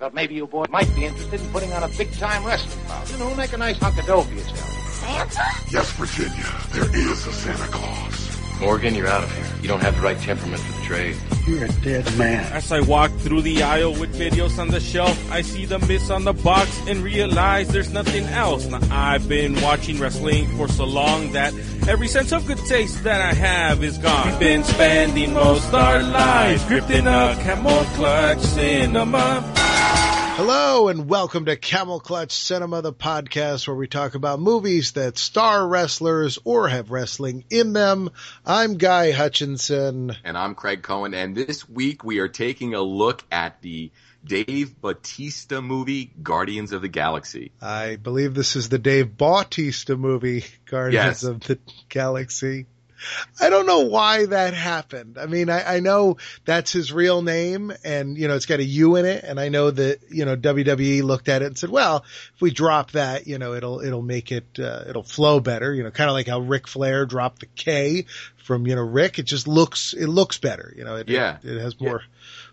Thought 0.00 0.14
maybe 0.14 0.34
you 0.34 0.46
boys 0.46 0.70
might 0.70 0.88
be 0.94 1.04
interested 1.04 1.42
in 1.42 1.46
putting 1.48 1.74
on 1.74 1.82
a 1.82 1.88
big-time 1.88 2.42
wrestling 2.42 2.82
bout. 2.88 3.10
You 3.12 3.18
know, 3.18 3.34
make 3.34 3.52
a 3.52 3.58
nice 3.58 3.76
hunk 3.76 3.98
of 3.98 4.06
dough 4.06 4.22
for 4.22 4.32
yourself. 4.32 4.58
Santa? 4.92 5.44
Yes, 5.70 5.92
Virginia, 5.92 6.46
there 6.72 6.96
is 6.96 7.26
a 7.26 7.32
Santa 7.34 7.70
Claus. 7.70 8.60
Morgan, 8.60 8.94
you're 8.94 9.08
out 9.08 9.22
of 9.22 9.30
here. 9.36 9.44
You 9.60 9.68
don't 9.68 9.82
have 9.82 9.96
the 9.96 10.00
right 10.00 10.18
temperament 10.18 10.62
for 10.62 10.80
the 10.80 10.86
trade. 10.86 11.16
You're 11.46 11.66
a 11.66 11.72
dead 11.82 12.16
man. 12.16 12.50
As 12.50 12.72
I 12.72 12.80
walk 12.80 13.10
through 13.18 13.42
the 13.42 13.62
aisle 13.62 13.92
with 13.92 14.18
videos 14.18 14.58
on 14.58 14.68
the 14.68 14.80
shelf, 14.80 15.30
I 15.30 15.42
see 15.42 15.66
the 15.66 15.78
miss 15.80 16.08
on 16.08 16.24
the 16.24 16.32
box 16.32 16.80
and 16.86 17.02
realize 17.02 17.68
there's 17.68 17.92
nothing 17.92 18.24
else. 18.24 18.64
Now, 18.68 18.80
I've 18.90 19.28
been 19.28 19.60
watching 19.60 19.98
wrestling 19.98 20.46
for 20.56 20.66
so 20.68 20.86
long 20.86 21.32
that 21.32 21.52
every 21.86 22.08
sense 22.08 22.32
of 22.32 22.46
good 22.46 22.64
taste 22.64 23.04
that 23.04 23.20
I 23.20 23.34
have 23.34 23.84
is 23.84 23.98
gone. 23.98 24.30
We've 24.30 24.40
been 24.40 24.64
spending 24.64 25.34
most 25.34 25.74
our 25.74 26.02
lives 26.02 26.64
gripped 26.64 26.90
in 26.90 27.06
a 27.06 27.36
camel 27.42 27.84
clutch 27.96 28.40
cinema. 28.40 29.59
Hello 30.42 30.88
and 30.88 31.06
welcome 31.06 31.44
to 31.44 31.54
Camel 31.54 32.00
Clutch 32.00 32.32
Cinema, 32.32 32.80
the 32.80 32.94
podcast 32.94 33.68
where 33.68 33.76
we 33.76 33.86
talk 33.86 34.14
about 34.14 34.40
movies 34.40 34.92
that 34.92 35.18
star 35.18 35.68
wrestlers 35.68 36.38
or 36.44 36.66
have 36.66 36.90
wrestling 36.90 37.44
in 37.50 37.74
them. 37.74 38.08
I'm 38.46 38.78
Guy 38.78 39.10
Hutchinson. 39.10 40.16
And 40.24 40.38
I'm 40.38 40.54
Craig 40.54 40.82
Cohen. 40.82 41.12
And 41.12 41.36
this 41.36 41.68
week 41.68 42.04
we 42.04 42.20
are 42.20 42.28
taking 42.28 42.72
a 42.72 42.80
look 42.80 43.22
at 43.30 43.60
the 43.60 43.92
Dave 44.24 44.80
Batista 44.80 45.60
movie, 45.60 46.10
Guardians 46.22 46.72
of 46.72 46.80
the 46.80 46.88
Galaxy. 46.88 47.52
I 47.60 47.96
believe 47.96 48.32
this 48.32 48.56
is 48.56 48.70
the 48.70 48.78
Dave 48.78 49.18
Bautista 49.18 49.94
movie, 49.94 50.46
Guardians 50.64 51.22
Yes. 51.22 51.22
of 51.24 51.40
the 51.40 51.58
Galaxy. 51.90 52.64
I 53.40 53.50
don't 53.50 53.66
know 53.66 53.80
why 53.80 54.26
that 54.26 54.54
happened. 54.54 55.18
I 55.18 55.26
mean, 55.26 55.48
I, 55.50 55.76
I 55.76 55.80
know 55.80 56.18
that's 56.44 56.72
his 56.72 56.92
real 56.92 57.22
name 57.22 57.72
and, 57.84 58.16
you 58.16 58.28
know, 58.28 58.34
it's 58.36 58.46
got 58.46 58.60
a 58.60 58.64
U 58.64 58.96
in 58.96 59.04
it. 59.06 59.24
And 59.24 59.40
I 59.40 59.48
know 59.48 59.70
that, 59.70 60.00
you 60.10 60.24
know, 60.24 60.36
WWE 60.36 61.02
looked 61.02 61.28
at 61.28 61.42
it 61.42 61.46
and 61.46 61.58
said, 61.58 61.70
well, 61.70 62.04
if 62.34 62.40
we 62.40 62.50
drop 62.50 62.92
that, 62.92 63.26
you 63.26 63.38
know, 63.38 63.54
it'll, 63.54 63.80
it'll 63.80 64.02
make 64.02 64.32
it, 64.32 64.58
uh, 64.58 64.84
it'll 64.88 65.02
flow 65.02 65.40
better, 65.40 65.74
you 65.74 65.82
know, 65.82 65.90
kind 65.90 66.10
of 66.10 66.14
like 66.14 66.26
how 66.28 66.40
Ric 66.40 66.68
Flair 66.68 67.06
dropped 67.06 67.40
the 67.40 67.46
K 67.46 68.06
from, 68.36 68.66
you 68.66 68.74
know, 68.74 68.82
Rick. 68.82 69.18
It 69.18 69.24
just 69.24 69.48
looks, 69.48 69.92
it 69.94 70.06
looks 70.06 70.38
better, 70.38 70.72
you 70.76 70.84
know, 70.84 70.96
it, 70.96 71.08
Yeah. 71.08 71.38
it, 71.42 71.56
it 71.56 71.60
has 71.60 71.80
more 71.80 72.02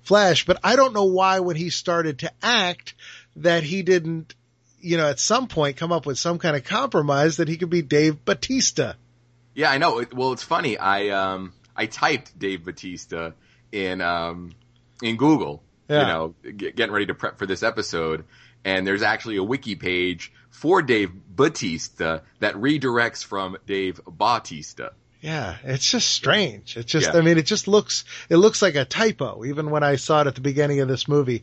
flash, 0.04 0.46
but 0.46 0.60
I 0.64 0.76
don't 0.76 0.94
know 0.94 1.06
why 1.06 1.42
when 1.42 1.56
he 1.56 1.70
started 1.70 2.20
to 2.20 2.32
act 2.42 2.94
that 3.36 3.64
he 3.64 3.84
didn't, 3.84 4.34
you 4.80 4.96
know, 4.98 5.10
at 5.10 5.20
some 5.20 5.48
point 5.48 5.76
come 5.78 5.92
up 5.92 6.06
with 6.06 6.18
some 6.18 6.40
kind 6.40 6.56
of 6.56 6.64
compromise 6.64 7.38
that 7.38 7.48
he 7.48 7.58
could 7.58 7.70
be 7.70 7.82
Dave 7.82 8.24
Batista. 8.24 8.94
Yeah, 9.58 9.72
I 9.72 9.80
know. 9.80 10.06
Well, 10.14 10.34
it's 10.34 10.44
funny. 10.44 10.78
I, 10.78 11.10
um, 11.10 11.52
I 11.76 11.88
typed 11.88 12.38
Dave 12.38 12.64
Batista 12.64 13.32
in, 13.72 14.02
um, 14.02 14.52
in 15.02 15.18
Google, 15.18 15.64
Yeah. 15.90 16.02
you 16.02 16.08
know, 16.08 16.36
get, 16.56 16.76
getting 16.76 16.94
ready 16.94 17.08
to 17.08 17.16
prep 17.16 17.40
for 17.40 17.48
this 17.48 17.64
episode. 17.64 18.26
And 18.64 18.86
there's 18.86 19.02
actually 19.02 19.38
a 19.38 19.44
wiki 19.44 19.76
page 19.76 20.32
for 20.52 20.84
Dave 20.84 21.12
Batista 21.12 22.20
that 22.40 22.54
redirects 22.54 23.26
from 23.26 23.58
Dave 23.66 24.00
Bautista. 24.06 24.92
Yeah, 25.22 25.56
it's 25.64 25.90
just 25.90 26.10
strange. 26.10 26.78
It's 26.78 26.92
just, 26.92 27.12
Yeah. 27.14 27.18
I 27.20 27.22
mean, 27.24 27.40
it 27.40 27.48
just 27.48 27.68
looks, 27.68 28.06
it 28.30 28.38
looks 28.38 28.62
like 28.62 28.76
a 28.76 28.86
typo, 28.86 29.44
even 29.46 29.72
when 29.72 29.82
I 29.82 29.96
saw 29.96 30.22
it 30.22 30.28
at 30.28 30.36
the 30.36 30.42
beginning 30.42 30.82
of 30.82 30.88
this 30.88 31.08
movie. 31.08 31.42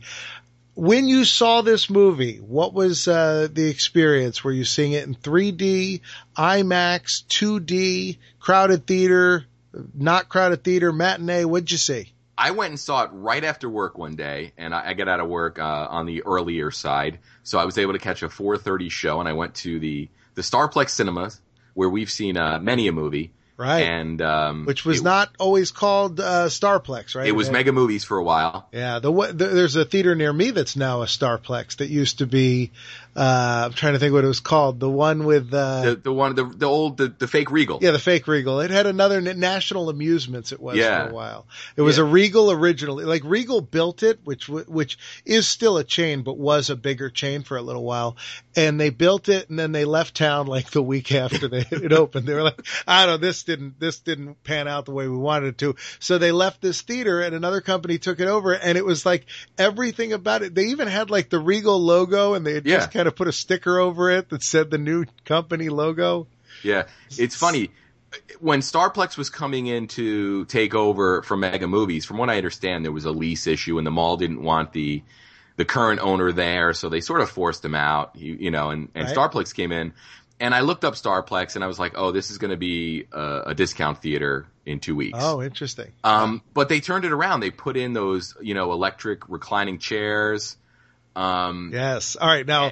When 0.75 1.07
you 1.07 1.23
saw 1.23 1.61
this 1.61 1.89
movie, 1.89 2.37
what 2.37 2.73
was 2.73 3.07
uh, 3.07 3.47
the 3.51 3.69
experience? 3.69 4.43
Were 4.43 4.51
you 4.51 4.65
seeing 4.65 4.91
it 4.91 5.07
in 5.07 5.15
3D, 5.15 6.01
IMAX, 6.37 7.25
2D, 7.27 8.17
crowded 8.39 8.85
theater, 8.85 9.45
not 9.93 10.27
crowded 10.27 10.65
theater, 10.65 10.91
matinee? 10.91 11.45
What'd 11.45 11.71
you 11.71 11.77
see? 11.77 12.11
I 12.37 12.51
went 12.51 12.71
and 12.71 12.79
saw 12.79 13.03
it 13.03 13.11
right 13.13 13.43
after 13.43 13.69
work 13.69 13.97
one 13.97 14.17
day, 14.17 14.51
and 14.57 14.75
I, 14.75 14.89
I 14.89 14.93
get 14.93 15.07
out 15.07 15.21
of 15.21 15.29
work 15.29 15.57
uh, 15.59 15.87
on 15.89 16.05
the 16.05 16.23
earlier 16.23 16.71
side, 16.71 17.19
so 17.43 17.57
I 17.57 17.63
was 17.63 17.77
able 17.77 17.93
to 17.93 17.99
catch 17.99 18.21
a 18.23 18.27
4:30 18.27 18.91
show, 18.91 19.21
and 19.21 19.29
I 19.29 19.33
went 19.33 19.55
to 19.55 19.79
the 19.79 20.09
the 20.33 20.41
Starplex 20.41 20.89
Cinemas 20.89 21.39
where 21.73 21.89
we've 21.89 22.11
seen 22.11 22.37
uh, 22.37 22.59
many 22.59 22.87
a 22.87 22.91
movie, 22.91 23.31
Right. 23.57 23.83
and 23.83 24.21
um, 24.21 24.65
Which 24.65 24.83
was 24.83 24.99
it, 24.99 25.03
not 25.03 25.29
always 25.39 25.71
called 25.71 26.19
uh, 26.19 26.47
Starplex, 26.47 27.15
right? 27.15 27.25
It 27.27 27.31
was 27.31 27.47
had- 27.47 27.53
Mega 27.53 27.71
Movies 27.71 28.03
for 28.03 28.17
a 28.17 28.23
while. 28.23 28.67
Yeah, 28.73 28.99
the, 28.99 29.11
the 29.11 29.45
there's 29.47 29.75
a 29.77 29.85
theater 29.85 30.13
near 30.13 30.33
me 30.33 30.51
that's 30.51 30.75
now 30.75 31.03
a 31.03 31.05
Starplex 31.05 31.77
that 31.77 31.87
used 31.89 32.17
to 32.19 32.27
be. 32.27 32.71
Uh, 33.15 33.63
I'm 33.67 33.71
trying 33.73 33.93
to 33.93 33.99
think 33.99 34.11
what 34.11 34.25
it 34.25 34.27
was 34.27 34.41
called. 34.41 34.81
The 34.81 34.89
one 34.89 35.23
with 35.23 35.53
uh, 35.53 35.83
The 35.83 35.95
the 35.95 36.11
one 36.11 36.35
the 36.35 36.43
the 36.43 36.65
old 36.65 36.97
the, 36.97 37.07
the 37.07 37.27
fake 37.29 37.49
Regal. 37.49 37.79
yeah, 37.81 37.91
the 37.91 37.99
fake 37.99 38.27
Regal. 38.27 38.59
It 38.59 38.71
had 38.71 38.87
another 38.87 39.21
National 39.21 39.89
Amusements. 39.89 40.51
It 40.51 40.59
was 40.59 40.75
Yeah. 40.75 41.05
for 41.05 41.11
a 41.11 41.13
while. 41.13 41.45
It 41.77 41.81
was 41.81 41.97
Yeah. 41.97 42.03
a 42.03 42.07
Regal 42.07 42.51
originally. 42.51 43.05
Like 43.05 43.21
Regal 43.23 43.61
built 43.61 44.03
it, 44.03 44.19
which 44.25 44.49
which 44.49 44.97
is 45.23 45.47
still 45.47 45.77
a 45.77 45.85
chain, 45.85 46.23
but 46.23 46.37
was 46.37 46.69
a 46.69 46.75
bigger 46.75 47.09
chain 47.09 47.43
for 47.43 47.55
a 47.55 47.61
little 47.61 47.85
while. 47.85 48.17
And 48.57 48.77
they 48.81 48.89
built 48.89 49.29
it, 49.29 49.49
and 49.49 49.57
then 49.57 49.71
they 49.71 49.85
left 49.85 50.15
town 50.15 50.47
like 50.47 50.71
the 50.71 50.83
week 50.83 51.13
after 51.13 51.47
they, 51.47 51.59
it 51.71 51.93
opened. 51.93 52.27
They 52.27 52.33
were 52.33 52.43
like, 52.43 52.65
I 52.85 53.05
don't 53.05 53.21
know, 53.21 53.25
this 53.27 53.43
didn't 53.45 53.79
this 53.79 53.99
didn't 53.99 54.43
pan 54.43 54.67
out 54.67 54.85
the 54.85 54.91
way 54.91 55.07
we 55.07 55.17
wanted 55.17 55.47
it 55.47 55.57
to. 55.59 55.75
So 55.99 56.17
they 56.17 56.31
left 56.31 56.61
this 56.61 56.81
theater, 56.81 57.21
and 57.21 57.33
another 57.33 57.61
company 57.61 57.97
took 57.97 58.19
it 58.19 58.27
over, 58.27 58.53
and 58.53 58.77
it 58.77 58.85
was 58.85 59.05
like 59.05 59.25
everything 59.57 60.13
about 60.13 60.41
it. 60.43 60.53
They 60.53 60.65
even 60.65 60.87
had 60.87 61.09
like 61.09 61.29
the 61.29 61.39
Regal 61.39 61.79
logo, 61.79 62.33
and 62.33 62.45
they 62.45 62.55
had 62.55 62.65
just 62.65 62.91
kind 62.91 63.07
of 63.07 63.15
put 63.15 63.27
a 63.27 63.31
sticker 63.31 63.79
over 63.79 64.09
it 64.09 64.29
that 64.29 64.43
said 64.43 64.69
the 64.71 64.77
new 64.77 65.05
company 65.23 65.69
logo. 65.69 66.27
Yeah, 66.63 66.87
it's 67.17 67.35
funny. 67.35 67.71
When 68.39 68.61
Starplex 68.61 69.17
was 69.17 69.29
coming 69.29 69.67
in 69.67 69.87
to 69.89 70.45
take 70.45 70.73
over 70.73 71.21
from 71.23 71.41
Mega 71.41 71.67
Movies, 71.67 72.05
from 72.05 72.17
what 72.17 72.29
I 72.29 72.37
understand, 72.37 72.85
there 72.85 72.91
was 72.91 73.05
a 73.05 73.11
lease 73.11 73.45
issue, 73.45 73.77
and 73.77 73.85
the 73.85 73.91
mall 73.91 74.17
didn't 74.17 74.41
want 74.41 74.73
the 74.73 75.03
the 75.57 75.65
current 75.65 76.01
owner 76.01 76.31
there, 76.31 76.73
so 76.73 76.89
they 76.89 77.01
sort 77.01 77.21
of 77.21 77.29
forced 77.29 77.63
him 77.63 77.75
out. 77.75 78.15
You, 78.15 78.35
you 78.39 78.51
know, 78.51 78.69
and, 78.71 78.89
and 78.95 79.07
Right. 79.07 79.15
Starplex 79.15 79.53
came 79.53 79.71
in, 79.71 79.93
and 80.39 80.53
I 80.53 80.61
looked 80.61 80.83
up 80.83 80.95
Starplex, 80.95 81.55
and 81.55 81.63
I 81.63 81.67
was 81.67 81.79
like, 81.79 81.93
oh, 81.95 82.11
this 82.11 82.29
is 82.31 82.37
going 82.37 82.51
to 82.51 82.57
be 82.57 83.07
a, 83.11 83.41
a 83.47 83.55
discount 83.55 84.01
theater 84.01 84.47
in 84.65 84.79
two 84.79 84.95
weeks. 84.95 85.17
Oh, 85.21 85.41
interesting. 85.41 85.91
Um, 86.03 86.41
but 86.53 86.69
they 86.69 86.79
turned 86.81 87.05
it 87.05 87.11
around. 87.11 87.39
They 87.39 87.51
put 87.51 87.77
in 87.77 87.93
those, 87.93 88.35
you 88.41 88.53
know, 88.53 88.71
electric 88.73 89.29
reclining 89.29 89.79
chairs. 89.79 90.57
Um, 91.15 91.71
Yes. 91.73 92.15
All 92.15 92.27
right. 92.27 92.45
Now, 92.45 92.71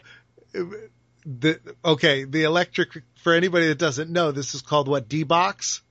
the 1.25 1.59
okay, 1.85 2.25
the 2.25 2.44
electric 2.44 2.90
for 3.16 3.34
anybody 3.34 3.68
that 3.68 3.78
doesn't 3.78 4.09
know, 4.09 4.31
this 4.31 4.53
is 4.56 4.62
called 4.62 4.88
what 4.88 5.07
D 5.07 5.23
box. 5.23 5.81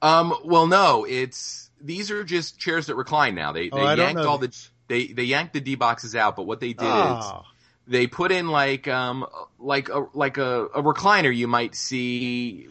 Um, 0.00 0.34
well, 0.44 0.66
no, 0.66 1.04
it's 1.08 1.70
these 1.80 2.10
are 2.10 2.22
just 2.24 2.58
chairs 2.58 2.86
that 2.86 2.94
recline 2.94 3.34
now. 3.34 3.52
They 3.52 3.68
they 3.68 3.76
Oh, 3.80 3.94
yanked 3.94 4.20
all 4.20 4.38
the 4.38 4.56
they 4.88 5.06
they 5.08 5.24
yanked 5.24 5.52
the 5.54 5.60
D 5.60 5.74
boxes 5.74 6.14
out, 6.14 6.36
but 6.36 6.44
what 6.44 6.60
they 6.60 6.72
did 6.72 6.84
is 6.86 7.24
Oh, 7.24 7.42
they 7.86 8.06
put 8.06 8.32
in 8.32 8.48
like 8.48 8.88
um 8.88 9.26
like 9.58 9.88
a 9.88 10.06
like 10.14 10.38
a, 10.38 10.66
a 10.66 10.82
recliner 10.82 11.34
you 11.34 11.48
might 11.48 11.74
see 11.74 12.68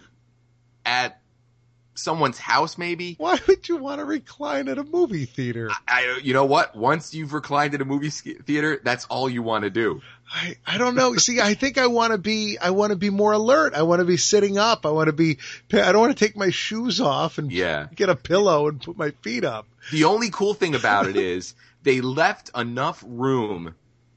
at 0.85 1.19
someone's 1.93 2.39
house 2.39 2.77
maybe. 2.77 3.15
why 3.19 3.37
would 3.47 3.67
you 3.69 3.77
want 3.77 3.99
to 3.99 4.05
recline 4.05 4.67
at 4.69 4.77
a 4.77 4.83
movie 4.83 5.25
theater? 5.25 5.69
I 5.87 6.19
you 6.23 6.33
know 6.33 6.45
what? 6.45 6.75
Once 6.75 7.13
you've 7.13 7.33
reclined 7.33 7.75
at 7.75 7.81
a 7.81 7.85
movie 7.85 8.09
theater, 8.09 8.79
that's 8.83 9.05
all 9.05 9.29
you 9.29 9.43
want 9.43 9.65
to 9.65 9.69
do. 9.69 10.01
I, 10.33 10.55
I 10.65 10.77
don't 10.77 10.95
know. 10.95 11.15
See, 11.17 11.41
I 11.41 11.53
think 11.55 11.77
I 11.77 11.87
want 11.87 12.13
to 12.13 12.17
be, 12.17 12.57
I 12.57 12.69
want 12.69 12.91
to 12.91 12.95
be 12.95 13.09
more 13.09 13.33
alert. 13.33 13.73
I 13.75 13.81
want 13.81 13.99
to 13.99 14.05
be 14.05 14.15
sitting 14.15 14.57
up. 14.57 14.85
I 14.85 14.89
want 14.89 15.07
to 15.07 15.13
be, 15.13 15.39
I 15.73 15.91
don't 15.91 15.99
want 15.99 16.17
to 16.17 16.25
take 16.25 16.37
my 16.37 16.51
shoes 16.51 17.01
off 17.01 17.37
and 17.37 17.51
Yeah. 17.51 17.87
get 17.93 18.07
a 18.07 18.15
pillow 18.15 18.69
and 18.69 18.81
put 18.81 18.97
my 18.97 19.11
feet 19.21 19.43
up. 19.43 19.67
The 19.91 20.05
only 20.05 20.29
cool 20.29 20.53
thing 20.53 20.73
about 20.73 21.07
it 21.07 21.17
is 21.17 21.53
they 21.83 21.99
left 21.99 22.49
enough 22.55 23.03
room 23.05 23.75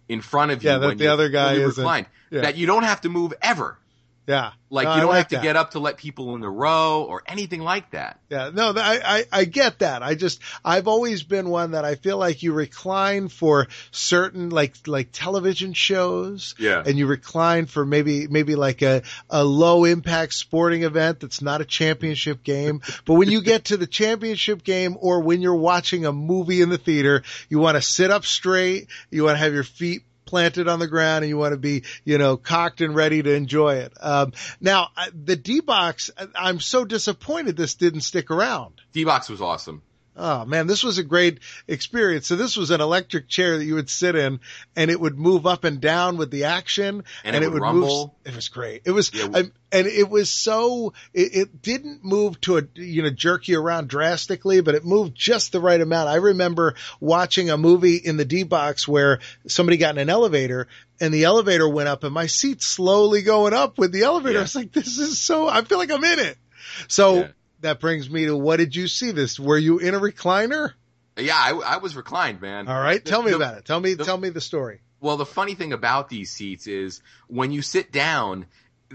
in 0.08 0.20
front 0.20 0.52
of 0.52 0.62
you 0.62 0.70
Yeah, 0.70 0.78
that 0.78 0.86
when 0.88 0.98
the 0.98 1.08
other 1.08 1.28
guy 1.28 1.56
reclined 1.56 2.06
yeah. 2.30 2.42
that 2.42 2.56
you 2.56 2.66
don't 2.66 2.84
have 2.84 3.00
to 3.02 3.08
move 3.08 3.34
ever. 3.40 3.78
Yeah. 4.26 4.52
Like 4.70 4.86
No, 4.86 4.94
you 4.94 5.00
don't 5.02 5.10
like 5.10 5.18
have 5.18 5.28
to 5.28 5.36
that. 5.36 5.42
get 5.42 5.56
up 5.56 5.72
to 5.72 5.78
let 5.78 5.98
people 5.98 6.34
in 6.34 6.40
the 6.40 6.48
row 6.48 7.04
or 7.08 7.22
anything 7.26 7.60
like 7.60 7.90
that. 7.90 8.18
Yeah, 8.28 8.50
no, 8.52 8.72
I, 8.74 9.00
I, 9.04 9.24
I 9.30 9.44
get 9.44 9.80
that. 9.80 10.02
I 10.02 10.14
just, 10.14 10.40
I've 10.64 10.88
always 10.88 11.22
been 11.22 11.48
one 11.50 11.72
that 11.72 11.84
I 11.84 11.94
feel 11.94 12.16
like 12.18 12.42
you 12.42 12.52
recline 12.54 13.28
for 13.28 13.68
certain, 13.92 14.48
like, 14.50 14.74
like 14.88 15.10
television 15.12 15.74
shows. 15.74 16.54
Yeah. 16.58 16.82
And 16.84 16.98
you 16.98 17.06
recline 17.06 17.66
for 17.66 17.84
maybe, 17.84 18.26
maybe 18.26 18.56
like 18.56 18.82
a, 18.82 19.02
a 19.30 19.44
low 19.44 19.84
impact 19.84 20.32
sporting 20.32 20.82
event 20.82 21.20
that's 21.20 21.42
not 21.42 21.60
a 21.60 21.64
championship 21.64 22.42
game. 22.42 22.80
But 23.04 23.14
when 23.14 23.28
you 23.30 23.42
get 23.42 23.66
to 23.66 23.76
the 23.76 23.86
championship 23.86 24.64
game 24.64 24.96
or 24.98 25.20
when 25.20 25.42
you're 25.42 25.54
watching 25.54 26.06
a 26.06 26.12
movie 26.12 26.62
in 26.62 26.70
the 26.70 26.78
theater, 26.78 27.22
you 27.50 27.58
want 27.58 27.76
to 27.76 27.82
sit 27.82 28.10
up 28.10 28.24
straight. 28.24 28.88
You 29.10 29.24
want 29.24 29.34
to 29.34 29.38
have 29.44 29.52
your 29.52 29.62
feet 29.64 30.04
planted 30.34 30.66
on 30.66 30.80
the 30.80 30.88
ground 30.88 31.22
and 31.22 31.28
you 31.28 31.38
want 31.38 31.52
to 31.52 31.56
be, 31.56 31.84
you 32.04 32.18
know, 32.18 32.36
cocked 32.36 32.80
and 32.80 32.92
ready 32.92 33.22
to 33.22 33.32
enjoy 33.32 33.76
it. 33.76 33.92
Um, 34.00 34.32
now 34.60 34.88
the 35.14 35.36
D 35.36 35.60
box, 35.60 36.10
I'm 36.34 36.58
so 36.58 36.84
disappointed 36.84 37.56
this 37.56 37.76
didn't 37.76 38.00
stick 38.00 38.32
around. 38.32 38.80
D-Box 38.92 39.28
was 39.28 39.40
awesome. 39.40 39.82
Oh 40.16 40.44
man, 40.44 40.66
this 40.68 40.84
was 40.84 40.98
a 40.98 41.02
great 41.02 41.40
experience. 41.66 42.28
So 42.28 42.36
this 42.36 42.56
was 42.56 42.70
an 42.70 42.80
electric 42.80 43.28
chair 43.28 43.58
that 43.58 43.64
you 43.64 43.74
would 43.74 43.90
sit 43.90 44.14
in 44.14 44.38
and 44.76 44.90
it 44.90 45.00
would 45.00 45.18
move 45.18 45.44
up 45.46 45.64
and 45.64 45.80
down 45.80 46.16
with 46.18 46.30
the 46.30 46.44
action 46.44 47.02
And 47.24 47.34
it 47.44 47.50
would 47.50 47.60
rumble. 47.60 48.14
move. 48.24 48.32
It 48.32 48.36
was 48.36 48.48
great. 48.48 48.82
It 48.84 48.92
was, 48.92 49.10
Yeah. 49.12 49.28
I- 49.34 49.40
um, 49.40 49.52
and 49.72 49.88
it 49.88 50.08
was 50.08 50.30
so, 50.30 50.92
it, 51.12 51.34
it 51.34 51.60
didn't 51.62 52.04
move 52.04 52.40
to 52.42 52.58
a, 52.58 52.62
you 52.76 53.02
know, 53.02 53.10
jerk 53.10 53.48
you 53.48 53.60
around 53.60 53.88
drastically, 53.88 54.60
but 54.60 54.76
it 54.76 54.84
moved 54.84 55.16
just 55.16 55.50
the 55.50 55.58
right 55.60 55.80
amount. 55.80 56.08
I 56.08 56.14
remember 56.14 56.76
watching 57.00 57.50
a 57.50 57.56
movie 57.58 57.96
in 57.96 58.16
the 58.16 58.24
D 58.24 58.44
box 58.44 58.86
where 58.86 59.18
somebody 59.48 59.76
got 59.78 59.96
in 59.96 59.98
an 59.98 60.10
elevator 60.10 60.68
and 61.00 61.12
the 61.12 61.24
elevator 61.24 61.68
went 61.68 61.88
up 61.88 62.04
and 62.04 62.14
my 62.14 62.26
seat 62.26 62.62
slowly 62.62 63.22
going 63.22 63.52
up 63.52 63.76
with 63.78 63.90
the 63.90 64.04
elevator. 64.04 64.34
Yeah. 64.34 64.38
I 64.38 64.42
was 64.42 64.54
like, 64.54 64.70
this 64.70 64.96
is 64.98 65.18
so, 65.20 65.48
I 65.48 65.62
feel 65.62 65.78
like 65.78 65.90
I'm 65.90 66.04
in 66.04 66.20
it. 66.20 66.38
So 66.86 67.16
Yeah. 67.16 67.28
That 67.64 67.80
brings 67.80 68.08
me 68.08 68.26
to 68.26 68.36
what 68.36 68.56
did 68.56 68.74
you 68.74 68.88
see 68.88 69.10
this? 69.10 69.38
Were 69.38 69.58
you 69.58 69.78
in 69.78 69.94
a 69.94 70.00
recliner? 70.00 70.72
Yeah, 71.18 71.36
I, 71.36 71.50
I 71.52 71.76
was 71.78 71.94
reclined, 71.94 72.40
man. 72.40 72.66
All 72.68 72.80
right. 72.80 73.04
Tell 73.04 73.22
me 73.22 73.30
The- 73.30 73.36
about 73.36 73.58
it. 73.58 73.64
Tell 73.64 73.78
me, 73.80 73.94
the- 73.94 74.04
tell 74.04 74.16
me 74.18 74.30
the 74.30 74.40
story. 74.40 74.80
Well, 75.00 75.16
the 75.18 75.26
funny 75.26 75.54
thing 75.54 75.72
about 75.74 76.08
these 76.08 76.30
seats 76.30 76.66
is 76.66 77.02
when 77.28 77.50
you 77.52 77.60
sit 77.60 77.92
down, 77.92 78.46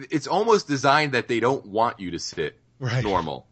it's 0.09 0.25
almost 0.27 0.67
designed 0.67 1.11
that 1.11 1.27
they 1.27 1.39
don't 1.39 1.65
want 1.67 1.99
you 1.99 2.11
to 2.11 2.19
sit 2.19 2.57
Right. 2.79 3.03
normal. 3.03 3.45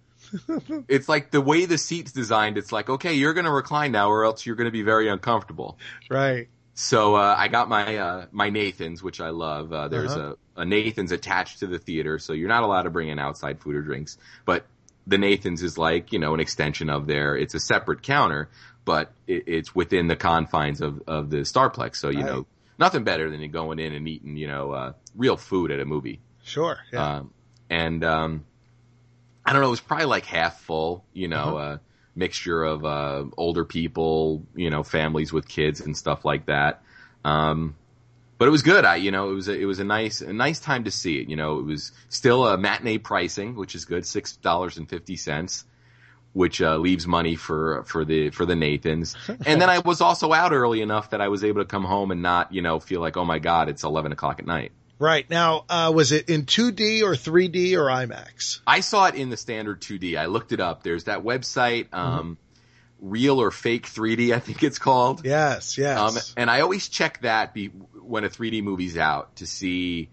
it's 0.87 1.07
like 1.07 1.31
the 1.31 1.39
way 1.41 1.65
the 1.65 1.77
seat's 1.77 2.11
designed. 2.11 2.57
It's 2.57 2.71
like, 2.71 2.89
okay, 2.89 3.13
you're 3.13 3.33
going 3.33 3.45
to 3.45 3.51
recline 3.51 3.91
now, 3.91 4.09
or 4.09 4.25
else 4.25 4.45
you're 4.45 4.55
going 4.55 4.65
to 4.65 4.71
be 4.71 4.81
very 4.81 5.07
uncomfortable. 5.07 5.77
Right. 6.09 6.47
So 6.73 7.15
uh, 7.15 7.35
I 7.37 7.47
got 7.47 7.69
my 7.69 7.97
uh, 7.97 8.25
my 8.31 8.49
Nathan's, 8.49 9.01
which 9.01 9.19
I 9.21 9.29
love. 9.29 9.71
Uh, 9.73 9.87
there's 9.87 10.11
Uh-huh. 10.13 10.35
a, 10.57 10.61
a 10.61 10.65
Nathan's 10.65 11.11
attached 11.11 11.59
to 11.59 11.67
the 11.67 11.79
theater, 11.79 12.19
so 12.19 12.33
you're 12.33 12.49
not 12.49 12.63
allowed 12.63 12.83
to 12.83 12.89
bring 12.89 13.07
in 13.09 13.19
outside 13.19 13.59
food 13.61 13.75
or 13.75 13.81
drinks. 13.81 14.17
But 14.45 14.65
the 15.07 15.17
Nathan's 15.17 15.63
is 15.63 15.77
like 15.77 16.11
you 16.13 16.19
know 16.19 16.33
an 16.33 16.39
extension 16.39 16.89
of 16.89 17.07
there. 17.07 17.35
It's 17.35 17.55
a 17.55 17.59
separate 17.59 18.03
counter, 18.03 18.49
but 18.85 19.11
it, 19.25 19.43
it's 19.47 19.73
within 19.73 20.07
the 20.07 20.15
confines 20.15 20.81
of 20.81 21.01
of 21.07 21.29
the 21.29 21.37
Starplex. 21.37 21.95
So 21.95 22.09
you 22.09 22.17
Right. 22.23 22.25
know 22.25 22.45
nothing 22.77 23.03
better 23.03 23.29
than 23.31 23.49
going 23.51 23.79
in 23.79 23.93
and 23.93 24.07
eating 24.07 24.37
you 24.37 24.47
know 24.47 24.71
uh, 24.71 24.93
real 25.15 25.37
food 25.37 25.71
at 25.71 25.79
a 25.79 25.85
movie. 25.85 26.19
Sure. 26.43 26.77
Yeah. 26.93 27.17
Um, 27.17 27.33
and 27.69 28.03
um, 28.03 28.45
I 29.45 29.53
don't 29.53 29.61
know, 29.61 29.67
it 29.67 29.71
was 29.71 29.79
probably 29.81 30.05
like 30.05 30.25
half 30.25 30.61
full, 30.61 31.03
you 31.13 31.27
know, 31.27 31.57
Uh-huh. 31.57 31.73
uh, 31.73 31.77
mixture 32.15 32.63
of 32.63 32.83
uh, 32.85 33.25
older 33.37 33.63
people, 33.65 34.45
you 34.55 34.69
know, 34.69 34.83
families 34.83 35.31
with 35.33 35.47
kids 35.47 35.81
and 35.81 35.95
stuff 35.95 36.25
like 36.25 36.45
that. 36.47 36.81
Um, 37.23 37.75
but 38.37 38.47
it 38.47 38.51
was 38.51 38.61
good. 38.61 38.85
I, 38.85 38.97
you 38.97 39.11
know, 39.11 39.29
it 39.31 39.33
was 39.33 39.47
a, 39.47 39.57
it 39.59 39.65
was 39.65 39.79
a 39.79 39.83
nice 39.83 40.21
a 40.21 40.33
nice 40.33 40.59
time 40.59 40.83
to 40.85 40.91
see 40.91 41.19
it. 41.19 41.29
You 41.29 41.35
know, 41.35 41.59
it 41.59 41.65
was 41.65 41.91
still 42.09 42.47
a 42.47 42.57
matinee 42.57 42.97
pricing, 42.97 43.55
which 43.55 43.75
is 43.75 43.85
good, 43.85 44.05
six 44.05 44.35
dollars 44.37 44.77
and 44.77 44.87
fifty 44.89 45.15
cents, 45.15 45.65
which 46.33 46.61
uh, 46.61 46.77
leaves 46.77 47.07
money 47.07 47.35
for 47.35 47.83
for 47.83 48.05
the 48.05 48.29
for 48.29 48.45
the 48.45 48.55
Nathans. 48.55 49.15
And 49.45 49.61
then 49.61 49.69
I 49.69 49.79
was 49.79 50.01
also 50.01 50.33
out 50.33 50.51
early 50.53 50.81
enough 50.81 51.09
that 51.11 51.21
I 51.21 51.29
was 51.29 51.43
able 51.43 51.61
to 51.61 51.67
come 51.67 51.83
home 51.83 52.11
and 52.11 52.21
not, 52.21 52.53
you 52.53 52.61
know, 52.61 52.79
feel 52.79 53.01
like, 53.01 53.17
oh 53.17 53.25
my 53.25 53.39
god, 53.39 53.69
it's 53.69 53.83
eleven 53.83 54.11
o'clock 54.11 54.39
at 54.39 54.45
night. 54.45 54.71
right. 54.99 55.29
Now, 55.29 55.65
uh, 55.69 55.91
was 55.95 56.11
it 56.11 56.29
in 56.29 56.45
2D 56.45 57.01
or 57.03 57.13
3D 57.13 57.73
or 57.73 57.85
IMAX? 57.85 58.61
I 58.65 58.79
saw 58.81 59.05
it 59.07 59.15
in 59.15 59.29
the 59.29 59.37
standard 59.37 59.81
2D. 59.81 60.17
I 60.17 60.25
looked 60.25 60.51
it 60.51 60.59
up. 60.59 60.81
There's 60.83 61.03
that 61.05 61.23
website, 61.23 61.93
um, 61.93 62.37
Real 62.99 63.39
or 63.39 63.51
Fake 63.51 63.85
3D, 63.85 64.33
I 64.33 64.39
think 64.39 64.63
it's 64.63 64.79
called. 64.79 65.23
Yes. 65.23 65.77
Yes. 65.77 65.99
Um, 65.99 66.17
and 66.35 66.49
I 66.49 66.61
always 66.61 66.89
check 66.89 67.21
that 67.21 67.53
be, 67.53 67.69
when 68.07 68.23
a 68.23 68.29
3D 68.29 68.61
movie's 68.63 68.97
out 68.97 69.35
to 69.37 69.45
see 69.45 70.09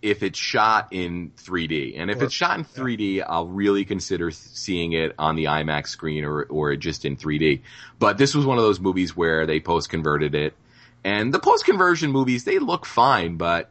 if 0.00 0.22
it's 0.22 0.38
shot 0.38 0.88
in 0.92 1.32
3D. 1.36 1.94
And 1.98 2.10
if 2.10 2.20
Or- 2.20 2.24
it's 2.24 2.34
shot 2.34 2.56
in 2.56 2.64
3D, 2.64 3.22
I'll 3.28 3.48
really 3.48 3.84
consider 3.84 4.30
seeing 4.30 4.92
it 4.92 5.12
on 5.18 5.34
the 5.34 5.46
IMAX 5.46 5.88
screen 5.88 6.24
or, 6.24 6.42
or 6.44 6.76
just 6.76 7.04
in 7.04 7.16
3D. 7.16 7.62
But 7.98 8.16
this 8.16 8.34
was 8.34 8.46
one 8.46 8.58
of 8.58 8.64
those 8.64 8.78
movies 8.78 9.16
where 9.16 9.44
they 9.46 9.58
post 9.58 9.90
converted 9.90 10.34
it. 10.36 10.54
And 11.04 11.34
the 11.34 11.40
post 11.40 11.64
conversion 11.64 12.12
movies, 12.12 12.44
they 12.44 12.58
look 12.60 12.86
fine, 12.86 13.36
but 13.38 13.70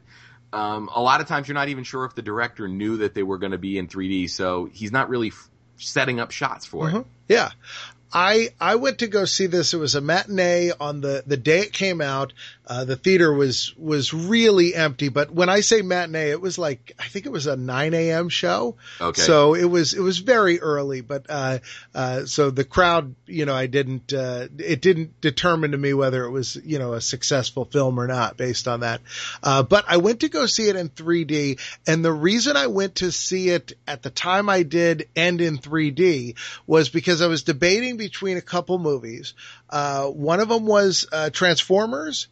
um, 0.51 0.89
a 0.94 1.01
lot 1.01 1.21
of 1.21 1.27
times 1.27 1.47
you're 1.47 1.56
not 1.56 1.69
even 1.69 1.83
sure 1.85 2.03
if 2.06 2.15
the 2.15 2.21
director 2.21 2.68
knew 2.68 2.97
that 2.97 3.13
they 3.13 3.23
were 3.23 3.38
going 3.38 3.51
to 3.51 3.57
be 3.57 3.77
in 3.77 3.88
3D, 3.88 4.30
so 4.30 4.69
he's 4.71 4.91
not 4.91 5.07
really 5.09 5.27
f- 5.27 5.50
setting 5.77 6.19
up 6.19 6.31
shots 6.31 6.65
for 6.65 6.89
Mhm. 6.89 7.01
it. 7.01 7.06
Yeah. 7.30 7.51
I 8.12 8.50
I 8.59 8.75
went 8.75 9.00
to 9.00 9.07
go 9.07 9.25
see 9.25 9.48
this. 9.48 9.74
It 9.74 9.77
was 9.77 9.95
a 9.95 10.01
matinee 10.01 10.71
on 10.80 11.01
the 11.01 11.24
the 11.25 11.38
day 11.38 11.59
it 11.59 11.74
came 11.74 12.01
out. 12.01 12.33
Uh, 12.65 12.83
the 12.83 12.95
theater 12.95 13.33
was 13.33 13.74
was 13.77 14.13
really 14.13 14.75
empty. 14.75 15.09
But 15.09 15.31
when 15.31 15.50
I 15.50 15.62
say 15.62 15.81
matinee, 15.81 16.31
it 16.31 16.42
was 16.42 16.57
like 16.57 16.94
I 17.00 17.07
think 17.07 17.25
it 17.25 17.31
was 17.31 17.48
a 17.48 17.56
9 17.56 17.94
a.m. 17.94 18.30
show. 18.30 18.75
Okay. 19.00 19.21
So 19.21 19.56
it 19.56 19.65
was 19.65 19.94
it 19.94 20.01
was 20.01 20.19
very 20.19 20.59
early. 20.59 21.01
But 21.01 21.25
uh, 21.30 21.59
uh, 21.94 22.25
so 22.25 22.50
the 22.50 22.63
crowd, 22.63 23.15
you 23.25 23.45
know, 23.45 23.56
I 23.56 23.68
didn't 23.68 24.13
uh, 24.13 24.48
it 24.57 24.81
didn't 24.81 25.19
determine 25.19 25.71
to 25.71 25.77
me 25.77 25.94
whether 25.94 26.24
it 26.25 26.31
was 26.31 26.57
you 26.57 26.80
know 26.80 26.94
a 26.94 27.01
successful 27.01 27.65
film 27.65 28.00
or 28.00 28.07
not 28.07 28.38
based 28.38 28.68
on 28.68 28.81
that. 28.81 29.01
Uh, 29.44 29.63
but 29.63 29.86
I 29.88 29.98
went 29.98 30.21
to 30.21 30.30
go 30.30 30.45
see 30.45 30.69
it 30.69 30.75
in 30.77 30.89
3D, 30.89 31.59
and 31.86 32.04
the 32.04 32.13
reason 32.13 32.56
I 32.56 32.68
went 32.68 32.95
to 32.95 33.12
see 33.12 33.50
it 33.50 33.74
at 33.86 34.01
the 34.04 34.09
time 34.09 34.50
I 34.50 34.63
did 34.63 35.09
and 35.15 35.42
in 35.42 35.57
3D 35.57 36.36
was 36.65 36.89
because 36.89 37.21
I 37.21 37.27
was 37.27 37.44
debating 37.44 37.96
between 37.97 38.38
a 38.38 38.41
couple 38.41 38.79
movies. 38.79 39.33
Uh, 39.69 40.05
one 40.05 40.39
of 40.39 40.49
them 40.49 40.65
was 40.65 41.07
uh, 41.11 41.29
Transformers, 41.29 42.27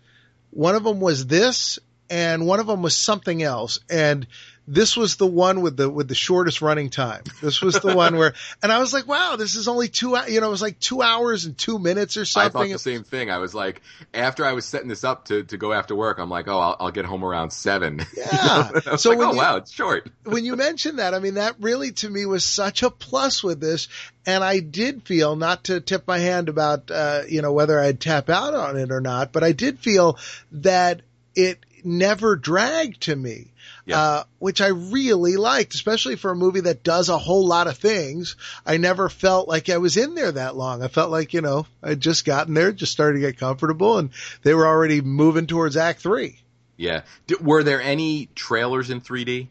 one 0.52 0.76
of 0.76 0.84
them 0.84 1.00
was 1.00 1.26
this, 1.28 1.80
and 2.10 2.46
one 2.46 2.60
of 2.60 2.68
them 2.68 2.82
was 2.82 2.96
something 2.96 3.44
else. 3.44 3.80
And 3.90 4.28
this 4.68 4.98
was 4.98 5.18
the 5.18 5.28
one 5.28 5.62
with 5.62 5.78
the 5.78 5.88
with 5.90 6.08
the 6.08 6.16
shortest 6.16 6.62
running 6.62 6.90
time. 6.90 7.22
This 7.42 7.62
was 7.62 7.80
the 7.80 7.96
one 7.96 8.18
where, 8.18 8.34
and 8.64 8.72
I 8.72 8.80
was 8.80 8.94
like, 8.94 9.08
wow, 9.08 9.36
this 9.38 9.56
is 9.56 9.68
only 9.68 9.88
two. 9.90 10.18
You 10.28 10.42
know, 10.42 10.48
it 10.48 10.52
was 10.52 10.62
like 10.62 10.80
two 10.80 11.04
hours 11.04 11.46
and 11.46 11.56
two 11.56 11.78
minutes 11.78 12.18
or 12.18 12.22
I 12.22 12.26
thought 12.26 12.52
something. 12.54 12.72
the 12.72 12.80
same 12.80 13.04
thing. 13.04 13.30
I 13.30 13.38
was 13.38 13.54
like, 13.54 13.82
after 14.14 14.44
I 14.44 14.54
was 14.54 14.66
setting 14.66 14.88
this 14.88 15.04
up 15.04 15.26
to, 15.26 15.44
to 15.44 15.58
go 15.58 15.72
after 15.72 15.96
work, 15.96 16.18
I'm 16.18 16.30
like, 16.32 16.48
oh, 16.48 16.58
I'll, 16.58 16.76
I'll 16.80 16.92
get 16.92 17.06
home 17.06 17.24
around 17.24 17.52
seven. 17.52 18.02
Yeah. 18.18 18.26
I 18.88 18.92
was 18.92 19.02
So 19.04 19.12
like, 19.12 19.20
oh 19.20 19.32
you- 19.34 19.38
wow, 19.38 19.58
it's 19.58 19.72
short. 19.72 20.10
when 20.24 20.46
you 20.46 20.56
mentioned 20.56 20.98
that, 21.00 21.14
I 21.14 21.20
mean, 21.20 21.36
that 21.36 21.56
really 21.60 21.92
to 21.92 22.10
me 22.10 22.26
was 22.26 22.44
such 22.44 22.82
a 22.82 22.90
plus 22.90 23.44
with 23.44 23.60
this. 23.60 23.88
And 24.26 24.44
I 24.44 24.60
did 24.60 25.04
feel, 25.04 25.36
not 25.36 25.66
to 25.66 25.80
tip 25.80 26.08
my 26.08 26.18
hand 26.18 26.50
about, 26.50 26.90
uh, 26.90 27.22
you 27.30 27.44
know, 27.44 27.54
whether 27.54 27.80
I'd 27.80 28.00
tap 28.00 28.30
out 28.32 28.56
on 28.56 28.78
it 28.78 28.90
or 28.92 29.00
not, 29.02 29.32
but 29.32 29.44
I 29.44 29.52
did 29.52 29.80
feel 29.80 30.18
that 30.54 31.02
it 31.36 31.60
never 31.84 32.36
dragged 32.36 33.02
to 33.02 33.16
me. 33.16 33.52
Yeah. 33.86 34.00
Uh, 34.00 34.24
which 34.40 34.62
I 34.62 34.70
really 34.70 35.38
liked, 35.38 35.76
especially 35.76 36.16
for 36.16 36.32
a 36.32 36.36
movie 36.36 36.62
that 36.62 36.84
does 36.84 37.10
a 37.10 37.20
whole 37.20 37.46
lot 37.46 37.68
of 37.68 37.78
things. 37.78 38.36
I 38.66 38.78
never 38.78 39.10
felt 39.10 39.48
like 39.48 39.70
I 39.70 39.78
was 39.78 39.96
in 39.96 40.16
there 40.16 40.32
that 40.32 40.56
long. 40.56 40.82
I 40.82 40.88
felt 40.88 41.12
like, 41.12 41.34
you 41.36 41.42
know, 41.42 41.68
I'd 41.84 42.00
just 42.02 42.26
gotten 42.26 42.56
there, 42.56 42.72
just 42.72 42.92
started 42.92 43.20
to 43.20 43.28
get 43.28 43.38
comfortable 43.38 44.00
and 44.00 44.10
they 44.42 44.56
were 44.56 44.66
already 44.66 45.02
moving 45.02 45.46
towards 45.46 45.78
act 45.78 46.02
three. 46.02 46.40
Yeah. 46.78 47.04
D- 47.28 47.36
were 47.40 47.62
there 47.64 47.80
any 47.80 48.28
trailers 48.34 48.90
in 48.90 49.02
3D? 49.02 49.50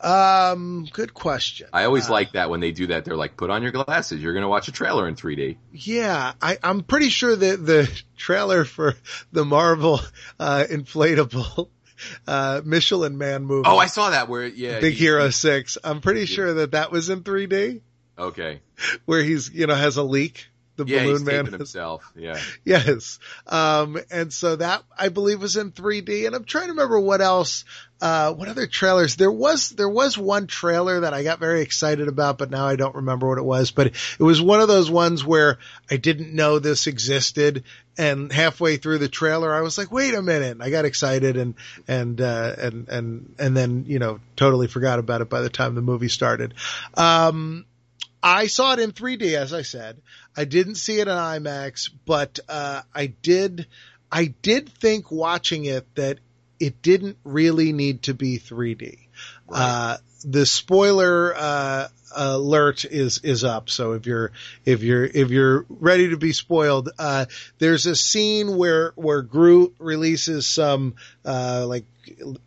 Um, 0.00 0.86
good 0.92 1.12
question. 1.12 1.68
I 1.72 1.84
always 1.84 2.08
Uh, 2.08 2.12
like 2.12 2.32
that 2.32 2.50
when 2.50 2.60
they 2.60 2.70
do 2.70 2.88
that. 2.88 3.04
They're 3.04 3.16
like, 3.16 3.36
put 3.36 3.50
on 3.50 3.62
your 3.62 3.72
glasses. 3.72 4.22
You're 4.22 4.32
going 4.32 4.42
to 4.44 4.48
watch 4.48 4.68
a 4.68 4.72
trailer 4.72 5.08
in 5.08 5.16
3D. 5.16 5.56
Yeah, 5.72 6.34
I, 6.40 6.58
I'm 6.62 6.82
pretty 6.82 7.08
sure 7.08 7.34
that 7.34 7.64
the 7.66 7.90
trailer 8.16 8.64
for 8.64 8.94
the 9.32 9.44
Marvel 9.44 10.00
uh, 10.38 10.64
inflatable 10.70 11.68
uh, 12.26 12.60
Michelin 12.64 13.18
Man 13.18 13.44
movie, 13.44 13.68
Oh, 13.68 13.78
I 13.78 13.86
saw 13.86 14.10
that 14.10 14.28
where, 14.28 14.46
yeah. 14.46 14.80
Big 14.80 14.94
he- 14.94 15.00
Hero 15.04 15.30
Six. 15.30 15.78
I'm 15.82 16.00
pretty 16.00 16.26
sure 16.26 16.54
that 16.54 16.72
that 16.72 16.90
was 16.92 17.08
in 17.10 17.22
3D, 17.22 17.80
Okay. 18.18 18.60
where 19.04 19.22
he's 19.22 19.50
you 19.52 19.66
know 19.66 19.74
has 19.74 19.96
a 19.96 20.02
leak. 20.02 20.46
The 20.76 20.84
Yeah, 20.86 21.02
balloon 21.02 21.24
man 21.24 21.46
himself. 21.46 22.08
Yeah. 22.14 22.38
Yes. 22.64 23.18
Um, 23.48 23.98
and 24.12 24.32
so 24.32 24.54
that 24.54 24.84
I 24.96 25.08
believe 25.08 25.40
was 25.42 25.56
in 25.56 25.72
3D 25.72 26.24
and 26.26 26.36
I'm 26.36 26.44
trying 26.44 26.66
to 26.66 26.70
remember 26.70 27.00
what 27.00 27.20
else, 27.20 27.64
uh, 28.00 28.32
what 28.32 28.48
other 28.48 28.66
trailers 28.66 29.16
there 29.16 29.30
was, 29.30 29.70
there 29.70 29.88
was 29.88 30.16
one 30.16 30.46
trailer 30.46 31.00
that 31.00 31.14
I 31.14 31.24
got 31.24 31.40
very 31.40 31.62
excited 31.62 32.06
about, 32.06 32.38
but 32.38 32.50
now 32.50 32.66
I 32.66 32.76
don't 32.76 32.94
remember 32.94 33.28
what 33.28 33.38
it 33.38 33.44
was, 33.44 33.72
but 33.72 33.88
it 33.88 34.22
was 34.22 34.40
one 34.40 34.60
of 34.60 34.68
those 34.68 34.90
ones 34.90 35.24
where 35.24 35.58
I 35.90 35.96
didn't 35.96 36.32
know 36.32 36.58
this 36.58 36.86
existed. 36.86 37.64
And 37.96 38.32
halfway 38.32 38.76
through 38.76 38.98
the 38.98 39.08
trailer, 39.08 39.52
I 39.52 39.62
was 39.62 39.76
like, 39.76 39.90
wait 39.90 40.14
a 40.14 40.22
minute. 40.22 40.52
And 40.52 40.62
I 40.62 40.70
got 40.70 40.84
excited 40.84 41.36
and, 41.36 41.54
and, 41.88 42.20
uh, 42.20 42.54
and, 42.56 42.88
and, 42.88 43.34
and 43.40 43.56
then, 43.56 43.84
you 43.88 43.98
know, 43.98 44.20
totally 44.36 44.68
forgot 44.68 45.00
about 45.00 45.20
it 45.20 45.28
by 45.28 45.40
the 45.40 45.50
time 45.50 45.74
the 45.74 45.82
movie 45.82 46.08
started. 46.08 46.54
Um, 46.94 47.66
I 48.22 48.46
saw 48.46 48.74
it 48.74 48.78
in 48.78 48.92
3D, 48.92 49.34
as 49.34 49.52
I 49.52 49.62
said. 49.62 50.00
I 50.36 50.44
didn't 50.44 50.76
see 50.76 51.00
it 51.00 51.08
in 51.08 51.14
IMAX, 51.14 51.90
but 52.06 52.38
uh, 52.48 52.82
I 52.94 53.06
did. 53.06 53.66
I 54.10 54.26
did 54.42 54.68
think 54.68 55.10
watching 55.10 55.64
it 55.64 55.92
that 55.96 56.18
it 56.60 56.82
didn't 56.82 57.18
really 57.24 57.72
need 57.72 58.02
to 58.02 58.14
be 58.14 58.38
3D. 58.38 58.98
Uh, 59.48 59.96
the 60.24 60.46
spoiler, 60.46 61.34
uh, 61.36 61.88
alert 62.14 62.84
is 62.84 63.18
is 63.18 63.44
up. 63.44 63.70
So 63.70 63.92
if 63.92 64.06
you're 64.06 64.32
if 64.64 64.82
you're 64.82 65.04
if 65.04 65.30
you're 65.30 65.66
ready 65.68 66.10
to 66.10 66.16
be 66.16 66.32
spoiled, 66.32 66.90
uh, 66.98 67.26
there's 67.58 67.86
a 67.86 67.96
scene 67.96 68.56
where 68.56 68.92
where 68.96 69.22
Groot 69.22 69.74
releases 69.78 70.46
some 70.46 70.94
uh, 71.24 71.66
like 71.66 71.84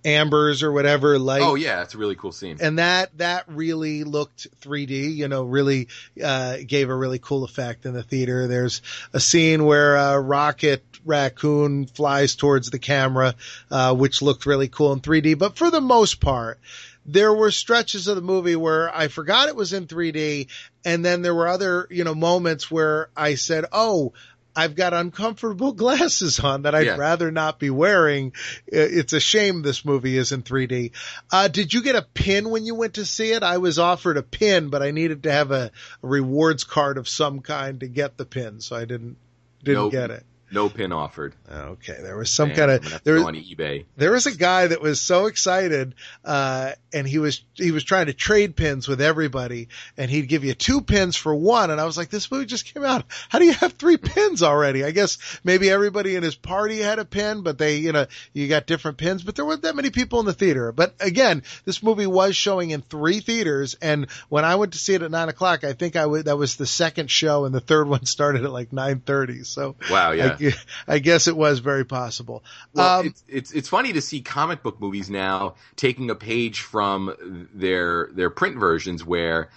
ambers 0.04 0.64
or 0.64 0.72
whatever 0.72 1.20
light. 1.20 1.42
Oh 1.44 1.56
yeah, 1.56 1.84
it's 1.84 1.94
a 1.94 1.98
really 1.98 2.16
cool 2.16 2.32
scene. 2.32 2.58
And 2.62 2.80
that 2.80 3.18
that 3.18 3.46
really 3.48 4.04
looked 4.04 4.48
3D. 4.62 5.16
You 5.16 5.28
know, 5.28 5.44
really 5.44 5.88
uh, 6.24 6.58
gave 6.66 6.90
a 6.90 6.96
really 6.96 7.20
cool 7.20 7.44
effect 7.44 7.86
in 7.86 7.94
the 7.94 8.04
theater. 8.04 8.48
There's 8.48 8.82
a 9.14 9.20
scene 9.20 9.66
where 9.66 9.98
uh, 9.98 10.18
Rocket 10.18 10.84
Raccoon 11.06 11.86
flies 11.88 12.36
towards 12.36 12.70
the 12.70 12.80
camera, 12.80 13.36
uh, 13.70 13.96
which 13.96 14.22
looked 14.22 14.46
really 14.46 14.68
cool 14.68 14.94
in 14.94 15.00
3D. 15.00 15.38
But 15.38 15.58
for 15.58 15.72
the 15.72 15.82
most 15.82 16.20
part 16.20 16.60
there 17.06 17.34
were 17.34 17.52
stretches 17.52 18.08
of 18.08 18.16
the 18.16 18.22
movie 18.22 18.56
where 18.56 18.96
I 18.96 19.08
forgot 19.08 19.48
it 19.50 19.56
was 19.56 19.74
in 19.74 19.88
3D. 19.88 20.48
And 20.86 21.04
then 21.04 21.22
there 21.22 21.34
were 21.36 21.48
other, 21.48 21.88
you 21.90 22.04
know, 22.04 22.14
moments 22.16 22.70
where 22.70 23.10
I 23.16 23.36
said, 23.36 23.66
Oh, 23.72 24.14
I've 24.56 24.76
got 24.76 24.94
uncomfortable 24.94 25.72
glasses 25.84 26.40
on 26.42 26.64
that 26.64 26.76
I'd 26.76 26.86
Yeah. 26.86 26.98
rather 26.98 27.32
not 27.32 27.58
be 27.58 27.70
wearing. 27.70 28.34
It's 28.68 29.14
a 29.14 29.20
shame 29.20 29.62
this 29.62 29.86
movie 29.86 30.18
is 30.18 30.32
in 30.32 30.44
3D. 30.44 30.92
Uh, 31.32 31.48
did 31.48 31.74
you 31.74 31.82
get 31.82 31.96
a 31.96 32.02
pin 32.02 32.50
when 32.50 32.66
you 32.66 32.76
went 32.76 32.96
to 32.96 33.06
see 33.06 33.32
it? 33.32 33.44
I 33.44 33.58
was 33.60 33.80
offered 33.80 34.18
a 34.18 34.24
pin, 34.24 34.70
but 34.70 34.82
I 34.84 34.92
needed 34.92 35.24
to 35.24 35.32
have 35.32 35.52
a, 35.52 35.72
a 36.04 36.08
rewards 36.08 36.66
card 36.66 36.98
of 36.98 37.08
some 37.08 37.40
kind 37.40 37.80
to 37.80 37.88
get 37.88 38.18
the 38.18 38.26
pin, 38.26 38.60
so 38.62 38.76
I 38.76 38.86
didn't 38.86 39.16
didn't 39.64 39.84
Nope. 39.84 39.92
get 39.92 40.12
it. 40.12 40.26
No 40.52 40.70
pin 40.70 40.92
offered. 40.92 41.34
Okay, 41.50 41.98
there 42.02 42.18
was 42.18 42.30
some 42.30 42.50
Man, 42.50 42.58
kind 42.58 42.72
of 42.72 42.82
gonna 42.82 42.92
have 42.94 43.04
to 43.04 43.06
there 43.06 43.16
was 43.16 43.24
on 43.24 43.36
eBay. 43.36 43.86
there 43.98 44.12
was 44.12 44.26
a 44.26 44.36
guy 44.36 44.68
that 44.68 44.82
was 44.82 45.02
so 45.02 45.26
excited, 45.28 45.96
uh, 46.26 46.72
and 46.94 47.08
he 47.08 47.20
was, 47.20 47.44
he 47.56 47.72
was 47.72 47.84
trying 47.84 48.08
to 48.08 48.14
trade 48.14 48.56
pins 48.56 48.88
with 48.88 49.02
everybody 49.02 49.70
and 49.98 50.10
he'd 50.10 50.28
give 50.28 50.44
you 50.44 50.54
two 50.54 50.82
pins 50.82 51.16
for 51.16 51.34
one. 51.34 51.72
And 51.72 51.80
I 51.80 51.86
was 51.86 51.98
like, 51.98 52.10
this 52.10 52.32
movie 52.32 52.46
just 52.46 52.74
came 52.74 52.84
out. 52.84 53.06
How 53.30 53.40
do 53.40 53.46
you 53.46 53.54
have 53.54 53.74
three 53.74 53.98
pins 53.98 54.44
already? 54.44 54.84
I 54.84 54.92
guess 54.92 55.18
maybe 55.44 55.70
everybody 55.70 56.16
in 56.16 56.24
his 56.24 56.36
party 56.36 56.80
had 56.80 57.00
a 57.00 57.06
pin, 57.06 57.42
but 57.42 57.58
they, 57.58 57.78
you 57.78 57.92
know, 57.92 58.08
you 58.34 58.48
got 58.48 58.68
different 58.68 58.98
pins, 58.98 59.24
but 59.24 59.36
there 59.36 59.46
weren't 59.46 59.64
that 59.64 59.76
many 59.76 59.90
people 59.90 60.20
in 60.20 60.26
the 60.26 60.34
theater. 60.34 60.72
But 60.72 60.96
again, 61.00 61.44
this 61.66 61.84
movie 61.84 62.08
was 62.08 62.36
showing 62.36 62.72
in 62.72 62.82
three 62.82 63.20
theaters. 63.20 63.76
And 63.82 64.08
when 64.30 64.46
I 64.46 64.56
went 64.56 64.74
to 64.74 64.80
see 64.80 64.94
it 64.94 65.02
at 65.02 65.12
nine 65.12 65.30
o'clock, 65.30 65.64
I 65.64 65.74
think 65.74 65.96
I 65.96 66.06
would, 66.06 66.26
that 66.26 66.38
was 66.38 66.56
the 66.56 66.68
second 66.68 67.10
show 67.10 67.46
and 67.46 67.54
the 67.54 67.60
third 67.60 67.88
one 67.88 68.06
started 68.06 68.44
at 68.44 68.52
like 68.52 68.74
930. 68.74 69.44
So 69.44 69.76
Wow, 69.90 70.12
yeah. 70.12 70.38
I, 70.40 70.41
I 70.88 71.00
guess 71.00 71.28
it 71.28 71.36
was 71.38 71.60
very 71.60 71.86
possible. 71.86 72.44
Well, 72.74 73.00
Um, 73.00 73.06
it's, 73.08 73.24
it's 73.28 73.52
it's 73.52 73.70
funny 73.70 73.94
to 73.94 74.02
see 74.02 74.22
comic 74.22 74.64
book 74.64 74.80
movies 74.80 75.10
now 75.10 75.56
taking 75.76 76.10
a 76.10 76.16
page 76.16 76.62
from 76.62 77.48
their 77.54 78.10
their 78.14 78.30
print 78.30 78.58
versions, 78.58 79.06
where 79.06 79.50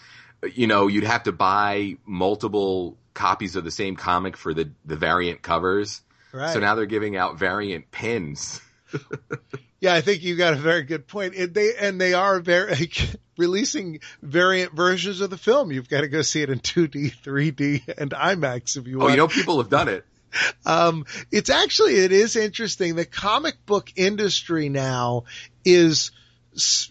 you 0.52 0.66
know 0.66 0.86
you'd 0.88 1.04
have 1.04 1.24
to 1.24 1.32
buy 1.32 1.96
multiple 2.04 2.96
copies 3.14 3.56
of 3.56 3.64
the 3.64 3.70
same 3.70 3.96
comic 3.96 4.36
for 4.36 4.52
the 4.54 4.70
the 4.84 4.96
variant 4.96 5.42
covers. 5.42 6.02
right. 6.32 6.52
So 6.52 6.60
now 6.60 6.74
they're 6.74 6.86
giving 6.86 7.16
out 7.16 7.38
variant 7.38 7.90
pins. 7.90 8.60
Yeah, 9.80 9.92
I 9.92 10.00
think 10.00 10.22
you 10.22 10.34
got 10.36 10.54
a 10.54 10.56
very 10.56 10.82
good 10.82 11.06
point. 11.06 11.34
It, 11.34 11.52
they 11.52 11.74
and 11.78 12.00
they 12.00 12.14
are 12.14 12.40
very 12.40 12.90
releasing 13.36 14.00
variant 14.22 14.72
versions 14.72 15.20
of 15.20 15.28
the 15.28 15.36
film. 15.36 15.72
You've 15.72 15.90
got 15.90 16.00
to 16.00 16.08
go 16.08 16.22
see 16.22 16.40
it 16.40 16.48
in 16.48 16.58
2D, 16.58 17.14
3D, 17.22 17.98
and 17.98 18.10
IMAX 18.12 18.78
if 18.78 18.86
you 18.86 18.96
want. 18.98 19.10
Oh, 19.10 19.12
you 19.12 19.18
know 19.18 19.28
people 19.28 19.58
have 19.58 19.68
done 19.68 19.88
it. 19.88 20.06
Um, 20.66 21.04
it's 21.30 21.50
actually 21.50 21.96
it 21.96 22.12
is 22.12 22.36
interesting. 22.36 22.96
The 22.96 23.04
comic 23.04 23.64
book 23.66 23.92
industry 23.96 24.68
now 24.68 25.24
is 25.64 26.10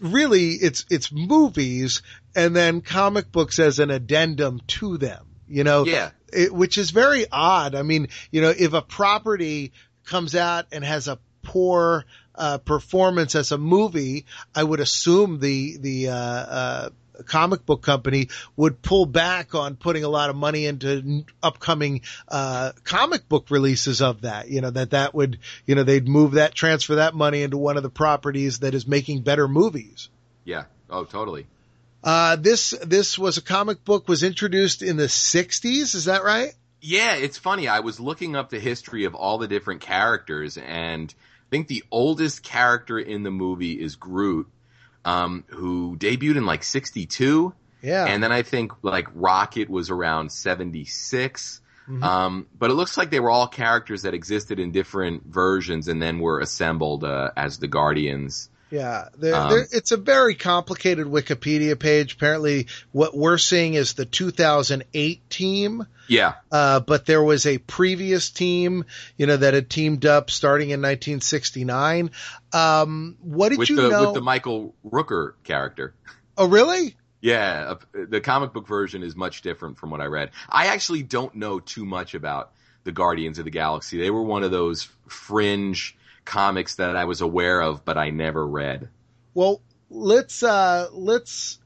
really 0.00 0.50
it's 0.50 0.84
it's 0.90 1.10
movies 1.12 2.02
and 2.36 2.54
then 2.54 2.80
comic 2.80 3.30
books 3.32 3.58
as 3.58 3.78
an 3.78 3.90
addendum 3.90 4.60
to 4.66 4.98
them. 4.98 5.26
You 5.48 5.64
know, 5.64 5.84
Yeah. 5.84 6.10
it, 6.32 6.52
which 6.52 6.78
is 6.78 6.90
very 6.90 7.26
odd. 7.30 7.74
I 7.74 7.82
mean, 7.82 8.08
you 8.30 8.40
know, 8.40 8.52
if 8.56 8.72
a 8.72 8.82
property 8.82 9.72
comes 10.04 10.34
out 10.34 10.66
and 10.72 10.84
has 10.84 11.06
a 11.08 11.18
poor 11.42 12.04
uh, 12.34 12.58
performance 12.58 13.34
as 13.34 13.52
a 13.52 13.58
movie, 13.58 14.26
I 14.54 14.64
would 14.64 14.80
assume 14.80 15.38
the 15.38 15.76
the 15.78 16.08
uh, 16.08 16.14
uh, 16.16 16.88
comic 17.26 17.64
book 17.64 17.82
company 17.82 18.28
would 18.56 18.82
pull 18.82 19.06
back 19.06 19.54
on 19.54 19.76
putting 19.76 20.04
a 20.04 20.08
lot 20.08 20.30
of 20.30 20.36
money 20.36 20.66
into 20.66 21.24
upcoming 21.42 22.02
uh, 22.28 22.72
comic 22.84 23.28
book 23.28 23.46
releases 23.50 24.02
of 24.02 24.22
that. 24.22 24.48
You 24.48 24.60
know 24.60 24.70
that 24.70 24.90
that 24.90 25.14
would 25.14 25.38
you 25.66 25.74
know 25.74 25.82
they'd 25.82 26.08
move 26.08 26.32
that 26.32 26.54
transfer 26.54 26.96
that 26.96 27.14
money 27.14 27.42
into 27.42 27.56
one 27.56 27.76
of 27.76 27.82
the 27.82 27.90
properties 27.90 28.60
that 28.60 28.74
is 28.74 28.86
making 28.86 29.22
better 29.22 29.48
movies. 29.48 30.08
Yeah. 30.44 30.64
Oh, 30.90 31.04
totally. 31.04 31.46
Uh, 32.02 32.36
this 32.36 32.70
this 32.84 33.18
was 33.18 33.38
a 33.38 33.42
comic 33.42 33.84
book 33.84 34.08
was 34.08 34.22
introduced 34.22 34.82
in 34.82 34.96
the 34.96 35.04
'60s. 35.04 35.94
Is 35.94 36.04
that 36.04 36.22
right? 36.22 36.54
Yeah, 36.80 37.14
it's 37.14 37.38
funny. 37.38 37.66
I 37.66 37.80
was 37.80 37.98
looking 37.98 38.36
up 38.36 38.50
the 38.50 38.60
history 38.60 39.04
of 39.04 39.14
all 39.14 39.38
the 39.38 39.48
different 39.48 39.80
characters, 39.80 40.58
and 40.58 41.12
I 41.12 41.50
think 41.50 41.66
the 41.66 41.82
oldest 41.90 42.42
character 42.42 42.98
in 42.98 43.22
the 43.22 43.30
movie 43.30 43.80
is 43.80 43.96
Groot, 43.96 44.48
um, 45.04 45.44
who 45.48 45.96
debuted 45.96 46.36
in 46.36 46.46
like 46.46 46.62
'62, 46.62 47.52
Yeah. 47.82 48.06
and 48.06 48.22
then 48.22 48.32
I 48.32 48.42
think 48.42 48.72
like 48.82 49.08
Rocket 49.14 49.68
was 49.68 49.90
around 49.90 50.30
'76. 50.32 51.60
Mhm. 51.88 52.02
Um, 52.02 52.46
but 52.58 52.70
it 52.70 52.74
looks 52.74 52.96
like 52.96 53.10
they 53.10 53.20
were 53.20 53.30
all 53.30 53.46
characters 53.46 54.02
that 54.02 54.14
existed 54.14 54.58
in 54.58 54.72
different 54.72 55.26
versions 55.26 55.86
and 55.88 56.00
then 56.00 56.18
were 56.18 56.40
assembled 56.40 57.04
uh, 57.04 57.30
as 57.36 57.58
the 57.58 57.68
Guardians. 57.68 58.48
Yeah, 58.70 59.08
there, 59.16 59.34
Um, 59.34 59.50
there, 59.50 59.66
it's 59.72 59.92
a 59.92 59.96
very 59.96 60.34
complicated 60.34 61.06
Wikipedia 61.06 61.78
page. 61.78 62.14
Apparently, 62.14 62.66
what 62.92 63.16
we're 63.16 63.38
seeing 63.38 63.74
is 63.74 63.92
the 63.92 64.04
2008 64.04 65.30
team, 65.30 65.86
Yeah, 66.08 66.34
uh, 66.50 66.80
but 66.80 67.06
there 67.06 67.22
was 67.22 67.46
a 67.46 67.58
previous 67.58 68.30
team, 68.30 68.84
you 69.16 69.26
know, 69.26 69.36
that 69.36 69.54
had 69.54 69.70
teamed 69.70 70.06
up 70.06 70.30
starting 70.30 70.70
in 70.70 70.80
1969. 70.80 72.10
Um, 72.52 73.16
what 73.20 73.50
did 73.50 73.58
with 73.58 73.70
you 73.70 73.76
the 73.76 73.88
know? 73.88 74.04
with 74.06 74.14
the 74.14 74.20
Michael 74.20 74.74
Rooker 74.84 75.34
character. 75.44 75.94
oh, 76.36 76.48
really? 76.48 76.96
Yeah, 77.20 77.74
uh, 77.94 78.04
the 78.08 78.20
comic 78.20 78.52
book 78.52 78.66
version 78.68 79.02
is 79.02 79.16
much 79.16 79.40
different 79.42 79.78
from 79.78 79.90
what 79.90 80.00
I 80.00 80.06
read. 80.06 80.30
I 80.48 80.66
actually 80.66 81.02
don't 81.04 81.34
know 81.36 81.58
too 81.58 81.84
much 81.86 82.14
about 82.14 82.50
the 82.84 82.92
Guardians 82.92 83.38
of 83.38 83.46
the 83.46 83.50
Galaxy. 83.50 83.98
They 83.98 84.10
were 84.10 84.22
one 84.22 84.42
of 84.44 84.50
those 84.50 84.88
fringe 85.08 85.96
comics 86.24 86.76
that 86.76 86.96
I 86.96 87.04
was 87.04 87.20
aware 87.20 87.60
of, 87.60 87.84
but 87.84 87.98
I 87.98 88.10
never 88.10 88.46
read. 88.46 88.88
Well, 89.34 89.60
let's 89.90 90.42
uh, 90.42 90.88
let's 90.92 91.58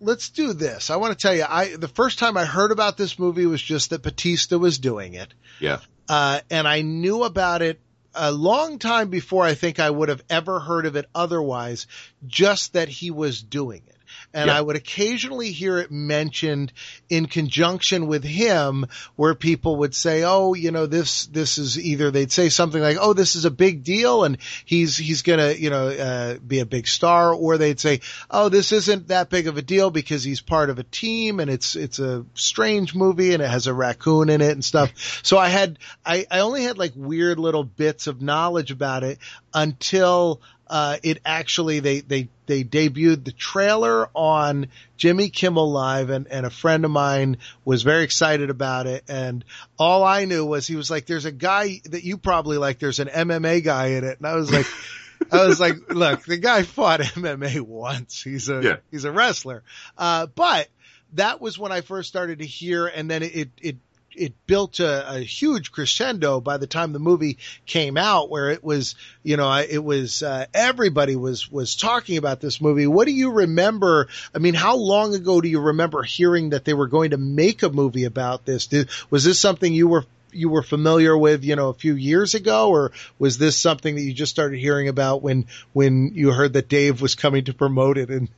let's 0.00 0.30
do 0.30 0.52
this. 0.52 0.90
I 0.90 0.96
want 0.96 1.18
to 1.18 1.22
tell 1.22 1.34
you, 1.34 1.44
I 1.48 1.76
the 1.76 1.88
first 1.88 2.18
time 2.18 2.36
I 2.36 2.44
heard 2.44 2.72
about 2.72 2.96
this 2.96 3.18
movie 3.18 3.46
was 3.46 3.62
just 3.62 3.90
that 3.90 4.02
Batista 4.02 4.58
was 4.58 4.78
doing 4.78 5.14
it. 5.14 5.32
Yeah. 5.60 5.80
uh, 6.08 6.40
and 6.50 6.66
I 6.66 6.82
knew 6.82 7.24
about 7.24 7.62
it 7.62 7.80
a 8.14 8.32
long 8.32 8.78
time 8.78 9.10
before 9.10 9.44
I 9.44 9.54
think 9.54 9.78
I 9.78 9.90
would 9.90 10.08
have 10.08 10.22
ever 10.28 10.58
heard 10.58 10.86
of 10.86 10.96
it 10.96 11.06
otherwise, 11.14 11.86
just 12.26 12.72
that 12.72 12.88
he 12.88 13.10
was 13.10 13.42
doing 13.42 13.82
it. 13.86 13.96
And 14.32 14.46
Yeah. 14.46 14.56
I 14.58 14.60
would 14.60 14.76
occasionally 14.76 15.50
hear 15.50 15.78
it 15.78 15.90
mentioned 15.90 16.72
in 17.08 17.26
conjunction 17.26 18.06
with 18.06 18.22
him 18.22 18.86
where 19.16 19.34
people 19.34 19.76
would 19.76 19.94
say, 19.94 20.22
Oh, 20.22 20.54
you 20.54 20.70
know, 20.70 20.86
this, 20.86 21.26
this 21.26 21.58
is 21.58 21.78
either 21.78 22.10
they'd 22.10 22.30
say 22.30 22.48
something 22.48 22.80
like, 22.80 22.98
Oh, 23.00 23.12
this 23.12 23.34
is 23.34 23.44
a 23.44 23.50
big 23.50 23.82
deal 23.82 24.24
and 24.24 24.38
he's, 24.64 24.96
he's 24.96 25.22
gonna, 25.22 25.52
you 25.52 25.70
know, 25.70 25.88
uh, 25.88 26.38
be 26.38 26.60
a 26.60 26.66
big 26.66 26.86
star 26.86 27.34
or 27.34 27.58
they'd 27.58 27.80
say, 27.80 28.00
Oh, 28.30 28.48
this 28.48 28.70
isn't 28.70 29.08
that 29.08 29.30
big 29.30 29.48
of 29.48 29.56
a 29.56 29.62
deal 29.62 29.90
because 29.90 30.22
he's 30.22 30.40
part 30.40 30.70
of 30.70 30.78
a 30.78 30.84
team 30.84 31.40
and 31.40 31.50
it's, 31.50 31.74
it's 31.74 31.98
a 31.98 32.24
strange 32.34 32.94
movie 32.94 33.34
and 33.34 33.42
it 33.42 33.50
has 33.50 33.66
a 33.66 33.74
raccoon 33.74 34.28
in 34.28 34.40
it 34.40 34.52
and 34.52 34.64
stuff. 34.64 34.92
So 35.22 35.38
I 35.38 35.48
had, 35.48 35.78
I, 36.04 36.26
I 36.30 36.40
only 36.40 36.62
had 36.62 36.78
like 36.78 36.92
weird 36.96 37.38
little 37.38 37.64
bits 37.64 38.06
of 38.06 38.22
knowledge 38.22 38.70
about 38.70 39.04
it 39.04 39.18
until, 39.52 40.40
uh, 40.70 40.96
it 41.02 41.18
actually, 41.26 41.80
they, 41.80 42.00
they, 42.00 42.28
they 42.46 42.62
debuted 42.64 43.24
the 43.24 43.32
trailer 43.32 44.08
on 44.14 44.68
Jimmy 44.96 45.28
Kimmel 45.28 45.70
Live 45.70 46.10
and, 46.10 46.28
and 46.28 46.46
a 46.46 46.50
friend 46.50 46.84
of 46.84 46.90
mine 46.92 47.38
was 47.64 47.82
very 47.82 48.04
excited 48.04 48.48
about 48.50 48.86
it. 48.86 49.02
And 49.08 49.44
all 49.78 50.04
I 50.04 50.24
knew 50.26 50.46
was 50.46 50.66
he 50.68 50.76
was 50.76 50.90
like, 50.90 51.06
there's 51.06 51.24
a 51.24 51.32
guy 51.32 51.80
that 51.86 52.04
you 52.04 52.16
probably 52.18 52.56
like, 52.56 52.78
there's 52.78 53.00
an 53.00 53.08
MMA 53.08 53.64
guy 53.64 53.88
in 53.88 54.04
it. 54.04 54.18
And 54.18 54.26
I 54.26 54.36
was 54.36 54.50
like, 54.52 54.66
I 55.32 55.44
was 55.44 55.58
like, 55.60 55.92
look, 55.92 56.24
the 56.24 56.38
guy 56.38 56.62
fought 56.62 57.00
MMA 57.00 57.60
once. 57.60 58.22
He's 58.22 58.48
a, 58.48 58.62
Yeah. 58.62 58.76
he's 58.92 59.04
a 59.04 59.12
wrestler. 59.12 59.62
Uh, 59.98 60.26
but 60.26 60.68
that 61.14 61.40
was 61.40 61.58
when 61.58 61.72
I 61.72 61.80
first 61.80 62.08
started 62.08 62.38
to 62.38 62.46
hear 62.46 62.86
and 62.86 63.10
then 63.10 63.24
it, 63.24 63.48
it, 63.60 63.76
it 64.14 64.34
built 64.46 64.80
a, 64.80 65.16
a 65.16 65.20
huge 65.20 65.72
crescendo 65.72 66.40
by 66.40 66.56
the 66.56 66.66
time 66.66 66.92
the 66.92 66.98
movie 66.98 67.38
came 67.66 67.96
out 67.96 68.30
where 68.30 68.50
it 68.50 68.62
was, 68.62 68.94
you 69.22 69.36
know, 69.36 69.52
it 69.56 69.82
was, 69.82 70.22
uh, 70.22 70.46
everybody 70.52 71.16
was, 71.16 71.50
was 71.50 71.76
talking 71.76 72.16
about 72.16 72.40
this 72.40 72.60
movie. 72.60 72.86
What 72.86 73.06
do 73.06 73.12
you 73.12 73.30
remember? 73.30 74.08
I 74.34 74.38
mean, 74.38 74.54
how 74.54 74.76
long 74.76 75.14
ago 75.14 75.40
do 75.40 75.48
you 75.48 75.60
remember 75.60 76.02
hearing 76.02 76.50
that 76.50 76.64
they 76.64 76.74
were 76.74 76.88
going 76.88 77.10
to 77.10 77.18
make 77.18 77.62
a 77.62 77.70
movie 77.70 78.04
about 78.04 78.44
this? 78.44 78.66
Did, 78.66 78.90
was 79.10 79.24
this 79.24 79.38
something 79.38 79.72
you 79.72 79.88
were 79.88 80.04
you 80.32 80.48
were 80.48 80.62
familiar 80.62 81.16
with, 81.16 81.44
you 81.44 81.56
know, 81.56 81.70
a 81.70 81.74
few 81.74 81.94
years 81.94 82.34
ago, 82.34 82.70
or 82.70 82.92
was 83.18 83.38
this 83.38 83.56
something 83.56 83.96
that 83.96 84.02
you 84.02 84.12
just 84.12 84.30
started 84.30 84.58
hearing 84.58 84.88
about 84.88 85.22
when 85.22 85.46
when 85.72 86.12
you 86.14 86.30
heard 86.30 86.52
that 86.52 86.68
Dave 86.68 87.00
was 87.00 87.14
coming 87.14 87.44
to 87.44 87.54
promote 87.54 87.98
it 87.98 88.10
and 88.10 88.28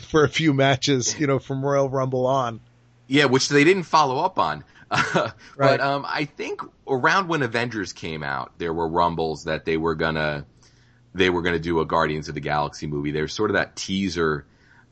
for 0.00 0.24
a 0.24 0.28
few 0.28 0.52
matches, 0.52 1.18
you 1.18 1.26
know, 1.26 1.38
from 1.38 1.64
Royal 1.64 1.88
Rumble 1.88 2.26
on? 2.26 2.60
Yeah, 3.06 3.26
which 3.26 3.48
they 3.48 3.64
didn't 3.64 3.84
follow 3.84 4.24
up 4.24 4.38
on. 4.38 4.64
Right. 5.58 5.78
But 5.78 5.80
um, 5.80 6.04
I 6.06 6.26
think 6.26 6.60
around 6.86 7.28
when 7.28 7.42
Avengers 7.42 7.92
came 7.92 8.22
out, 8.22 8.52
there 8.58 8.74
were 8.74 8.86
rumbles 8.86 9.44
that 9.44 9.64
they 9.64 9.76
were 9.76 9.94
gonna 9.94 10.44
they 11.14 11.30
were 11.30 11.42
gonna 11.42 11.58
do 11.58 11.80
a 11.80 11.86
Guardians 11.86 12.28
of 12.28 12.34
the 12.34 12.40
Galaxy 12.40 12.86
movie. 12.86 13.10
There's 13.10 13.32
sort 13.32 13.50
of 13.50 13.54
that 13.54 13.74
teaser 13.74 14.44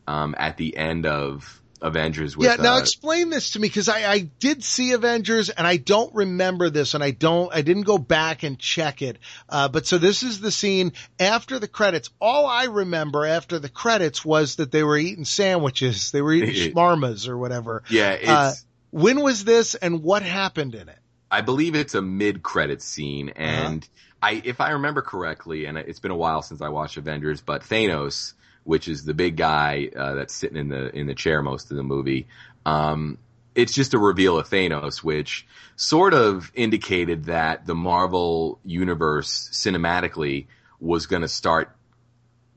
um, 0.06 0.34
at 0.38 0.56
the 0.56 0.76
end 0.76 1.04
of 1.04 1.62
Avengers. 1.82 2.36
With, 2.36 2.48
yeah, 2.48 2.56
now 2.56 2.76
uh, 2.76 2.80
explain 2.80 3.28
this 3.28 3.50
to 3.50 3.60
me 3.60 3.68
because 3.68 3.88
I, 3.90 4.10
I 4.10 4.18
did 4.20 4.64
see 4.64 4.92
Avengers 4.92 5.50
and 5.50 5.66
I 5.66 5.76
don't 5.76 6.14
remember 6.14 6.70
this 6.70 6.94
and 6.94 7.04
I 7.04 7.10
don't 7.10 7.54
I 7.54 7.60
didn't 7.60 7.82
go 7.82 7.98
back 7.98 8.42
and 8.42 8.58
check 8.58 9.02
it. 9.02 9.18
Uh, 9.48 9.68
but 9.68 9.86
so 9.86 9.98
this 9.98 10.22
is 10.22 10.40
the 10.40 10.50
scene 10.50 10.92
after 11.20 11.58
the 11.58 11.68
credits. 11.68 12.10
All 12.20 12.46
I 12.46 12.64
remember 12.64 13.26
after 13.26 13.58
the 13.58 13.68
credits 13.68 14.24
was 14.24 14.56
that 14.56 14.72
they 14.72 14.82
were 14.82 14.96
eating 14.96 15.26
sandwiches, 15.26 16.10
they 16.10 16.22
were 16.22 16.32
eating 16.32 16.54
shawarmas 16.72 17.28
or 17.28 17.36
whatever. 17.36 17.82
yeah, 17.90 18.12
it's. 18.12 18.28
Uh, 18.28 18.54
when 18.94 19.20
was 19.20 19.42
this 19.44 19.74
and 19.74 20.04
what 20.04 20.22
happened 20.22 20.76
in 20.76 20.88
it? 20.88 20.98
I 21.28 21.40
believe 21.40 21.74
it's 21.74 21.94
a 21.96 22.02
mid-credit 22.02 22.80
scene, 22.80 23.30
Uh-huh. 23.30 23.40
and 23.42 23.88
I, 24.22 24.40
if 24.44 24.60
I 24.60 24.70
remember 24.70 25.02
correctly, 25.02 25.64
and 25.66 25.76
it's 25.76 25.98
been 25.98 26.12
a 26.12 26.16
while 26.16 26.42
since 26.42 26.62
I 26.62 26.68
watched 26.68 26.96
Avengers, 26.96 27.40
but 27.40 27.62
Thanos, 27.62 28.34
which 28.62 28.86
is 28.86 29.04
the 29.04 29.12
big 29.12 29.36
guy 29.36 29.90
uh, 29.96 30.14
that's 30.14 30.32
sitting 30.32 30.56
in 30.56 30.68
the 30.68 30.94
in 30.96 31.08
the 31.08 31.14
chair 31.14 31.42
most 31.42 31.72
of 31.72 31.76
the 31.76 31.82
movie, 31.82 32.28
um, 32.64 33.18
it's 33.56 33.72
just 33.74 33.94
a 33.94 33.98
reveal 33.98 34.38
of 34.38 34.48
Thanos, 34.48 34.98
which 35.02 35.44
sort 35.74 36.14
of 36.14 36.52
indicated 36.54 37.24
that 37.24 37.66
the 37.66 37.74
Marvel 37.74 38.60
universe 38.64 39.50
cinematically 39.52 40.46
was 40.78 41.06
going 41.06 41.22
to 41.22 41.28
start 41.28 41.74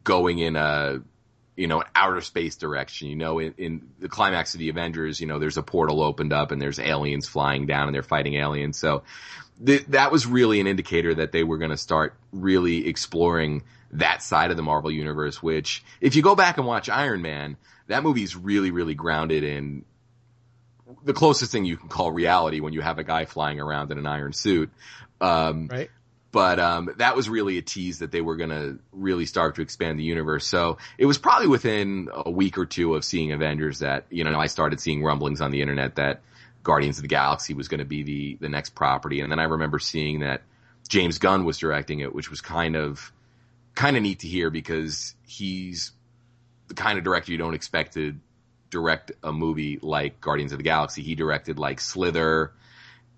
going 0.04 0.38
in 0.38 0.56
a 0.56 1.02
you 1.58 1.68
know, 1.68 1.82
an 1.82 1.88
outer 1.96 2.22
space 2.22 2.56
direction. 2.56 3.10
You 3.10 3.16
know, 3.16 3.40
in, 3.40 3.54
in 3.58 3.90
the 4.00 4.08
climax 4.08 4.54
of 4.54 4.60
the 4.60 4.70
Avengers, 4.70 5.20
you 5.20 5.28
know, 5.28 5.40
there's 5.40 5.58
a 5.58 5.64
portal 5.64 6.02
opened 6.02 6.32
up 6.32 6.52
and 6.52 6.62
there's 6.62 6.80
aliens 6.80 7.28
flying 7.28 7.66
down 7.66 7.88
and 7.88 7.96
they're 7.96 8.04
fighting 8.04 8.36
aliens. 8.36 8.78
So 8.78 9.04
th- 9.66 9.86
that 9.88 10.12
was 10.12 10.26
really 10.26 10.60
an 10.62 10.68
indicator 10.68 11.16
that 11.16 11.32
they 11.32 11.44
were 11.44 11.58
going 11.58 11.72
to 11.72 11.78
start 11.78 12.14
really 12.32 12.88
exploring 12.88 13.64
that 13.92 14.22
side 14.22 14.52
of 14.52 14.58
the 14.58 14.64
Marvel 14.64 14.92
universe, 14.92 15.42
which 15.42 15.84
if 16.00 16.16
you 16.16 16.22
go 16.22 16.36
back 16.36 16.58
and 16.58 16.68
watch 16.68 16.90
Iron 16.90 17.22
Man, 17.22 17.58
that 17.88 18.04
movie's 18.04 18.36
really, 18.36 18.70
really 18.70 18.94
grounded 18.94 19.44
in 19.44 19.84
the 21.04 21.14
closest 21.14 21.52
thing 21.52 21.66
you 21.66 21.76
can 21.78 21.90
call 21.90 22.12
reality 22.12 22.60
when 22.60 22.74
you 22.74 22.82
have 22.82 23.00
a 23.00 23.04
guy 23.04 23.26
flying 23.26 23.60
around 23.60 23.92
in 23.92 23.98
an 23.98 24.06
iron 24.06 24.34
suit. 24.34 24.70
Um, 25.20 25.68
Right. 25.72 25.90
But 26.32 26.60
um, 26.60 26.90
that 26.98 27.16
was 27.16 27.30
really 27.30 27.58
a 27.58 27.62
tease 27.62 28.00
that 28.00 28.12
they 28.12 28.22
were 28.22 28.36
going 28.36 28.50
to 28.50 28.80
really 28.92 29.26
start 29.26 29.56
to 29.56 29.62
expand 29.62 30.00
the 30.00 30.04
universe. 30.04 30.46
So 30.46 30.78
it 30.98 31.06
was 31.06 31.18
probably 31.18 31.48
within 31.48 32.10
a 32.14 32.30
week 32.30 32.58
or 32.58 32.66
two 32.66 32.96
of 32.96 33.06
seeing 33.06 33.32
Avengers 33.32 33.80
that 33.80 34.06
you 34.10 34.24
know 34.24 34.38
I 34.38 34.48
started 34.48 34.80
seeing 34.80 35.04
rumblings 35.04 35.42
on 35.42 35.52
the 35.52 35.62
internet 35.62 35.96
that 35.96 36.22
Guardians 36.64 36.98
of 36.98 37.04
the 37.04 37.08
Galaxy 37.08 37.54
was 37.54 37.68
going 37.68 37.80
to 37.80 37.86
be 37.86 38.04
the 38.04 38.38
the 38.42 38.50
next 38.50 38.76
property, 38.76 39.22
and 39.22 39.32
then 39.32 39.40
I 39.40 39.46
remember 39.46 39.80
seeing 39.80 40.20
that 40.20 40.42
James 40.88 41.18
Gunn 41.18 41.46
was 41.46 41.58
directing 41.58 42.00
it, 42.00 42.14
which 42.14 42.30
was 42.30 42.42
kind 42.42 42.76
of 42.76 43.12
kind 43.76 43.96
of 43.96 44.04
neat 44.04 44.20
to 44.20 44.28
hear 44.28 44.50
because 44.50 45.16
he's 45.26 45.92
the 46.68 46.74
kind 46.74 46.98
of 46.98 47.04
director 47.04 47.32
you 47.32 47.38
don't 47.38 47.54
expect 47.54 47.94
to 47.94 48.16
direct 48.70 49.12
a 49.24 49.32
movie 49.32 49.80
like 49.82 50.20
Guardians 50.20 50.52
of 50.52 50.58
the 50.58 50.64
Galaxy. 50.64 51.02
He 51.02 51.16
directed 51.16 51.58
like 51.58 51.80
Slither 51.80 52.52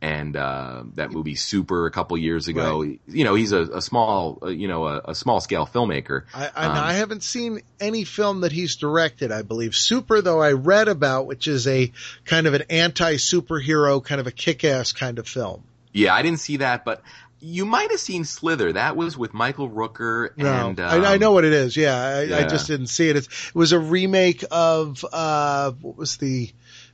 and 0.01 0.35
uh, 0.35 0.83
that 0.95 1.11
movie 1.11 1.35
Super 1.35 1.85
a 1.85 1.91
couple 1.91 2.17
years 2.17 2.47
ago. 2.47 2.83
You 3.07 3.23
know, 3.23 3.35
he's 3.35 3.51
a, 3.51 3.61
a 3.63 3.81
small, 3.81 4.39
uh, 4.41 4.47
you 4.47 4.67
know, 4.67 4.87
a, 4.87 5.01
a 5.09 5.15
small 5.15 5.41
scale 5.41 5.65
filmmaker. 5.67 6.23
I, 6.33 6.49
I, 6.55 6.65
Um, 6.65 6.77
I 6.77 6.93
haven't 6.93 7.23
seen 7.23 7.61
any 7.79 8.05
film 8.05 8.41
that 8.41 8.51
he's 8.51 8.77
directed. 8.77 9.31
I 9.31 9.41
believe 9.41 9.75
Super, 9.75 10.21
though, 10.21 10.41
I 10.41 10.53
read 10.53 10.87
about, 10.87 11.25
which 11.25 11.47
is 11.47 11.67
a 11.67 11.91
kind 12.23 12.47
of 12.47 12.53
an 12.53 12.63
anti-superhero, 12.69 14.03
kind 14.03 14.21
of 14.21 14.27
a 14.27 14.31
kick-ass 14.31 14.93
kind 14.93 15.19
of 15.19 15.27
film. 15.27 15.63
Yeah, 15.91 16.13
I 16.13 16.21
didn't 16.21 16.39
see 16.39 16.57
that, 16.57 16.85
but 16.85 17.01
you 17.41 17.65
might 17.65 17.91
have 17.91 17.99
seen 17.99 18.25
Slither. 18.25 18.73
That 18.73 18.95
was 18.95 19.17
with 19.17 19.33
Michael 19.33 19.69
Rooker 19.69 20.35
No, 20.37 20.69
and 20.69 20.79
I, 20.79 21.11
I 21.11 21.13
um, 21.15 21.19
know 21.19 21.31
what 21.31 21.45
it 21.45 21.53
is. 21.53 21.75
Yeah, 21.75 21.95
I, 21.95 22.43
I 22.43 22.47
just 22.47 22.67
didn't 22.67 22.87
see 22.87 23.09
it. 23.09 23.15
It's, 23.15 23.27
it 23.49 23.55
was 23.55 23.71
a 23.71 23.79
remake 23.79 24.43
of 24.51 25.03
uh, 25.11 25.71
what 25.81 25.97
was 25.97 26.17
the? 26.17 26.51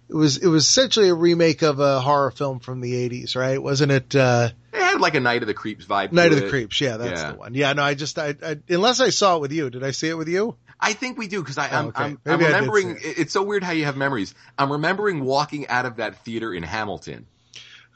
It 0.07 0.13
was 0.15 0.38
it 0.38 0.47
was 0.47 0.65
essentially 0.65 1.09
a 1.09 1.15
remake 1.15 1.63
of 1.63 1.79
a 1.79 2.00
horror 2.00 2.29
film 2.31 2.59
from 2.59 2.79
the 2.81 2.93
'80s, 3.09 3.35
right? 3.35 3.62
Wasn't 3.62 3.91
it? 3.91 4.15
Uh, 4.15 4.50
It 4.71 4.79
had 4.81 5.01
like 5.01 5.15
a 5.15 5.19
Night 5.19 5.41
of 5.41 5.47
the 5.47 5.53
Creeps 5.55 5.85
vibe. 5.85 6.09
to 6.09 6.15
Night 6.15 6.31
of 6.31 6.39
the 6.39 6.45
it. 6.45 6.50
Creeps. 6.50 6.79
Yeah, 6.79 6.97
that's 6.97 7.21
Yeah. 7.21 7.31
the 7.31 7.38
one. 7.38 7.53
Yeah, 7.55 7.74
no, 7.74 7.81
I 7.83 7.95
just 7.95 8.19
I, 8.19 8.35
I 8.43 8.57
unless 8.69 9.01
I 9.01 9.09
saw 9.09 9.35
it 9.38 9.41
with 9.41 9.51
you. 9.51 9.69
Did 9.71 9.83
I 9.83 9.91
see 9.91 10.07
it 10.09 10.13
with 10.17 10.27
you? 10.27 10.55
I 10.79 10.93
think 10.93 11.17
we 11.17 11.27
do 11.27 11.41
because 11.41 11.57
I'm, 11.57 11.85
Oh, 11.85 11.88
okay. 11.89 12.03
I'm, 12.03 12.19
I'm 12.25 12.39
I 12.41 12.45
remembering. 12.47 12.91
it- 12.97 13.17
It's 13.19 13.33
so 13.33 13.41
weird 13.43 13.63
how 13.63 13.71
you 13.71 13.85
have 13.85 13.95
memories. 13.97 14.35
I'm 14.57 14.71
remembering 14.74 15.24
walking 15.24 15.67
out 15.69 15.85
of 15.85 15.95
that 15.97 16.24
theater 16.25 16.53
in 16.53 16.63
Hamilton. 16.63 17.25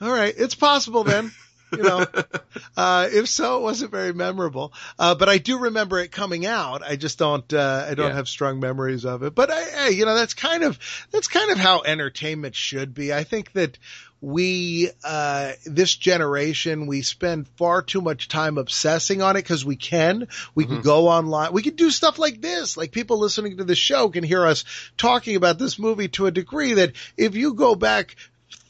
All 0.01 0.09
right, 0.11 0.33
it's 0.35 0.55
possible 0.55 1.03
then. 1.03 1.31
You 1.71 1.83
know, 1.83 2.05
uh, 2.77 3.07
if 3.11 3.27
so, 3.27 3.57
it 3.57 3.61
wasn't 3.63 3.91
very 3.91 4.13
memorable. 4.13 4.73
Uh, 4.97 5.15
but 5.15 5.29
I 5.29 5.37
do 5.37 5.59
remember 5.59 5.99
it 5.99 6.11
coming 6.11 6.45
out. 6.45 6.81
I 6.83 6.95
just 6.95 7.17
don't, 7.17 7.51
uh, 7.53 7.87
I 7.89 7.93
don't 7.93 8.09
Yeah. 8.09 8.15
have 8.15 8.27
strong 8.27 8.59
memories 8.59 9.05
of 9.05 9.23
it. 9.23 9.35
But 9.35 9.51
I, 9.51 9.63
hey, 9.63 9.91
you 9.91 10.05
know, 10.05 10.15
that's 10.15 10.33
kind 10.33 10.63
of, 10.63 10.79
that's 11.11 11.27
kind 11.27 11.51
of 11.51 11.57
how 11.57 11.81
entertainment 11.83 12.55
should 12.55 12.93
be. 12.93 13.13
I 13.13 13.23
think 13.23 13.53
that 13.53 13.77
we, 14.21 14.89
uh, 15.05 15.53
this 15.65 15.95
generation, 15.95 16.87
we 16.87 17.03
spend 17.03 17.47
far 17.55 17.81
too 17.81 18.01
much 18.01 18.27
time 18.27 18.57
obsessing 18.57 19.21
on 19.21 19.37
it 19.37 19.43
because 19.43 19.63
we 19.63 19.77
can. 19.77 20.27
We 20.55 20.65
can 20.65 20.81
go 20.81 21.07
online. 21.07 21.53
We 21.53 21.61
can 21.61 21.75
do 21.75 21.89
stuff 21.89 22.19
like 22.19 22.41
this. 22.41 22.75
Like 22.75 22.91
people 22.91 23.17
listening 23.19 23.57
to 23.57 23.63
the 23.63 23.75
show 23.75 24.09
can 24.09 24.25
hear 24.25 24.45
us 24.45 24.65
talking 24.97 25.37
about 25.37 25.57
this 25.57 25.79
movie 25.79 26.09
to 26.09 26.25
a 26.25 26.31
degree 26.31 26.73
that 26.73 26.93
if 27.15 27.35
you 27.37 27.53
go 27.53 27.75
back 27.75 28.17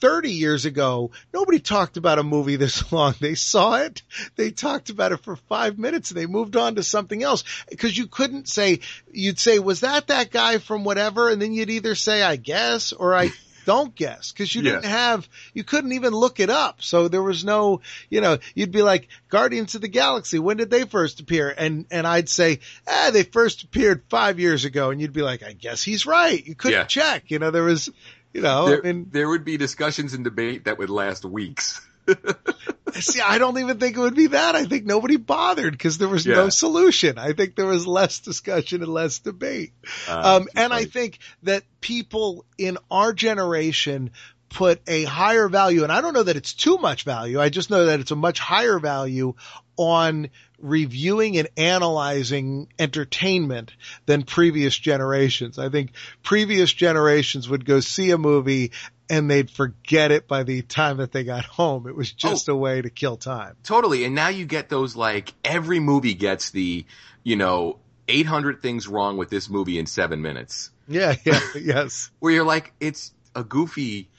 30 0.02 0.32
years 0.32 0.66
ago, 0.66 1.12
nobody 1.34 1.60
talked 1.60 1.98
about 1.98 2.20
a 2.20 2.24
movie 2.24 2.56
this 2.56 2.92
long. 2.92 3.14
They 3.20 3.36
saw 3.36 3.76
it, 3.78 4.02
they 4.36 4.52
talked 4.52 4.90
about 4.90 5.12
it 5.12 5.18
for 5.24 5.36
five 5.36 5.78
minutes, 5.78 6.12
and 6.12 6.18
they 6.20 6.26
moved 6.26 6.56
on 6.56 6.76
to 6.76 6.84
something 6.84 7.22
else. 7.24 7.44
Because 7.70 7.98
you 7.98 8.08
couldn't 8.08 8.48
say, 8.48 8.80
you'd 9.12 9.40
say, 9.40 9.60
was 9.60 9.82
that 9.82 10.08
that 10.08 10.32
guy 10.32 10.58
from 10.58 10.84
whatever? 10.84 11.30
And 11.30 11.42
then 11.42 11.54
you'd 11.54 11.70
either 11.70 11.96
say, 11.96 12.22
I 12.22 12.36
guess, 12.38 12.94
or 12.94 13.14
I 13.16 13.32
don't 13.66 13.94
guess. 13.94 14.32
Because 14.32 14.54
you 14.56 14.62
Yeah. 14.62 14.72
didn't 14.72 14.86
have, 14.86 15.28
you 15.54 15.64
couldn't 15.64 15.92
even 15.92 16.14
look 16.14 16.40
it 16.40 16.50
up. 16.50 16.82
So 16.82 17.08
there 17.08 17.22
was 17.22 17.44
no, 17.46 17.82
you 18.10 18.20
know, 18.22 18.40
you'd 18.56 18.72
be 18.72 18.82
like, 18.82 19.10
Guardians 19.30 19.76
of 19.76 19.82
the 19.82 19.88
Galaxy, 19.90 20.40
when 20.40 20.58
did 20.58 20.70
they 20.72 20.86
first 20.86 21.20
appear? 21.20 21.54
And, 21.56 21.86
and 21.92 22.08
I'd 22.08 22.30
say, 22.30 22.60
ah, 22.88 23.12
they 23.12 23.24
first 23.24 23.64
appeared 23.64 24.04
five 24.10 24.40
years 24.40 24.66
ago. 24.66 24.90
And 24.92 25.00
you'd 25.00 25.14
be 25.14 25.22
like, 25.22 25.44
I 25.44 25.54
guess 25.54 25.84
he's 25.84 26.06
right. 26.06 26.44
You 26.44 26.56
couldn't 26.56 26.80
Yeah. 26.80 26.86
check. 26.86 27.30
You 27.32 27.38
know, 27.40 27.52
there 27.52 27.64
was, 27.64 27.90
you 28.34 28.42
know, 28.42 28.68
there, 28.68 28.80
I 28.80 28.82
mean, 28.82 29.08
there 29.12 29.30
would 29.30 29.46
be 29.46 29.58
discussions 29.58 30.14
and 30.14 30.24
debate 30.24 30.66
that 30.66 30.78
would 30.78 30.90
last 30.90 31.26
weeks. 31.26 31.82
See, 32.94 33.22
I 33.22 33.38
don't 33.38 33.58
even 33.60 33.78
think 33.78 33.98
it 33.98 34.00
would 34.00 34.16
be 34.16 34.28
that. 34.28 34.56
I 34.56 34.66
think 34.66 34.86
nobody 34.86 35.18
bothered 35.18 35.74
because 35.74 35.98
there 36.00 36.08
was 36.08 36.26
no 36.26 36.50
solution. 36.50 37.20
I 37.20 37.34
think 37.34 37.56
there 37.56 37.68
was 37.68 37.86
less 37.86 38.20
discussion 38.20 38.82
and 38.82 38.92
less 38.92 39.20
debate. 39.20 39.74
Uh, 40.08 40.38
Um, 40.40 40.48
and 40.56 40.74
I 40.74 40.86
think 40.86 41.20
that 41.44 41.64
people 41.82 42.46
in 42.58 42.78
our 42.90 43.14
generation 43.14 44.12
put 44.50 44.82
a 44.88 45.04
higher 45.04 45.48
value, 45.48 45.84
and 45.84 45.92
I 45.92 46.02
don't 46.02 46.14
know 46.14 46.24
that 46.24 46.36
it's 46.36 46.54
too 46.54 46.78
much 46.78 47.04
value. 47.04 47.40
I 47.40 47.50
just 47.50 47.70
know 47.70 47.86
that 47.86 48.00
it's 48.00 48.12
a 48.12 48.16
much 48.16 48.40
higher 48.40 48.80
value 48.80 49.36
on 49.78 50.30
reviewing 50.62 51.38
and 51.38 51.48
analyzing 51.58 52.68
entertainment 52.78 53.74
than 54.06 54.24
previous 54.24 54.78
generations. 54.78 55.58
I 55.58 55.70
think 55.70 55.92
previous 56.24 56.72
generations 56.74 57.48
would 57.48 57.66
go 57.66 57.80
see 57.80 58.12
a 58.12 58.18
movie 58.18 58.72
and 59.10 59.30
they'd 59.30 59.50
forget 59.50 60.12
it 60.12 60.28
by 60.28 60.44
the 60.44 60.62
time 60.62 60.98
that 60.98 61.12
they 61.12 61.24
got 61.24 61.46
home. 61.46 61.88
It 61.88 61.96
was 61.96 62.12
just 62.12 62.50
oh. 62.50 62.54
a 62.54 62.58
way 62.58 62.82
to 62.82 62.90
kill 62.90 63.18
time. 63.18 63.56
Totally. 63.64 64.06
And 64.06 64.14
now 64.14 64.28
you 64.28 64.46
get 64.46 64.70
those 64.70 64.96
like 64.96 65.34
every 65.44 65.80
movie 65.80 66.14
gets 66.14 66.52
the, 66.52 66.86
you 67.24 67.36
know, 67.36 67.80
800 68.08 68.62
things 68.62 68.88
wrong 68.88 69.18
with 69.18 69.30
this 69.30 69.50
movie 69.50 69.80
in 69.80 69.86
seven 69.86 70.22
minutes. 70.22 70.72
Yeah, 70.88 71.16
yeah, 71.26 71.40
yes. 71.56 72.12
Where 72.20 72.34
you're 72.34 72.46
like, 72.46 72.74
it's 72.80 73.14
a 73.36 73.44
goofy 73.44 74.10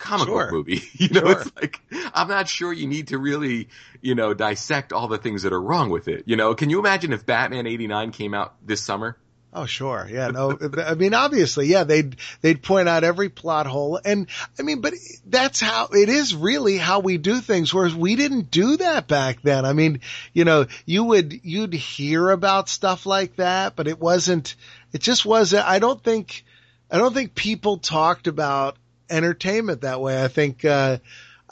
comic 0.00 0.26
Sure. 0.26 0.44
book 0.46 0.52
movie. 0.52 0.82
You 0.94 1.08
know, 1.10 1.20
Sure. 1.20 1.30
it's 1.42 1.50
like, 1.56 1.80
I'm 2.14 2.28
not 2.28 2.48
sure 2.48 2.72
you 2.72 2.88
need 2.88 3.08
to 3.08 3.18
really, 3.18 3.68
you 4.00 4.14
know, 4.16 4.34
dissect 4.34 4.92
all 4.92 5.06
the 5.08 5.18
things 5.18 5.42
that 5.42 5.52
are 5.52 5.60
wrong 5.62 5.90
with 5.90 6.08
it. 6.08 6.24
You 6.26 6.36
know, 6.36 6.54
can 6.54 6.70
you 6.70 6.78
imagine 6.80 7.12
if 7.12 7.24
Batman 7.24 7.66
89 7.66 8.10
came 8.12 8.34
out 8.34 8.54
this 8.66 8.80
summer? 8.80 9.16
Oh, 9.52 9.66
sure. 9.66 10.06
Yeah. 10.08 10.28
No, 10.28 10.56
I 10.86 10.94
mean, 10.94 11.12
obviously, 11.12 11.66
yeah, 11.66 11.82
they'd, 11.82 12.14
they'd 12.40 12.62
point 12.62 12.88
out 12.88 13.02
every 13.02 13.28
plot 13.28 13.66
hole. 13.66 13.98
And 14.04 14.28
I 14.56 14.62
mean, 14.62 14.80
but 14.80 14.94
that's 15.26 15.60
how 15.60 15.88
it 15.88 16.08
is 16.08 16.36
really 16.36 16.76
how 16.76 17.00
we 17.00 17.18
do 17.18 17.40
things. 17.40 17.74
Whereas 17.74 17.92
we 17.92 18.14
didn't 18.14 18.52
do 18.52 18.76
that 18.76 19.08
back 19.08 19.42
then. 19.42 19.64
I 19.64 19.72
mean, 19.72 20.02
you 20.32 20.44
know, 20.44 20.66
you 20.86 21.02
would, 21.02 21.40
you'd 21.44 21.72
hear 21.74 22.30
about 22.30 22.68
stuff 22.68 23.06
like 23.06 23.36
that, 23.36 23.74
but 23.74 23.88
it 23.88 23.98
wasn't, 23.98 24.54
it 24.92 25.00
just 25.00 25.26
wasn't, 25.26 25.66
I 25.66 25.80
don't 25.80 26.00
think, 26.02 26.44
I 26.88 26.98
don't 26.98 27.12
think 27.14 27.34
people 27.34 27.78
talked 27.78 28.28
about 28.28 28.76
entertainment 29.10 29.82
that 29.82 30.00
way. 30.00 30.22
I 30.22 30.28
think, 30.28 30.64
uh, 30.64 30.98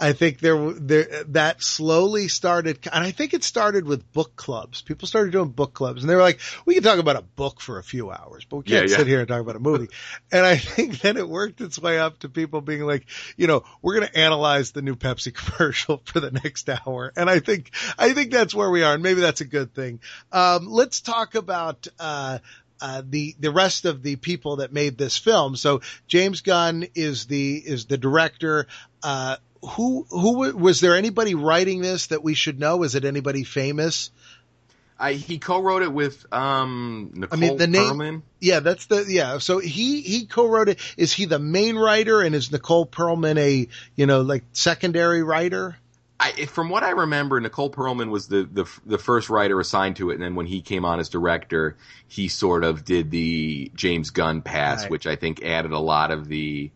I 0.01 0.12
think 0.12 0.38
there, 0.38 0.71
there, 0.75 1.25
that 1.31 1.61
slowly 1.61 2.29
started, 2.29 2.79
and 2.92 3.03
I 3.03 3.11
think 3.11 3.35
it 3.35 3.42
started 3.42 3.85
with 3.85 4.12
book 4.12 4.37
clubs. 4.37 4.81
People 4.81 5.09
started 5.09 5.33
doing 5.33 5.49
book 5.49 5.75
clubs 5.75 6.03
and 6.03 6.09
they 6.09 6.14
were 6.14 6.23
like, 6.23 6.38
we 6.64 6.75
can 6.75 6.85
talk 6.85 7.01
about 7.01 7.16
a 7.16 7.23
book 7.23 7.61
for 7.61 7.81
a 7.81 7.83
few 7.83 8.09
hours, 8.12 8.44
but 8.49 8.59
we 8.59 8.62
can't 8.62 8.85
Yeah, 8.85 8.90
yeah. 8.92 8.97
sit 8.97 9.09
here 9.09 9.18
and 9.18 9.27
talk 9.27 9.40
about 9.40 9.57
a 9.57 9.59
movie. 9.59 9.88
and 10.33 10.47
I 10.47 10.57
think 10.57 11.01
then 11.01 11.16
it 11.16 11.29
worked 11.29 11.61
its 11.61 11.81
way 11.81 11.99
up 11.99 12.21
to 12.21 12.29
people 12.29 12.61
being 12.61 12.83
like, 12.83 13.07
you 13.37 13.49
know, 13.49 13.64
we're 13.83 13.97
going 13.99 14.07
to 14.07 14.16
analyze 14.16 14.71
the 14.71 14.83
new 14.83 14.94
Pepsi 14.94 15.35
commercial 15.59 16.01
for 16.05 16.21
the 16.21 16.31
next 16.31 16.68
hour. 16.71 17.12
And 17.16 17.29
I 17.29 17.40
think, 17.40 17.73
I 17.99 18.12
think 18.12 18.31
that's 18.31 18.55
where 18.55 18.71
we 18.71 18.85
are. 18.85 18.94
And 18.94 19.03
maybe 19.03 19.21
that's 19.21 19.40
a 19.40 19.47
good 19.47 19.75
thing. 19.75 19.99
Um, 20.31 20.68
let's 20.68 21.01
talk 21.01 21.35
about, 21.35 21.88
uh, 21.99 22.38
uh, 22.80 23.02
the 23.08 23.34
the 23.38 23.50
rest 23.50 23.84
of 23.84 24.02
the 24.02 24.16
people 24.16 24.56
that 24.56 24.72
made 24.72 24.96
this 24.98 25.16
film. 25.16 25.56
So 25.56 25.80
James 26.06 26.40
Gunn 26.40 26.86
is 26.94 27.26
the 27.26 27.56
is 27.56 27.86
the 27.86 27.98
director. 27.98 28.66
Uh, 29.02 29.36
who 29.62 30.06
who 30.10 30.52
was 30.56 30.80
there 30.80 30.96
anybody 30.96 31.34
writing 31.34 31.80
this 31.80 32.08
that 32.08 32.22
we 32.22 32.34
should 32.34 32.58
know? 32.58 32.82
Is 32.82 32.94
it 32.94 33.04
anybody 33.04 33.44
famous? 33.44 34.10
I, 35.00 35.12
he 35.12 35.38
co-wrote 35.38 35.82
it 35.82 35.92
with 35.92 36.26
um, 36.32 37.12
Nicole 37.14 37.38
mean, 37.38 37.56
the 37.56 37.68
name- 37.68 37.82
Perlman. 37.82 38.22
Yeah, 38.40 38.60
that's 38.60 38.86
the 38.86 39.04
yeah. 39.08 39.38
So 39.38 39.58
he 39.58 40.00
he 40.00 40.26
co-wrote 40.26 40.68
it. 40.68 40.80
Is 40.96 41.12
he 41.12 41.24
the 41.24 41.38
main 41.38 41.76
writer 41.76 42.20
and 42.20 42.34
is 42.34 42.50
Nicole 42.50 42.86
Perlman 42.86 43.38
a 43.38 43.68
you 43.94 44.06
know 44.06 44.22
like 44.22 44.44
secondary 44.52 45.22
writer? 45.22 45.76
I, 46.20 46.46
from 46.46 46.68
what 46.68 46.83
I 46.83 46.90
remember, 46.90 47.40
Nicole 47.40 47.70
Perlman 47.70 48.11
was 48.11 48.26
the, 48.26 48.42
the 48.42 48.64
the 48.85 48.98
first 48.98 49.31
writer 49.31 49.61
assigned 49.61 49.96
to 49.96 50.11
it, 50.11 50.14
and 50.14 50.22
then 50.22 50.35
when 50.35 50.46
he 50.46 50.62
came 50.62 50.85
on 50.85 50.98
as 50.98 51.09
director, 51.09 51.76
he 52.09 52.26
sort 52.28 52.64
of 52.64 52.85
did 52.85 53.11
the 53.12 53.70
James 53.74 54.11
Gunn 54.11 54.42
pass, 54.42 54.83
Right. 54.83 54.90
which 54.90 55.07
I 55.07 55.14
think 55.16 55.44
added 55.44 55.70
a 55.72 55.78
lot 55.78 56.11
of 56.11 56.26
the 56.26 56.70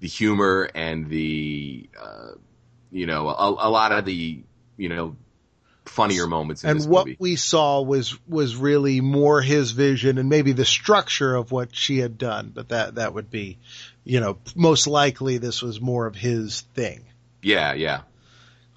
the 0.00 0.08
humor 0.08 0.70
and 0.74 1.08
the 1.10 1.88
uh, 2.00 2.30
you 2.90 3.04
know 3.06 3.28
a, 3.28 3.50
a 3.50 3.70
lot 3.70 3.92
of 3.92 4.06
the 4.06 4.42
you 4.78 4.88
know 4.88 5.16
funnier 5.84 6.26
moments 6.26 6.64
in 6.64 6.70
and 6.70 6.86
what 6.86 7.06
movie. 7.06 7.16
we 7.18 7.36
saw 7.36 7.80
was 7.82 8.18
was 8.26 8.56
really 8.56 9.00
more 9.00 9.40
his 9.42 9.70
vision 9.72 10.16
and 10.18 10.28
maybe 10.28 10.52
the 10.52 10.64
structure 10.64 11.34
of 11.34 11.50
what 11.52 11.74
she 11.74 11.98
had 11.98 12.16
done. 12.16 12.52
But 12.54 12.70
that 12.70 12.94
that 12.94 13.12
would 13.12 13.30
be, 13.30 13.58
you 14.04 14.20
know, 14.20 14.38
most 14.54 14.86
likely 14.86 15.36
this 15.38 15.60
was 15.62 15.78
more 15.80 16.06
of 16.06 16.14
his 16.14 16.62
thing. 16.74 17.04
yeah, 17.42 17.74
yeah. 17.74 18.00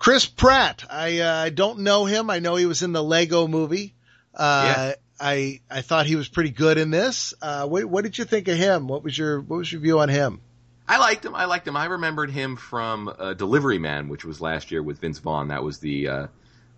Chris 0.02 0.26
Pratt. 0.26 0.84
I 0.90 1.20
uh, 1.20 1.50
don't 1.50 1.82
know 1.82 2.06
him. 2.06 2.32
I 2.32 2.40
know 2.40 2.56
he 2.56 2.66
was 2.66 2.82
in 2.82 2.92
the 2.92 3.04
Lego 3.04 3.48
movie. 3.48 3.94
Uh, 4.34 4.94
I 5.20 5.62
I 5.70 5.82
thought 5.82 6.08
he 6.08 6.16
was 6.16 6.28
pretty 6.28 6.50
good 6.50 6.80
in 6.80 6.90
this. 6.90 7.36
Uh, 7.40 7.68
what, 7.68 7.86
what 7.86 8.04
did 8.04 8.18
you 8.18 8.26
think 8.26 8.48
of 8.48 8.58
him? 8.58 8.88
What 8.88 9.04
was 9.04 9.16
your 9.16 9.40
what 9.40 9.58
was 9.58 9.72
your 9.72 9.80
view 9.80 10.00
on 10.00 10.10
him? 10.10 10.42
I 10.88 10.98
liked 10.98 11.24
him. 11.24 11.36
I 11.36 11.46
liked 11.46 11.68
him. 11.68 11.78
I 11.78 11.86
remembered 11.86 12.32
him 12.32 12.56
from 12.56 13.14
uh, 13.16 13.36
Delivery 13.36 13.78
Man, 13.78 14.10
which 14.10 14.26
was 14.26 14.42
last 14.42 14.72
year 14.72 14.82
with 14.82 15.00
Vince 15.00 15.20
Vaughn. 15.20 15.50
That 15.50 15.62
was 15.62 15.78
the 15.78 16.08
uh, 16.08 16.28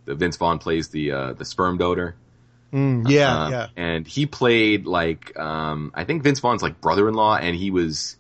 the 0.04 0.16
Vince 0.16 0.36
Vaughn 0.36 0.60
plays 0.60 0.90
the 0.90 1.14
uh, 1.14 1.32
the 1.32 1.46
sperm 1.46 1.78
donor. 1.78 2.16
Mm, 2.74 3.10
yeah, 3.10 3.44
Uh, 3.46 3.50
yeah. 3.50 3.68
And 3.78 4.06
he 4.06 4.26
played 4.26 4.86
like 4.86 5.40
um, 5.40 5.94
I 5.96 6.04
think 6.04 6.24
Vince 6.24 6.42
Vaughn's 6.42 6.62
like 6.62 6.82
brother-in-law, 6.82 7.38
and 7.38 7.56
he 7.56 7.72
was 7.72 8.18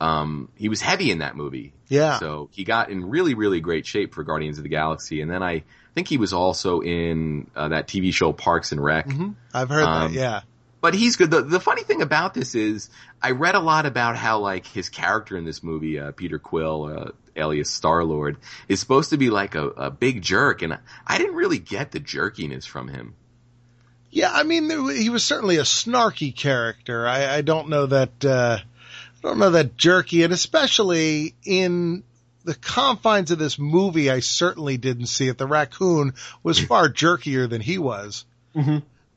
um, 0.00 0.48
he 0.56 0.68
was 0.68 0.80
heavy 0.80 1.10
in 1.10 1.18
that 1.18 1.36
movie. 1.36 1.72
Yeah. 1.88 2.18
So 2.18 2.48
he 2.52 2.64
got 2.64 2.90
in 2.90 3.08
really 3.08 3.34
really 3.34 3.60
great 3.60 3.86
shape 3.86 4.14
for 4.14 4.22
Guardians 4.22 4.58
of 4.58 4.64
the 4.64 4.70
Galaxy, 4.70 5.20
and 5.20 5.30
then 5.30 5.42
I 5.42 5.64
think 5.94 6.08
he 6.08 6.16
was 6.16 6.32
also 6.32 6.80
in 6.80 7.50
uh, 7.54 7.68
that 7.68 7.86
TV 7.86 8.12
show 8.12 8.32
Parks 8.32 8.72
and 8.72 8.82
Rec. 8.82 9.08
I've 9.52 9.68
heard 9.68 9.84
um, 9.84 10.12
that. 10.12 10.18
Yeah. 10.18 10.40
But 10.80 10.92
he's 10.92 11.16
good. 11.16 11.30
The, 11.30 11.40
the 11.40 11.60
funny 11.60 11.82
thing 11.82 12.02
about 12.02 12.34
this 12.34 12.54
is, 12.54 12.90
I 13.22 13.30
read 13.30 13.54
a 13.54 13.60
lot 13.60 13.86
about 13.86 14.16
how 14.16 14.40
like 14.40 14.66
his 14.66 14.90
character 14.90 15.34
in 15.34 15.46
this 15.46 15.62
movie, 15.62 15.98
uh, 15.98 16.12
Peter 16.12 16.38
Quill, 16.38 16.84
uh, 16.84 17.10
alias 17.36 17.70
Star 17.70 18.04
Lord, 18.04 18.36
is 18.68 18.80
supposed 18.80 19.08
to 19.08 19.16
be 19.16 19.30
like 19.30 19.54
a, 19.54 19.66
a 19.66 19.90
big 19.90 20.20
jerk, 20.20 20.60
and 20.60 20.78
I 21.06 21.16
didn't 21.16 21.36
really 21.36 21.58
get 21.58 21.92
the 21.92 22.00
jerkiness 22.00 22.66
from 22.66 22.88
him. 22.88 23.14
Yeah, 24.10 24.30
I 24.30 24.42
mean, 24.42 24.68
he 24.90 25.08
was 25.08 25.24
certainly 25.24 25.56
a 25.56 25.62
snarky 25.62 26.36
character. 26.36 27.08
I, 27.08 27.34
I 27.36 27.40
don't 27.40 27.70
know 27.70 27.86
that, 27.86 28.24
uh, 28.24 28.58
I 29.24 29.28
don't 29.28 29.38
know 29.38 29.50
that 29.50 29.78
jerky, 29.78 30.22
and 30.22 30.34
especially 30.34 31.34
in 31.44 32.04
the 32.44 32.54
confines 32.54 33.30
of 33.30 33.38
this 33.38 33.58
movie, 33.58 34.10
I 34.10 34.20
certainly 34.20 34.76
didn't 34.76 35.06
see 35.06 35.28
it. 35.28 35.38
The 35.38 35.46
raccoon 35.46 36.12
was 36.42 36.58
far 36.60 36.90
jerkier 36.90 37.48
than 37.48 37.62
he 37.62 37.78
was. 37.78 38.26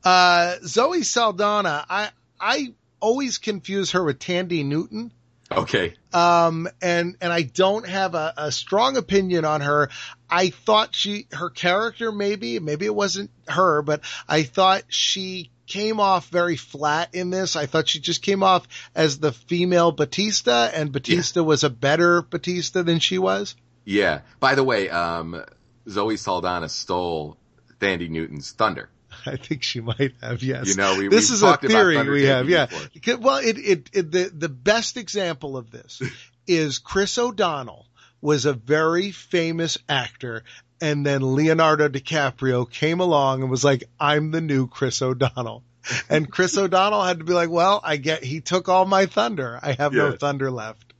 Uh, 0.02 0.54
Zoe 0.64 1.02
Saldana, 1.02 1.84
I, 1.90 2.08
I 2.40 2.72
always 3.00 3.36
confuse 3.36 3.90
her 3.90 4.02
with 4.02 4.18
Thandie 4.18 4.64
Newton. 4.64 5.12
Okay. 5.52 5.94
Um, 6.14 6.68
and, 6.80 7.16
and 7.20 7.30
I 7.30 7.42
don't 7.42 7.86
have 7.86 8.14
a, 8.14 8.32
a 8.38 8.52
strong 8.52 8.96
opinion 8.96 9.44
on 9.44 9.60
her. 9.60 9.90
I 10.30 10.48
thought 10.48 10.94
she, 10.94 11.26
her 11.32 11.50
character 11.50 12.12
maybe, 12.12 12.58
maybe 12.60 12.86
it 12.86 12.94
wasn't 12.94 13.30
her, 13.46 13.82
but 13.82 14.00
I 14.26 14.44
thought 14.44 14.84
she 14.88 15.50
came 15.68 16.00
off 16.00 16.28
very 16.28 16.56
flat 16.56 17.14
in 17.14 17.30
this. 17.30 17.54
I 17.54 17.66
thought 17.66 17.88
she 17.88 18.00
just 18.00 18.22
came 18.22 18.42
off 18.42 18.66
as 18.94 19.18
the 19.18 19.32
female 19.32 19.92
Batista 19.92 20.70
and 20.72 20.90
Batista 20.90 21.42
was 21.42 21.62
a 21.62 21.70
better 21.70 22.22
Batista 22.22 22.82
than 22.82 22.98
she 22.98 23.18
was. 23.18 23.54
Yeah. 23.84 24.20
By 24.40 24.54
the 24.54 24.64
way, 24.64 24.90
um, 24.90 25.44
Zoe 25.88 26.16
Saldana 26.16 26.68
stole 26.68 27.36
Thandie 27.80 28.10
Newton's 28.10 28.52
thunder. 28.52 28.88
I 29.26 29.36
think 29.36 29.62
she 29.62 29.80
might 29.80 30.14
have, 30.20 30.42
yes. 30.42 30.68
You 30.68 30.76
know, 30.76 30.98
we- 30.98 31.08
this 31.08 31.30
is 31.30 31.42
a 31.42 31.56
theory 31.56 32.02
we 32.08 32.24
have, 32.24 32.48
yeah. 32.48 32.66
before. 32.66 33.16
Well, 33.18 33.38
it, 33.38 33.58
it, 33.58 33.90
it, 33.92 34.10
the, 34.10 34.30
the 34.34 34.48
best 34.48 34.96
example 34.96 35.56
of 35.56 35.70
this 35.70 36.02
is 36.46 36.78
Chris 36.78 37.18
O'Donnell 37.18 37.86
was 38.20 38.46
a 38.46 38.52
very 38.52 39.12
famous 39.12 39.78
actor 39.88 40.42
and 40.80 41.04
then 41.04 41.34
Leonardo 41.34 41.88
DiCaprio 41.88 42.70
came 42.70 43.00
along 43.00 43.42
and 43.42 43.50
was 43.50 43.64
like, 43.64 43.84
I'm 43.98 44.30
the 44.30 44.40
new 44.40 44.66
Chris 44.66 45.02
O'Donnell. 45.02 45.62
And 46.10 46.30
Chris 46.30 46.58
O'Donnell 46.58 47.02
had 47.02 47.20
to 47.20 47.24
be 47.24 47.32
like, 47.32 47.48
well, 47.48 47.80
I 47.82 47.96
get, 47.96 48.22
he 48.22 48.42
took 48.42 48.68
all 48.68 48.84
my 48.84 49.06
thunder. 49.06 49.58
I 49.62 49.72
have 49.72 49.94
no 49.94 50.14
thunder 50.16 50.50
left. 50.50 50.92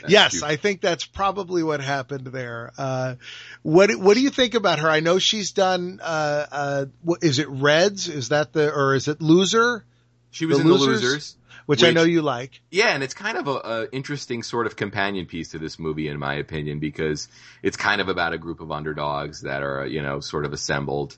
That's 0.00 0.12
yes, 0.12 0.30
cute. 0.32 0.42
I 0.42 0.56
think 0.56 0.80
that's 0.80 1.04
probably 1.04 1.62
what 1.62 1.80
happened 1.80 2.26
there. 2.26 2.72
Uh, 2.76 3.14
what 3.62 3.94
what 3.96 4.14
do 4.14 4.20
you 4.20 4.30
think 4.30 4.54
about 4.54 4.80
her? 4.80 4.88
I 4.88 5.00
know 5.00 5.18
she's 5.18 5.52
done. 5.52 6.00
Uh, 6.02 6.46
uh, 6.50 6.86
what, 7.02 7.22
is 7.22 7.38
it 7.38 7.48
Reds? 7.48 8.08
Is 8.08 8.30
that 8.30 8.52
the 8.52 8.72
or 8.72 8.94
is 8.94 9.08
it 9.08 9.20
Loser? 9.20 9.84
She 10.30 10.46
was 10.46 10.58
The 10.58 10.62
in 10.62 10.68
the 10.68 10.74
Losers? 10.74 11.36
Which, 11.66 11.82
I 11.82 11.92
know 11.92 12.02
you 12.02 12.20
like. 12.20 12.60
Yeah, 12.70 12.88
and 12.88 13.02
it's 13.02 13.14
kind 13.14 13.38
of 13.38 13.48
a, 13.48 13.50
a 13.50 13.88
interesting 13.90 14.42
sort 14.42 14.66
of 14.66 14.76
companion 14.76 15.26
piece 15.26 15.50
to 15.50 15.58
this 15.58 15.78
movie, 15.78 16.08
in 16.08 16.18
my 16.18 16.34
opinion, 16.34 16.78
because 16.78 17.28
it's 17.62 17.76
kind 17.76 18.00
of 18.00 18.08
about 18.08 18.34
a 18.34 18.38
group 18.38 18.60
of 18.60 18.70
underdogs 18.70 19.42
that 19.42 19.62
are, 19.62 19.86
you 19.86 20.02
know, 20.02 20.20
sort 20.20 20.44
of 20.44 20.52
assembled 20.52 21.16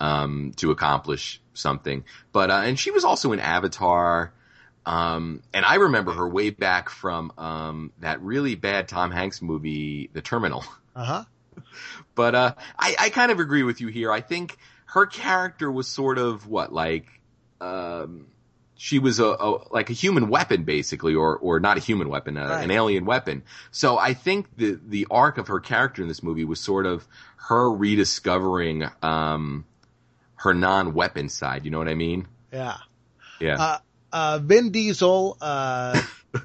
um, 0.00 0.52
to 0.56 0.70
accomplish 0.70 1.40
something. 1.54 2.04
But 2.32 2.50
uh, 2.50 2.62
and 2.64 2.78
she 2.78 2.90
was 2.90 3.04
also 3.04 3.32
in 3.32 3.40
Avatar, 3.40 4.32
um, 4.86 5.42
and 5.52 5.64
I 5.64 5.76
remember 5.76 6.12
her 6.12 6.28
way 6.28 6.50
back 6.50 6.90
from 6.90 7.32
um, 7.36 7.92
that 8.00 8.22
really 8.22 8.54
bad 8.54 8.88
Tom 8.88 9.10
Hanks 9.10 9.42
movie, 9.42 10.10
The 10.12 10.22
Terminal. 10.22 10.64
Uh 10.96 11.04
huh. 11.04 11.24
But 12.16 12.34
uh, 12.34 12.54
I, 12.76 12.96
I 12.98 13.10
kind 13.10 13.30
of 13.30 13.38
agree 13.38 13.62
with 13.62 13.80
you 13.80 13.86
here. 13.86 14.10
I 14.10 14.20
think 14.20 14.58
her 14.86 15.06
character 15.06 15.70
was 15.70 15.86
sort 15.86 16.18
of 16.18 16.44
what 16.48 16.72
like 16.72 17.06
um, 17.60 18.26
she 18.80 19.00
was 19.00 19.18
a, 19.18 19.26
a 19.26 19.58
like 19.72 19.90
a 19.90 19.92
human 19.92 20.28
weapon 20.28 20.62
basically, 20.62 21.14
or 21.14 21.36
or 21.36 21.58
not 21.60 21.76
a 21.76 21.80
human 21.80 22.08
weapon, 22.08 22.36
uh, 22.38 22.46
Right. 22.48 22.64
an 22.64 22.70
alien 22.70 23.04
weapon. 23.04 23.42
So 23.72 23.98
I 23.98 24.14
think 24.14 24.46
the 24.56 24.78
the 24.86 25.08
arc 25.10 25.36
of 25.36 25.48
her 25.48 25.58
character 25.60 26.00
in 26.00 26.08
this 26.08 26.22
movie 26.22 26.44
was 26.44 26.60
sort 26.60 26.86
of 26.86 27.06
her 27.48 27.70
rediscovering 27.70 28.84
um, 29.02 29.64
her 30.36 30.54
non 30.54 30.94
weapon 30.94 31.28
side. 31.28 31.64
You 31.64 31.72
know 31.72 31.78
what 31.78 31.88
I 31.88 31.94
mean? 31.96 32.28
Yeah. 32.52 32.76
Yeah. 33.40 33.56
Uh, 33.60 33.78
uh, 34.12 34.38
Vin 34.42 34.70
Diesel, 34.70 35.36
uh, 35.40 36.00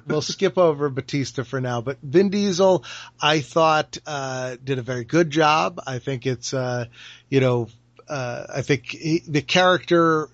we'll 0.08 0.22
skip 0.34 0.58
over 0.58 0.89
Batista 0.89 1.43
for 1.43 1.62
now, 1.62 1.82
but 1.82 1.98
Vin 2.02 2.30
Diesel, 2.30 2.84
I 3.22 3.41
thought, 3.41 3.98
uh, 4.08 4.58
did 4.63 4.80
a 4.80 4.82
very 4.82 5.04
good 5.06 5.30
job. 5.30 5.80
I 5.86 6.00
think 6.00 6.26
it's, 6.26 6.54
uh, 6.54 6.86
you 7.30 7.39
know, 7.39 7.67
uh, 8.10 8.46
I 8.56 8.62
think 8.63 8.88
he, 8.88 9.22
the 9.28 9.41
character 9.41 10.30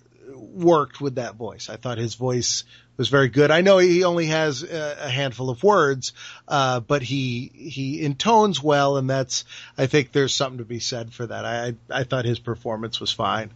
worked 0.63 1.01
with 1.01 1.15
that 1.15 1.35
voice. 1.35 1.69
I 1.69 1.75
thought 1.77 1.97
his 1.97 2.15
voice 2.15 2.63
was 2.97 3.09
very 3.09 3.29
good. 3.29 3.49
I 3.49 3.61
know 3.61 3.77
he 3.77 4.03
only 4.03 4.27
has 4.27 4.63
a, 4.63 5.09
handful 5.09 5.49
of 5.49 5.63
words, 5.63 6.13
uh, 6.47 6.81
but 6.81 7.01
he, 7.01 7.51
he 7.53 8.01
intones 8.01 8.61
well 8.61 8.97
and 8.97 9.09
that's, 9.09 9.45
I 9.77 9.87
think 9.87 10.11
there's 10.11 10.33
something 10.33 10.57
to 10.59 10.65
be 10.65 10.79
said 10.79 11.13
for 11.13 11.25
that. 11.25 11.45
I, 11.45 11.75
I 11.89 12.03
thought 12.03 12.25
his 12.25 12.39
performance 12.39 12.99
was 12.99 13.11
fine. 13.11 13.51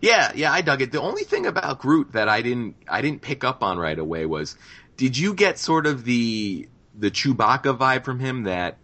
Yeah, 0.00 0.32
yeah, 0.34 0.52
I 0.52 0.60
dug 0.60 0.82
it. 0.82 0.92
The 0.92 1.00
only 1.00 1.24
thing 1.24 1.46
about 1.46 1.78
Groot 1.78 2.12
that 2.12 2.28
I 2.28 2.42
didn't 2.42 2.76
I 2.88 3.02
didn't 3.02 3.20
pick 3.20 3.44
up 3.44 3.62
on 3.62 3.78
right 3.78 3.98
away 3.98 4.24
was 4.26 4.56
did 4.96 5.16
you 5.16 5.34
get 5.34 5.58
sort 5.58 5.86
of 5.86 6.04
the 6.04 6.68
the 6.94 7.10
Chewbacca 7.10 7.76
vibe 7.76 8.04
from 8.04 8.18
him 8.18 8.44
that 8.44 8.78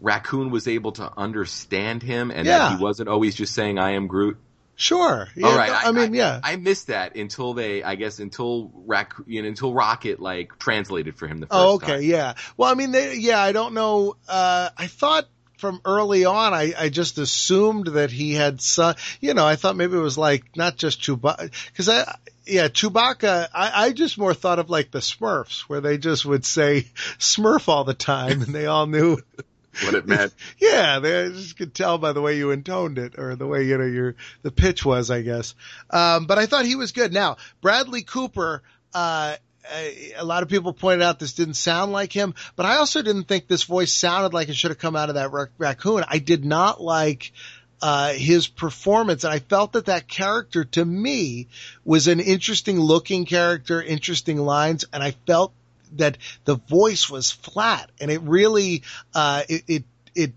Raccoon 0.00 0.50
was 0.50 0.68
able 0.68 0.92
to 0.92 1.12
understand 1.16 2.02
him 2.02 2.30
and 2.30 2.46
Yeah. 2.46 2.58
that 2.58 2.78
he 2.78 2.82
wasn't 2.82 3.08
always 3.08 3.34
just 3.34 3.54
saying 3.54 3.78
I 3.78 3.92
am 3.92 4.06
Groot? 4.06 4.36
Sure. 4.76 5.28
Yeah, 5.36 5.46
All 5.46 5.56
right. 5.56 5.70
no, 5.70 5.88
I, 5.88 5.92
mean, 5.92 6.14
yeah. 6.14 6.40
I 6.42 6.56
missed 6.56 6.88
that 6.88 7.16
until 7.16 7.54
they, 7.54 7.82
I 7.82 7.94
guess, 7.94 8.18
until 8.18 8.72
Rac- 8.74 9.14
you 9.26 9.42
know, 9.42 9.48
until 9.48 9.72
Rocket 9.72 10.20
like 10.20 10.58
translated 10.58 11.16
for 11.16 11.28
him 11.28 11.38
the 11.38 11.46
first 11.46 11.56
oh, 11.60 11.74
okay. 11.74 11.86
time. 11.86 12.02
Yeah. 12.02 12.34
Well, 12.56 12.70
I 12.70 12.74
mean, 12.74 12.90
they, 12.90 13.16
yeah, 13.16 13.40
I 13.40 13.52
don't 13.52 13.74
know. 13.74 14.16
Uh, 14.28 14.70
I 14.76 14.86
thought 14.88 15.26
from 15.58 15.80
early 15.84 16.24
on, 16.24 16.52
I, 16.52 16.74
I 16.76 16.88
just 16.88 17.18
assumed 17.18 17.88
that 17.88 18.10
he 18.10 18.34
had 18.34 18.60
some, 18.60 18.96
you 19.20 19.34
know, 19.34 19.46
I 19.46 19.56
thought 19.56 19.76
maybe 19.76 19.96
it 19.96 20.00
was 20.00 20.18
like 20.18 20.56
not 20.56 20.76
just 20.76 21.00
Chewbacca, 21.00 21.50
cause 21.76 21.88
I, 21.88 22.16
yeah, 22.44 22.68
Chewbacca, 22.68 23.48
I, 23.54 23.86
I 23.86 23.92
just 23.92 24.18
more 24.18 24.34
thought 24.34 24.58
of 24.58 24.70
like 24.70 24.90
the 24.90 24.98
Smurfs 24.98 25.60
where 25.62 25.80
they 25.80 25.98
just 25.98 26.26
would 26.26 26.44
say 26.44 26.82
Smurf 27.18 27.68
all 27.68 27.84
the 27.84 27.94
time 27.94 28.42
and 28.42 28.54
they 28.54 28.66
all 28.66 28.86
knew. 28.86 29.18
What 29.82 29.94
it 29.94 30.06
meant. 30.06 30.34
Yeah, 30.58 31.00
they 31.00 31.28
just 31.30 31.56
could 31.56 31.74
tell 31.74 31.98
by 31.98 32.12
the 32.12 32.20
way 32.20 32.36
you 32.36 32.50
intoned 32.50 32.98
it 32.98 33.18
or 33.18 33.36
the 33.36 33.46
way, 33.46 33.64
you 33.64 33.78
know, 33.78 33.84
your, 33.84 34.14
the 34.42 34.50
pitch 34.50 34.84
was, 34.84 35.10
I 35.10 35.22
guess. 35.22 35.54
Um, 35.90 36.26
but 36.26 36.38
I 36.38 36.46
thought 36.46 36.64
he 36.64 36.76
was 36.76 36.92
good. 36.92 37.12
Now, 37.12 37.36
Bradley 37.60 38.02
Cooper, 38.02 38.62
uh, 38.92 39.36
a 40.16 40.24
lot 40.24 40.42
of 40.42 40.48
people 40.48 40.72
pointed 40.72 41.02
out 41.02 41.18
this 41.18 41.32
didn't 41.32 41.54
sound 41.54 41.92
like 41.92 42.12
him, 42.12 42.34
but 42.56 42.66
I 42.66 42.76
also 42.76 43.02
didn't 43.02 43.24
think 43.24 43.48
this 43.48 43.64
voice 43.64 43.92
sounded 43.92 44.34
like 44.34 44.48
it 44.48 44.56
should 44.56 44.70
have 44.70 44.78
come 44.78 44.96
out 44.96 45.08
of 45.08 45.16
that 45.16 45.32
rac- 45.32 45.50
raccoon. 45.58 46.04
I 46.06 46.18
did 46.18 46.44
not 46.44 46.80
like, 46.80 47.32
uh, 47.82 48.12
his 48.12 48.46
performance. 48.46 49.24
And 49.24 49.32
I 49.32 49.40
felt 49.40 49.72
that 49.72 49.86
that 49.86 50.08
character 50.08 50.64
to 50.64 50.84
me 50.84 51.48
was 51.84 52.08
an 52.08 52.20
interesting 52.20 52.80
looking 52.80 53.26
character, 53.26 53.82
interesting 53.82 54.38
lines. 54.38 54.84
And 54.92 55.02
I 55.02 55.12
felt 55.26 55.52
that 55.94 56.18
the 56.44 56.56
voice 56.56 57.08
was 57.08 57.30
flat 57.30 57.90
and 58.00 58.10
it 58.10 58.22
really, 58.22 58.82
uh, 59.14 59.42
it, 59.48 59.64
it, 59.66 59.84
it, 60.14 60.32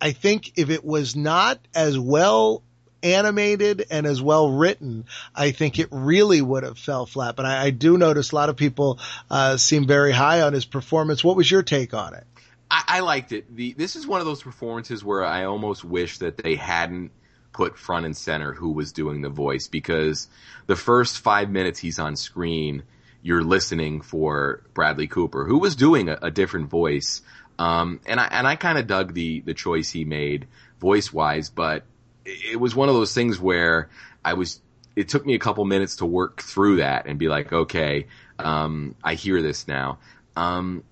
I 0.00 0.12
think 0.12 0.52
if 0.56 0.70
it 0.70 0.84
was 0.84 1.16
not 1.16 1.58
as 1.74 1.98
well 1.98 2.62
animated 3.02 3.86
and 3.90 4.06
as 4.06 4.20
well 4.20 4.50
written, 4.50 5.04
I 5.34 5.52
think 5.52 5.78
it 5.78 5.88
really 5.90 6.42
would 6.42 6.64
have 6.64 6.78
fell 6.78 7.06
flat. 7.06 7.36
But 7.36 7.46
I, 7.46 7.66
I 7.66 7.70
do 7.70 7.96
notice 7.96 8.32
a 8.32 8.34
lot 8.34 8.48
of 8.48 8.56
people, 8.56 8.98
uh, 9.30 9.56
seem 9.56 9.86
very 9.86 10.12
high 10.12 10.42
on 10.42 10.52
his 10.52 10.64
performance. 10.64 11.22
What 11.22 11.36
was 11.36 11.50
your 11.50 11.62
take 11.62 11.94
on 11.94 12.14
it? 12.14 12.26
I, 12.70 12.84
I 12.86 13.00
liked 13.00 13.32
it. 13.32 13.54
The 13.54 13.74
this 13.74 13.96
is 13.96 14.06
one 14.06 14.20
of 14.20 14.26
those 14.26 14.42
performances 14.42 15.04
where 15.04 15.24
I 15.24 15.44
almost 15.44 15.84
wish 15.84 16.18
that 16.18 16.36
they 16.36 16.56
hadn't 16.56 17.12
put 17.52 17.78
front 17.78 18.04
and 18.04 18.16
center 18.16 18.52
who 18.52 18.72
was 18.72 18.92
doing 18.92 19.22
the 19.22 19.30
voice 19.30 19.68
because 19.68 20.28
the 20.66 20.76
first 20.76 21.18
five 21.18 21.48
minutes 21.50 21.78
he's 21.78 21.98
on 21.98 22.16
screen, 22.16 22.82
you're 23.26 23.42
listening 23.42 24.02
for 24.02 24.62
Bradley 24.72 25.08
Cooper, 25.08 25.44
who 25.44 25.58
was 25.58 25.74
doing 25.74 26.08
a, 26.08 26.16
a 26.22 26.30
different 26.30 26.70
voice. 26.70 27.22
Um, 27.58 27.98
and 28.06 28.20
I 28.20 28.28
and 28.30 28.46
I 28.46 28.54
kind 28.54 28.78
of 28.78 28.86
dug 28.86 29.14
the 29.14 29.40
the 29.40 29.52
choice 29.52 29.90
he 29.90 30.04
made 30.04 30.46
voice 30.80 31.12
wise, 31.12 31.50
but 31.50 31.82
it 32.24 32.60
was 32.60 32.76
one 32.76 32.88
of 32.88 32.94
those 32.94 33.12
things 33.12 33.40
where 33.40 33.90
I 34.24 34.34
was. 34.34 34.60
It 34.94 35.08
took 35.08 35.26
me 35.26 35.34
a 35.34 35.40
couple 35.40 35.64
minutes 35.64 35.96
to 35.96 36.06
work 36.06 36.40
through 36.40 36.76
that 36.76 37.06
and 37.06 37.18
be 37.18 37.28
like, 37.28 37.52
okay, 37.52 38.06
um, 38.38 38.94
I 39.02 39.14
hear 39.14 39.42
this 39.42 39.66
now. 39.66 39.98
Um, 40.36 40.84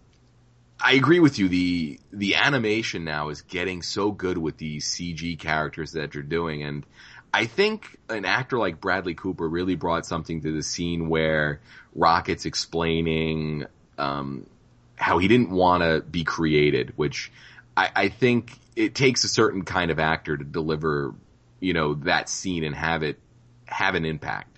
I 0.80 0.94
agree 0.94 1.20
with 1.20 1.38
you. 1.38 1.48
The 1.48 2.00
the 2.12 2.34
animation 2.34 3.04
now 3.04 3.28
is 3.28 3.42
getting 3.42 3.80
so 3.82 4.10
good 4.10 4.38
with 4.38 4.56
these 4.56 4.86
CG 4.86 5.38
characters 5.38 5.92
that 5.92 6.14
you're 6.14 6.24
doing, 6.24 6.64
and 6.64 6.84
I 7.34 7.46
think 7.46 7.98
an 8.08 8.24
actor 8.24 8.58
like 8.58 8.80
Bradley 8.80 9.14
Cooper 9.14 9.48
really 9.48 9.74
brought 9.74 10.06
something 10.06 10.42
to 10.42 10.52
the 10.52 10.62
scene 10.62 11.08
where 11.08 11.60
Rocket's 11.92 12.44
explaining 12.44 13.66
um, 13.98 14.46
how 14.94 15.18
he 15.18 15.26
didn't 15.26 15.50
want 15.50 15.82
to 15.82 16.00
be 16.00 16.22
created, 16.22 16.92
which 16.94 17.32
I, 17.76 17.90
I 17.92 18.08
think 18.08 18.56
it 18.76 18.94
takes 18.94 19.24
a 19.24 19.28
certain 19.28 19.64
kind 19.64 19.90
of 19.90 19.98
actor 19.98 20.36
to 20.36 20.44
deliver, 20.44 21.12
you 21.58 21.72
know, 21.72 21.94
that 21.94 22.28
scene 22.28 22.62
and 22.62 22.72
have 22.72 23.02
it 23.02 23.18
have 23.66 23.96
an 23.96 24.04
impact. 24.04 24.56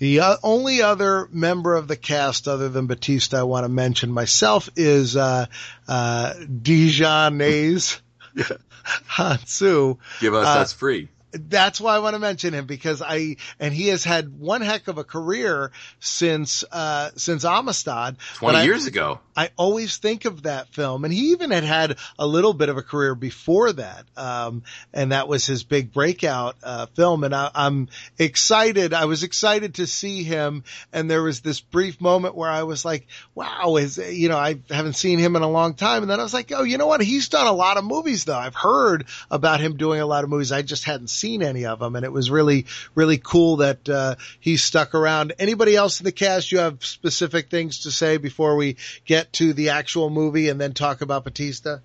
The 0.00 0.20
uh, 0.20 0.36
only 0.42 0.82
other 0.82 1.30
member 1.32 1.76
of 1.76 1.88
the 1.88 1.96
cast 1.96 2.46
other 2.46 2.68
than 2.68 2.88
Batista 2.88 3.38
I 3.38 3.44
want 3.44 3.64
to 3.64 3.70
mention 3.70 4.12
myself 4.12 4.68
is 4.76 5.16
uh, 5.16 5.46
uh, 5.88 6.34
Dijonais 6.40 8.00
Hounsou. 9.08 9.96
Give 10.20 10.34
us 10.34 10.46
Uh, 10.46 10.54
that's 10.56 10.74
free. 10.74 11.08
That's 11.32 11.80
why 11.80 11.96
I 11.96 11.98
want 12.00 12.14
to 12.14 12.18
mention 12.18 12.52
him 12.54 12.66
because 12.66 13.02
I 13.02 13.36
and 13.58 13.72
he 13.72 13.88
has 13.88 14.04
had 14.04 14.38
one 14.38 14.60
heck 14.60 14.88
of 14.88 14.98
a 14.98 15.04
career 15.04 15.72
since 16.00 16.64
uh 16.70 17.10
since 17.16 17.44
Amistad. 17.44 18.16
but 18.16 18.36
Twenty 18.38 18.58
I- 18.58 18.64
years 18.64 18.86
ago. 18.86 19.20
I 19.34 19.48
always 19.56 19.96
think 19.96 20.26
of 20.26 20.42
that 20.42 20.68
film, 20.74 21.04
and 21.06 21.14
he 21.14 21.30
even 21.30 21.52
had 21.52 21.64
had 21.64 21.96
a 22.18 22.26
little 22.26 22.52
bit 22.52 22.68
of 22.68 22.76
a 22.76 22.82
career 22.82 23.14
before 23.14 23.72
that, 23.72 24.04
um, 24.14 24.62
and 24.92 25.12
that 25.12 25.26
was 25.26 25.46
his 25.46 25.64
big 25.64 25.90
breakout 25.90 26.56
uh, 26.62 26.84
film. 26.94 27.24
And 27.24 27.34
I, 27.34 27.50
I'm 27.54 27.88
excited. 28.18 28.92
I 28.92 29.06
was 29.06 29.22
excited 29.22 29.76
to 29.76 29.86
see 29.86 30.22
him, 30.22 30.64
and 30.92 31.10
there 31.10 31.22
was 31.22 31.40
this 31.40 31.60
brief 31.60 31.98
moment 31.98 32.34
where 32.34 32.50
I 32.50 32.64
was 32.64 32.84
like, 32.84 33.06
"Wow!" 33.34 33.76
Is 33.76 33.96
you 33.96 34.28
know 34.28 34.36
I 34.36 34.60
haven't 34.68 34.96
seen 34.96 35.18
him 35.18 35.34
in 35.34 35.40
a 35.42 35.48
long 35.50 35.74
time, 35.74 36.02
and 36.02 36.10
then 36.10 36.20
I 36.20 36.22
was 36.22 36.34
like, 36.34 36.52
"Oh, 36.54 36.62
you 36.62 36.76
know 36.76 36.86
what? 36.86 37.00
He's 37.00 37.30
done 37.30 37.46
a 37.46 37.52
lot 37.52 37.78
of 37.78 37.84
movies, 37.84 38.26
though. 38.26 38.36
I've 38.36 38.54
heard 38.54 39.06
about 39.30 39.60
him 39.60 39.78
doing 39.78 40.00
a 40.00 40.06
lot 40.06 40.24
of 40.24 40.30
movies. 40.30 40.52
I 40.52 40.60
just 40.60 40.84
hadn't 40.84 41.08
seen 41.22 41.42
any 41.42 41.64
of 41.64 41.78
them, 41.78 41.94
and 41.96 42.04
it 42.04 42.12
was 42.12 42.30
really, 42.30 42.66
really 42.94 43.18
cool 43.18 43.58
that 43.58 43.88
uh, 43.88 44.16
he 44.40 44.56
stuck 44.56 44.94
around. 44.94 45.32
Anybody 45.38 45.76
else 45.76 46.00
in 46.00 46.04
the 46.04 46.12
cast? 46.12 46.50
You 46.50 46.58
have 46.58 46.84
specific 46.84 47.48
things 47.48 47.84
to 47.84 47.92
say 47.92 48.16
before 48.16 48.56
we 48.56 48.76
get 49.04 49.32
to 49.34 49.52
the 49.52 49.70
actual 49.70 50.10
movie 50.10 50.48
and 50.48 50.60
then 50.60 50.74
talk 50.74 51.00
about 51.00 51.24
Batista? 51.24 51.78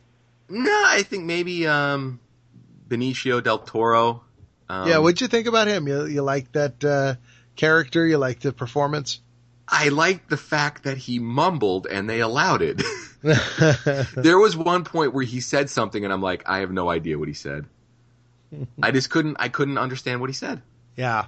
No, 0.50 0.84
I 0.86 1.04
think 1.04 1.26
maybe 1.26 1.68
um, 1.68 2.20
Benicio 2.90 3.44
del 3.44 3.60
Toro. 3.60 4.24
Um, 4.70 4.90
yeah, 4.90 4.98
what'd 4.98 5.22
you 5.22 5.28
think 5.28 5.48
about 5.48 5.68
him? 5.68 5.88
You 5.88 6.06
you 6.08 6.22
like 6.24 6.52
that 6.54 6.84
uh, 6.84 7.16
character? 7.56 8.06
You 8.06 8.18
like 8.18 8.40
the 8.40 8.52
performance? 8.52 9.22
I 9.70 9.90
liked 9.90 10.30
the 10.30 10.38
fact 10.38 10.84
that 10.84 10.98
he 10.98 11.20
mumbled 11.20 11.88
and 11.88 12.10
they 12.10 12.22
allowed 12.22 12.62
it. 12.62 12.82
there 14.16 14.38
was 14.38 14.56
one 14.56 14.84
point 14.84 15.14
where 15.14 15.26
he 15.26 15.42
said 15.42 15.70
something 15.70 16.04
and 16.04 16.14
I'm 16.14 16.22
like, 16.22 16.44
I 16.48 16.60
have 16.60 16.72
no 16.72 16.90
idea 16.90 17.20
what 17.20 17.28
he 17.28 17.34
said. 17.34 17.66
I 18.82 18.92
just 18.92 19.10
couldn't 19.10 19.38
I 19.40 19.50
couldn't 19.50 19.78
understand 19.78 20.22
what 20.22 20.30
he 20.30 20.34
said. 20.34 20.62
yeah, 20.96 21.28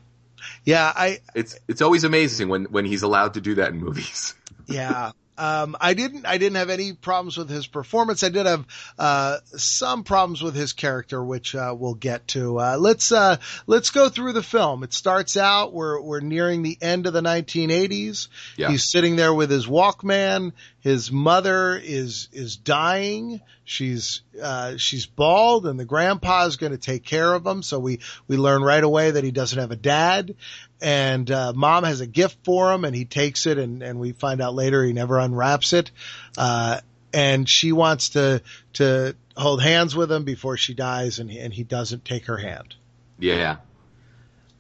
yeah. 0.64 0.92
I 0.96 1.20
It's 1.36 1.60
it's 1.68 1.82
always 1.82 2.04
amazing 2.04 2.50
when 2.50 2.66
when 2.66 2.86
he's 2.86 3.04
allowed 3.04 3.36
to 3.36 3.42
do 3.42 3.56
that 3.56 3.70
in 3.70 3.80
movies. 3.80 4.36
yeah. 4.68 5.12
Um, 5.40 5.78
I 5.80 5.94
didn't, 5.94 6.26
I 6.26 6.38
didn't 6.38 6.58
have 6.58 6.70
any 6.70 6.92
problems 6.92 7.38
with 7.38 7.50
his 7.50 7.66
performance. 7.66 8.24
I 8.24 8.30
did 8.30 8.46
have, 8.46 8.66
uh, 9.00 9.38
some 9.56 10.04
problems 10.04 10.42
with 10.42 10.54
his 10.54 10.74
character, 10.74 11.24
which, 11.24 11.56
uh, 11.56 11.74
we'll 11.78 11.94
get 11.94 12.28
to. 12.30 12.60
Uh, 12.60 12.78
let's, 12.78 13.14
uh, 13.14 13.38
let's 13.66 13.90
go 13.92 14.10
through 14.10 14.34
the 14.34 14.44
film. 14.44 14.84
It 14.84 14.94
starts 14.94 15.38
out, 15.38 15.72
we're, 15.74 16.02
we're 16.02 16.20
nearing 16.20 16.62
the 16.62 16.78
end 16.82 17.08
of 17.08 17.14
the 17.14 17.22
1980s. 17.22 18.28
Yeah. 18.58 18.70
He's 18.70 18.92
sitting 18.92 19.16
there 19.16 19.34
with 19.34 19.50
his 19.50 19.66
Walkman. 19.66 20.52
His 20.82 21.10
mother 21.10 21.78
is, 21.82 22.28
is 22.34 22.58
dying. 22.58 23.40
She's, 23.64 24.22
uh, 24.42 24.76
she's 24.76 25.06
bald 25.06 25.68
and 25.68 25.80
the 25.80 25.86
grandpa 25.86 26.48
is 26.48 26.58
going 26.58 26.72
to 26.74 26.78
take 26.78 27.06
care 27.06 27.34
of 27.34 27.46
him. 27.46 27.64
So 27.64 27.80
we, 27.80 28.00
we 28.28 28.36
learn 28.36 28.62
right 28.62 28.84
away 28.84 29.12
that 29.12 29.24
he 29.24 29.32
doesn't 29.32 29.60
have 29.60 29.72
a 29.72 29.78
dad 29.78 30.36
and 30.82 31.30
uh, 31.30 31.54
mom 31.54 31.84
has 31.84 32.02
a 32.02 32.08
gift 32.08 32.38
for 32.44 32.72
him 32.74 32.86
and 32.86 32.96
he 32.96 33.06
takes 33.06 33.46
it 33.46 33.58
and, 33.58 33.82
and 33.84 34.00
we 34.00 34.12
find 34.12 34.42
out 34.42 34.56
later 34.56 34.84
he 34.84 34.94
never 34.94 35.20
unwraps 35.20 35.74
it 35.74 35.92
uh, 36.38 36.80
and 37.14 37.48
she 37.50 37.72
wants 37.72 38.10
to 38.10 38.42
to 38.74 39.16
hold 39.36 39.62
hands 39.62 39.96
with 39.96 40.12
him 40.12 40.24
before 40.24 40.58
she 40.58 40.74
dies 40.74 41.20
and 41.20 41.30
he, 41.32 41.40
and 41.40 41.54
he 41.54 41.64
doesn't 41.64 42.06
take 42.06 42.26
her 42.26 42.38
hand 42.38 42.76
Yeah. 43.20 43.58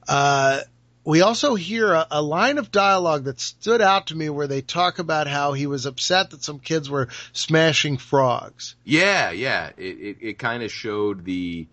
uh, 0.07 0.61
we 1.05 1.21
also 1.21 1.55
hear 1.55 1.93
a, 1.93 2.07
a 2.11 2.21
line 2.21 2.57
of 2.57 2.71
dialogue 2.71 3.23
that 3.23 3.39
stood 3.39 3.81
out 3.81 4.07
to 4.07 4.15
me 4.15 4.29
where 4.29 4.47
they 4.47 4.61
talk 4.61 4.99
about 4.99 5.27
how 5.27 5.53
he 5.53 5.65
was 5.65 5.85
upset 5.85 6.31
that 6.31 6.43
some 6.43 6.59
kids 6.59 6.89
were 6.89 7.07
smashing 7.33 7.97
frogs 7.97 8.75
Yeah, 8.83 9.31
yeah. 9.31 9.71
It 9.77 9.97
it, 9.99 10.17
it 10.21 10.39
kind 10.39 10.61
of 10.63 10.71
showed 10.71 11.25
the 11.25 11.67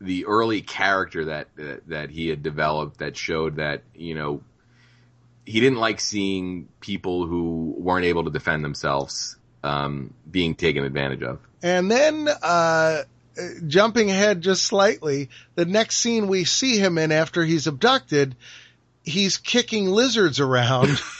the 0.00 0.26
early 0.26 0.62
character 0.62 1.26
that, 1.26 1.48
that 1.56 1.88
that 1.88 2.10
he 2.10 2.28
had 2.28 2.42
developed 2.42 2.98
that 2.98 3.16
showed 3.16 3.56
that, 3.56 3.82
you 3.94 4.14
know, 4.14 4.42
he 5.44 5.60
didn't 5.60 5.78
like 5.78 6.00
seeing 6.00 6.68
people 6.80 7.26
who 7.26 7.74
weren't 7.76 8.06
able 8.06 8.24
to 8.24 8.30
defend 8.30 8.64
themselves 8.64 9.36
um, 9.62 10.14
being 10.30 10.54
taken 10.54 10.84
advantage 10.84 11.22
of. 11.22 11.38
And 11.62 11.90
then, 11.90 12.28
uh, 12.42 13.02
jumping 13.66 14.10
ahead 14.10 14.40
just 14.40 14.62
slightly, 14.62 15.28
the 15.54 15.64
next 15.64 15.98
scene 15.98 16.28
we 16.28 16.44
see 16.44 16.78
him 16.78 16.98
in 16.98 17.12
after 17.12 17.44
he's 17.44 17.66
abducted, 17.66 18.36
he's 19.02 19.36
kicking 19.36 19.86
lizards 19.86 20.40
around. 20.40 21.00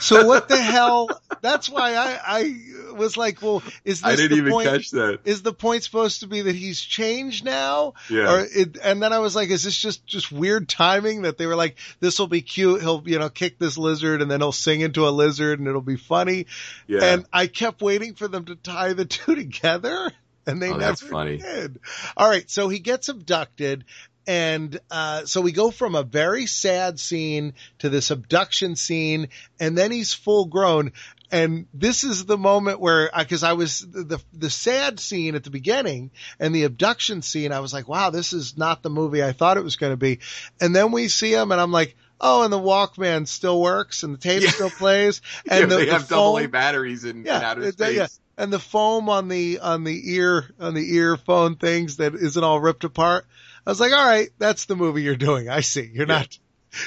so 0.00 0.26
what 0.26 0.48
the 0.48 0.56
hell? 0.60 1.08
That's 1.42 1.68
why 1.70 1.94
I, 1.94 2.18
I 2.26 2.92
was 2.92 3.16
like, 3.16 3.40
well, 3.40 3.62
is 3.84 4.00
this 4.00 4.04
I 4.04 4.16
didn't 4.16 4.30
the 4.32 4.36
even 4.38 4.52
point? 4.52 4.68
catch 4.68 4.90
that. 4.90 5.20
Is 5.24 5.42
the 5.42 5.52
point 5.52 5.84
supposed 5.84 6.20
to 6.20 6.26
be 6.26 6.40
that 6.42 6.54
he's 6.54 6.80
changed 6.80 7.44
now? 7.44 7.94
Yeah. 8.08 8.32
Or 8.32 8.46
it, 8.50 8.76
and 8.82 9.02
then 9.02 9.12
I 9.12 9.18
was 9.20 9.34
like, 9.36 9.50
is 9.50 9.62
this 9.64 9.76
just, 9.76 10.06
just 10.06 10.32
weird 10.32 10.68
timing 10.68 11.22
that 11.22 11.38
they 11.38 11.46
were 11.46 11.56
like, 11.56 11.76
this 12.00 12.18
will 12.18 12.26
be 12.26 12.42
cute. 12.42 12.80
He'll, 12.80 13.02
you 13.06 13.18
know, 13.18 13.28
kick 13.28 13.58
this 13.58 13.78
lizard 13.78 14.22
and 14.22 14.30
then 14.30 14.40
he'll 14.40 14.52
sing 14.52 14.80
into 14.80 15.06
a 15.06 15.10
lizard 15.10 15.58
and 15.58 15.68
it'll 15.68 15.80
be 15.80 15.96
funny. 15.96 16.46
Yeah. 16.86 17.04
And 17.04 17.26
I 17.32 17.46
kept 17.46 17.80
waiting 17.80 18.14
for 18.14 18.28
them 18.28 18.46
to 18.46 18.56
tie 18.56 18.92
the 18.92 19.04
two 19.06 19.34
together. 19.34 20.10
And 20.46 20.60
they 20.60 20.70
Oh, 20.72 20.76
never 20.76 21.26
did. 21.36 21.80
All 22.16 22.28
right. 22.28 22.50
So 22.50 22.68
he 22.70 22.78
gets 22.78 23.08
abducted 23.10 23.84
and 24.26 24.78
uh, 24.90 25.24
so 25.24 25.40
we 25.40 25.52
go 25.52 25.70
from 25.70 25.94
a 25.94 26.02
very 26.02 26.46
sad 26.46 27.00
scene 27.00 27.54
to 27.78 27.88
this 27.88 28.10
abduction 28.10 28.76
scene, 28.76 29.28
and 29.58 29.76
then 29.76 29.90
he's 29.90 30.12
full 30.14 30.46
grown. 30.46 30.92
And 31.32 31.66
this 31.72 32.02
is 32.02 32.24
the 32.24 32.36
moment 32.36 32.80
where, 32.80 33.08
because 33.16 33.44
I 33.44 33.52
was 33.52 33.80
the 33.80 34.20
the 34.32 34.50
sad 34.50 34.98
scene 34.98 35.36
at 35.36 35.44
the 35.44 35.50
beginning 35.50 36.10
and 36.40 36.52
the 36.54 36.64
abduction 36.64 37.22
scene, 37.22 37.52
I 37.52 37.60
was 37.60 37.72
like, 37.72 37.86
wow, 37.86 38.10
this 38.10 38.32
is 38.32 38.56
not 38.58 38.82
the 38.82 38.90
movie 38.90 39.22
I 39.22 39.30
thought 39.32 39.56
it 39.56 39.62
was 39.64 39.76
going 39.76 39.92
to 39.92 39.96
be. 39.96 40.18
And 40.60 40.74
then 40.74 40.90
we 40.90 41.06
see 41.08 41.32
him, 41.32 41.52
and 41.52 41.60
I'm 41.60 41.70
like, 41.70 41.96
oh, 42.20 42.42
and 42.42 42.52
the 42.52 42.58
Walkman 42.58 43.28
still 43.28 43.60
works, 43.60 44.02
and 44.02 44.12
the 44.14 44.18
tape 44.18 44.42
Yeah. 44.42 44.50
still 44.50 44.70
plays, 44.70 45.22
and 45.48 45.60
yeah, 45.60 45.66
the, 45.66 45.76
they 45.76 45.84
the 45.86 45.92
have 45.92 46.08
double 46.08 46.38
A 46.38 46.46
batteries 46.46 47.04
in, 47.04 47.20
in 47.20 47.28
outer 47.28 47.70
space. 47.70 47.96
yeah. 47.96 48.06
And 48.36 48.52
the 48.52 48.58
foam 48.58 49.08
on 49.08 49.28
the 49.28 49.60
on 49.60 49.84
the 49.84 50.12
ear 50.14 50.50
on 50.58 50.74
the 50.74 50.94
earphone 50.96 51.56
things 51.56 51.98
that 51.98 52.14
isn't 52.14 52.42
all 52.42 52.58
ripped 52.58 52.84
apart. 52.84 53.26
I 53.70 53.72
was 53.72 53.78
like, 53.78 53.92
all 53.92 54.04
right, 54.04 54.30
that's 54.36 54.64
the 54.64 54.74
movie 54.74 55.02
you're 55.02 55.14
doing. 55.14 55.48
I 55.48 55.60
see. 55.60 55.88
You're 55.94 56.08
Yeah. 56.08 56.18
not 56.18 56.38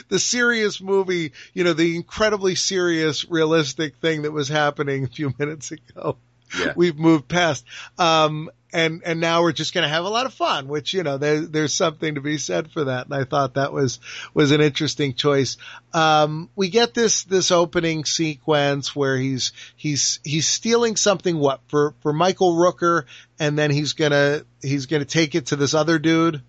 the 0.09 0.19
serious 0.19 0.81
movie, 0.81 1.31
you 1.53 1.63
know, 1.63 1.71
the 1.71 1.95
incredibly 1.95 2.55
serious, 2.55 3.23
realistic 3.29 3.95
thing 4.01 4.23
that 4.23 4.33
was 4.33 4.49
happening 4.49 5.05
a 5.05 5.07
few 5.07 5.33
minutes 5.39 5.71
ago. 5.71 6.17
Yeah. 6.59 6.73
We've 6.75 6.97
moved 6.97 7.29
past. 7.29 7.63
Um, 7.97 8.49
and, 8.73 9.01
and 9.05 9.21
now 9.21 9.43
we're 9.43 9.53
just 9.53 9.73
going 9.73 9.83
to 9.83 9.87
have 9.87 10.03
a 10.03 10.09
lot 10.09 10.25
of 10.25 10.33
fun, 10.33 10.67
which, 10.67 10.93
you 10.93 11.03
know, 11.03 11.17
there, 11.17 11.39
there's 11.39 11.73
something 11.73 12.15
to 12.15 12.21
be 12.21 12.37
said 12.37 12.69
for 12.69 12.83
that. 12.83 13.05
And 13.05 13.15
I 13.15 13.23
thought 13.23 13.53
that 13.53 13.71
was, 13.71 14.01
was 14.33 14.51
an 14.51 14.59
interesting 14.59 15.13
choice. 15.13 15.55
Um, 15.93 16.49
we 16.53 16.67
get 16.69 16.93
this, 16.93 17.23
this 17.23 17.49
opening 17.49 18.03
sequence 18.03 18.93
where 18.93 19.15
he's, 19.15 19.53
he's, 19.77 20.19
he's 20.25 20.49
stealing 20.49 20.97
something 20.97 21.37
what 21.37 21.61
for, 21.69 21.95
for 22.01 22.11
Michael 22.11 22.55
Rooker 22.57 23.05
and 23.39 23.57
then 23.57 23.71
he's 23.71 23.93
gonna, 23.93 24.41
he's 24.61 24.87
gonna 24.87 25.05
take 25.05 25.33
it 25.35 25.45
to 25.47 25.55
this 25.55 25.73
other 25.73 25.97
dude. 25.97 26.41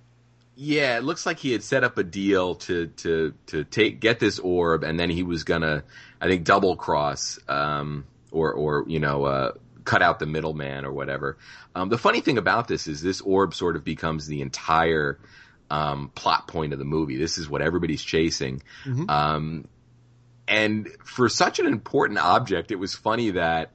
Yeah, 0.57 0.97
it 0.99 1.05
looks 1.05 1.27
like 1.27 1.39
he 1.39 1.53
had 1.53 1.63
set 1.63 1.83
up 1.83 1.99
a 1.99 2.05
deal 2.05 2.55
to 2.57 2.87
to 2.87 3.35
to 3.47 3.65
take 3.65 4.01
get 4.01 4.21
this 4.21 4.39
orb, 4.39 4.85
and 4.85 4.99
then 4.99 5.11
he 5.11 5.23
was 5.23 5.45
gonna, 5.45 5.83
I 6.21 6.29
think, 6.29 6.45
double 6.45 6.77
cross, 6.77 7.39
um, 7.49 8.05
or 8.31 8.53
or 8.53 8.85
you 8.87 9.01
know, 9.01 9.25
uh, 9.25 9.53
cut 9.85 10.01
out 10.03 10.19
the 10.19 10.27
middleman 10.27 10.85
or 10.85 10.93
whatever. 10.93 11.39
Um, 11.75 11.89
the 11.89 11.99
funny 11.99 12.21
thing 12.21 12.39
about 12.39 12.69
this 12.69 12.87
is 12.87 13.03
this 13.03 13.21
orb 13.21 13.55
sort 13.55 13.75
of 13.75 13.85
becomes 13.85 14.27
the 14.27 14.43
entire 14.43 15.19
um, 15.71 16.11
plot 16.15 16.47
point 16.47 16.73
of 16.73 16.79
the 16.79 16.85
movie. 16.85 17.17
This 17.17 17.37
is 17.39 17.49
what 17.49 17.61
everybody's 17.61 18.03
chasing. 18.03 18.63
Mhm. 18.85 19.11
Um, 19.11 19.69
and 20.47 20.89
for 21.05 21.29
such 21.29 21.59
an 21.59 21.67
important 21.67 22.19
object, 22.19 22.71
it 22.71 22.77
was 22.77 22.95
funny 22.95 23.31
that 23.33 23.73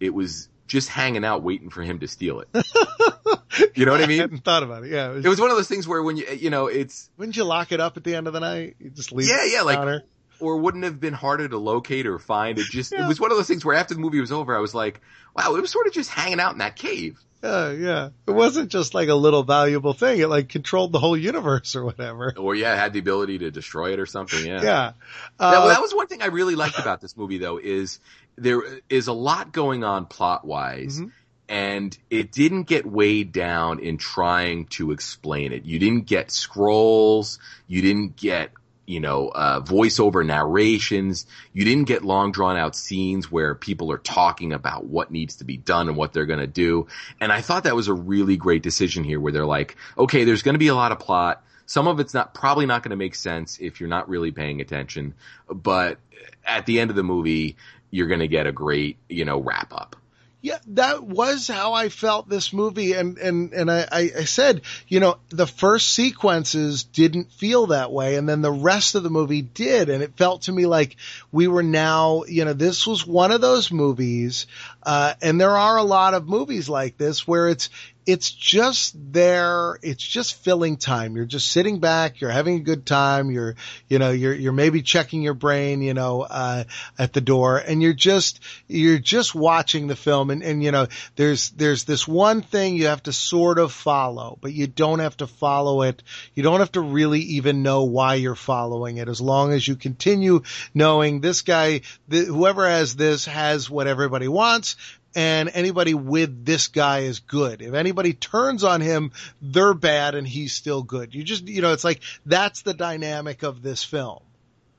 it 0.00 0.14
was 0.14 0.48
just 0.72 0.88
hanging 0.88 1.24
out 1.24 1.42
waiting 1.42 1.70
for 1.70 1.82
him 1.82 2.00
to 2.00 2.08
steal 2.08 2.40
it. 2.40 2.48
you 3.74 3.84
know 3.84 3.92
what 3.92 4.00
I 4.00 4.04
I 4.04 4.06
mean? 4.06 4.18
hadn't 4.20 4.44
thought 4.44 4.62
about 4.62 4.84
it. 4.84 4.90
Yeah. 4.90 5.10
It 5.10 5.14
was, 5.16 5.24
It 5.24 5.28
was 5.28 5.40
one 5.40 5.50
of 5.50 5.56
those 5.56 5.68
things 5.68 5.86
where 5.86 6.02
when 6.02 6.16
you, 6.16 6.26
you 6.28 6.50
know, 6.50 6.66
it's, 6.66 7.10
wouldn't 7.16 7.36
you 7.36 7.44
lock 7.44 7.72
it 7.72 7.80
up 7.80 7.96
at 7.96 8.04
the 8.04 8.14
end 8.14 8.26
of 8.26 8.32
the 8.32 8.40
night? 8.40 8.76
You 8.80 8.90
just 8.90 9.12
leave 9.12 9.28
Yeah, 9.28 9.44
it 9.44 9.52
yeah, 9.52 9.62
like- 9.62 9.76
counter? 9.76 10.02
Or 10.42 10.56
wouldn't 10.58 10.84
have 10.84 11.00
been 11.00 11.14
harder 11.14 11.48
to 11.48 11.56
locate 11.58 12.06
or 12.06 12.18
find. 12.18 12.58
It 12.58 12.66
just, 12.66 12.92
Yeah. 12.92 13.04
it 13.04 13.08
was 13.08 13.20
one 13.20 13.30
of 13.30 13.36
those 13.36 13.46
things 13.46 13.64
where 13.64 13.76
after 13.76 13.94
the 13.94 14.00
movie 14.00 14.20
was 14.20 14.32
over, 14.32 14.56
I 14.56 14.60
was 14.60 14.74
like, 14.74 15.00
wow, 15.36 15.54
it 15.54 15.60
was 15.60 15.70
sort 15.70 15.86
of 15.86 15.92
just 15.92 16.10
hanging 16.10 16.40
out 16.40 16.52
in 16.52 16.58
that 16.58 16.76
cave. 16.76 17.18
Yeah, 17.42 17.72
yeah. 17.72 18.08
It 18.28 18.30
wasn't 18.32 18.70
just 18.70 18.94
like 18.94 19.08
a 19.08 19.14
little 19.16 19.42
valuable 19.42 19.94
thing. 19.94 20.20
It 20.20 20.28
like 20.28 20.48
controlled 20.48 20.92
the 20.92 21.00
whole 21.00 21.16
universe 21.16 21.74
or 21.74 21.84
whatever. 21.84 22.32
Or 22.38 22.54
yeah, 22.54 22.74
it 22.74 22.78
had 22.78 22.92
the 22.92 23.00
ability 23.00 23.38
to 23.38 23.50
destroy 23.50 23.92
it 23.92 23.98
or 23.98 24.06
something. 24.06 24.44
Yeah. 24.46 24.62
Yeah. 24.62 24.92
That, 25.38 25.54
Uh, 25.54 25.68
that 25.68 25.80
was 25.80 25.92
one 25.94 26.06
thing 26.06 26.22
I 26.22 26.26
really 26.26 26.54
liked 26.54 26.78
about 26.78 27.00
this 27.00 27.16
movie 27.16 27.38
though, 27.38 27.58
is 27.58 27.98
there 28.36 28.62
is 28.88 29.08
a 29.08 29.12
lot 29.12 29.52
going 29.52 29.82
on 29.84 30.06
plot 30.06 30.44
wise. 30.44 31.00
Mhm. 31.00 31.10
And 31.48 31.98
it 32.08 32.32
didn't 32.32 32.62
get 32.62 32.86
weighed 32.86 33.32
down 33.32 33.80
in 33.80 33.98
trying 33.98 34.66
to 34.66 34.92
explain 34.92 35.52
it. 35.52 35.64
You 35.66 35.78
didn't 35.80 36.06
get 36.06 36.30
scrolls. 36.30 37.38
You 37.66 37.82
didn't 37.82 38.16
get, 38.16 38.52
you 38.86 39.00
know, 39.00 39.28
uh, 39.28 39.60
voiceover 39.60 40.24
narrations. 40.24 41.26
You 41.52 41.64
didn't 41.64 41.84
get 41.84 42.04
long 42.04 42.32
drawn 42.32 42.56
out 42.56 42.74
scenes 42.74 43.30
where 43.30 43.54
people 43.54 43.92
are 43.92 43.98
talking 43.98 44.52
about 44.52 44.84
what 44.84 45.10
needs 45.10 45.36
to 45.36 45.44
be 45.44 45.56
done 45.56 45.88
and 45.88 45.96
what 45.96 46.12
they're 46.12 46.26
going 46.26 46.40
to 46.40 46.46
do. 46.46 46.88
And 47.20 47.32
I 47.32 47.40
thought 47.40 47.64
that 47.64 47.76
was 47.76 47.88
a 47.88 47.94
really 47.94 48.36
great 48.36 48.62
decision 48.62 49.04
here 49.04 49.20
where 49.20 49.32
they're 49.32 49.46
like, 49.46 49.76
okay, 49.96 50.24
there's 50.24 50.42
going 50.42 50.54
to 50.54 50.58
be 50.58 50.68
a 50.68 50.74
lot 50.74 50.92
of 50.92 50.98
plot. 50.98 51.44
Some 51.66 51.86
of 51.86 52.00
it's 52.00 52.12
not, 52.12 52.34
probably 52.34 52.66
not 52.66 52.82
going 52.82 52.90
to 52.90 52.96
make 52.96 53.14
sense 53.14 53.58
if 53.60 53.80
you're 53.80 53.88
not 53.88 54.08
really 54.08 54.32
paying 54.32 54.60
attention. 54.60 55.14
But 55.48 55.98
at 56.44 56.66
the 56.66 56.80
end 56.80 56.90
of 56.90 56.96
the 56.96 57.04
movie, 57.04 57.56
you're 57.90 58.08
going 58.08 58.20
to 58.20 58.28
get 58.28 58.46
a 58.46 58.52
great, 58.52 58.96
you 59.08 59.24
know, 59.24 59.38
wrap 59.38 59.72
up. 59.72 59.96
Yeah, 60.44 60.58
that 60.68 61.04
was 61.04 61.46
how 61.46 61.72
I 61.74 61.88
felt 61.88 62.28
this 62.28 62.52
movie, 62.52 62.94
and 62.94 63.16
and 63.16 63.52
and 63.52 63.70
I, 63.70 63.86
I 63.92 64.24
said, 64.24 64.62
you 64.88 64.98
know, 64.98 65.18
the 65.28 65.46
first 65.46 65.92
sequences 65.92 66.82
didn't 66.82 67.30
feel 67.30 67.68
that 67.68 67.92
way, 67.92 68.16
and 68.16 68.28
then 68.28 68.42
the 68.42 68.50
rest 68.50 68.96
of 68.96 69.04
the 69.04 69.08
movie 69.08 69.42
did, 69.42 69.88
and 69.88 70.02
it 70.02 70.16
felt 70.16 70.42
to 70.42 70.52
me 70.52 70.66
like 70.66 70.96
we 71.30 71.46
were 71.46 71.62
now, 71.62 72.24
you 72.26 72.44
know, 72.44 72.54
this 72.54 72.88
was 72.88 73.06
one 73.06 73.30
of 73.30 73.40
those 73.40 73.70
movies, 73.70 74.48
uh, 74.82 75.14
and 75.22 75.40
there 75.40 75.56
are 75.56 75.76
a 75.76 75.82
lot 75.84 76.14
of 76.14 76.28
movies 76.28 76.68
like 76.68 76.96
this 76.96 77.26
where 77.26 77.48
it's 77.48 77.68
it's 78.04 78.30
just 78.30 78.96
there. 79.12 79.78
It's 79.82 80.02
just 80.02 80.34
filling 80.34 80.76
time. 80.76 81.14
You're 81.14 81.24
just 81.24 81.52
sitting 81.52 81.78
back. 81.78 82.20
You're 82.20 82.30
having 82.30 82.56
a 82.56 82.60
good 82.60 82.84
time. 82.84 83.30
You're, 83.30 83.54
you 83.88 83.98
know, 83.98 84.10
you're, 84.10 84.34
you're 84.34 84.52
maybe 84.52 84.82
checking 84.82 85.22
your 85.22 85.34
brain, 85.34 85.82
you 85.82 85.94
know, 85.94 86.22
uh, 86.22 86.64
at 86.98 87.12
the 87.12 87.20
door 87.20 87.58
and 87.58 87.80
you're 87.80 87.92
just, 87.92 88.40
you're 88.66 88.98
just 88.98 89.34
watching 89.34 89.86
the 89.86 89.94
film. 89.94 90.30
And, 90.30 90.42
and, 90.42 90.62
you 90.62 90.72
know, 90.72 90.88
there's, 91.14 91.50
there's 91.50 91.84
this 91.84 92.08
one 92.08 92.42
thing 92.42 92.74
you 92.74 92.86
have 92.86 93.04
to 93.04 93.12
sort 93.12 93.58
of 93.58 93.72
follow, 93.72 94.36
but 94.40 94.52
you 94.52 94.66
don't 94.66 94.98
have 94.98 95.16
to 95.18 95.26
follow 95.26 95.82
it. 95.82 96.02
You 96.34 96.42
don't 96.42 96.60
have 96.60 96.72
to 96.72 96.80
really 96.80 97.20
even 97.20 97.62
know 97.62 97.84
why 97.84 98.16
you're 98.16 98.34
following 98.34 98.96
it 98.96 99.08
as 99.08 99.20
long 99.20 99.52
as 99.52 99.66
you 99.66 99.76
continue 99.76 100.42
knowing 100.74 101.20
this 101.20 101.42
guy, 101.42 101.82
whoever 102.10 102.68
has 102.68 102.96
this 102.96 103.26
has 103.26 103.70
what 103.70 103.86
everybody 103.86 104.26
wants 104.26 104.71
and 105.14 105.50
anybody 105.54 105.94
with 105.94 106.44
this 106.44 106.68
guy 106.68 107.00
is 107.00 107.20
good. 107.20 107.62
If 107.62 107.74
anybody 107.74 108.12
turns 108.12 108.64
on 108.64 108.80
him, 108.80 109.12
they're 109.40 109.74
bad 109.74 110.14
and 110.14 110.26
he's 110.26 110.52
still 110.52 110.82
good. 110.82 111.14
You 111.14 111.24
just, 111.24 111.46
you 111.46 111.62
know, 111.62 111.72
it's 111.72 111.84
like 111.84 112.02
that's 112.26 112.62
the 112.62 112.74
dynamic 112.74 113.42
of 113.42 113.62
this 113.62 113.84
film. 113.84 114.20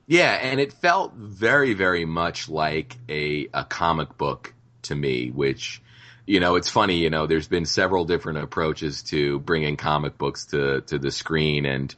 Yeah, 0.06 0.32
and 0.32 0.60
it 0.60 0.72
felt 0.72 1.14
very, 1.14 1.72
very 1.74 2.04
much 2.04 2.48
like 2.48 2.96
a, 3.08 3.48
a 3.54 3.64
comic 3.64 4.18
book 4.18 4.52
to 4.82 4.94
me, 4.94 5.30
which, 5.30 5.80
you 6.26 6.40
know, 6.40 6.56
it's 6.56 6.68
funny, 6.68 6.96
you 6.96 7.10
know, 7.10 7.26
there's 7.26 7.48
been 7.48 7.64
several 7.64 8.04
different 8.04 8.38
approaches 8.38 9.02
to 9.04 9.38
bringing 9.40 9.76
comic 9.76 10.18
books 10.18 10.46
to, 10.46 10.82
to 10.82 10.98
the 10.98 11.10
screen 11.10 11.64
and, 11.64 11.94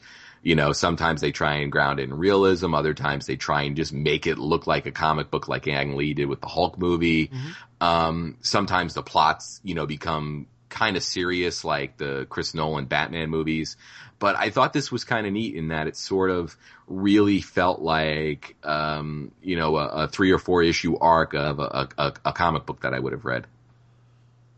you 0.47 0.55
know, 0.55 0.71
sometimes 0.71 1.21
they 1.23 1.33
try 1.33 1.57
and 1.57 1.73
ground 1.73 1.99
it 1.99 2.05
in 2.05 2.15
realism. 2.15 2.73
Other 2.73 2.95
times 2.95 3.27
they 3.27 3.35
try 3.35 3.63
and 3.63 3.75
just 3.75 3.93
make 3.93 4.29
it 4.29 4.39
look 4.39 4.69
like 4.69 4.87
a 4.87 4.93
comic 4.93 5.29
book 5.29 5.49
like 5.49 5.67
Ang 5.67 5.97
Lee 5.97 6.15
did 6.15 6.27
with 6.27 6.41
the 6.41 6.47
Hulk 6.47 6.79
movie. 6.79 7.33
Um, 7.81 8.37
sometimes 8.43 8.95
the 8.95 9.03
plots, 9.03 9.61
you 9.65 9.75
know, 9.75 9.87
become 9.87 10.47
kind 10.69 10.97
of 10.97 11.03
serious 11.03 11.65
like 11.65 11.97
the 11.97 12.29
Chris 12.31 12.55
Nolan 12.55 12.85
Batman 12.85 13.29
movies. 13.29 13.77
But 14.21 14.37
I 14.37 14.51
thought 14.51 14.73
this 14.73 14.93
was 14.93 15.03
kind 15.03 15.27
of 15.27 15.33
neat 15.33 15.57
in 15.57 15.69
that 15.69 15.89
it 15.89 15.97
sort 15.97 16.31
of 16.31 16.57
really 16.87 17.41
felt 17.41 17.81
like, 17.81 18.55
um, 18.63 19.33
you 19.43 19.57
know, 19.57 19.77
a, 19.77 20.05
a 20.05 20.09
three 20.09 20.31
or 20.31 20.39
four 20.39 20.63
issue 20.63 20.97
arc 20.97 21.35
of 21.35 21.59
a, 21.59 21.89
a, 21.99 22.13
a 22.25 22.33
comic 22.33 22.67
book 22.67 22.83
that 22.83 22.95
I 22.95 23.01
would 23.01 23.13
have 23.13 23.25
read. 23.25 23.49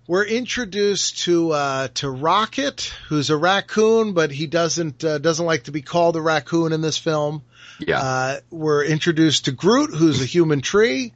We're 0.08 0.24
introduced 0.24 1.18
to 1.24 1.52
uh, 1.52 1.88
to 1.96 2.08
Rocket, 2.10 2.90
who's 3.08 3.28
a 3.28 3.36
raccoon, 3.36 4.14
but 4.14 4.30
he 4.30 4.46
doesn't 4.46 5.04
uh, 5.04 5.18
doesn't 5.18 5.44
like 5.44 5.64
to 5.64 5.70
be 5.70 5.82
called 5.82 6.16
a 6.16 6.22
raccoon 6.22 6.72
in 6.72 6.80
this 6.80 6.96
film. 6.96 7.42
Yeah. 7.78 8.00
Uh, 8.00 8.40
we're 8.50 8.84
introduced 8.84 9.44
to 9.44 9.52
Groot, 9.52 9.94
who's 9.94 10.22
a 10.22 10.24
human 10.24 10.62
tree. 10.62 11.12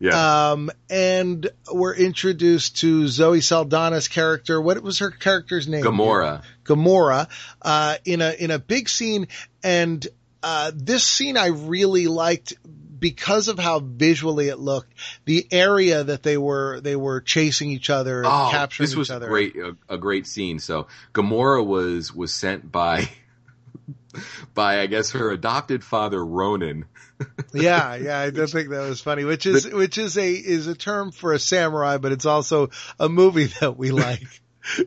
yeah. 0.00 0.50
Um, 0.50 0.72
and 0.90 1.48
we're 1.72 1.94
introduced 1.94 2.78
to 2.78 3.06
Zoe 3.06 3.38
Saldana's 3.38 4.08
character. 4.08 4.60
What 4.60 4.82
was 4.82 4.98
her 4.98 5.12
character's 5.12 5.68
name? 5.68 5.84
Gamora. 5.84 6.42
Gamora, 6.64 7.28
uh, 7.62 7.96
in 8.04 8.20
a, 8.20 8.32
in 8.32 8.50
a 8.50 8.58
big 8.58 8.88
scene. 8.88 9.28
And, 9.62 10.04
uh, 10.42 10.72
this 10.74 11.04
scene 11.04 11.36
I 11.36 11.46
really 11.46 12.08
liked 12.08 12.54
because 13.02 13.48
of 13.48 13.58
how 13.58 13.80
visually 13.80 14.48
it 14.48 14.58
looked. 14.58 14.94
The 15.26 15.46
area 15.52 16.02
that 16.04 16.22
they 16.22 16.38
were, 16.38 16.80
they 16.80 16.96
were 16.96 17.20
chasing 17.20 17.70
each 17.70 17.90
other 17.90 18.18
and 18.22 18.26
Oh, 18.26 18.48
capturing 18.50 18.86
this 18.88 18.96
was 18.96 19.08
each 19.10 19.14
other. 19.14 19.26
great, 19.28 19.54
a, 19.56 19.76
a 19.90 19.98
great 19.98 20.26
scene. 20.26 20.58
So 20.58 20.86
Gamora 21.12 21.66
was 21.66 22.14
was 22.14 22.32
sent 22.32 22.72
by 22.72 23.10
by 24.54 24.80
I 24.80 24.86
guess 24.86 25.10
her 25.12 25.30
adopted 25.30 25.84
father 25.84 26.24
Ronan. 26.24 26.86
yeah, 27.54 27.94
yeah, 27.96 28.18
I 28.18 28.30
do 28.30 28.46
think 28.46 28.70
that 28.70 28.88
was 28.88 29.00
funny. 29.00 29.24
Which 29.24 29.46
is 29.46 29.66
which 29.66 29.98
is 29.98 30.16
a 30.16 30.30
is 30.32 30.66
a 30.66 30.74
term 30.74 31.12
for 31.12 31.32
a 31.32 31.38
samurai, 31.38 31.98
but 31.98 32.12
it's 32.12 32.26
also 32.26 32.70
a 32.98 33.08
movie 33.08 33.44
that 33.60 33.76
we 33.76 33.90
like 33.90 34.26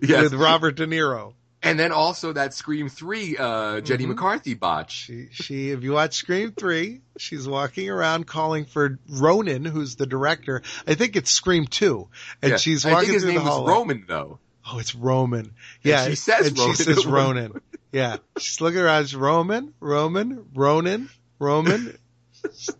Yes. 0.01 0.23
with 0.23 0.33
Robert 0.33 0.75
De 0.75 0.87
Niro. 0.87 1.33
And 1.65 1.77
then 1.79 1.91
also 1.91 2.31
that 2.33 2.53
Scream 2.53 2.87
Three 2.87 3.35
uh, 3.37 3.81
Jenny 3.81 4.05
Mhm. 4.05 4.09
McCarthy 4.09 4.53
botch. 4.53 4.91
She, 4.93 5.27
she, 5.31 5.71
if 5.71 5.83
you 5.83 5.91
watch 5.91 6.13
Scream 6.15 6.53
3, 6.53 7.01
she's 7.17 7.47
walking 7.47 7.89
around 7.89 8.27
calling 8.27 8.63
for 8.65 8.97
Ronan, 9.09 9.65
who's 9.65 9.95
the 9.97 10.05
director. 10.05 10.61
I 10.87 10.95
think 10.95 11.15
it's 11.17 11.31
Scream 11.31 11.65
2. 11.67 12.07
And 12.41 12.51
Yeah. 12.51 12.57
she's 12.57 12.85
I 12.85 12.91
walking 12.93 13.05
think 13.07 13.13
his 13.15 13.23
through 13.23 13.31
name 13.33 13.43
the 13.43 13.49
hallway. 13.49 13.71
Roman 13.73 14.05
though. 14.07 14.39
Oh, 14.71 14.79
it's 14.79 14.95
Roman. 14.95 15.53
Yeah, 15.83 16.07
she 16.07 16.15
says 16.15 16.47
and 16.47 16.57
Ronan. 16.57 16.75
She 16.75 16.83
says 16.83 17.05
Ronan. 17.05 17.61
Yeah, 17.91 18.17
she's 18.37 18.61
looking 18.61 18.79
around. 18.79 19.03
It's 19.03 19.13
Roman, 19.13 19.73
Roman, 19.79 20.45
Ronan, 20.53 21.09
Roman. 21.39 21.97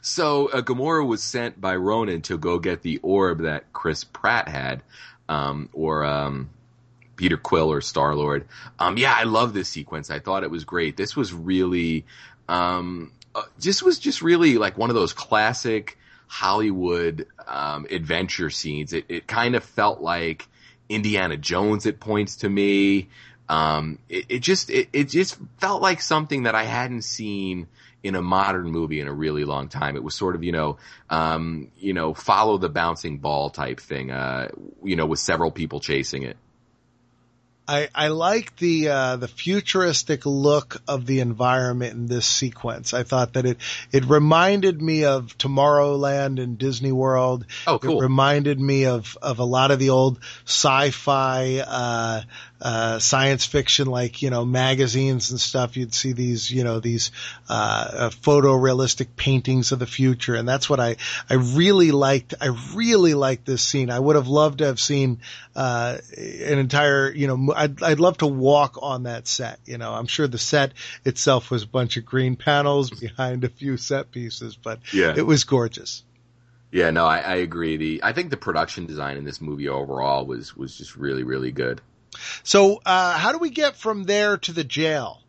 So 0.00 0.48
uh, 0.50 0.62
Gamora 0.62 1.06
was 1.06 1.22
sent 1.22 1.60
by 1.60 1.76
Ronan 1.76 2.22
to 2.22 2.38
go 2.38 2.58
get 2.58 2.82
the 2.82 2.98
orb 3.02 3.42
that 3.42 3.72
Chris 3.72 4.04
Pratt 4.04 4.48
had, 4.48 4.82
um, 5.28 5.68
or 5.72 6.04
um, 6.04 6.50
Peter 7.18 7.36
Quill 7.36 7.70
or 7.70 7.82
Star 7.82 8.14
Lord. 8.14 8.46
Um, 8.78 8.96
yeah, 8.96 9.12
I 9.14 9.24
love 9.24 9.52
this 9.52 9.68
sequence. 9.68 10.08
I 10.08 10.20
thought 10.20 10.44
it 10.44 10.50
was 10.50 10.64
great. 10.64 10.96
This 10.96 11.14
was 11.14 11.34
really, 11.34 12.06
um, 12.48 13.12
uh, 13.34 13.42
this 13.58 13.82
was 13.82 13.98
just 13.98 14.22
really 14.22 14.56
like 14.56 14.78
one 14.78 14.88
of 14.88 14.94
those 14.94 15.12
classic 15.12 15.98
Hollywood 16.28 17.26
um, 17.46 17.86
adventure 17.90 18.48
scenes. 18.48 18.94
It, 18.94 19.04
it 19.08 19.26
kind 19.26 19.54
of 19.56 19.64
felt 19.64 20.00
like 20.00 20.48
Indiana 20.88 21.36
Jones 21.36 21.86
at 21.86 22.00
points 22.00 22.36
to 22.36 22.48
me. 22.48 23.08
Um, 23.48 23.98
it, 24.08 24.26
it 24.28 24.38
just 24.38 24.70
it, 24.70 24.88
it 24.92 25.04
just 25.04 25.36
felt 25.58 25.82
like 25.82 26.00
something 26.00 26.44
that 26.44 26.54
I 26.54 26.64
hadn't 26.64 27.02
seen 27.02 27.66
in 28.02 28.14
a 28.14 28.22
modern 28.22 28.70
movie 28.70 29.00
in 29.00 29.08
a 29.08 29.12
really 29.12 29.44
long 29.44 29.68
time. 29.68 29.96
It 29.96 30.04
was 30.04 30.14
sort 30.14 30.36
of, 30.36 30.44
you 30.44 30.52
know, 30.52 30.78
um, 31.10 31.72
you 31.78 31.94
know, 31.94 32.14
follow 32.14 32.56
the 32.58 32.68
bouncing 32.68 33.18
ball 33.18 33.50
type 33.50 33.80
thing, 33.80 34.12
uh, 34.12 34.48
you 34.84 34.94
know, 34.94 35.06
with 35.06 35.18
several 35.18 35.50
people 35.50 35.80
chasing 35.80 36.22
it. 36.22 36.36
I, 37.68 37.90
I 37.94 38.08
like 38.08 38.56
the 38.56 38.88
uh, 38.88 39.16
the 39.16 39.28
futuristic 39.28 40.24
look 40.24 40.80
of 40.88 41.04
the 41.04 41.20
environment 41.20 41.92
in 41.92 42.06
this 42.06 42.26
sequence. 42.26 42.94
I 42.94 43.02
thought 43.02 43.34
that 43.34 43.44
it 43.44 43.58
it 43.92 44.06
reminded 44.06 44.80
me 44.80 45.04
of 45.04 45.36
Tomorrowland 45.36 46.42
and 46.42 46.56
Disney 46.56 46.92
World. 46.92 47.44
Oh, 47.66 47.78
cool. 47.78 47.98
It 47.98 48.02
reminded 48.02 48.58
me 48.58 48.86
of 48.86 49.18
of 49.20 49.38
a 49.38 49.44
lot 49.44 49.70
of 49.70 49.78
the 49.78 49.90
old 49.90 50.18
sci-fi 50.46 51.58
uh, 51.58 52.22
uh, 52.60 52.98
science 52.98 53.44
fiction, 53.44 53.86
like 53.86 54.22
you 54.22 54.30
know 54.30 54.44
magazines 54.44 55.30
and 55.30 55.40
stuff. 55.40 55.76
You'd 55.76 55.94
see 55.94 56.12
these 56.12 56.50
you 56.50 56.64
know 56.64 56.80
these 56.80 57.12
uh, 57.48 57.52
uh, 57.92 58.10
photorealistic 58.10 59.08
paintings 59.16 59.72
of 59.72 59.78
the 59.78 59.86
future, 59.86 60.34
and 60.34 60.48
that's 60.48 60.68
what 60.68 60.80
I 60.80 60.96
I 61.30 61.34
really 61.34 61.90
liked. 61.92 62.34
I 62.40 62.48
really 62.74 63.14
liked 63.14 63.46
this 63.46 63.62
scene. 63.62 63.90
I 63.90 63.98
would 63.98 64.16
have 64.16 64.28
loved 64.28 64.58
to 64.58 64.66
have 64.66 64.80
seen 64.80 65.20
uh, 65.54 65.98
an 66.16 66.58
entire 66.58 67.10
you 67.12 67.26
know 67.26 67.52
I'd, 67.54 67.82
I'd 67.82 68.00
love 68.00 68.18
to 68.18 68.26
walk 68.26 68.78
on 68.82 69.04
that 69.04 69.28
set. 69.28 69.60
You 69.64 69.78
know, 69.78 69.92
I'm 69.92 70.06
sure 70.06 70.26
the 70.26 70.38
set 70.38 70.72
itself 71.04 71.50
was 71.50 71.62
a 71.62 71.68
bunch 71.68 71.96
of 71.96 72.04
green 72.04 72.36
panels 72.36 72.90
behind 73.00 73.44
a 73.44 73.48
few 73.48 73.76
set 73.76 74.10
pieces, 74.10 74.56
but 74.56 74.80
Yeah. 74.92 75.14
it 75.16 75.26
was 75.26 75.44
gorgeous. 75.44 76.02
Yeah, 76.70 76.90
no, 76.90 77.06
I, 77.06 77.18
I 77.20 77.34
agree. 77.36 77.76
The 77.78 78.00
I 78.02 78.12
think 78.12 78.30
the 78.30 78.36
production 78.36 78.84
design 78.84 79.16
in 79.16 79.24
this 79.24 79.40
movie 79.40 79.68
overall 79.68 80.26
was 80.26 80.56
was 80.56 80.76
just 80.76 80.96
really 80.96 81.22
really 81.22 81.50
good. 81.52 81.80
So, 82.42 82.80
uh, 82.84 83.16
how 83.18 83.32
do 83.32 83.38
we 83.38 83.50
get 83.50 83.76
from 83.76 84.04
there 84.04 84.36
to 84.38 84.52
the 84.52 84.64
jail? 84.64 85.22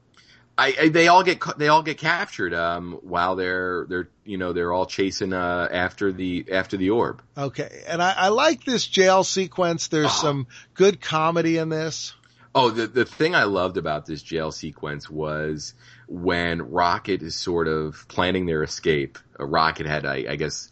I, 0.57 0.75
I 0.81 0.89
they 0.89 1.07
all 1.07 1.23
get 1.23 1.41
they 1.57 1.69
all 1.69 1.83
get 1.83 1.97
captured 1.97 2.53
um, 2.53 2.99
while 3.01 3.37
they're 3.37 3.85
they're 3.87 4.09
you 4.25 4.37
know 4.37 4.51
they're 4.51 4.73
all 4.73 4.85
chasing 4.85 5.31
uh, 5.31 5.69
after 5.71 6.11
the 6.11 6.45
after 6.51 6.75
the 6.75 6.89
orb. 6.89 7.21
Okay. 7.37 7.83
And 7.87 8.01
I, 8.03 8.11
I 8.11 8.27
like 8.27 8.65
this 8.65 8.85
jail 8.85 9.23
sequence. 9.23 9.87
There's 9.87 10.07
Ah. 10.07 10.21
some 10.21 10.47
good 10.73 10.99
comedy 10.99 11.57
in 11.57 11.69
this. 11.69 12.13
Oh, 12.53 12.71
the 12.71 12.87
the 12.87 13.05
thing 13.05 13.35
I 13.35 13.43
loved 13.43 13.77
about 13.77 14.05
this 14.05 14.21
jail 14.21 14.51
sequence 14.51 15.09
was 15.09 15.75
when 16.07 16.61
Rocket 16.63 17.21
is 17.21 17.35
sort 17.35 17.69
of 17.69 18.05
planning 18.09 18.45
their 18.45 18.63
escape. 18.63 19.17
Uh, 19.39 19.45
Rocket 19.45 19.85
had, 19.85 20.05
I, 20.05 20.25
I 20.29 20.35
guess, 20.35 20.69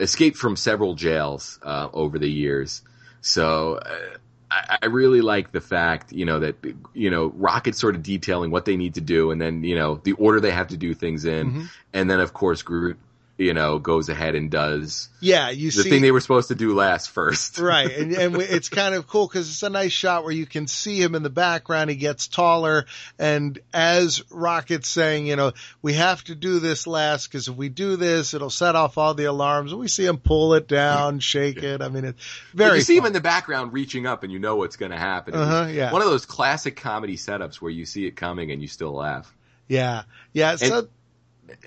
escaped 0.00 0.36
from 0.38 0.56
several 0.56 0.94
jails 0.94 1.60
uh, 1.62 1.88
over 1.92 2.18
the 2.18 2.30
years. 2.30 2.82
So 3.20 3.74
uh, 3.74 4.16
I, 4.52 4.78
I 4.82 4.86
really 4.86 5.20
like 5.20 5.52
the 5.52 5.60
fact, 5.60 6.12
you 6.12 6.24
know, 6.24 6.40
that 6.40 6.56
you 6.92 7.10
know 7.10 7.32
Rocket 7.36 7.74
sort 7.74 7.94
of 7.94 8.02
detailing 8.02 8.50
what 8.50 8.64
they 8.64 8.76
need 8.76 8.94
to 8.94 9.00
do, 9.00 9.30
and 9.30 9.40
then 9.40 9.64
you 9.64 9.76
know 9.76 10.00
the 10.04 10.12
order 10.12 10.40
they 10.40 10.50
have 10.50 10.68
to 10.68 10.76
do 10.76 10.94
things 10.94 11.24
in, 11.24 11.50
mm-hmm. 11.50 11.64
and 11.92 12.10
then 12.10 12.20
of 12.20 12.32
course 12.32 12.62
Groot, 12.62 12.98
you 13.42 13.54
know, 13.54 13.78
goes 13.78 14.08
ahead 14.08 14.34
and 14.34 14.50
does 14.50 15.08
Yeah. 15.20 15.50
You 15.50 15.70
the 15.70 15.82
see. 15.82 15.90
thing 15.90 16.02
they 16.02 16.10
were 16.12 16.20
supposed 16.20 16.48
to 16.48 16.54
do 16.54 16.74
last 16.74 17.10
first. 17.10 17.58
Right, 17.72 17.90
and, 17.90 18.12
and 18.14 18.36
it's 18.36 18.68
kind 18.80 18.94
of 18.94 19.06
cool 19.06 19.26
because 19.26 19.48
it's 19.50 19.62
a 19.62 19.70
nice 19.70 19.92
shot 19.92 20.24
where 20.24 20.32
you 20.32 20.46
can 20.46 20.66
see 20.66 21.00
him 21.02 21.14
in 21.14 21.22
the 21.22 21.30
background. 21.30 21.90
He 21.90 21.96
gets 21.96 22.28
taller, 22.28 22.86
and 23.18 23.58
as 23.74 24.22
Rocket's 24.30 24.88
saying, 24.88 25.26
you 25.26 25.36
know, 25.36 25.52
we 25.82 25.94
have 25.94 26.22
to 26.24 26.34
do 26.34 26.58
this 26.58 26.86
last 26.86 27.26
because 27.28 27.48
if 27.48 27.54
we 27.56 27.68
do 27.68 27.96
this, 27.96 28.34
it'll 28.34 28.50
set 28.50 28.74
off 28.76 28.98
all 28.98 29.14
the 29.14 29.24
alarms. 29.24 29.72
And 29.72 29.80
we 29.80 29.88
see 29.88 30.04
him 30.06 30.18
pull 30.18 30.54
it 30.54 30.68
down, 30.68 31.20
shake 31.20 31.62
it. 31.62 31.82
I 31.82 31.88
mean, 31.88 32.04
it's 32.04 32.18
But 32.54 32.64
very. 32.64 32.78
you 32.78 32.84
see 32.84 32.96
him 32.96 33.04
in 33.06 33.12
the 33.12 33.20
background 33.20 33.72
reaching 33.72 34.06
up, 34.06 34.22
and 34.22 34.32
you 34.32 34.38
know 34.38 34.56
what's 34.56 34.76
going 34.76 34.92
to 34.92 34.98
happen. 34.98 35.34
Uh-huh, 35.34 35.68
yeah. 35.70 35.92
One 35.92 36.02
of 36.02 36.08
those 36.08 36.26
classic 36.26 36.76
comedy 36.76 37.16
setups 37.16 37.56
where 37.56 37.70
you 37.70 37.86
see 37.86 38.06
it 38.06 38.16
coming 38.16 38.50
and 38.50 38.60
you 38.62 38.68
still 38.68 38.92
laugh. 38.92 39.34
yeah, 39.68 40.02
yeah. 40.32 40.56
So 40.56 40.78
And 40.78 40.88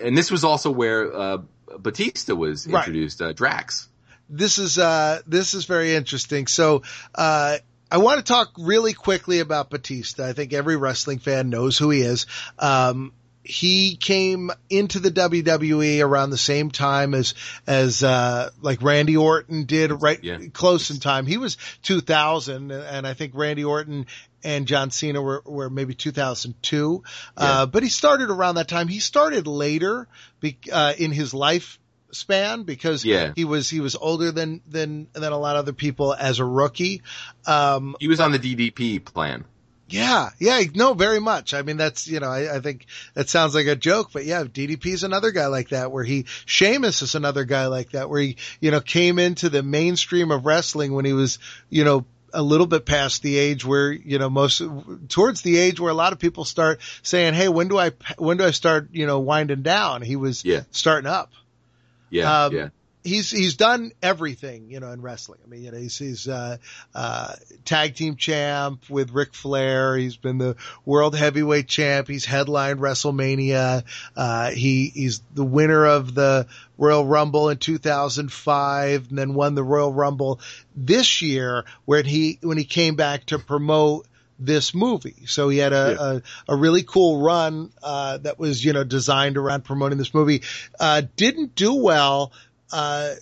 this 0.02 0.32
was 0.32 0.44
also 0.44 0.72
where 0.72 1.14
uh, 1.16 1.38
Batista 1.80 2.36
was 2.36 2.68
Right. 2.68 2.80
introduced, 2.80 3.22
uh, 3.22 3.34
Drax. 3.34 3.88
this 4.30 4.58
is 4.58 4.78
uh 4.80 5.22
this 5.28 5.54
is 5.54 5.66
very 5.66 5.94
interesting. 5.96 6.48
So 6.48 6.82
uh 7.14 7.58
I 7.92 7.98
want 8.00 8.18
to 8.18 8.24
talk 8.24 8.50
really 8.58 8.94
quickly 8.94 9.40
about 9.40 9.70
Batista. 9.70 10.26
I 10.28 10.34
think 10.34 10.52
every 10.54 10.76
wrestling 10.78 11.20
fan 11.20 11.50
knows 11.50 11.78
who 11.78 11.90
he 11.92 12.02
is. 12.02 12.26
Um 12.58 13.14
he 13.48 13.96
came 13.98 14.50
into 14.72 15.00
the 15.00 15.12
WWE 15.12 16.04
around 16.04 16.32
the 16.32 16.38
same 16.38 16.72
time 16.72 17.14
as 17.14 17.36
as 17.68 18.04
uh 18.04 18.50
like 18.62 18.82
Randy 18.82 19.18
Orton 19.18 19.66
did 19.66 19.92
right 20.02 20.20
Yeah. 20.24 20.40
close 20.52 20.90
in 20.90 21.00
time. 21.00 21.28
He 21.28 21.38
was 21.38 21.58
2000 21.84 22.72
and 22.72 23.06
I 23.06 23.14
think 23.14 23.34
Randy 23.36 23.64
Orton 23.64 24.08
and 24.46 24.68
John 24.68 24.92
Cena 24.92 25.22
were, 25.22 25.42
were 25.46 25.70
maybe 25.70 25.94
2002. 25.96 27.04
Uh, 27.36 27.66
but 27.66 27.84
he 27.84 27.90
started 27.90 28.30
around 28.30 28.56
that 28.56 28.68
time. 28.68 28.88
He 28.88 29.00
started 29.00 29.48
later 29.48 30.08
be, 30.40 30.58
uh, 30.72 30.94
in 30.98 31.12
his 31.12 31.34
life 31.34 31.80
span 32.12 32.64
because 32.64 33.04
Yeah. 33.04 33.34
he 33.36 33.44
was 33.44 33.70
he 33.70 33.82
was 33.82 33.96
older 33.96 34.32
than 34.32 34.62
than 34.70 35.08
than 35.14 35.34
a 35.34 35.38
lot 35.38 35.56
of 35.58 35.62
other 35.64 35.74
people 35.74 36.14
as 36.14 36.40
a 36.40 36.46
rookie. 36.46 37.02
Um, 37.46 37.96
He 38.00 38.08
was 38.08 38.20
on 38.22 38.32
the 38.32 38.40
DDP 38.40 39.04
plan. 39.04 39.44
yeah, 39.90 40.30
yeah, 40.40 40.62
no, 40.74 40.94
very 40.94 41.20
much. 41.20 41.54
I 41.54 41.62
mean, 41.62 41.78
that's 41.78 42.08
you 42.08 42.20
know, 42.20 42.30
I, 42.30 42.56
I 42.56 42.60
think 42.60 42.86
that 43.16 43.30
sounds 43.30 43.54
like 43.54 43.68
a 43.68 43.76
joke, 43.76 44.10
but 44.14 44.26
yeah, 44.26 44.44
DDP 44.44 44.88
is 44.94 45.04
another 45.04 45.32
guy 45.32 45.48
like 45.48 45.70
that. 45.70 45.92
Where 45.92 46.04
he, 46.04 46.26
Sheamus 46.46 47.02
is 47.02 47.16
another 47.16 47.44
guy 47.46 47.68
like 47.68 47.92
that, 47.92 48.10
where 48.10 48.22
he, 48.22 48.38
you 48.62 48.72
know, 48.72 48.80
came 48.82 49.20
into 49.20 49.50
the 49.50 49.62
mainstream 49.62 50.32
of 50.32 50.46
wrestling 50.46 50.94
when 50.94 51.06
he 51.06 51.14
was, 51.14 51.38
you 51.70 51.84
know. 51.84 52.06
A 52.38 52.42
little 52.44 52.68
bit 52.68 52.86
past 52.86 53.22
the 53.24 53.38
age 53.38 53.64
where, 53.66 53.92
you 53.92 54.20
know, 54.20 54.30
most, 54.30 54.62
towards 55.10 55.42
the 55.42 55.58
age 55.58 55.80
where 55.80 55.90
a 55.90 55.96
lot 55.96 56.14
of 56.14 56.20
people 56.20 56.44
start 56.46 56.82
saying, 57.02 57.34
Hey, 57.34 57.48
when 57.48 57.70
do 57.70 57.78
I, 57.80 57.92
when 58.18 58.38
do 58.38 58.44
I 58.44 58.52
start, 58.52 58.90
you 58.92 59.08
know, 59.08 59.20
winding 59.20 59.62
down? 59.62 60.02
He 60.02 60.16
was 60.16 60.44
Yeah. 60.44 60.64
starting 60.72 61.10
up 61.10 61.32
Yeah, 62.10 62.46
Um, 62.46 62.54
yeah. 62.54 62.70
He's 63.06 63.30
he's 63.30 63.56
done 63.56 63.92
everything, 64.02 64.70
you 64.70 64.80
know, 64.80 64.92
in 64.92 65.02
wrestling. 65.02 65.40
I 65.46 65.48
mean, 65.48 65.64
you 65.64 65.72
know, 65.72 65.78
he's 65.78 65.98
he's 65.98 66.28
uh, 66.28 66.58
uh, 66.94 67.36
tag 67.64 67.96
team 67.96 68.16
champ 68.16 68.90
with 68.90 69.12
Ric 69.12 69.34
Flair. 69.34 69.96
He's 69.96 70.18
been 70.18 70.38
the 70.38 70.58
world 70.84 71.16
heavyweight 71.16 71.68
champ. 71.68 72.08
He's 72.08 72.26
headlined 72.26 72.80
WrestleMania. 72.80 73.84
Uh, 74.16 74.52
he 74.52 74.92
he's 74.94 75.22
the 75.34 75.46
winner 75.46 75.86
of 75.86 76.14
the 76.14 76.48
Royal 76.78 77.06
Rumble 77.06 77.50
in 77.50 77.58
2005, 77.58 79.10
and 79.10 79.18
then 79.18 79.34
won 79.34 79.56
the 79.56 79.64
Royal 79.64 79.94
Rumble 79.94 80.42
this 80.76 81.22
year, 81.22 81.64
where 81.86 82.02
he 82.02 82.40
when 82.42 82.58
he 82.58 82.66
came 82.66 82.96
back 82.96 83.28
to 83.28 83.40
promote 83.40 84.08
this 84.38 84.74
movie. 84.74 85.26
So 85.28 85.48
he 85.48 85.60
had 85.60 85.72
a, 85.72 86.02
a, 86.02 86.22
a 86.50 86.56
really 86.58 86.84
cool 86.84 87.24
run, 87.24 87.72
uh, 87.82 88.18
that 88.18 88.38
was, 88.38 88.66
you 88.66 88.74
know, 88.74 88.84
designed 88.84 89.38
around 89.38 89.64
promoting 89.64 89.98
this 89.98 90.14
movie. 90.14 90.42
Uh, 90.78 91.04
didn't 91.16 91.56
do 91.56 91.76
well. 91.76 92.34
Uh, 92.76 93.16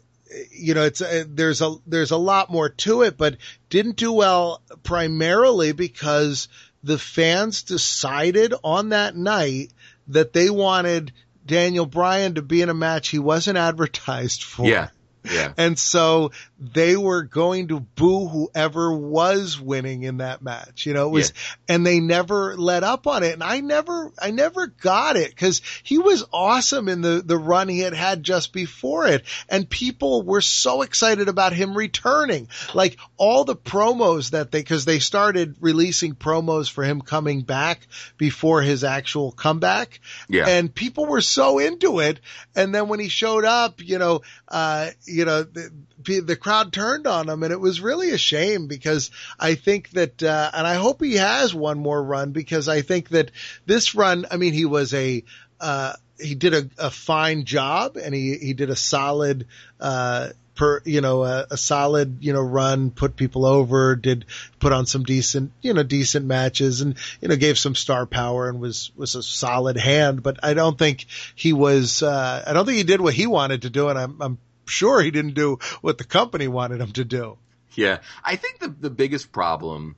you 0.51 0.73
know, 0.73 0.83
it's, 0.83 0.99
uh, 0.99 1.25
there's 1.27 1.61
a, 1.61 1.75
there's 1.85 2.09
a 2.09 2.17
lot 2.17 2.49
more 2.49 2.69
to 2.69 3.03
it, 3.03 3.17
but 3.17 3.37
didn't 3.69 3.97
do 3.97 4.11
well 4.11 4.63
primarily 4.81 5.73
because 5.73 6.47
the 6.83 6.97
fans 6.97 7.61
decided 7.61 8.55
on 8.63 8.89
that 8.89 9.15
night 9.15 9.71
that 10.07 10.33
they 10.33 10.49
wanted 10.49 11.13
Daniel 11.45 11.85
Bryan 11.85 12.33
to 12.33 12.41
be 12.41 12.63
in 12.63 12.69
a 12.69 12.73
match 12.73 13.09
he 13.09 13.19
wasn't 13.19 13.57
advertised 13.69 14.43
for. 14.43 14.65
Yeah, 14.65 14.89
yeah. 15.24 15.53
And 15.63 15.78
so 15.78 16.32
they 16.59 16.95
were 16.97 17.24
going 17.24 17.69
to 17.69 17.80
boo 17.80 18.28
whoever 18.28 18.93
was 18.93 19.59
winning 19.59 20.03
in 20.03 20.17
that 20.17 20.41
match. 20.41 20.86
You 20.86 20.93
know, 20.93 21.07
it 21.07 21.11
was, 21.11 21.34
and 21.67 21.86
they 21.86 21.99
never 21.99 22.57
let 22.57 22.84
up 22.84 23.07
on 23.07 23.24
it. 23.24 23.34
And 23.34 23.43
I 23.43 23.59
never, 23.59 24.11
I 24.19 24.32
never 24.32 24.67
got 24.67 25.15
it 25.15 25.30
because 25.30 25.61
he 25.84 25.97
was 25.97 26.26
awesome 26.32 26.88
in 26.88 27.01
the, 27.01 27.21
the 27.26 27.38
run 27.38 27.69
he 27.69 27.80
had 27.80 27.93
had 27.93 28.24
just 28.24 28.53
before 28.53 29.07
it. 29.07 29.24
And 29.49 29.69
people 29.69 30.24
were 30.24 30.41
so 30.41 30.82
excited 30.82 31.28
about 31.28 31.53
him 31.53 31.76
returning. 31.76 32.49
Like 32.74 32.97
all 33.17 33.43
the 33.45 33.55
promos 33.55 34.32
that 34.32 34.51
they, 34.51 34.63
cause 34.63 34.86
they 34.86 34.99
started 34.99 35.57
releasing 35.59 36.15
promos 36.15 36.69
for 36.69 36.84
him 36.84 37.01
coming 37.01 37.41
back 37.41 37.88
before 38.17 38.61
his 38.61 38.84
actual 38.84 39.32
comeback. 39.32 39.99
Yeah. 40.30 40.47
And 40.47 40.74
people 40.74 41.05
were 41.05 41.21
so 41.21 41.59
into 41.59 41.99
it. 41.99 42.19
And 42.55 42.74
then 42.74 42.88
when 42.88 42.99
he 42.99 43.09
showed 43.09 43.45
up, 43.45 43.82
you 43.82 43.97
know, 43.97 44.21
uh, 44.47 44.89
you 45.14 45.26
know, 45.26 45.43
the, 45.43 46.20
the 46.20 46.36
crowd 46.36 46.74
turned 46.74 47.07
on 47.07 47.30
him 47.30 47.43
and 47.43 47.51
it 47.51 47.59
was 47.59 47.82
really 47.82 48.11
a 48.11 48.18
shame 48.18 48.68
because 48.68 49.11
I 49.39 49.55
think 49.55 49.89
that, 49.91 50.22
uh, 50.22 50.51
and 50.53 50.68
I 50.68 50.76
hope 50.76 51.01
he 51.01 51.16
has 51.16 51.53
one 51.53 51.80
more 51.80 52.01
run 52.01 52.32
because 52.32 52.68
I 52.68 52.82
think 52.82 53.09
that 53.09 53.32
this 53.66 53.95
run, 53.95 54.26
I 54.30 54.38
mean, 54.38 54.53
he 54.53 54.66
was 54.66 54.93
a, 54.93 55.24
uh, 55.59 55.93
he 56.20 56.36
did 56.36 56.53
a, 56.53 56.70
a 56.78 56.89
fine 56.89 57.45
job 57.45 57.97
and 57.97 58.14
he, 58.14 58.38
he 58.38 58.53
did 58.53 58.70
a 58.70 58.76
solid, 58.76 59.47
uh, 59.80 60.30
per, 60.55 60.82
you 60.86 61.01
know, 61.01 61.24
a, 61.24 61.47
a, 61.51 61.57
solid, 61.57 62.18
you 62.22 62.34
know, 62.34 62.41
run, 62.41 62.91
put 62.91 63.16
people 63.16 63.45
over, 63.45 63.95
did 63.95 64.26
put 64.59 64.72
on 64.72 64.86
some 64.86 65.03
decent, 65.03 65.51
you 65.61 65.74
know, 65.74 65.84
decent 65.84 66.26
matches 66.26 66.82
and, 66.82 66.95
you 67.22 67.28
know, 67.28 67.36
gave 67.36 67.57
some 67.57 67.76
star 67.76 68.05
power 68.05 68.49
and 68.49 68.59
was, 68.59 68.91
was 68.95 69.16
a 69.16 69.24
solid 69.24 69.78
hand. 69.78 70.22
But 70.22 70.39
I 70.43 70.53
don't 70.53 70.78
think 70.78 71.05
he 71.36 71.53
was, 71.53 72.03
uh, 72.03 72.43
I 72.45 72.53
don't 72.53 72.66
think 72.66 72.78
he 72.78 72.84
did 72.84 73.01
what 73.01 73.16
he 73.16 73.26
wanted 73.26 73.64
to 73.64 73.70
do. 73.70 73.89
And 73.89 73.97
I'm, 73.97 74.22
I'm 74.22 74.38
sure 74.66 75.01
he 75.01 75.11
didn't 75.11 75.34
do 75.34 75.59
what 75.82 75.97
the 75.97 76.03
company 76.03 76.47
wanted 76.47 76.82
him 76.82 76.91
to 76.93 77.03
do. 77.03 77.38
Yeah. 77.74 77.99
I 78.24 78.36
think 78.36 78.59
the, 78.59 78.68
the 78.68 78.89
biggest 78.89 79.32
problem, 79.32 79.95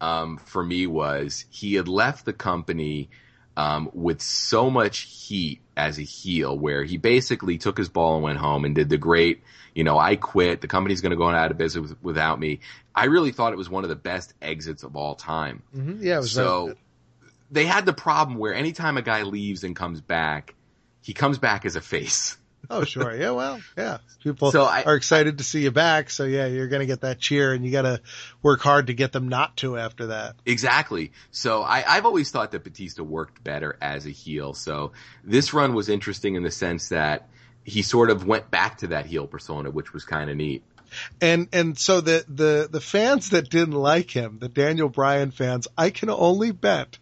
um, 0.00 0.38
for 0.38 0.64
me 0.64 0.86
was 0.86 1.44
he 1.50 1.74
had 1.74 1.88
left 1.88 2.24
the 2.24 2.32
company, 2.32 3.10
um, 3.56 3.90
with 3.94 4.20
so 4.20 4.68
much 4.70 5.00
heat 5.00 5.60
as 5.76 5.98
a 5.98 6.02
heel 6.02 6.56
where 6.58 6.84
he 6.84 6.98
basically 6.98 7.58
took 7.58 7.78
his 7.78 7.88
ball 7.88 8.16
and 8.16 8.22
went 8.22 8.38
home 8.38 8.64
and 8.64 8.74
did 8.74 8.88
the 8.88 8.98
great, 8.98 9.42
you 9.74 9.82
know, 9.82 9.98
I 9.98 10.16
quit. 10.16 10.60
The 10.60 10.68
company's 10.68 11.00
going 11.00 11.10
to 11.10 11.16
go 11.16 11.28
out 11.30 11.50
of 11.50 11.56
business 11.56 11.94
without 12.02 12.38
me. 12.38 12.60
I 12.94 13.06
really 13.06 13.32
thought 13.32 13.52
it 13.52 13.56
was 13.56 13.70
one 13.70 13.84
of 13.84 13.90
the 13.90 13.96
best 13.96 14.34
exits 14.42 14.82
of 14.82 14.94
all 14.96 15.14
time. 15.14 15.62
Mm-hmm. 15.74 16.02
Yeah, 16.02 16.20
so 16.20 16.74
they 17.50 17.64
had 17.64 17.86
the 17.86 17.92
problem 17.92 18.38
where 18.38 18.54
anytime 18.54 18.96
a 18.96 19.02
guy 19.02 19.22
leaves 19.22 19.64
and 19.64 19.74
comes 19.74 20.00
back, 20.00 20.54
he 21.02 21.12
comes 21.12 21.38
back 21.38 21.64
as 21.64 21.76
a 21.76 21.80
face. 21.80 22.36
Oh, 22.70 22.84
sure. 22.84 23.14
Yeah. 23.14 23.30
Well, 23.30 23.60
yeah. 23.76 23.98
People 24.22 24.50
so 24.50 24.64
I, 24.64 24.82
are 24.84 24.96
excited 24.96 25.38
to 25.38 25.44
see 25.44 25.62
you 25.62 25.70
back. 25.70 26.10
So 26.10 26.24
yeah, 26.24 26.46
you're 26.46 26.68
going 26.68 26.80
to 26.80 26.86
get 26.86 27.02
that 27.02 27.18
cheer 27.18 27.52
and 27.52 27.64
you 27.64 27.72
got 27.72 27.82
to 27.82 28.00
work 28.42 28.60
hard 28.60 28.88
to 28.88 28.94
get 28.94 29.12
them 29.12 29.28
not 29.28 29.56
to 29.58 29.78
after 29.78 30.08
that. 30.08 30.36
Exactly. 30.44 31.12
So 31.30 31.62
I, 31.62 31.84
I've 31.86 32.06
always 32.06 32.30
thought 32.30 32.52
that 32.52 32.64
Batista 32.64 33.02
worked 33.02 33.42
better 33.44 33.76
as 33.80 34.06
a 34.06 34.10
heel. 34.10 34.54
So 34.54 34.92
this 35.24 35.52
run 35.54 35.74
was 35.74 35.88
interesting 35.88 36.34
in 36.34 36.42
the 36.42 36.50
sense 36.50 36.88
that 36.90 37.28
he 37.64 37.82
sort 37.82 38.10
of 38.10 38.26
went 38.26 38.50
back 38.50 38.78
to 38.78 38.88
that 38.88 39.06
heel 39.06 39.26
persona, 39.26 39.70
which 39.70 39.92
was 39.92 40.04
kind 40.04 40.30
of 40.30 40.36
neat. 40.36 40.62
And 41.20 41.48
and 41.52 41.76
so 41.76 42.00
the 42.00 42.24
the 42.28 42.68
the 42.70 42.80
fans 42.80 43.30
that 43.30 43.50
didn't 43.50 43.74
like 43.74 44.10
him, 44.10 44.38
the 44.38 44.48
Daniel 44.48 44.88
Bryan 44.88 45.32
fans, 45.32 45.66
I 45.76 45.90
can 45.90 46.08
only 46.10 46.52
bet 46.52 46.98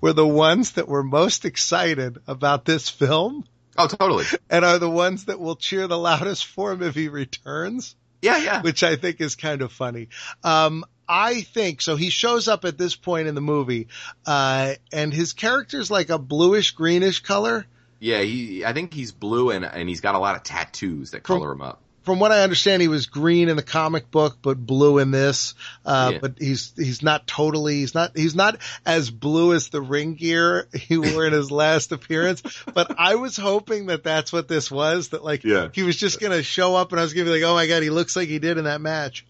were 0.00 0.12
the 0.12 0.26
ones 0.26 0.72
that 0.72 0.88
were 0.88 1.02
most 1.02 1.44
excited 1.44 2.18
about 2.26 2.66
this 2.66 2.88
film 2.88 3.44
Oh, 3.76 3.86
totally. 3.86 4.24
And 4.50 4.64
are 4.64 4.78
the 4.78 4.90
ones 4.90 5.26
that 5.26 5.40
will 5.40 5.56
cheer 5.56 5.86
the 5.86 5.98
loudest 5.98 6.46
for 6.46 6.72
him 6.72 6.82
if 6.82 6.94
he 6.94 7.08
returns. 7.08 7.96
Yeah, 8.20 8.36
yeah. 8.36 8.62
Which 8.62 8.82
I 8.82 8.96
think 8.96 9.20
is 9.20 9.34
kind 9.34 9.62
of 9.62 9.72
funny. 9.72 10.08
Um, 10.44 10.84
I 11.08 11.40
think 11.40 11.82
so. 11.82 11.96
He 11.96 12.10
shows 12.10 12.48
up 12.48 12.64
at 12.64 12.78
this 12.78 12.94
point 12.94 13.28
in 13.28 13.34
the 13.34 13.40
movie, 13.40 13.88
uh, 14.24 14.74
and 14.92 15.12
his 15.12 15.32
character's 15.32 15.90
like 15.90 16.10
a 16.10 16.18
bluish 16.18 16.72
greenish 16.72 17.20
color. 17.20 17.66
Yeah, 17.98 18.20
he. 18.20 18.64
I 18.64 18.72
think 18.72 18.94
he's 18.94 19.12
blue 19.12 19.50
and 19.50 19.64
and 19.64 19.88
he's 19.88 20.00
got 20.00 20.14
a 20.14 20.18
lot 20.18 20.36
of 20.36 20.42
tattoos 20.42 21.10
that 21.10 21.22
color 21.22 21.50
from, 21.50 21.60
him 21.60 21.66
up 21.66 21.82
from 22.02 22.18
what 22.18 22.32
I 22.32 22.42
understand, 22.42 22.82
he 22.82 22.88
was 22.88 23.06
green 23.06 23.48
in 23.48 23.56
the 23.56 23.62
comic 23.62 24.10
book, 24.10 24.38
but 24.42 24.58
blue 24.58 24.98
in 24.98 25.10
this. 25.10 25.54
Uh, 25.84 26.10
yeah. 26.12 26.18
but 26.20 26.34
he's, 26.38 26.72
he's 26.76 27.02
not 27.02 27.26
totally, 27.26 27.76
he's 27.76 27.94
not, 27.94 28.16
he's 28.16 28.34
not 28.34 28.58
as 28.84 29.10
blue 29.10 29.54
as 29.54 29.68
the 29.68 29.80
ring 29.80 30.14
gear 30.14 30.68
he 30.74 30.98
wore 30.98 31.26
in 31.26 31.32
his 31.32 31.50
last 31.50 31.92
appearance. 31.92 32.42
But 32.72 32.98
I 32.98 33.14
was 33.16 33.36
hoping 33.36 33.86
that 33.86 34.04
that's 34.04 34.32
what 34.32 34.48
this 34.48 34.70
was, 34.70 35.10
that 35.10 35.24
like, 35.24 35.44
yeah. 35.44 35.68
he 35.72 35.82
was 35.82 35.96
just 35.96 36.20
going 36.20 36.32
to 36.32 36.42
show 36.42 36.74
up 36.74 36.92
and 36.92 37.00
I 37.00 37.02
was 37.02 37.14
going 37.14 37.26
to 37.26 37.32
be 37.32 37.40
like, 37.40 37.48
oh 37.48 37.54
my 37.54 37.66
God, 37.66 37.82
he 37.82 37.90
looks 37.90 38.16
like 38.16 38.28
he 38.28 38.38
did 38.38 38.58
in 38.58 38.64
that 38.64 38.80
match. 38.80 39.24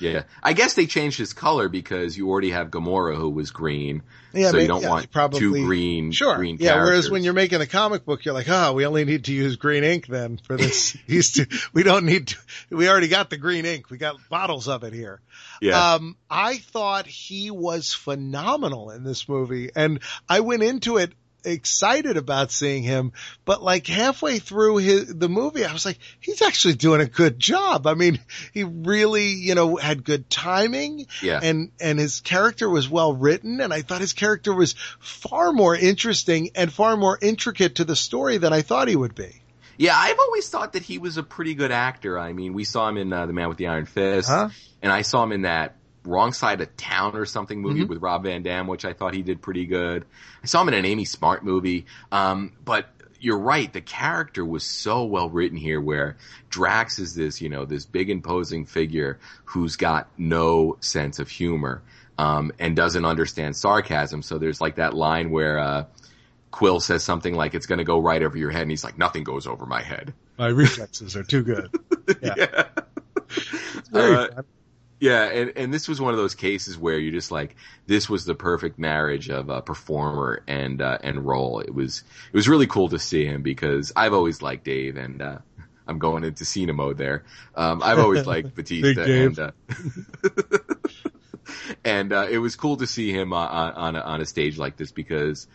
Yeah, 0.00 0.24
I 0.42 0.52
guess 0.52 0.74
they 0.74 0.86
changed 0.86 1.18
his 1.18 1.32
color 1.32 1.68
because 1.68 2.16
you 2.16 2.28
already 2.28 2.50
have 2.50 2.70
Gamora 2.70 3.16
who 3.16 3.30
was 3.30 3.50
green. 3.50 4.02
Yeah, 4.32 4.50
so 4.50 4.58
you 4.58 4.66
don't 4.66 4.82
yeah, 4.82 4.90
want 4.90 5.10
probably, 5.12 5.38
two 5.38 5.52
green, 5.64 6.10
sure. 6.10 6.36
green 6.36 6.56
Yeah, 6.58 6.82
whereas 6.82 7.08
when 7.08 7.22
you're 7.22 7.34
making 7.34 7.60
a 7.60 7.66
comic 7.66 8.04
book, 8.04 8.24
you're 8.24 8.34
like, 8.34 8.48
oh, 8.48 8.72
we 8.72 8.84
only 8.84 9.04
need 9.04 9.24
to 9.26 9.32
use 9.32 9.56
green 9.56 9.84
ink 9.84 10.08
then 10.08 10.38
for 10.38 10.56
this. 10.56 10.96
to, 11.34 11.46
we 11.72 11.84
don't 11.84 12.04
need 12.04 12.28
to, 12.28 12.36
we 12.70 12.88
already 12.88 13.08
got 13.08 13.30
the 13.30 13.36
green 13.36 13.64
ink. 13.64 13.90
We 13.90 13.98
got 13.98 14.16
bottles 14.28 14.66
of 14.66 14.82
it 14.82 14.92
here. 14.92 15.20
Yeah. 15.60 15.94
Um, 15.94 16.16
I 16.28 16.58
thought 16.58 17.06
he 17.06 17.50
was 17.50 17.92
phenomenal 17.92 18.90
in 18.90 19.04
this 19.04 19.28
movie 19.28 19.70
and 19.74 20.00
I 20.28 20.40
went 20.40 20.62
into 20.64 20.96
it 20.96 21.12
excited 21.44 22.16
about 22.16 22.50
seeing 22.50 22.82
him, 22.82 23.12
but 23.44 23.62
like 23.62 23.86
halfway 23.86 24.38
through 24.38 24.78
his, 24.78 25.14
the 25.14 25.28
movie, 25.28 25.64
I 25.64 25.72
was 25.72 25.84
like, 25.84 25.98
he's 26.20 26.42
actually 26.42 26.74
doing 26.74 27.00
a 27.00 27.06
good 27.06 27.38
job. 27.38 27.86
I 27.86 27.94
mean, 27.94 28.20
he 28.52 28.64
really, 28.64 29.28
you 29.28 29.54
know, 29.54 29.76
had 29.76 30.04
good 30.04 30.28
timing 30.30 31.06
yeah. 31.22 31.40
and, 31.42 31.70
and 31.80 31.98
his 31.98 32.20
character 32.20 32.68
was 32.68 32.88
well 32.88 33.14
written. 33.14 33.60
And 33.60 33.72
I 33.72 33.82
thought 33.82 34.00
his 34.00 34.12
character 34.12 34.54
was 34.54 34.74
far 35.00 35.52
more 35.52 35.76
interesting 35.76 36.50
and 36.54 36.72
far 36.72 36.96
more 36.96 37.18
intricate 37.20 37.76
to 37.76 37.84
the 37.84 37.96
story 37.96 38.38
than 38.38 38.52
I 38.52 38.62
thought 38.62 38.88
he 38.88 38.96
would 38.96 39.14
be. 39.14 39.40
Yeah, 39.76 39.96
I've 39.96 40.18
always 40.18 40.48
thought 40.48 40.74
that 40.74 40.82
he 40.82 40.98
was 40.98 41.16
a 41.16 41.22
pretty 41.22 41.54
good 41.54 41.72
actor. 41.72 42.18
I 42.18 42.32
mean, 42.32 42.54
we 42.54 42.64
saw 42.64 42.88
him 42.88 42.96
in 42.96 43.12
uh, 43.12 43.26
The 43.26 43.32
Man 43.32 43.48
with 43.48 43.58
the 43.58 43.66
Iron 43.66 43.86
Fist, 43.86 44.28
huh? 44.28 44.50
and 44.82 44.92
I 44.92 45.02
saw 45.02 45.22
him 45.24 45.32
in 45.32 45.42
that 45.42 45.76
Wrong 46.04 46.32
Side 46.32 46.60
of 46.60 46.76
Town 46.76 47.16
or 47.16 47.24
something 47.24 47.60
movie 47.60 47.80
mm-hmm. 47.80 47.88
with 47.88 48.02
Rob 48.02 48.24
Van 48.24 48.42
Dam, 48.42 48.66
which 48.66 48.84
I 48.84 48.92
thought 48.92 49.14
he 49.14 49.22
did 49.22 49.40
pretty 49.42 49.66
good. 49.66 50.04
I 50.42 50.46
saw 50.46 50.62
him 50.62 50.68
in 50.68 50.74
an 50.74 50.84
Amy 50.84 51.04
Smart 51.04 51.44
movie. 51.44 51.86
Um, 52.12 52.52
but 52.64 52.88
you're 53.20 53.38
right. 53.38 53.72
The 53.72 53.80
character 53.80 54.44
was 54.44 54.64
so 54.64 55.04
well 55.04 55.30
written 55.30 55.56
here 55.56 55.80
where 55.80 56.16
Drax 56.50 56.98
is 56.98 57.14
this, 57.14 57.40
you 57.40 57.48
know, 57.48 57.64
this 57.64 57.86
big 57.86 58.10
imposing 58.10 58.66
figure 58.66 59.18
who's 59.44 59.76
got 59.76 60.08
no 60.18 60.76
sense 60.80 61.18
of 61.18 61.28
humor, 61.30 61.82
um, 62.18 62.52
and 62.58 62.76
doesn't 62.76 63.04
understand 63.04 63.56
sarcasm. 63.56 64.22
So 64.22 64.38
there's 64.38 64.60
like 64.60 64.76
that 64.76 64.94
line 64.94 65.30
where, 65.30 65.58
uh, 65.58 65.84
Quill 66.50 66.78
says 66.78 67.02
something 67.02 67.34
like, 67.34 67.54
it's 67.54 67.66
going 67.66 67.78
to 67.78 67.84
go 67.84 67.98
right 67.98 68.22
over 68.22 68.38
your 68.38 68.50
head. 68.50 68.62
And 68.62 68.70
he's 68.70 68.84
like, 68.84 68.96
nothing 68.96 69.24
goes 69.24 69.48
over 69.48 69.66
my 69.66 69.82
head. 69.82 70.14
My 70.38 70.46
reflexes 70.48 71.16
are 71.16 71.24
too 71.24 71.42
good. 71.42 71.74
Yeah. 72.22 72.34
yeah. 72.36 72.64
Uh, 73.92 74.42
yeah, 75.00 75.24
and, 75.24 75.52
and 75.56 75.74
this 75.74 75.88
was 75.88 76.00
one 76.00 76.14
of 76.14 76.18
those 76.18 76.34
cases 76.34 76.78
where 76.78 76.98
you're 76.98 77.12
just 77.12 77.30
like, 77.30 77.56
this 77.86 78.08
was 78.08 78.24
the 78.24 78.34
perfect 78.34 78.78
marriage 78.78 79.28
of 79.28 79.50
a 79.50 79.60
performer 79.60 80.42
and 80.46 80.80
uh, 80.80 80.98
and 81.02 81.26
role. 81.26 81.60
It 81.60 81.74
was 81.74 82.04
it 82.32 82.36
was 82.36 82.48
really 82.48 82.66
cool 82.66 82.88
to 82.88 82.98
see 82.98 83.26
him 83.26 83.42
because 83.42 83.92
I've 83.96 84.14
always 84.14 84.40
liked 84.40 84.64
Dave, 84.64 84.96
and 84.96 85.20
uh, 85.20 85.38
I'm 85.86 85.98
going 85.98 86.24
into 86.24 86.44
Cena 86.44 86.72
mode 86.72 86.96
there. 86.96 87.24
Um, 87.54 87.82
I've 87.82 87.98
always 87.98 88.26
liked 88.34 88.54
Batista, 88.54 89.02
and 89.02 89.38
uh, 89.38 89.50
and 91.84 92.12
uh, 92.12 92.26
it 92.30 92.38
was 92.38 92.56
cool 92.56 92.76
to 92.78 92.86
see 92.86 93.12
him 93.12 93.32
uh, 93.32 93.46
on 93.46 93.72
on 93.74 93.96
a, 93.96 94.00
on 94.00 94.20
a 94.20 94.26
stage 94.26 94.58
like 94.58 94.76
this 94.76 94.92
because. 94.92 95.46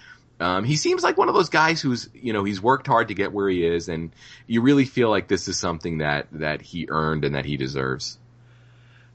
Um, 0.42 0.64
he 0.64 0.78
seems 0.78 1.04
like 1.04 1.18
one 1.18 1.28
of 1.28 1.36
those 1.36 1.50
guys 1.50 1.82
who's, 1.82 2.10
you 2.14 2.32
know, 2.32 2.46
he's 2.46 2.62
worked 2.62 2.88
hard 2.88 3.10
to 3.10 3.14
get 3.14 3.34
where 3.34 3.50
he 3.50 3.66
is, 3.66 3.90
and 3.90 4.12
you 4.48 4.62
really 4.62 4.86
feel 4.86 5.10
like 5.10 5.28
this 5.28 5.50
is 5.50 5.58
something 5.58 5.98
that 5.98 6.28
that 6.32 6.62
he 6.62 6.88
earned 6.88 7.26
and 7.26 7.36
that 7.36 7.44
he 7.44 7.58
deserves. 7.58 8.18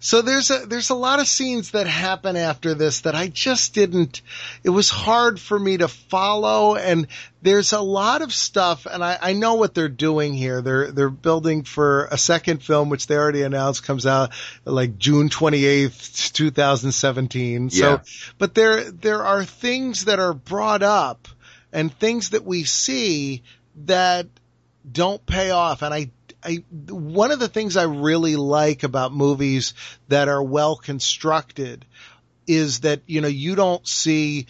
So 0.04 0.20
there's 0.20 0.50
a 0.50 0.66
there's 0.66 0.90
a 0.90 0.94
lot 0.94 1.18
of 1.18 1.26
scenes 1.26 1.70
that 1.70 1.86
happen 1.86 2.36
after 2.36 2.74
this 2.74 3.00
that 3.00 3.14
I 3.14 3.28
just 3.28 3.72
didn't 3.72 4.20
it 4.62 4.68
was 4.68 4.90
hard 4.90 5.40
for 5.40 5.58
me 5.58 5.78
to 5.78 5.88
follow 5.88 6.76
and 6.76 7.06
there's 7.40 7.72
a 7.72 7.80
lot 7.80 8.20
of 8.20 8.30
stuff 8.30 8.84
and 8.84 9.02
I, 9.02 9.16
I 9.18 9.32
know 9.32 9.54
what 9.54 9.72
they're 9.72 9.88
doing 9.88 10.34
here. 10.34 10.60
They're 10.60 10.92
they're 10.92 11.08
building 11.08 11.62
for 11.62 12.04
a 12.10 12.18
second 12.18 12.62
film 12.62 12.90
which 12.90 13.06
they 13.06 13.16
already 13.16 13.44
announced 13.44 13.84
comes 13.84 14.04
out 14.04 14.32
like 14.66 14.98
June 14.98 15.30
28th, 15.30 16.32
2017. 16.34 17.70
So 17.70 18.02
but 18.36 18.54
there 18.54 18.90
there 18.90 19.22
are 19.22 19.42
things 19.42 20.04
that 20.04 20.18
are 20.18 20.34
brought 20.34 20.82
up 20.82 21.28
and 21.72 21.90
things 21.90 22.28
that 22.30 22.44
we 22.44 22.64
see 22.64 23.42
that 23.86 24.26
don't 24.92 25.24
pay 25.24 25.50
off 25.50 25.80
and 25.80 25.94
I 25.94 26.10
I, 26.44 26.64
one 26.88 27.30
of 27.30 27.40
the 27.40 27.48
things 27.48 27.76
I 27.76 27.84
really 27.84 28.36
like 28.36 28.82
about 28.82 29.12
movies 29.12 29.74
that 30.08 30.28
are 30.28 30.42
well 30.42 30.76
constructed 30.76 31.84
is 32.46 32.80
that, 32.80 33.00
you 33.06 33.20
know, 33.20 33.28
you 33.28 33.54
don't 33.54 33.86
see 33.86 34.46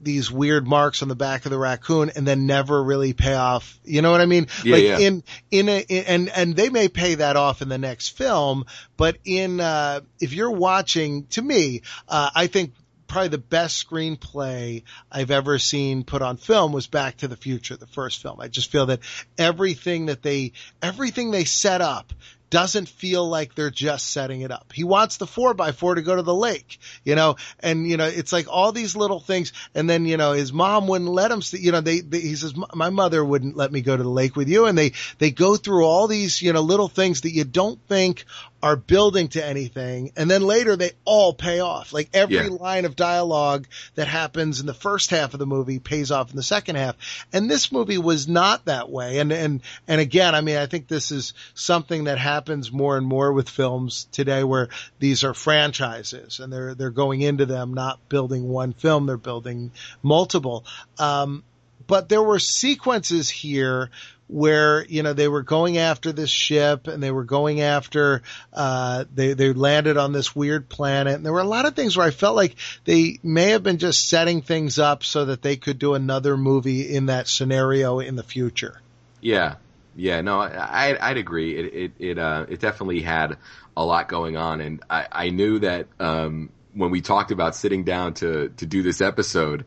these 0.00 0.30
weird 0.30 0.66
marks 0.66 1.02
on 1.02 1.08
the 1.08 1.16
back 1.16 1.46
of 1.46 1.50
the 1.50 1.58
raccoon 1.58 2.10
and 2.14 2.26
then 2.26 2.46
never 2.46 2.82
really 2.82 3.12
pay 3.12 3.34
off. 3.34 3.78
You 3.84 4.02
know 4.02 4.10
what 4.10 4.20
I 4.20 4.26
mean? 4.26 4.48
Yeah, 4.62 4.72
like 4.74 4.82
yeah. 4.82 4.98
in, 4.98 5.24
in 5.50 5.68
a, 5.68 5.80
in, 5.80 6.04
and, 6.04 6.28
and 6.28 6.56
they 6.56 6.68
may 6.68 6.88
pay 6.88 7.14
that 7.14 7.36
off 7.36 7.62
in 7.62 7.68
the 7.68 7.78
next 7.78 8.10
film, 8.10 8.66
but 8.96 9.16
in, 9.24 9.60
uh, 9.60 10.00
if 10.20 10.32
you're 10.32 10.50
watching, 10.50 11.26
to 11.28 11.42
me, 11.42 11.82
uh, 12.08 12.30
I 12.34 12.46
think 12.46 12.74
probably 13.06 13.28
the 13.28 13.38
best 13.38 13.88
screenplay 13.88 14.82
I've 15.10 15.30
ever 15.30 15.58
seen 15.58 16.04
put 16.04 16.22
on 16.22 16.36
film 16.36 16.72
was 16.72 16.86
Back 16.86 17.18
to 17.18 17.28
the 17.28 17.36
Future, 17.36 17.76
the 17.76 17.86
first 17.86 18.22
film. 18.22 18.40
I 18.40 18.48
just 18.48 18.70
feel 18.70 18.86
that 18.86 19.00
everything 19.38 20.06
that 20.06 20.22
they, 20.22 20.52
everything 20.82 21.30
they 21.30 21.44
set 21.44 21.80
up 21.80 22.12
doesn't 22.48 22.88
feel 22.88 23.28
like 23.28 23.54
they're 23.54 23.70
just 23.70 24.10
setting 24.10 24.42
it 24.42 24.52
up. 24.52 24.72
He 24.72 24.84
wants 24.84 25.16
the 25.16 25.26
four 25.26 25.54
by 25.54 25.72
four 25.72 25.96
to 25.96 26.02
go 26.02 26.14
to 26.14 26.22
the 26.22 26.34
lake, 26.34 26.78
you 27.04 27.14
know, 27.16 27.36
and 27.60 27.86
you 27.86 27.96
know, 27.96 28.06
it's 28.06 28.32
like 28.32 28.46
all 28.48 28.72
these 28.72 28.94
little 28.94 29.20
things. 29.20 29.52
And 29.74 29.90
then, 29.90 30.06
you 30.06 30.16
know, 30.16 30.32
his 30.32 30.52
mom 30.52 30.86
wouldn't 30.86 31.10
let 31.10 31.32
him, 31.32 31.42
you 31.52 31.72
know, 31.72 31.80
they, 31.80 32.00
they, 32.00 32.20
he 32.20 32.36
says, 32.36 32.54
my 32.74 32.90
mother 32.90 33.24
wouldn't 33.24 33.56
let 33.56 33.72
me 33.72 33.80
go 33.80 33.96
to 33.96 34.02
the 34.02 34.08
lake 34.08 34.36
with 34.36 34.48
you. 34.48 34.66
And 34.66 34.78
they, 34.78 34.92
they 35.18 35.32
go 35.32 35.56
through 35.56 35.84
all 35.84 36.06
these, 36.06 36.40
you 36.40 36.52
know, 36.52 36.60
little 36.60 36.88
things 36.88 37.22
that 37.22 37.32
you 37.32 37.44
don't 37.44 37.80
think 37.88 38.24
are 38.62 38.76
building 38.76 39.28
to 39.28 39.44
anything. 39.44 40.12
And 40.16 40.30
then 40.30 40.42
later 40.42 40.76
they 40.76 40.92
all 41.04 41.34
pay 41.34 41.60
off. 41.60 41.92
Like 41.92 42.08
every 42.14 42.36
Yeah. 42.36 42.48
line 42.48 42.84
of 42.84 42.96
dialogue 42.96 43.66
that 43.96 44.08
happens 44.08 44.60
in 44.60 44.66
the 44.66 44.74
first 44.74 45.10
half 45.10 45.34
of 45.34 45.38
the 45.38 45.46
movie 45.46 45.78
pays 45.78 46.10
off 46.10 46.30
in 46.30 46.36
the 46.36 46.42
second 46.42 46.76
half. 46.76 46.96
And 47.32 47.50
this 47.50 47.70
movie 47.70 47.98
was 47.98 48.26
not 48.26 48.64
that 48.64 48.90
way. 48.90 49.18
And, 49.18 49.30
and, 49.30 49.60
and 49.86 50.00
again, 50.00 50.34
I 50.34 50.40
mean, 50.40 50.56
I 50.56 50.66
think 50.66 50.88
this 50.88 51.12
is 51.12 51.34
something 51.54 52.04
that 52.04 52.18
happens 52.18 52.72
more 52.72 52.96
and 52.96 53.06
more 53.06 53.32
with 53.32 53.48
films 53.48 54.08
today 54.10 54.42
where 54.42 54.68
these 54.98 55.22
are 55.22 55.34
franchises 55.34 56.40
and 56.40 56.52
they're, 56.52 56.74
they're 56.74 56.90
going 56.90 57.20
into 57.20 57.46
them, 57.46 57.74
not 57.74 58.08
building 58.08 58.48
one 58.48 58.72
film, 58.72 59.06
they're 59.06 59.16
building 59.18 59.70
multiple. 60.02 60.64
Um, 60.98 61.44
but 61.86 62.08
there 62.08 62.22
were 62.22 62.38
sequences 62.40 63.28
here 63.28 63.90
where 64.28 64.84
you 64.86 65.02
know 65.02 65.12
they 65.12 65.28
were 65.28 65.42
going 65.42 65.78
after 65.78 66.10
this 66.12 66.30
ship 66.30 66.88
and 66.88 67.02
they 67.02 67.12
were 67.12 67.24
going 67.24 67.60
after 67.60 68.22
uh 68.52 69.04
they 69.14 69.34
they 69.34 69.52
landed 69.52 69.96
on 69.96 70.12
this 70.12 70.34
weird 70.34 70.68
planet 70.68 71.14
and 71.14 71.24
there 71.24 71.32
were 71.32 71.40
a 71.40 71.44
lot 71.44 71.64
of 71.64 71.76
things 71.76 71.96
where 71.96 72.06
I 72.06 72.10
felt 72.10 72.34
like 72.34 72.56
they 72.84 73.18
may 73.22 73.50
have 73.50 73.62
been 73.62 73.78
just 73.78 74.08
setting 74.08 74.42
things 74.42 74.78
up 74.80 75.04
so 75.04 75.26
that 75.26 75.42
they 75.42 75.56
could 75.56 75.78
do 75.78 75.94
another 75.94 76.36
movie 76.36 76.92
in 76.92 77.06
that 77.06 77.28
scenario 77.28 78.00
in 78.00 78.16
the 78.16 78.24
future. 78.24 78.80
Yeah, 79.20 79.54
yeah, 79.94 80.20
no, 80.20 80.40
I, 80.40 80.96
I'd- 81.00 81.20
agree. 81.20 81.56
It 81.56 81.74
it 81.74 81.92
it, 81.98 82.18
uh, 82.18 82.46
it 82.48 82.60
definitely 82.60 83.00
had 83.02 83.36
a 83.76 83.84
lot 83.84 84.08
going 84.08 84.36
on, 84.36 84.60
and 84.60 84.82
I, 84.90 85.06
I 85.10 85.30
knew 85.30 85.58
that 85.60 85.86
um, 86.00 86.50
when 86.74 86.90
we 86.90 87.00
talked 87.00 87.30
about 87.30 87.54
sitting 87.54 87.84
down 87.84 88.14
to 88.14 88.48
to 88.56 88.66
do 88.66 88.82
this 88.82 89.00
episode, 89.00 89.64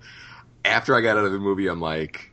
after 0.63 0.95
I 0.95 1.01
got 1.01 1.17
out 1.17 1.25
of 1.25 1.31
the 1.31 1.39
movie, 1.39 1.67
I'm 1.67 1.81
like. 1.81 2.25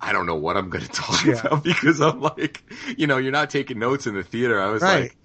I 0.00 0.12
don't 0.12 0.26
know 0.26 0.36
what 0.36 0.56
I'm 0.56 0.70
going 0.70 0.84
to 0.86 0.90
talk 0.90 1.24
Yeah. 1.24 1.44
about 1.44 1.64
because 1.64 2.00
I'm 2.00 2.20
like, 2.20 2.62
you 2.96 3.06
know, 3.06 3.18
you're 3.18 3.32
not 3.32 3.50
taking 3.50 3.78
notes 3.78 4.06
in 4.06 4.14
the 4.14 4.22
theater. 4.22 4.60
I 4.60 4.68
was 4.70 4.86
Right. 4.86 4.86
like, 4.86 5.16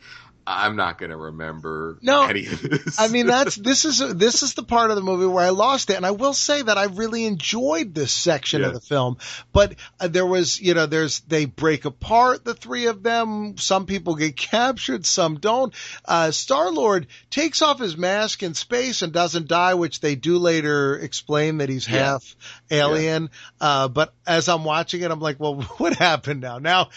I'm 0.45 0.75
not 0.75 0.97
going 0.97 1.11
to 1.11 1.17
remember 1.17 1.97
No, 2.01 2.23
any 2.23 2.45
of 2.47 2.61
this. 2.61 2.99
I 2.99 3.07
mean, 3.07 3.27
that's 3.27 3.55
this 3.69 3.85
is 3.85 3.99
this 4.15 4.43
is 4.43 4.53
the 4.55 4.63
part 4.63 4.89
of 4.89 4.95
the 4.97 5.01
movie 5.01 5.25
where 5.25 5.45
I 5.45 5.49
lost 5.49 5.89
it, 5.89 5.95
and 5.95 6.05
I 6.05 6.11
will 6.11 6.33
say 6.33 6.61
that 6.61 6.77
I 6.77 6.85
really 6.85 7.25
enjoyed 7.25 7.93
this 7.95 8.11
section 8.11 8.61
Yeah. 8.61 8.67
of 8.67 8.73
the 8.73 8.81
film. 8.81 9.17
But 9.53 9.75
uh, 9.99 10.07
there 10.09 10.25
was, 10.25 10.59
you 10.59 10.73
know, 10.73 10.85
there's 10.85 11.21
they 11.21 11.45
break 11.45 11.85
apart 11.85 12.43
the 12.43 12.53
three 12.53 12.87
of 12.87 13.03
them. 13.03 13.57
Some 13.57 13.85
people 13.85 14.15
get 14.15 14.35
captured, 14.35 15.05
some 15.05 15.35
don't. 15.39 15.73
Uh, 16.05 16.31
Star 16.31 16.71
Lord 16.71 17.07
takes 17.29 17.61
off 17.61 17.79
his 17.79 17.95
mask 17.95 18.43
in 18.43 18.53
space 18.53 19.01
and 19.01 19.13
doesn't 19.13 19.47
die, 19.47 19.75
which 19.75 20.01
they 20.01 20.15
do 20.15 20.37
later 20.39 20.97
explain 20.97 21.59
that 21.59 21.69
he's 21.69 21.87
Yeah. 21.87 21.99
half 22.11 22.35
alien. 22.69 23.29
Uh, 23.61 23.87
but 23.87 24.13
as 24.27 24.49
I'm 24.49 24.63
watching 24.65 25.01
it, 25.01 25.11
I'm 25.11 25.19
like, 25.19 25.39
well, 25.39 25.61
what 25.77 25.93
happened 25.95 26.41
now? 26.41 26.57
Now, 26.59 26.89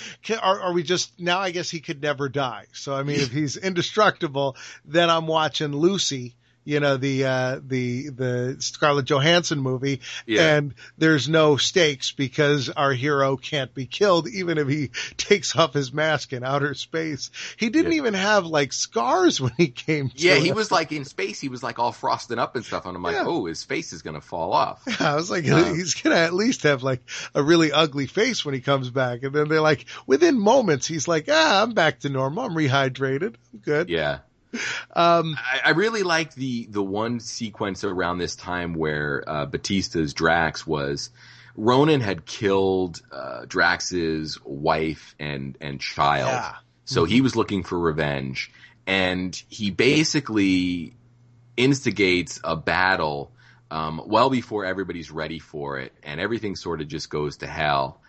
are, 0.42 0.61
are 0.62 0.72
we 0.72 0.82
just 0.82 1.18
now? 1.20 1.38
I 1.38 1.51
guess 1.53 1.70
he 1.70 1.80
could 1.80 2.03
never 2.03 2.28
die. 2.28 2.66
So 2.72 2.94
I 2.94 3.03
mean, 3.03 3.20
if 3.20 3.30
he's 3.37 3.57
indestructible, 3.57 4.57
then 4.84 5.11
I'm 5.11 5.26
watching 5.26 5.72
Lucy. 5.72 6.34
You 6.67 6.81
know 6.81 6.97
the 6.97 7.25
uh, 7.25 7.61
the 7.64 8.09
the 8.11 8.57
Scarlett 8.59 9.07
Johansson 9.07 9.61
movie, 9.61 10.01
Yeah. 10.27 10.57
and 10.57 10.75
there's 10.99 11.29
no 11.29 11.57
stakes 11.57 12.11
because 12.11 12.69
our 12.71 12.93
hero 12.93 13.37
can't 13.37 13.73
be 13.73 13.87
killed 13.87 14.29
even 14.29 14.59
if 14.59 14.67
he 14.67 14.89
takes 15.17 15.55
off 15.55 15.73
his 15.73 15.93
mask 15.93 16.33
in 16.33 16.43
outer 16.43 16.75
space. 16.75 17.31
He 17.57 17.71
didn't 17.71 17.93
Yeah. 17.93 17.99
even 17.99 18.14
have 18.14 18.47
like 18.47 18.73
scars 18.73 19.41
when 19.41 19.53
he 19.57 19.69
came. 19.69 20.09
To 20.11 20.14
yeah, 20.19 20.35
he 20.35 20.51
us. 20.51 20.57
was 20.57 20.71
like 20.73 20.91
in 20.91 21.05
space. 21.05 21.41
He 21.41 21.49
was 21.49 21.62
like 21.62 21.79
all 21.79 21.93
frosted 21.93 22.41
up 22.41 22.57
and 22.57 22.64
stuff, 22.64 22.85
and 22.85 22.97
I'm 22.97 23.03
like, 23.03 23.14
Yeah. 23.14 23.25
oh, 23.27 23.47
his 23.47 23.62
face 23.62 23.93
is 23.93 24.03
going 24.03 24.14
to 24.14 24.21
fall 24.21 24.53
off. 24.53 24.83
I 25.01 25.14
was 25.14 25.31
like, 25.31 25.47
Uh, 25.49 25.73
he's 25.73 25.95
gonna 25.95 26.17
at 26.17 26.35
least 26.35 26.64
have 26.64 26.83
like 26.83 27.01
a 27.33 27.43
really 27.45 27.71
ugly 27.71 28.07
face 28.07 28.45
when 28.45 28.55
he 28.55 28.61
comes 28.61 28.91
back. 28.91 29.23
And 29.23 29.33
then 29.33 29.49
they're 29.49 29.61
like, 29.61 29.87
within 30.05 30.37
moments, 30.37 30.89
he's 30.89 31.07
like, 31.07 31.27
ah, 31.31 31.62
I'm 31.62 31.75
back 31.75 32.01
to 32.01 32.09
normal. 32.09 32.43
I'm 32.45 32.55
rehydrated. 32.57 33.37
I'm 33.53 33.61
good. 33.61 33.89
Yeah. 33.89 34.19
Um, 34.94 35.36
I, 35.38 35.61
I 35.66 35.70
really 35.70 36.02
like 36.02 36.34
the 36.34 36.66
the 36.70 36.82
one 36.82 37.20
sequence 37.20 37.84
around 37.84 38.18
this 38.18 38.36
time 38.36 38.74
where 38.74 39.22
uh, 39.26 39.46
Batista's 39.46 40.14
Drax 40.14 40.66
was 40.66 41.11
Ronan 41.57 42.00
had 42.00 42.26
killed 42.26 43.00
uh, 43.12 43.44
Drax's 43.46 44.38
wife 44.44 45.14
and 45.18 45.57
and 45.61 45.80
child, 45.80 46.28
Yeah. 46.28 46.54
so 46.84 47.04
he 47.04 47.20
was 47.20 47.34
looking 47.36 47.62
for 47.62 47.78
revenge, 47.78 48.50
and 48.86 49.34
he 49.48 49.70
basically 49.70 50.94
instigates 51.57 52.40
a 52.44 52.57
battle 52.57 53.32
um, 53.70 54.00
well 54.07 54.30
before 54.30 54.64
everybody's 54.64 55.11
ready 55.11 55.38
for 55.38 55.78
it, 55.78 55.92
and 56.02 56.20
everything 56.20 56.57
sort 56.57 56.80
of 56.80 56.88
just 56.88 57.11
goes 57.11 57.38
to 57.38 57.46
hell. 57.46 58.00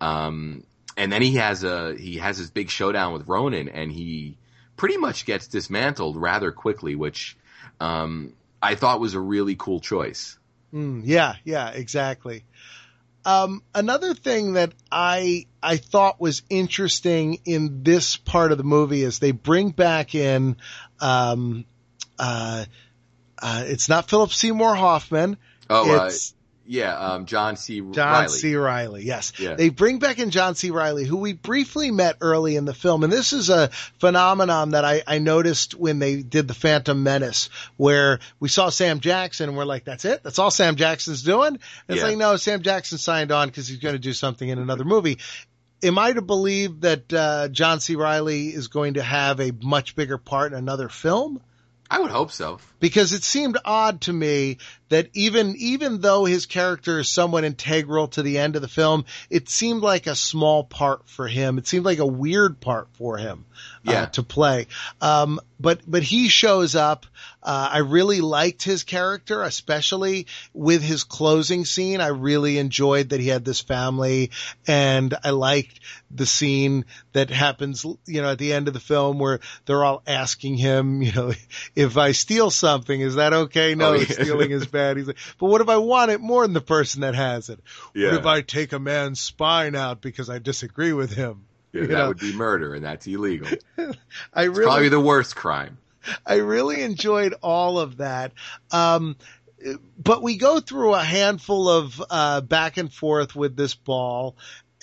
Um, 0.00 0.64
and 0.96 1.12
then 1.12 1.22
he 1.22 1.36
has 1.36 1.64
a 1.64 1.94
he 1.96 2.16
has 2.18 2.36
his 2.38 2.50
big 2.50 2.70
showdown 2.70 3.12
with 3.12 3.28
Ronan, 3.28 3.68
and 3.68 3.90
he 3.92 4.36
pretty 4.76 4.96
much 4.96 5.26
gets 5.26 5.48
dismantled 5.48 6.16
rather 6.16 6.52
quickly, 6.52 6.94
which 6.94 7.36
um, 7.80 8.32
I 8.62 8.74
thought 8.74 9.00
was 9.00 9.14
a 9.14 9.20
really 9.20 9.56
cool 9.56 9.80
choice. 9.80 10.38
Mm, 10.72 11.02
yeah, 11.04 11.36
yeah, 11.44 11.70
exactly. 11.70 12.44
Um, 13.24 13.62
another 13.74 14.14
thing 14.14 14.52
that 14.52 14.72
I 14.90 15.46
I 15.60 15.78
thought 15.78 16.20
was 16.20 16.42
interesting 16.48 17.40
in 17.44 17.82
this 17.82 18.16
part 18.16 18.52
of 18.52 18.58
the 18.58 18.64
movie 18.64 19.02
is 19.02 19.18
they 19.18 19.32
bring 19.32 19.70
back 19.70 20.14
in 20.14 20.56
um, 21.00 21.64
uh, 22.18 22.66
uh, 23.38 23.64
it's 23.66 23.88
not 23.88 24.08
Philip 24.08 24.32
Seymour 24.32 24.76
Hoffman. 24.76 25.38
Oh, 25.68 25.98
uh, 25.98 26.06
it's 26.06 26.34
yeah, 26.66 26.96
um, 26.98 27.26
John 27.26 27.56
C. 27.56 27.80
Reilly. 27.80 27.94
John 27.94 28.12
Reilly. 28.22 28.38
C. 28.38 28.54
Reilly. 28.56 29.04
Yes. 29.04 29.32
Yeah. 29.38 29.54
They 29.54 29.68
bring 29.68 29.98
back 29.98 30.18
in 30.18 30.30
John 30.30 30.54
C. 30.54 30.70
Reilly, 30.70 31.04
who 31.04 31.16
we 31.16 31.32
briefly 31.32 31.90
met 31.90 32.16
early 32.20 32.56
in 32.56 32.64
the 32.64 32.74
film. 32.74 33.04
And 33.04 33.12
this 33.12 33.32
is 33.32 33.50
a 33.50 33.68
phenomenon 34.00 34.70
that 34.70 34.84
I, 34.84 35.02
I 35.06 35.18
noticed 35.18 35.74
when 35.74 35.98
they 35.98 36.22
did 36.22 36.48
the 36.48 36.54
Phantom 36.54 37.02
Menace, 37.02 37.50
where 37.76 38.18
we 38.40 38.48
saw 38.48 38.68
Sam 38.68 39.00
Jackson 39.00 39.48
and 39.48 39.56
we're 39.58 39.64
like, 39.64 39.84
that's 39.84 40.04
it? 40.04 40.22
That's 40.22 40.38
all 40.38 40.50
Sam 40.50 40.76
Jackson's 40.76 41.22
doing? 41.22 41.54
And 41.54 41.58
it's 41.88 41.98
Yeah. 41.98 42.06
like, 42.08 42.16
no, 42.18 42.36
Sam 42.36 42.62
Jackson 42.62 42.98
signed 42.98 43.32
on 43.32 43.48
because 43.48 43.68
he's 43.68 43.78
going 43.78 43.94
to 43.94 43.98
do 44.00 44.12
something 44.12 44.48
in 44.48 44.58
another 44.58 44.84
movie. 44.84 45.18
Am 45.82 45.98
I 45.98 46.12
to 46.12 46.22
believe 46.22 46.80
that 46.80 47.12
uh, 47.12 47.48
John 47.48 47.80
C. 47.80 47.96
Reilly 47.96 48.48
is 48.48 48.68
going 48.68 48.94
to 48.94 49.02
have 49.02 49.40
a 49.40 49.52
much 49.62 49.94
bigger 49.94 50.18
part 50.18 50.52
in 50.52 50.58
another 50.58 50.88
film? 50.88 51.40
I 51.88 52.00
would 52.00 52.10
hope 52.10 52.32
so. 52.32 52.58
because 52.80 53.12
it 53.12 53.22
seemed 53.22 53.58
odd 53.64 54.00
to 54.02 54.12
me 54.12 54.58
that 54.88 55.08
even 55.14 55.54
even 55.58 56.00
though 56.00 56.24
his 56.24 56.46
character 56.46 56.98
is 57.00 57.08
somewhat 57.08 57.44
integral 57.44 58.08
to 58.08 58.22
the 58.22 58.38
end 58.38 58.56
of 58.56 58.62
the 58.62 58.68
film, 58.68 59.04
it 59.30 59.48
seemed 59.48 59.82
like 59.82 60.06
a 60.06 60.14
small 60.14 60.62
part 60.64 61.08
for 61.08 61.26
him. 61.26 61.58
It 61.58 61.66
seemed 61.66 61.84
like 61.84 61.98
a 61.98 62.06
weird 62.06 62.60
part 62.60 62.88
for 62.94 63.16
him 63.18 63.44
uh, 63.86 63.90
Yeah. 63.92 64.06
to 64.06 64.22
play. 64.22 64.66
Um, 65.00 65.40
but 65.58 65.80
but 65.86 66.02
he 66.02 66.28
shows 66.28 66.74
up. 66.74 67.06
Uh, 67.42 67.68
I 67.72 67.78
really 67.78 68.20
liked 68.20 68.62
his 68.64 68.82
character, 68.82 69.42
especially 69.42 70.26
with 70.52 70.82
his 70.82 71.04
closing 71.04 71.64
scene. 71.64 72.00
I 72.00 72.08
really 72.08 72.58
enjoyed 72.58 73.10
that 73.10 73.20
he 73.20 73.28
had 73.28 73.44
this 73.44 73.60
family, 73.60 74.32
and 74.66 75.14
I 75.24 75.30
liked 75.30 75.78
the 76.10 76.26
scene 76.26 76.84
that 77.12 77.30
happens, 77.30 77.84
you 78.06 78.20
know, 78.22 78.30
at 78.32 78.38
the 78.38 78.52
end 78.52 78.66
of 78.68 78.74
the 78.74 78.80
film 78.80 79.18
where 79.18 79.38
they're 79.64 79.84
all 79.84 80.02
asking 80.06 80.56
him, 80.56 81.02
you 81.02 81.12
know, 81.12 81.32
if 81.76 81.96
I 81.96 82.12
steal 82.12 82.50
something, 82.50 83.00
is 83.00 83.14
that 83.14 83.32
okay? 83.32 83.74
No, 83.76 83.90
Oh, 83.90 83.92
yeah. 83.94 84.04
stealing 84.06 84.50
is 84.50 84.66
bad. 84.76 84.96
He's 84.96 85.06
like, 85.06 85.18
but 85.38 85.46
what 85.46 85.60
if 85.60 85.68
I 85.68 85.76
want 85.78 86.10
it 86.10 86.20
more 86.20 86.42
than 86.42 86.52
the 86.52 86.60
person 86.60 87.00
that 87.00 87.14
has 87.14 87.48
it? 87.48 87.60
Yeah. 87.94 88.10
What 88.10 88.20
if 88.20 88.26
I 88.26 88.40
take 88.42 88.72
a 88.72 88.78
man's 88.78 89.20
spine 89.20 89.74
out 89.74 90.00
because 90.00 90.30
I 90.30 90.38
disagree 90.38 90.92
with 90.92 91.12
him? 91.12 91.44
Yeah, 91.72 91.80
You 91.82 91.86
that 91.88 91.94
know, 91.94 92.08
would 92.08 92.18
be 92.18 92.32
murder, 92.34 92.74
and 92.74 92.84
that's 92.84 93.06
illegal. 93.06 93.48
It's 93.78 93.98
I 94.32 94.44
really, 94.44 94.64
probably 94.64 94.88
the 94.88 95.00
worst 95.00 95.36
crime. 95.36 95.78
I 96.24 96.36
really 96.36 96.82
enjoyed 96.82 97.34
all 97.42 97.78
of 97.78 97.96
that. 97.98 98.32
Um, 98.70 99.16
but 99.98 100.22
we 100.22 100.36
go 100.36 100.60
through 100.60 100.94
a 100.94 101.02
handful 101.02 101.68
of 101.68 102.02
uh, 102.08 102.40
back 102.42 102.76
and 102.76 102.92
forth 102.92 103.34
with 103.34 103.56
this 103.56 103.74
ball, 103.74 104.36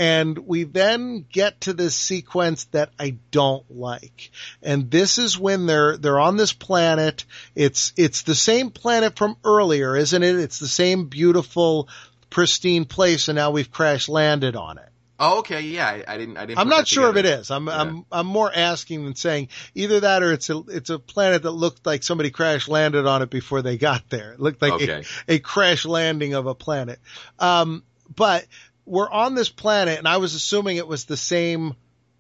and 0.04 0.38
we 0.38 0.66
then 0.66 1.26
get 1.32 1.62
to 1.62 1.72
this 1.72 1.96
sequence 1.96 2.66
that 2.66 2.90
I 3.00 3.16
don't 3.32 3.64
like. 3.70 4.32
And 4.62 4.92
this 4.92 5.18
is 5.18 5.40
when 5.40 5.66
they're 5.66 5.96
they're 5.96 6.20
on 6.20 6.36
this 6.36 6.52
planet. 6.52 7.24
It's 7.56 7.94
it's 7.96 8.24
the 8.24 8.36
same 8.36 8.70
planet 8.70 9.16
from 9.16 9.38
earlier, 9.46 9.96
isn't 9.96 10.22
it? 10.22 10.36
It's 10.36 10.60
the 10.60 10.68
same 10.68 11.06
beautiful, 11.06 11.88
pristine 12.30 12.84
place, 12.84 13.30
and 13.30 13.38
now 13.38 13.52
we've 13.52 13.72
crash 13.72 14.10
landed 14.10 14.58
on 14.58 14.78
it. 14.78 14.90
Oh, 15.20 15.40
okay, 15.40 15.62
yeah, 15.62 15.88
I, 15.88 16.04
I 16.06 16.18
didn't. 16.18 16.36
I 16.36 16.48
didn't. 16.48 16.60
I'm 16.60 16.68
not 16.68 16.86
sure 16.86 17.10
if 17.10 17.16
it 17.16 17.26
is. 17.26 17.50
I'm 17.50 17.68
Yeah. 17.68 17.80
I'm 17.80 18.06
I'm 18.12 18.28
more 18.28 18.52
asking 18.54 19.06
than 19.06 19.16
saying 19.16 19.48
either 19.74 20.02
that 20.02 20.22
or 20.22 20.34
it's 20.34 20.50
a 20.50 20.62
it's 20.68 20.90
a 20.90 21.00
planet 21.00 21.44
that 21.44 21.52
looked 21.52 21.86
like 21.86 22.04
somebody 22.04 22.30
crash 22.30 22.68
landed 22.68 23.06
on 23.06 23.22
it 23.22 23.30
before 23.30 23.62
they 23.62 23.78
got 23.78 24.10
there. 24.10 24.34
It 24.34 24.42
looked 24.42 24.62
like 24.62 24.74
Okay. 24.74 25.06
a, 25.30 25.36
a 25.36 25.40
crash 25.40 25.86
landing 25.86 26.34
of 26.34 26.46
a 26.46 26.56
planet. 26.56 27.00
Um, 27.40 27.84
but 28.14 28.46
we're 28.86 29.10
on 29.10 29.36
this 29.36 29.50
planet, 29.50 29.98
and 30.00 30.08
I 30.08 30.18
was 30.18 30.34
assuming 30.36 30.78
it 30.78 30.88
was 30.88 31.06
the 31.06 31.18
same 31.18 31.76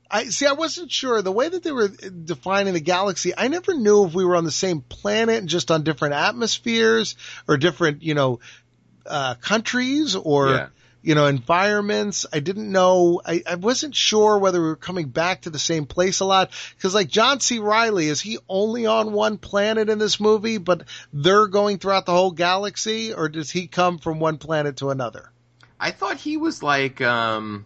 I 0.09 0.26
see. 0.26 0.45
I 0.45 0.51
wasn't 0.53 0.91
sure 0.91 1.22
the 1.24 1.32
way 1.32 1.49
that 1.49 1.64
they 1.64 1.72
were 1.72 1.88
defining 1.88 2.74
the 2.76 2.80
galaxy. 2.80 3.34
I 3.36 3.47
never 3.47 3.74
knew 3.74 4.05
if 4.05 4.14
we 4.14 4.24
were 4.26 4.36
on 4.36 4.43
the 4.43 4.51
same 4.51 4.82
planet 4.82 5.39
and 5.39 5.49
just 5.49 5.72
on 5.72 5.84
different 5.84 6.14
atmospheres 6.14 7.16
or 7.47 7.57
different, 7.57 8.03
you 8.03 8.14
know, 8.14 8.39
uh, 9.07 9.34
countries 9.36 10.16
or 10.16 10.49
Yeah. 10.49 10.68
you 11.01 11.16
know 11.16 11.26
environments. 11.26 12.28
I 12.32 12.41
didn't 12.41 12.72
know. 12.72 13.22
I, 13.26 13.41
I 13.49 13.55
wasn't 13.55 13.95
sure 13.95 14.38
whether 14.38 14.61
we 14.61 14.68
were 14.68 14.76
coming 14.76 15.07
back 15.09 15.41
to 15.41 15.49
the 15.49 15.57
same 15.57 15.86
place 15.88 16.20
a 16.20 16.26
lot 16.26 16.51
because, 16.78 16.93
like 16.93 17.07
John 17.09 17.39
C. 17.39 17.57
Reilly, 17.57 18.07
is 18.07 18.22
he 18.22 18.38
only 18.47 18.86
on 18.86 19.14
one 19.14 19.38
planet 19.39 19.89
in 19.89 19.97
this 19.97 20.20
movie, 20.20 20.59
but 20.59 20.84
they're 21.11 21.47
going 21.47 21.80
throughout 21.80 22.05
the 22.05 22.14
whole 22.14 22.32
galaxy, 22.32 23.14
or 23.14 23.30
does 23.30 23.49
he 23.49 23.68
come 23.68 23.97
from 23.97 24.20
one 24.20 24.38
planet 24.38 24.78
to 24.78 24.91
another? 24.91 25.32
I 25.84 25.91
thought 25.91 26.15
he 26.15 26.38
was 26.38 26.63
like 26.63 27.01
um 27.01 27.65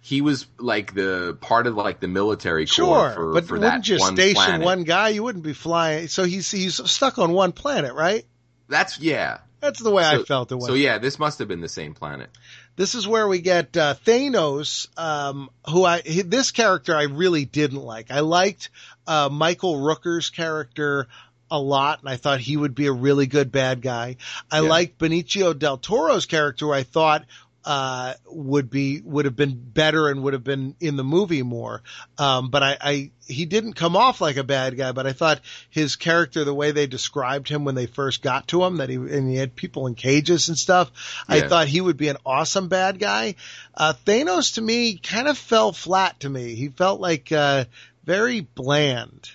he 0.00 0.20
was 0.20 0.46
like 0.58 0.94
the 0.94 1.36
part 1.40 1.66
of 1.66 1.74
like 1.74 1.98
the 1.98 2.06
military 2.06 2.66
Sure, 2.66 2.86
corps 2.86 3.14
for, 3.14 3.32
but 3.32 3.46
for 3.46 3.54
wouldn't 3.54 3.84
that 3.84 3.88
you 3.88 3.98
one 3.98 4.14
station 4.14 4.34
planet. 4.36 4.64
one 4.64 4.84
guy? 4.84 5.08
You 5.08 5.24
wouldn't 5.24 5.42
be 5.44 5.52
flying. 5.52 6.06
So 6.06 6.22
he's 6.22 6.48
he's 6.48 6.76
stuck 6.88 7.18
on 7.18 7.32
one 7.32 7.50
planet, 7.50 7.94
right? 7.94 8.24
That's 8.68 9.00
yeah. 9.00 9.38
That's 9.58 9.80
the 9.80 9.90
way 9.90 10.04
I 10.04 10.22
felt 10.22 10.52
it 10.52 10.54
was. 10.54 10.66
So 10.66 10.74
yeah, 10.74 10.98
this 10.98 11.18
must 11.18 11.40
have 11.40 11.48
been 11.48 11.60
the 11.60 11.68
same 11.68 11.94
planet. 11.94 12.30
This 12.76 12.94
is 12.94 13.08
where 13.08 13.26
we 13.26 13.40
get 13.40 13.76
uh, 13.76 13.94
Thanos, 14.04 14.86
um, 14.96 15.50
who 15.68 15.84
I 15.84 16.02
this 16.02 16.52
character 16.52 16.94
I 16.94 17.04
really 17.04 17.44
didn't 17.44 17.82
like. 17.82 18.12
I 18.12 18.20
liked 18.20 18.70
uh, 19.08 19.28
Michael 19.32 19.74
Rooker's 19.76 20.30
character 20.30 21.08
a 21.50 21.60
lot, 21.60 22.00
and 22.00 22.08
I 22.08 22.16
thought 22.16 22.40
he 22.40 22.56
would 22.56 22.74
be 22.74 22.86
a 22.86 22.92
really 22.92 23.26
good 23.26 23.52
bad 23.52 23.80
guy. 23.82 24.16
I 24.50 24.60
Yeah. 24.60 24.68
liked 24.68 24.98
Benicio 24.98 25.56
del 25.58 25.78
Toro's 25.78 26.26
character. 26.26 26.66
who 26.66 26.72
I 26.72 26.82
thought 26.82 27.24
uh, 27.64 28.14
would 28.26 28.70
be 28.70 29.00
would 29.04 29.24
have 29.24 29.34
been 29.34 29.56
better 29.56 30.08
and 30.08 30.22
would 30.22 30.34
have 30.34 30.44
been 30.44 30.76
in 30.78 30.94
the 30.94 31.02
movie 31.02 31.42
more. 31.42 31.82
Um, 32.16 32.48
but 32.48 32.62
I, 32.62 32.76
I 32.80 33.10
he 33.26 33.44
didn't 33.44 33.72
come 33.72 33.96
off 33.96 34.20
like 34.20 34.36
a 34.36 34.44
bad 34.44 34.76
guy. 34.76 34.92
But 34.92 35.08
I 35.08 35.12
thought 35.12 35.40
his 35.68 35.96
character, 35.96 36.44
the 36.44 36.54
way 36.54 36.70
they 36.70 36.86
described 36.86 37.48
him 37.48 37.64
when 37.64 37.74
they 37.74 37.86
first 37.86 38.22
got 38.22 38.46
to 38.48 38.62
him, 38.62 38.76
that 38.76 38.88
he 38.88 38.94
and 38.94 39.28
he 39.28 39.34
had 39.34 39.56
people 39.56 39.88
in 39.88 39.96
cages 39.96 40.48
and 40.48 40.56
stuff. 40.56 40.92
I 41.26 41.40
thought 41.48 41.66
he 41.66 41.80
would 41.80 41.96
be 41.96 42.06
an 42.06 42.18
awesome 42.24 42.68
bad 42.68 43.00
guy. 43.00 43.34
Uh, 43.74 43.94
Thanos 44.04 44.54
to 44.54 44.62
me 44.62 44.96
kind 44.98 45.26
of 45.26 45.36
fell 45.36 45.72
flat 45.72 46.20
to 46.20 46.28
me. 46.28 46.54
He 46.54 46.68
felt 46.68 47.00
like 47.00 47.32
uh, 47.32 47.64
very 48.04 48.42
bland. 48.42 49.28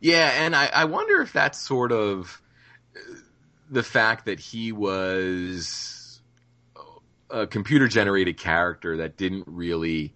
Yeah, 0.00 0.44
and 0.44 0.54
I, 0.54 0.66
I 0.72 0.84
wonder 0.84 1.20
if 1.22 1.32
that's 1.32 1.58
sort 1.58 1.90
of 1.92 2.40
uh, 2.96 3.00
the 3.70 3.82
fact 3.82 4.26
that 4.26 4.38
he 4.38 4.72
was 4.72 6.20
a 7.30 7.46
computer 7.46 7.88
generated 7.88 8.38
character 8.38 8.98
that 8.98 9.16
didn't 9.16 9.44
really 9.46 10.14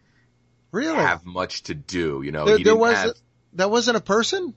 Really, 0.71 0.97
have 0.97 1.27
much 1.27 1.65
to 1.65 1.75
do. 1.75 2.23
You 2.25 2.33
know, 2.33 2.47
there, 2.47 2.57
he 2.59 2.65
there 2.65 2.77
was 2.77 2.97
have. 2.97 3.13
that 3.55 3.71
wasn't 3.71 3.99
a 3.99 4.01
person. 4.01 4.55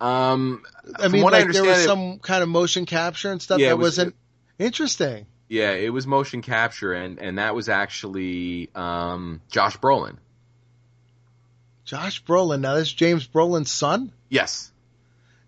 Um, 0.00 0.62
I 0.96 1.08
mean, 1.08 1.22
like 1.22 1.48
I 1.48 1.52
there 1.52 1.64
was 1.64 1.80
it- 1.80 1.84
some 1.84 2.18
kind 2.20 2.42
of 2.42 2.48
motion 2.48 2.86
capture 2.86 3.30
and 3.30 3.42
stuff 3.42 3.58
Yeah, 3.60 3.68
that 3.70 3.76
was- 3.76 3.98
wasn't 3.98 4.14
interesting. 4.58 5.26
yeah, 5.48 5.72
it 5.72 5.92
was 5.92 6.06
motion 6.06 6.40
capture, 6.40 6.94
and 6.94 7.18
and 7.18 7.36
that 7.38 7.54
was 7.54 7.68
actually 7.68 8.70
um, 8.74 9.42
Josh 9.50 9.76
Brolin. 9.76 10.16
Josh 11.84 12.22
Brolin. 12.24 12.60
Now 12.60 12.74
this 12.74 12.88
is 12.88 12.94
James 12.94 13.26
Brolin's 13.26 13.70
son. 13.70 14.12
Yes, 14.28 14.72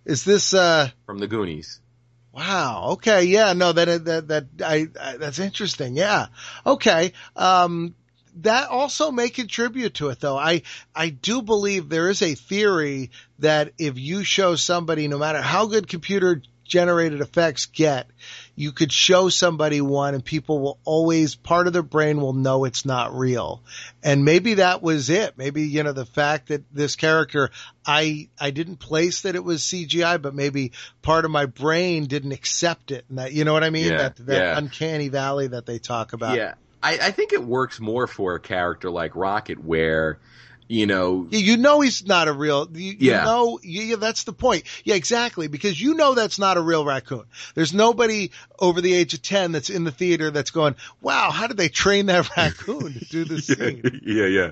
Is 0.05 0.25
this? 0.25 0.55
uh 0.55 0.89
from 1.07 1.19
the 1.19 1.27
Goonies. 1.27 1.81
Wow. 2.33 2.89
Okay. 2.93 3.25
Yeah. 3.25 3.55
No. 3.55 3.73
That 3.73 4.05
that 4.05 4.29
that 4.29 4.45
I, 4.63 4.89
I 5.01 5.17
that's 5.17 5.39
interesting. 5.39 5.97
Yeah. 5.97 6.27
Okay. 6.67 7.13
Um, 7.35 7.95
that 8.41 8.69
also 8.69 9.11
may 9.11 9.31
contribute 9.31 9.95
to 9.95 10.11
it, 10.11 10.21
though. 10.21 10.37
I 10.37 10.61
I 10.95 11.09
do 11.09 11.41
believe 11.41 11.89
there 11.89 12.11
is 12.11 12.21
a 12.21 12.35
theory 12.35 13.11
that 13.39 13.73
if 13.79 13.99
you 13.99 14.23
show 14.25 14.55
somebody, 14.57 15.09
no 15.09 15.17
matter 15.17 15.41
how 15.41 15.65
good 15.67 15.89
computer 15.89 16.43
generated 16.63 17.23
effects 17.23 17.65
get, 17.67 18.09
you 18.57 18.73
could 18.73 18.91
show 18.91 19.29
somebody 19.29 19.83
one 19.83 20.15
and 20.15 20.25
people 20.25 20.59
will 20.59 20.79
always, 20.85 21.35
part 21.35 21.67
of 21.67 21.75
their 21.75 21.83
brain 21.83 22.21
will 22.21 22.33
know 22.33 22.65
it's 22.65 22.87
not 22.87 23.15
real. 23.15 23.63
And 24.03 24.25
maybe 24.25 24.55
that 24.55 24.83
was 24.83 25.11
it. 25.11 25.37
Maybe, 25.37 25.69
you 25.69 25.83
know, 25.83 25.93
the 25.93 26.07
fact 26.07 26.49
that 26.49 26.65
this 26.73 26.97
character, 26.97 27.51
I, 27.87 28.31
I 28.41 28.51
didn't 28.51 28.77
place 28.79 29.21
that 29.23 29.35
it 29.35 29.45
was 29.45 29.63
CGI, 29.63 30.21
but 30.21 30.35
maybe 30.35 30.73
part 31.03 31.27
of 31.27 31.31
my 31.31 31.45
brain 31.45 32.07
didn't 32.07 32.33
accept 32.33 32.91
it. 32.91 33.05
And 33.11 33.19
that, 33.19 33.33
you 33.33 33.45
know 33.45 33.53
what 33.53 33.63
I 33.63 33.71
mean? 33.71 33.93
Yeah, 33.93 33.97
that, 33.99 34.17
that 34.27 34.37
yeah. 34.37 34.59
uncanny 34.59 35.09
valley 35.09 35.49
that 35.49 35.67
they 35.67 35.79
talk 35.79 36.15
about. 36.15 36.37
Yeah, 36.37 36.55
I, 36.83 36.95
I 36.95 37.11
think 37.11 37.35
it 37.35 37.45
works 37.45 37.79
more 37.79 38.07
for 38.07 38.37
a 38.37 38.41
character 38.41 38.91
like 38.91 39.15
Rocket, 39.15 39.63
where 39.63 40.19
you 40.69 40.87
know 40.87 41.27
You- 41.31 41.57
know 41.57 41.81
he's 41.81 42.07
not 42.07 42.29
a 42.29 42.33
real. 42.33 42.69
You, 42.73 42.97
you 42.99 43.11
know, 43.13 43.59
yeah, 43.63 43.97
that's 43.97 44.25
the 44.25 44.33
point. 44.33 44.65
Yeah, 44.85 44.95
exactly. 44.97 45.49
Because 45.49 45.81
you 45.81 45.95
know 45.95 46.15
that's 46.15 46.39
not 46.39 46.57
a 46.57 46.61
real 46.61 46.85
raccoon. 46.85 47.25
There's 47.55 47.73
nobody 47.75 48.31
over 48.59 48.81
the 48.81 48.95
age 48.95 49.15
of 49.15 49.23
ten 49.23 49.53
that's 49.53 49.71
in 49.71 49.85
the 49.85 49.93
theater 49.93 50.31
that's 50.31 50.51
going, 50.51 50.77
"Wow, 51.01 51.31
how 51.31 51.47
did 51.47 51.57
they 51.57 51.69
train 51.69 52.07
that 52.07 52.29
raccoon 52.37 52.95
to 52.95 53.05
do 53.05 53.25
this 53.25 53.47
scene?" 53.49 54.01
yeah, 54.05 54.27
yeah. 54.27 54.51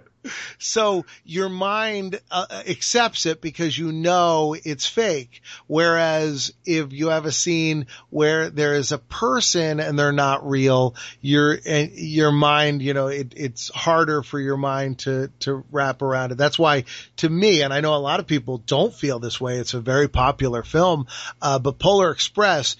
So 0.58 1.04
your 1.24 1.48
mind 1.48 2.20
uh, 2.30 2.46
accepts 2.66 3.26
it 3.26 3.40
because 3.40 3.76
you 3.76 3.92
know 3.92 4.56
it's 4.64 4.86
fake. 4.86 5.42
Whereas 5.66 6.52
if 6.64 6.92
you 6.92 7.08
have 7.08 7.26
a 7.26 7.32
scene 7.32 7.86
where 8.10 8.50
there 8.50 8.74
is 8.74 8.92
a 8.92 8.98
person 8.98 9.80
and 9.80 9.98
they're 9.98 10.12
not 10.12 10.48
real, 10.48 10.94
your 11.20 11.54
your 11.54 12.32
mind, 12.32 12.82
you 12.82 12.94
know, 12.94 13.08
it, 13.08 13.34
it's 13.36 13.68
harder 13.74 14.22
for 14.22 14.40
your 14.40 14.56
mind 14.56 15.00
to 15.00 15.30
to 15.40 15.64
wrap 15.70 16.02
around 16.02 16.32
it. 16.32 16.38
That's 16.38 16.58
why, 16.58 16.84
to 17.16 17.28
me, 17.28 17.62
and 17.62 17.72
I 17.72 17.80
know 17.80 17.94
a 17.94 17.96
lot 17.96 18.20
of 18.20 18.26
people 18.26 18.58
don't 18.58 18.94
feel 18.94 19.18
this 19.18 19.40
way. 19.40 19.58
It's 19.58 19.74
a 19.74 19.80
very 19.80 20.08
popular 20.08 20.62
film, 20.62 21.06
uh, 21.42 21.58
but 21.58 21.78
Polar 21.78 22.10
Express. 22.10 22.76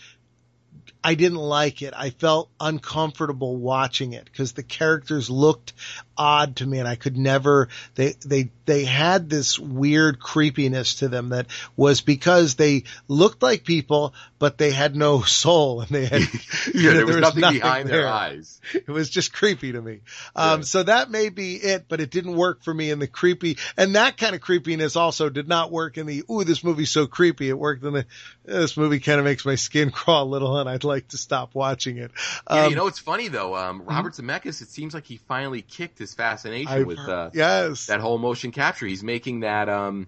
I 1.07 1.17
didn't 1.17 1.39
like 1.39 1.83
it. 1.83 1.93
I 1.95 2.09
felt 2.09 2.49
uncomfortable 2.59 3.59
watching 3.59 4.15
it 4.15 4.25
because 4.25 4.55
the 4.55 4.63
characters 4.63 5.29
looked 5.29 5.75
odd 6.17 6.57
to 6.57 6.67
me 6.67 6.79
and 6.79 6.89
I 6.89 6.97
could 6.97 7.17
never, 7.17 7.69
they, 7.95 8.15
they, 8.25 8.51
they 8.67 8.85
had 8.85 9.29
this 9.29 9.59
weird 9.59 10.19
creepiness 10.21 10.97
to 10.97 11.09
them 11.09 11.31
that 11.31 11.47
was 11.77 12.01
because 12.01 12.55
they 12.55 12.85
looked 13.09 13.43
like 13.43 13.65
people, 13.65 14.15
but 14.39 14.59
they 14.59 14.71
had 14.71 14.97
no 14.97 15.21
soul 15.23 15.81
and 15.81 15.89
they 15.91 16.07
had, 16.07 16.23
Yeah, 16.75 16.93
there 16.95 17.07
was 17.07 17.17
nothing 17.17 17.41
behind 17.41 17.89
there. 17.89 18.03
their 18.03 18.09
eyes. 18.09 18.61
It 18.73 18.89
was 18.89 19.11
just 19.11 19.33
creepy 19.33 19.73
to 19.73 19.83
me. 19.83 20.01
Um, 20.37 20.61
Yeah. 20.61 20.65
so 20.65 20.83
that 20.85 21.11
may 21.11 21.29
be 21.29 21.57
it, 21.57 21.87
but 21.89 22.01
it 22.01 22.11
didn't 22.11 22.37
work 22.37 22.63
for 22.63 22.73
me 22.73 22.91
in 22.91 22.99
the 22.99 23.07
creepy, 23.09 23.59
and 23.77 23.97
that 23.97 24.17
kind 24.17 24.35
of 24.35 24.41
creepiness 24.41 24.97
also 24.97 25.29
did 25.29 25.49
not 25.49 25.71
work 25.71 25.99
in 25.99 26.07
the, 26.07 26.23
ooh, 26.31 26.45
this 26.45 26.65
movie's 26.65 26.91
so 26.91 27.07
creepy. 27.07 27.49
It 27.49 27.59
worked 27.59 27.85
in 27.85 27.93
the, 27.93 28.07
this 28.45 28.77
movie 28.77 29.01
kind 29.01 29.19
of 29.19 29.25
makes 29.25 29.45
my 29.45 29.55
skin 29.57 29.91
crawl 29.91 30.25
a 30.25 30.29
little 30.29 30.59
and 30.59 30.69
I'd 30.69 30.85
like 30.85 31.09
to 31.09 31.17
stop 31.19 31.55
watching 31.55 31.99
it. 31.99 32.11
Yeah, 32.51 32.65
Um, 32.65 32.71
you 32.71 32.77
know, 32.77 32.87
it's 32.87 32.99
funny 32.99 33.29
though. 33.29 33.55
Um, 33.57 33.83
Robert 33.85 34.15
Zemeckis, 34.15 34.63
it 34.63 34.69
seems 34.69 34.95
like 34.95 35.05
he 35.05 35.17
finally 35.17 35.63
kicked 35.63 36.01
his 36.05 36.15
fascination 36.15 36.73
I've 36.73 36.87
with 36.87 36.99
heard- 36.99 37.09
uh, 37.09 37.31
yes. 37.33 37.87
that 37.87 38.01
whole 38.01 38.19
motion 38.19 38.53
capture. 38.53 38.87
He's 38.87 39.03
making 39.03 39.41
that 39.41 39.69
um, 39.69 40.07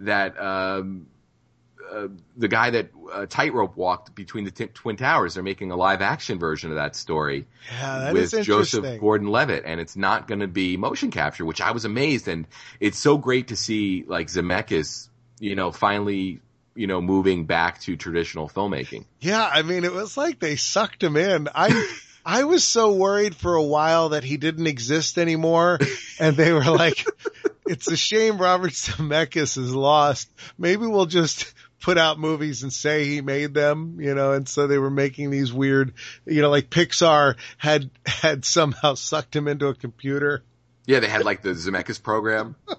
that 0.00 0.38
um, 0.38 1.06
uh, 1.90 2.08
the 2.36 2.48
guy 2.48 2.70
that 2.70 2.90
uh, 3.12 3.26
tightrope 3.26 3.76
walked 3.76 4.14
between 4.14 4.44
the 4.44 4.50
t- 4.50 4.66
twin 4.66 4.96
towers. 4.96 5.34
They're 5.34 5.42
making 5.42 5.70
a 5.70 5.76
live 5.76 6.02
action 6.02 6.38
version 6.38 6.70
of 6.70 6.76
that 6.76 6.96
story 6.96 7.46
yeah, 7.70 7.98
that 7.98 8.14
with. 8.14 8.42
Joseph 8.42 9.00
Gordon-Levitt, 9.00 9.64
and 9.66 9.80
it's 9.80 9.96
not 9.96 10.28
going 10.28 10.40
to 10.40 10.48
be 10.48 10.76
motion 10.76 11.10
capture, 11.10 11.44
which 11.44 11.60
I 11.60 11.70
was 11.72 11.84
amazed. 11.84 12.28
And 12.28 12.46
it's 12.80 12.98
so 12.98 13.18
great 13.18 13.48
to 13.48 13.56
see 13.56 14.04
like 14.06 14.28
Zemeckis, 14.28 15.08
you 15.38 15.54
know, 15.54 15.72
finally, 15.72 16.40
you 16.74 16.86
know, 16.86 17.00
moving 17.00 17.44
back 17.44 17.80
to 17.82 17.96
traditional 17.96 18.48
filmmaking. 18.48 19.04
Yeah, 19.20 19.44
I 19.44 19.62
mean, 19.62 19.84
it 19.84 19.92
was 19.92 20.16
like 20.16 20.38
they 20.38 20.56
sucked 20.56 21.02
him 21.02 21.16
in. 21.16 21.48
I, 21.54 21.68
I 22.24 22.44
was 22.44 22.64
so 22.64 22.92
worried 22.92 23.34
for 23.34 23.54
a 23.54 23.62
while 23.62 24.10
that 24.10 24.24
he 24.24 24.36
didn't 24.36 24.66
exist 24.66 25.18
anymore, 25.18 25.78
and 26.20 26.36
they 26.36 26.52
were 26.52 26.64
like, 26.64 27.04
"It's 27.66 27.90
a 27.90 27.96
shame 27.96 28.38
Robert 28.38 28.72
Zemeckis 28.72 29.58
is 29.58 29.74
lost. 29.74 30.30
Maybe 30.58 30.86
we'll 30.86 31.06
just." 31.06 31.52
Put 31.80 31.98
out 31.98 32.16
movies 32.16 32.62
and 32.62 32.72
say 32.72 33.06
he 33.06 33.22
made 33.22 33.54
them, 33.54 34.00
you 34.00 34.14
know, 34.14 34.34
and 34.34 34.48
so 34.48 34.68
they 34.68 34.78
were 34.78 34.88
making 34.88 35.30
these 35.30 35.52
weird, 35.52 35.94
you 36.24 36.40
know, 36.40 36.48
like 36.48 36.70
Pixar 36.70 37.34
had, 37.58 37.90
had 38.06 38.44
somehow 38.44 38.94
sucked 38.94 39.34
him 39.34 39.48
into 39.48 39.66
a 39.66 39.74
computer. 39.74 40.44
Yeah, 40.86 41.00
they 41.00 41.08
had 41.08 41.24
like 41.24 41.42
the 41.42 41.54
Zemeckis 41.54 42.00
program. 42.00 42.54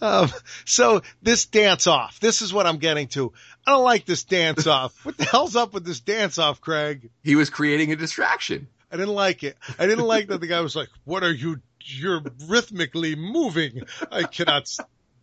Um, 0.00 0.30
so 0.64 1.02
this 1.22 1.46
dance 1.46 1.86
off, 1.86 2.18
this 2.20 2.42
is 2.42 2.52
what 2.52 2.66
I'm 2.66 2.78
getting 2.78 3.08
to. 3.08 3.32
I 3.66 3.72
don't 3.72 3.84
like 3.84 4.04
this 4.04 4.24
dance 4.24 4.66
off. 4.66 5.04
What 5.04 5.16
the 5.16 5.24
hell's 5.24 5.56
up 5.56 5.72
with 5.72 5.84
this 5.84 6.00
dance 6.00 6.38
off, 6.38 6.60
Craig? 6.60 7.10
He 7.22 7.36
was 7.36 7.50
creating 7.50 7.92
a 7.92 7.96
distraction. 7.96 8.68
I 8.90 8.96
didn't 8.96 9.14
like 9.14 9.42
it. 9.42 9.56
I 9.78 9.86
didn't 9.86 10.04
like 10.04 10.28
that 10.28 10.40
the 10.40 10.46
guy 10.46 10.60
was 10.60 10.76
like, 10.76 10.88
"What 11.04 11.22
are 11.22 11.32
you? 11.32 11.60
You're 11.80 12.22
rhythmically 12.46 13.16
moving. 13.16 13.82
I 14.10 14.24
cannot 14.24 14.68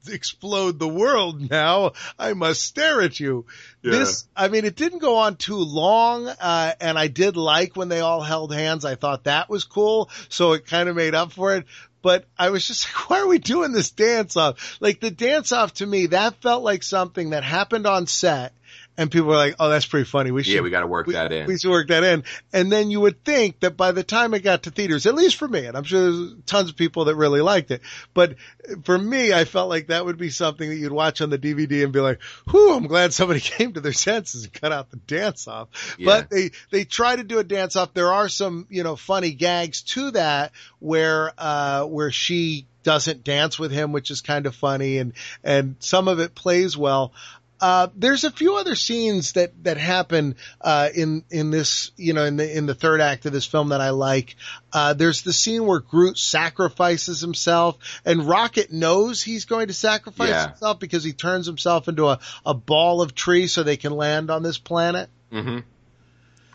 explode 0.07 0.79
the 0.79 0.87
world 0.87 1.49
now. 1.49 1.93
I 2.17 2.33
must 2.33 2.63
stare 2.63 3.01
at 3.01 3.19
you. 3.19 3.45
Yeah. 3.81 3.91
This, 3.91 4.27
I 4.35 4.47
mean, 4.47 4.65
it 4.65 4.75
didn't 4.75 4.99
go 4.99 5.17
on 5.17 5.35
too 5.35 5.57
long, 5.57 6.27
uh, 6.27 6.73
and 6.79 6.97
I 6.97 7.07
did 7.07 7.37
like 7.37 7.75
when 7.75 7.89
they 7.89 7.99
all 7.99 8.21
held 8.21 8.53
hands. 8.53 8.85
I 8.85 8.95
thought 8.95 9.25
that 9.25 9.49
was 9.49 9.63
cool, 9.63 10.09
so 10.29 10.53
it 10.53 10.65
kind 10.65 10.89
of 10.89 10.95
made 10.95 11.15
up 11.15 11.31
for 11.31 11.55
it. 11.55 11.65
But 12.02 12.26
I 12.38 12.50
was 12.50 12.68
just 12.68 12.86
like, 12.95 13.10
why 13.10 13.20
are 13.20 13.28
we 13.28 13.39
doing 13.39 13.72
this 13.72 13.91
dance 13.91 14.38
off? 14.38 14.78
Like 14.80 15.00
the 15.00 15.12
dance 15.12 15.52
off 15.52 15.74
to 15.76 15.86
me, 15.86 16.08
that 16.08 16.41
felt 16.41 16.64
like 16.64 16.84
something 16.84 17.32
that 17.32 17.43
happened 17.43 17.88
on 17.88 18.08
set 18.08 18.54
and 19.00 19.10
people 19.10 19.30
were 19.30 19.38
like, 19.38 19.56
"Oh, 19.62 19.70
that's 19.70 19.86
pretty 19.86 20.04
funny. 20.04 20.30
We 20.30 20.43
should, 20.43 20.56
Yeah, 20.56 20.60
we 20.60 20.70
got 20.70 20.82
to 20.82 20.88
work 20.88 21.08
we, 21.08 21.14
that 21.14 21.32
in. 21.32 21.47
we 21.47 21.58
should 21.58 21.72
work 21.72 21.88
that 21.88 22.04
in." 22.04 22.26
And 22.52 22.70
then 22.70 22.91
you 22.91 23.00
would 23.00 23.24
think 23.24 23.62
that 23.62 23.78
by 23.78 23.93
the 23.93 24.04
time 24.04 24.34
it 24.34 24.41
got 24.41 24.64
to 24.64 24.72
theaters, 24.72 25.06
at 25.06 25.16
least 25.16 25.38
for 25.38 25.47
me, 25.47 25.66
and 25.66 25.78
I'm 25.78 25.86
sure 25.86 26.02
there's 26.02 26.34
tons 26.45 26.70
of 26.70 26.76
people 26.76 27.06
that 27.06 27.16
really 27.16 27.39
liked 27.39 27.72
it, 27.72 27.82
but 28.14 28.36
for 28.84 28.97
me, 28.97 29.32
I 29.32 29.45
felt 29.45 29.70
like 29.70 29.88
that 29.88 30.04
would 30.04 30.18
be 30.18 30.30
something 30.30 30.70
that 30.70 30.76
you'd 30.76 30.91
watch 30.91 31.22
on 31.22 31.30
the 31.30 31.38
DVD 31.39 31.86
and 31.86 31.93
be 31.93 32.02
like, 32.02 32.22
"Whew, 32.50 32.74
I'm 32.74 32.88
glad 32.88 33.14
somebody 33.14 33.39
came 33.39 33.72
to 33.74 33.80
their 33.80 33.93
senses 33.93 34.43
and 34.43 34.54
cut 34.54 34.74
out 34.74 34.91
the 34.91 34.97
dance 34.97 35.47
off." 35.47 35.95
Yeah. 35.97 36.06
But 36.06 36.30
they 36.30 36.52
they 36.70 36.84
try 36.84 37.16
to 37.16 37.24
do 37.24 37.39
a 37.39 37.43
dance 37.45 37.78
off. 37.78 37.93
There 37.93 38.12
are 38.12 38.28
some 38.28 38.68
you 38.70 38.84
know 38.84 38.97
funny 38.97 39.32
gags 39.32 39.82
to 39.93 40.12
that 40.12 40.52
where 40.80 41.32
uh 41.38 41.86
where 41.86 42.12
she 42.12 42.68
doesn't 42.84 43.24
dance 43.24 43.60
with 43.60 43.72
him, 43.72 43.91
which 43.91 44.12
is 44.12 44.22
kind 44.22 44.45
of 44.45 44.56
funny, 44.56 44.97
and 44.97 45.14
and 45.43 45.76
some 45.80 46.08
of 46.08 46.20
it 46.20 46.36
plays 46.36 46.78
well. 46.78 47.14
Uh, 47.62 47.88
there's 47.95 48.24
a 48.24 48.32
few 48.32 48.55
other 48.55 48.76
scenes 48.76 49.34
that, 49.34 49.64
that 49.64 49.78
happen, 49.78 50.36
uh, 50.62 50.89
in, 50.95 51.24
in 51.30 51.51
this, 51.51 51.91
you 51.97 52.14
know, 52.14 52.24
in 52.26 52.38
the, 52.38 52.57
in 52.57 52.66
the 52.66 52.76
third 52.76 53.01
act 53.01 53.26
of 53.26 53.34
this 53.34 53.45
film 53.45 53.70
that 53.70 53.82
I 53.82 53.89
like. 53.89 54.36
Uh, 54.72 54.93
there's 54.93 55.24
the 55.24 55.34
scene 55.34 55.66
where 55.66 55.80
Groot 55.80 56.18
sacrifices 56.18 57.22
himself 57.22 57.78
and 58.05 58.28
Rocket 58.28 58.72
knows 58.72 59.22
he's 59.22 59.45
going 59.45 59.68
to 59.68 59.74
sacrifice 59.74 60.30
Yeah. 60.30 60.47
himself 60.47 60.80
because 60.80 61.03
he 61.03 61.14
turns 61.14 61.45
himself 61.45 61.88
into 61.88 62.07
a, 62.07 62.20
a 62.45 62.53
ball 62.53 63.01
of 63.01 63.14
tree 63.16 63.47
so 63.47 63.64
they 63.64 63.78
can 63.78 63.91
land 63.91 64.32
on 64.32 64.43
this 64.43 64.57
planet. 64.57 65.10
hmm 65.32 65.60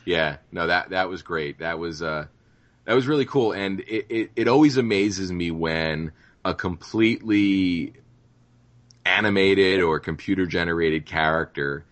Yeah, 0.05 0.37
no, 0.53 0.67
that 0.67 0.91
that 0.91 1.09
was 1.09 1.23
great. 1.23 1.59
That 1.61 1.79
was 1.79 2.03
uh, 2.03 2.27
that 2.85 2.95
was 2.95 3.07
really 3.07 3.25
cool, 3.25 3.53
and 3.53 3.81
it, 3.81 4.07
it 4.11 4.31
it 4.37 4.49
always 4.49 4.77
amazes 4.77 5.33
me 5.33 5.51
when 5.51 6.13
a 6.45 6.53
completely 6.55 7.95
animated 9.05 9.83
or 9.83 10.01
computer 10.01 10.47
generated 10.47 11.07
character 11.07 11.85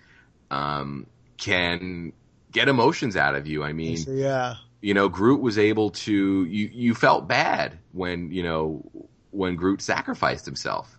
um, 0.50 1.06
can 1.36 2.12
get 2.50 2.68
emotions 2.68 3.16
out 3.16 3.34
of 3.34 3.46
you. 3.46 3.64
I 3.64 3.72
mean, 3.72 3.98
yeah. 4.06 4.56
you 4.80 4.94
know, 4.94 5.08
Groot 5.08 5.40
was 5.40 5.58
able 5.58 5.90
to 5.90 6.44
you 6.44 6.70
you 6.72 6.94
felt 6.94 7.26
bad 7.26 7.78
when 7.92 8.30
you 8.30 8.42
know 8.42 8.90
when 9.30 9.56
Groot 9.56 9.82
sacrificed 9.82 10.44
himself. 10.44 10.96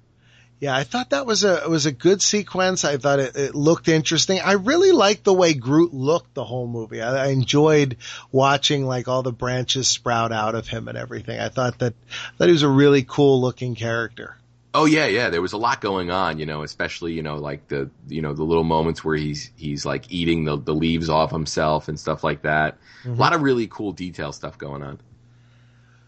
Yeah, 0.59 0.73
I 0.73 0.85
thought 0.85 1.09
that 1.09 1.25
was 1.25 1.43
a 1.43 1.63
it 1.63 1.69
was 1.69 1.85
a 1.85 1.91
good 1.91 2.21
sequence. 2.21 2.85
I 2.85 2.95
thought 2.97 3.19
it, 3.19 3.35
it 3.35 3.55
looked 3.55 3.89
interesting. 3.89 4.39
I 4.39 4.53
really 4.53 4.93
liked 4.93 5.25
the 5.25 5.33
way 5.33 5.53
Groot 5.53 5.93
looked 5.93 6.33
the 6.35 6.45
whole 6.45 6.67
movie. 6.67 7.01
I, 7.01 7.25
I 7.25 7.27
enjoyed 7.31 7.97
watching 8.31 8.85
like 8.85 9.09
all 9.09 9.23
the 9.23 9.33
branches 9.33 9.89
sprout 9.89 10.31
out 10.31 10.55
of 10.55 10.67
him 10.67 10.87
and 10.87 10.97
everything. 10.97 11.37
I 11.37 11.49
thought 11.49 11.79
that 11.79 11.93
that 12.37 12.45
he 12.45 12.53
was 12.53 12.63
a 12.63 12.69
really 12.69 13.03
cool 13.03 13.41
looking 13.41 13.75
character. 13.75 14.37
Oh 14.75 14.85
yeah, 14.85 15.05
yeah. 15.05 15.29
There 15.29 15.41
was 15.41 15.53
a 15.53 15.57
lot 15.57 15.81
going 15.81 16.09
on, 16.09 16.39
you 16.39 16.45
know, 16.45 16.63
especially 16.63 17.13
you 17.13 17.21
know 17.21 17.37
like 17.37 17.67
the 17.67 17.91
you 18.07 18.21
know 18.21 18.33
the 18.33 18.43
little 18.43 18.63
moments 18.63 19.03
where 19.03 19.15
he's 19.15 19.51
he's 19.55 19.85
like 19.85 20.11
eating 20.11 20.45
the 20.45 20.57
the 20.57 20.73
leaves 20.73 21.09
off 21.09 21.31
himself 21.31 21.87
and 21.87 21.99
stuff 21.99 22.23
like 22.23 22.41
that. 22.41 22.77
A 23.05 23.09
lot 23.09 23.33
of 23.33 23.41
really 23.41 23.67
cool 23.67 23.91
detail 23.91 24.31
stuff 24.31 24.57
going 24.57 24.81
on. 24.81 24.99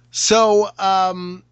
So, 0.09 0.69
um, 0.79 1.43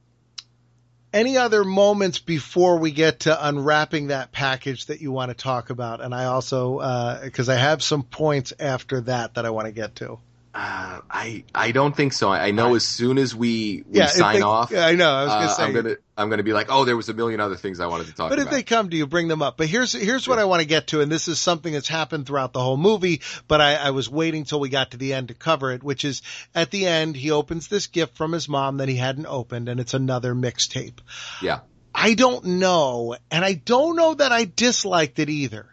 any 1.11 1.37
other 1.37 1.63
moments 1.63 2.19
before 2.19 2.77
we 2.77 2.91
get 2.91 3.21
to 3.21 3.47
unwrapping 3.47 4.07
that 4.07 4.31
package 4.31 4.85
that 4.87 5.01
you 5.01 5.11
want 5.11 5.29
to 5.29 5.35
talk 5.35 5.69
about? 5.69 6.01
And 6.01 6.15
I 6.15 6.25
also, 6.25 6.79
uh, 6.79 7.29
cause 7.29 7.49
I 7.49 7.55
have 7.55 7.83
some 7.83 8.03
points 8.03 8.53
after 8.59 9.01
that 9.01 9.35
that 9.35 9.45
I 9.45 9.51
want 9.51 9.67
to 9.67 9.73
get 9.73 9.97
to. 9.97 10.19
Uh, 10.55 11.01
I 11.09 11.45
I 11.55 11.71
don't 11.71 11.95
think 11.97 12.13
so. 12.13 12.29
I 12.29 12.51
know 12.51 12.75
as 12.75 12.85
soon 12.85 13.17
as 13.17 13.35
we 13.35 13.83
we 13.87 14.01
if 14.01 14.11
sign 14.11 14.35
they- 14.35 14.41
off, 14.43 14.69
Yeah, 14.69 14.85
I 14.85 14.93
know. 14.93 15.09
I 15.09 15.23
was 15.23 15.31
uh, 15.31 15.35
gonna 15.39 15.49
say. 15.49 15.63
I'm 15.63 15.73
gonna 15.73 15.95
I'm 16.15 16.29
gonna 16.29 16.43
be 16.43 16.53
like, 16.53 16.67
oh, 16.69 16.85
there 16.85 16.95
was 16.95 17.09
a 17.09 17.13
million 17.15 17.39
other 17.39 17.55
things 17.55 17.79
I 17.79 17.87
wanted 17.87 18.05
to 18.05 18.13
talk 18.13 18.29
But 18.29 18.37
about. 18.37 18.51
But 18.51 18.51
if 18.51 18.51
they 18.51 18.63
come 18.63 18.91
to 18.91 18.95
you, 18.95 19.07
bring 19.07 19.27
them 19.27 19.41
up. 19.41 19.57
But 19.57 19.65
here's 19.65 19.93
here's 19.93 20.27
what 20.27 20.37
I 20.37 20.45
want 20.45 20.61
to 20.61 20.67
get 20.67 20.87
to, 20.87 21.01
and 21.01 21.11
this 21.11 21.27
is 21.27 21.39
something 21.39 21.73
that's 21.73 21.87
happened 21.87 22.27
throughout 22.27 22.53
the 22.53 22.59
whole 22.61 22.77
movie. 22.77 23.21
But 23.47 23.61
I, 23.61 23.73
I 23.75 23.89
was 23.89 24.11
waiting 24.11 24.43
till 24.43 24.59
we 24.59 24.69
got 24.69 24.91
to 24.91 24.97
the 24.97 25.13
end 25.13 25.29
to 25.29 25.33
cover 25.33 25.71
it, 25.71 25.81
which 25.81 26.05
is 26.05 26.21
at 26.53 26.69
the 26.69 26.85
end 26.85 27.15
he 27.15 27.31
opens 27.31 27.67
this 27.67 27.87
gift 27.87 28.15
from 28.15 28.31
his 28.31 28.47
mom 28.47 28.77
that 28.77 28.89
he 28.89 28.95
hadn't 28.95 29.25
opened, 29.25 29.69
and 29.69 29.79
it's 29.79 29.95
another 29.95 30.35
mixtape. 30.35 30.99
yeah, 31.41 31.61
I 31.95 32.13
don't 32.13 32.45
know, 32.45 33.15
and 33.31 33.43
I 33.43 33.53
don't 33.53 33.95
know 33.95 34.13
that 34.13 34.31
I 34.31 34.45
disliked 34.45 35.17
it 35.17 35.31
either. 35.31 35.65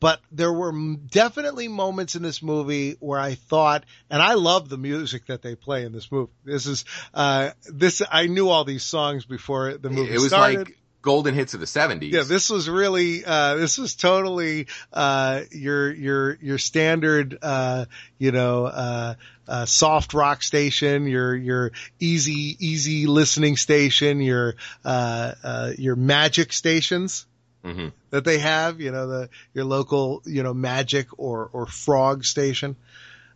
But 0.00 0.20
there 0.30 0.52
were 0.52 0.72
definitely 0.72 1.68
moments 1.68 2.14
in 2.14 2.22
this 2.22 2.42
movie 2.42 2.96
where 3.00 3.18
I 3.18 3.34
thought, 3.34 3.84
and 4.10 4.22
I 4.22 4.34
love 4.34 4.68
the 4.68 4.78
music 4.78 5.26
that 5.26 5.42
they 5.42 5.56
play 5.56 5.84
in 5.84 5.92
this 5.92 6.10
movie. 6.12 6.32
This 6.44 6.66
is, 6.66 6.84
uh, 7.14 7.50
this, 7.66 8.02
I 8.10 8.26
knew 8.26 8.48
all 8.48 8.64
these 8.64 8.84
songs 8.84 9.24
before 9.24 9.76
the 9.76 9.90
movie 9.90 10.14
it 10.14 10.20
was 10.20 10.28
started. 10.28 10.58
like 10.58 10.78
golden 11.02 11.34
hits 11.34 11.54
of 11.54 11.60
the 11.60 11.66
'70s. 11.66 12.12
Yeah, 12.12 12.22
this 12.22 12.50
was 12.50 12.68
really 12.68 13.24
uh 13.24 13.54
this 13.54 13.78
was 13.78 13.94
totally 13.94 14.66
uh 14.92 15.42
your 15.50 15.92
your 15.92 16.38
your 16.40 16.58
standard 16.58 17.38
uh 17.40 17.86
you 18.18 18.32
know 18.32 18.66
uh 18.66 19.14
uh 19.46 19.64
soft 19.64 20.14
rock 20.14 20.42
station, 20.42 21.06
your 21.06 21.34
your 21.34 21.72
easy 21.98 22.56
easy 22.58 23.06
listening 23.06 23.56
station, 23.56 24.20
your 24.20 24.56
uh 24.84 25.32
uh 25.42 25.72
your 25.78 25.96
magic 25.96 26.52
stations 26.52 27.26
hmm 27.64 27.88
that 28.10 28.24
they 28.24 28.38
have, 28.38 28.80
you 28.80 28.90
know, 28.90 29.06
the 29.06 29.28
your 29.52 29.64
local, 29.64 30.22
you 30.24 30.42
know, 30.42 30.54
magic 30.54 31.08
or 31.18 31.50
or 31.52 31.66
frog 31.66 32.24
station. 32.24 32.76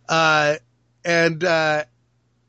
Uh 0.08 0.56
and 1.04 1.44
uh 1.44 1.84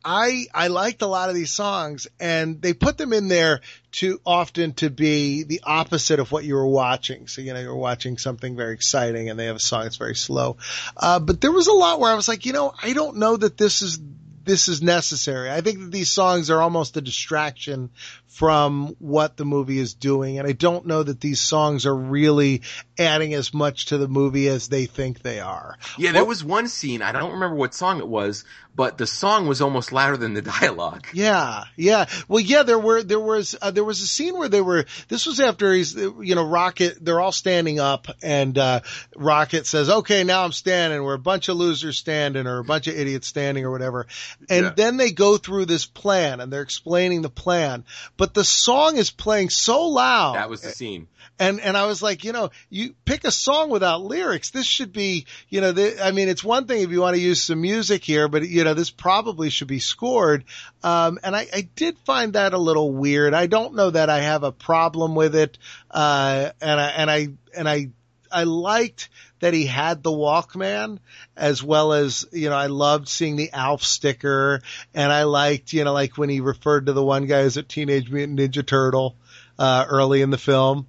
I 0.06 0.48
I 0.54 0.68
liked 0.68 1.02
a 1.02 1.08
lot 1.08 1.30
of 1.30 1.36
these 1.36 1.52
songs 1.52 2.08
and 2.20 2.62
they 2.62 2.74
put 2.74 2.98
them 2.98 3.14
in 3.14 3.28
there 3.28 3.62
too 3.92 4.20
often 4.26 4.74
to 4.74 4.90
be 4.90 5.44
the 5.44 5.62
opposite 5.64 6.20
of 6.20 6.32
what 6.32 6.44
you 6.44 6.56
were 6.56 6.68
watching. 6.68 7.28
So, 7.28 7.42
you 7.42 7.54
know, 7.54 7.60
you're 7.60 7.76
watching 7.76 8.18
something 8.18 8.56
very 8.56 8.74
exciting 8.74 9.30
and 9.30 9.40
they 9.40 9.46
have 9.46 9.56
a 9.56 9.60
song 9.60 9.84
that's 9.84 9.98
very 9.98 10.16
slow. 10.16 10.58
Uh, 10.98 11.20
but 11.20 11.40
there 11.40 11.52
was 11.52 11.68
a 11.68 11.74
lot 11.74 12.00
where 12.00 12.12
I 12.12 12.16
was 12.16 12.28
like, 12.28 12.46
you 12.46 12.54
know, 12.54 12.74
I 12.82 12.94
don't 12.94 13.18
know 13.18 13.38
that 13.38 13.58
this 13.58 13.82
is, 13.82 14.00
this 14.44 14.68
is 14.68 14.82
necessary. 14.82 15.50
I 15.50 15.62
think 15.62 15.80
that 15.80 15.92
these 15.92 16.10
songs 16.10 16.50
are 16.50 16.62
almost 16.62 16.98
a 16.98 17.02
distraction 17.02 17.90
from 18.34 18.96
what 18.98 19.38
the 19.38 19.46
movie 19.46 19.78
is 19.78 19.94
doing. 19.94 20.40
And 20.40 20.48
I 20.48 20.54
don't 20.54 20.88
know 20.88 21.04
that 21.04 21.22
these 21.22 21.40
songs 21.40 21.86
are 21.86 21.96
really 21.96 22.64
adding 22.98 23.36
as 23.36 23.54
much 23.54 23.88
to 23.88 24.00
the 24.00 24.08
movie 24.08 24.48
as 24.48 24.68
they 24.70 24.88
think 24.88 25.22
they 25.22 25.40
are. 25.40 25.78
Yeah, 26.00 26.14
there 26.14 26.26
was 26.26 26.44
one 26.44 26.68
scene. 26.68 27.04
I 27.04 27.12
don't 27.12 27.34
remember 27.34 27.56
what 27.56 27.76
song 27.76 28.00
it 28.00 28.08
was, 28.08 28.44
but 28.76 28.98
the 28.98 29.06
song 29.06 29.46
was 29.48 29.62
almost 29.62 29.92
louder 29.92 30.18
than 30.18 30.34
the 30.34 30.42
dialogue. 30.42 31.06
Yeah, 31.14 31.66
yeah. 31.78 32.06
Well, 32.28 32.40
yeah, 32.40 32.64
there 32.64 32.80
were, 32.80 33.04
there 33.04 33.20
was, 33.20 33.56
uh, 33.62 33.70
there 33.70 33.84
was 33.84 34.02
a 34.02 34.08
scene 34.08 34.36
where 34.38 34.50
they 34.50 34.62
were, 34.62 34.86
this 35.10 35.28
was 35.28 35.40
after 35.40 35.72
he's, 35.72 35.94
you 35.96 36.34
know, 36.36 36.44
Rocket, 36.44 36.98
they're 37.00 37.22
all 37.22 37.32
standing 37.32 37.80
up 37.80 38.08
and, 38.24 38.58
uh, 38.58 38.80
Rocket 39.16 39.68
says, 39.68 39.90
okay, 39.90 40.24
now 40.24 40.44
I'm 40.44 40.52
standing. 40.52 41.04
We're 41.04 41.14
a 41.14 41.20
bunch 41.20 41.50
of 41.50 41.56
losers 41.58 41.98
standing 42.00 42.48
or 42.48 42.58
a 42.58 42.64
bunch 42.64 42.88
of 42.88 42.96
idiots 42.96 43.28
standing 43.28 43.64
or 43.64 43.70
whatever. 43.72 44.08
And 44.50 44.66
Yeah. 44.66 44.74
then 44.76 44.98
they 44.98 45.12
go 45.12 45.38
through 45.38 45.66
this 45.66 45.86
plan 45.86 46.40
and 46.40 46.52
they're 46.52 46.62
explaining 46.64 47.22
the 47.22 47.30
plan, 47.30 47.86
but 48.18 48.23
the 48.32 48.44
song 48.44 48.98
is 48.98 49.10
playing 49.10 49.50
so 49.50 49.88
loud. 49.88 50.36
That 50.36 50.50
was 50.50 50.62
the 50.62 50.70
scene. 50.70 51.08
And, 51.40 51.60
and 51.60 51.76
I 51.76 51.88
was 51.88 52.04
like, 52.04 52.24
you 52.24 52.32
know, 52.32 52.52
you 52.70 52.94
pick 53.06 53.24
a 53.24 53.32
song 53.32 53.72
without 53.72 54.04
lyrics. 54.04 54.52
This 54.52 54.68
should 54.68 54.94
be, 54.94 55.26
you 55.50 55.62
know, 55.62 55.72
the, 55.72 56.06
I 56.06 56.12
mean, 56.12 56.30
it's 56.30 56.44
one 56.44 56.68
thing 56.68 56.84
if 56.84 56.92
you 56.92 57.02
want 57.02 57.16
to 57.16 57.22
use 57.22 57.42
some 57.42 57.60
music 57.60 58.04
here, 58.04 58.28
but 58.28 58.48
you 58.48 58.64
know, 58.64 58.76
this 58.76 58.92
probably 58.92 59.50
should 59.50 59.68
be 59.68 59.80
scored. 59.80 60.46
Um, 60.84 61.18
and 61.24 61.36
I, 61.36 61.48
I 61.52 61.68
did 61.76 61.98
find 62.06 62.34
that 62.34 62.54
a 62.54 62.60
little 62.60 62.92
weird. 62.92 63.34
I 63.34 63.48
don't 63.48 63.74
know 63.74 63.90
that 63.90 64.10
I 64.12 64.20
have 64.20 64.44
a 64.44 64.52
problem 64.52 65.16
with 65.16 65.36
it. 65.36 65.58
Uh, 65.90 66.52
and 66.62 66.80
I, 66.80 66.88
and 66.90 67.10
I, 67.10 67.28
and 67.58 67.68
I, 67.68 67.90
I 68.32 68.44
liked 68.44 69.10
that 69.44 69.54
he 69.54 69.66
had 69.66 70.02
the 70.04 70.10
Walkman 70.10 71.00
as 71.36 71.62
well 71.62 71.92
as, 71.92 72.26
you 72.32 72.50
know, 72.50 72.56
I 72.56 72.68
loved 72.68 73.10
seeing 73.10 73.36
the 73.36 73.52
Alf 73.52 73.84
sticker 73.84 74.62
and 74.94 75.12
I 75.12 75.24
liked, 75.24 75.74
you 75.74 75.84
know, 75.84 75.92
like 75.92 76.18
when 76.18 76.30
he 76.30 76.40
referred 76.40 76.86
to 76.86 76.94
the 76.94 77.04
one 77.04 77.26
guy 77.26 77.40
as 77.40 77.58
a 77.58 77.64
Teenage 77.64 78.10
Mutant 78.10 78.40
Ninja 78.40 78.66
Turtle, 78.66 79.18
uh, 79.60 79.86
early 79.90 80.22
in 80.22 80.30
the 80.30 80.38
film. 80.38 80.88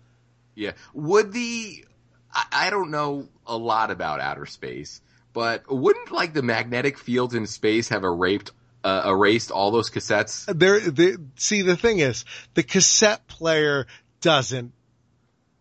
Yeah. 0.54 0.70
Would 0.92 1.32
the 1.32 1.84
I, 2.32 2.44
I 2.52 2.70
don't 2.70 2.92
know 2.92 3.26
a 3.44 3.56
lot 3.56 3.90
about 3.90 4.20
outer 4.20 4.46
space, 4.46 5.00
but 5.32 5.68
wouldn't 5.68 6.12
like 6.12 6.32
the 6.32 6.42
magnetic 6.42 6.96
fields 6.96 7.34
in 7.34 7.48
space 7.48 7.88
have 7.88 8.04
erased 8.04 8.52
uh, 8.84 9.02
erased 9.06 9.50
all 9.50 9.72
those 9.72 9.90
cassettes? 9.90 10.46
there, 10.56 10.78
the, 10.78 11.20
see, 11.34 11.62
the 11.62 11.76
thing 11.76 11.98
is, 11.98 12.24
the 12.54 12.62
cassette 12.62 13.26
player 13.26 13.88
doesn't, 14.20 14.72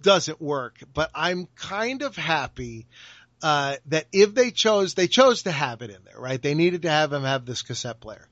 doesn't 0.03 0.39
work, 0.39 0.77
but 0.93 1.09
I'm 1.15 1.47
kind 1.55 2.03
of 2.03 2.15
happy, 2.15 2.85
uh, 3.41 3.75
that 3.87 4.05
if 4.13 4.33
they 4.35 4.51
chose, 4.51 4.93
they 4.93 5.07
chose 5.07 5.43
to 5.43 5.51
have 5.51 5.81
it 5.81 5.89
in 5.89 5.97
there, 6.05 6.19
right? 6.19 6.41
They 6.41 6.53
needed 6.53 6.83
to 6.83 6.89
have 6.89 7.11
him 7.11 7.23
have 7.23 7.45
this 7.45 7.61
cassette 7.63 7.99
player. 7.99 8.27